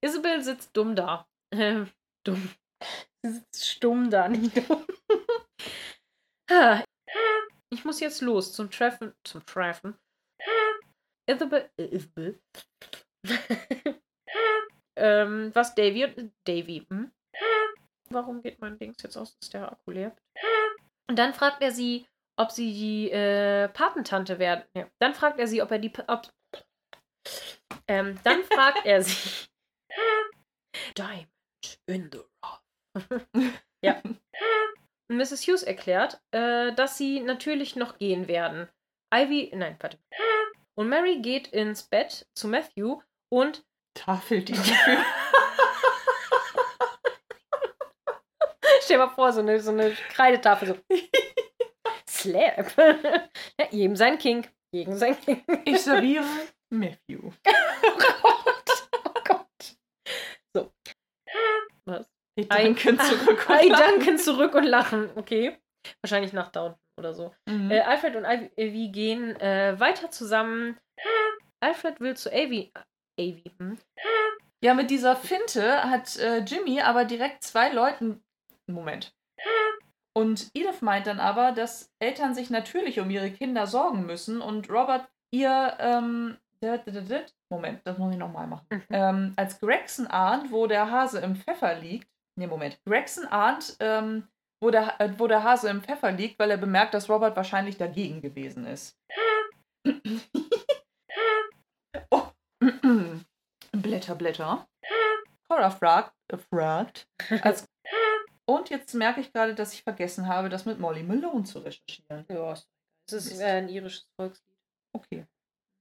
Isabel 0.00 0.42
sitzt 0.42 0.76
dumm 0.76 0.94
da. 0.94 1.26
Äh, 1.52 1.84
dumm. 2.24 2.50
Sie 3.22 3.32
sitzt 3.32 3.68
stumm 3.68 4.10
da, 4.10 4.28
nicht 4.28 4.56
dumm. 4.68 4.84
Ich 7.70 7.84
muss 7.84 8.00
jetzt 8.00 8.20
los 8.20 8.52
zum 8.52 8.70
Treffen. 8.70 9.14
Zum 9.24 9.44
Treffen. 9.46 9.96
Äh, 11.26 11.36
ähm, 14.96 15.50
was 15.54 15.74
Davy 15.74 16.04
und. 16.04 16.32
Davy. 16.44 16.86
Hm? 16.90 17.12
Warum 18.10 18.42
geht 18.42 18.60
mein 18.60 18.78
Dings 18.78 19.02
jetzt 19.02 19.16
aus? 19.16 19.36
Ist 19.40 19.54
der 19.54 19.72
Akku 19.72 19.90
leer? 19.90 20.14
Und 21.08 21.18
dann 21.18 21.32
fragt 21.32 21.62
er 21.62 21.72
sie, 21.72 22.06
ob 22.36 22.50
sie 22.50 22.72
die 22.72 23.10
äh, 23.10 23.68
Patentante 23.68 24.38
werden. 24.38 24.64
Ja. 24.74 24.88
Dann 24.98 25.14
fragt 25.14 25.38
er 25.38 25.46
sie, 25.46 25.62
ob 25.62 25.70
er 25.70 25.78
die. 25.78 25.92
Ob, 26.08 26.30
ähm, 27.88 28.18
dann 28.24 28.42
fragt 28.44 28.84
er 28.84 29.02
sie. 29.02 29.48
Diamond 30.96 31.31
in 31.86 32.10
the 32.12 32.20
rough. 32.44 32.62
ja. 33.84 34.02
Mrs. 35.08 35.46
Hughes 35.46 35.62
erklärt, 35.62 36.20
äh, 36.32 36.72
dass 36.72 36.96
sie 36.96 37.20
natürlich 37.20 37.76
noch 37.76 37.98
gehen 37.98 38.28
werden. 38.28 38.68
Ivy, 39.14 39.52
nein, 39.54 39.76
warte. 39.80 39.98
Und 40.74 40.88
Mary 40.88 41.20
geht 41.20 41.48
ins 41.48 41.82
Bett 41.82 42.26
zu 42.34 42.48
Matthew 42.48 43.02
und 43.30 43.64
Tafel 43.94 44.42
die 44.42 44.54
für. 44.54 44.96
stell 48.82 48.98
dir 48.98 49.06
mal 49.06 49.14
vor, 49.14 49.32
so 49.32 49.40
eine, 49.40 49.60
so 49.60 49.70
eine 49.70 49.92
Kreidetafel 49.92 50.68
so. 50.68 50.78
Slap. 52.08 52.76
ja, 52.76 53.66
jedem 53.70 53.96
sein 53.96 54.18
King. 54.18 54.46
Jedem 54.74 54.96
sein 54.96 55.18
King. 55.20 55.44
Ich 55.64 55.82
serviere 55.82 56.24
Matthew. 56.70 57.30
Oh 57.82 57.98
Gott. 57.98 58.88
Oh 59.04 59.20
Gott. 59.24 59.76
So. 60.54 60.72
Was? 62.36 62.44
Ich 62.44 62.48
danke 62.48 62.96
zurück. 62.98 63.46
und 63.48 63.68
lachen. 63.68 63.72
danken 63.72 64.18
zurück 64.18 64.54
und 64.54 64.64
lachen. 64.64 65.10
Okay. 65.16 65.56
Wahrscheinlich 66.02 66.32
nach 66.32 66.48
Downton 66.48 66.78
oder 66.98 67.14
so. 67.14 67.34
Mhm. 67.48 67.70
Äh, 67.70 67.80
Alfred 67.80 68.16
und 68.16 68.24
Ivy 68.24 68.88
gehen 68.88 69.36
äh, 69.40 69.78
weiter 69.78 70.10
zusammen. 70.10 70.78
Alfred 71.60 72.00
will 72.00 72.16
zu 72.16 72.30
Avy. 72.32 72.72
Avy, 73.18 73.44
hm? 73.58 73.78
Ja, 74.64 74.74
mit 74.74 74.90
dieser 74.90 75.16
Finte 75.16 75.82
hat 75.90 76.16
äh, 76.18 76.38
Jimmy 76.38 76.80
aber 76.80 77.04
direkt 77.04 77.42
zwei 77.42 77.70
Leuten. 77.70 78.22
Moment. 78.70 79.12
Und 80.14 80.48
Edith 80.54 80.82
meint 80.82 81.06
dann 81.06 81.20
aber, 81.20 81.52
dass 81.52 81.90
Eltern 81.98 82.34
sich 82.34 82.50
natürlich 82.50 83.00
um 83.00 83.10
ihre 83.10 83.30
Kinder 83.30 83.66
sorgen 83.66 84.06
müssen 84.06 84.40
und 84.40 84.70
Robert 84.70 85.08
ihr. 85.32 85.76
Ähm. 85.80 86.38
Moment, 87.50 87.80
das 87.82 87.98
muss 87.98 88.12
ich 88.12 88.18
nochmal 88.18 88.46
machen. 88.46 88.66
Mhm. 88.70 88.82
Ähm, 88.90 89.32
als 89.34 89.58
Gregson 89.58 90.06
ahnt, 90.06 90.52
wo 90.52 90.68
der 90.68 90.92
Hase 90.92 91.18
im 91.18 91.34
Pfeffer 91.34 91.74
liegt. 91.74 92.06
Nee, 92.38 92.46
Moment. 92.46 92.78
Gregson 92.84 93.26
ahnt, 93.26 93.76
ähm, 93.80 94.28
wo, 94.62 94.70
der, 94.70 95.00
äh, 95.00 95.12
wo 95.18 95.26
der 95.26 95.42
Hase 95.42 95.68
im 95.68 95.82
Pfeffer 95.82 96.12
liegt, 96.12 96.38
weil 96.38 96.50
er 96.50 96.56
bemerkt, 96.56 96.94
dass 96.94 97.10
Robert 97.10 97.36
wahrscheinlich 97.36 97.76
dagegen 97.76 98.20
gewesen 98.20 98.64
ist. 98.66 98.98
oh. 102.10 102.28
Blätter, 103.72 104.14
Blätter. 104.14 104.68
Cora 105.48 105.70
fragt, 105.70 106.14
äh, 106.28 106.38
fragt 106.38 107.08
als, 107.42 107.66
und 108.46 108.70
jetzt 108.70 108.94
merke 108.94 109.20
ich 109.20 109.32
gerade, 109.32 109.54
dass 109.54 109.74
ich 109.74 109.82
vergessen 109.82 110.26
habe, 110.26 110.48
das 110.48 110.64
mit 110.64 110.78
Molly 110.78 111.02
Malone 111.02 111.44
zu 111.44 111.58
recherchieren. 111.58 112.24
Ja, 112.28 112.52
es 112.52 113.12
ist 113.12 113.40
ein 113.40 113.68
irisches 113.68 114.08
Volkslied. 114.16 114.58
Okay. 114.94 115.26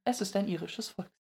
Es 0.05 0.21
ist 0.21 0.35
ein 0.35 0.47
irisches 0.47 0.89
Volk. 0.89 1.11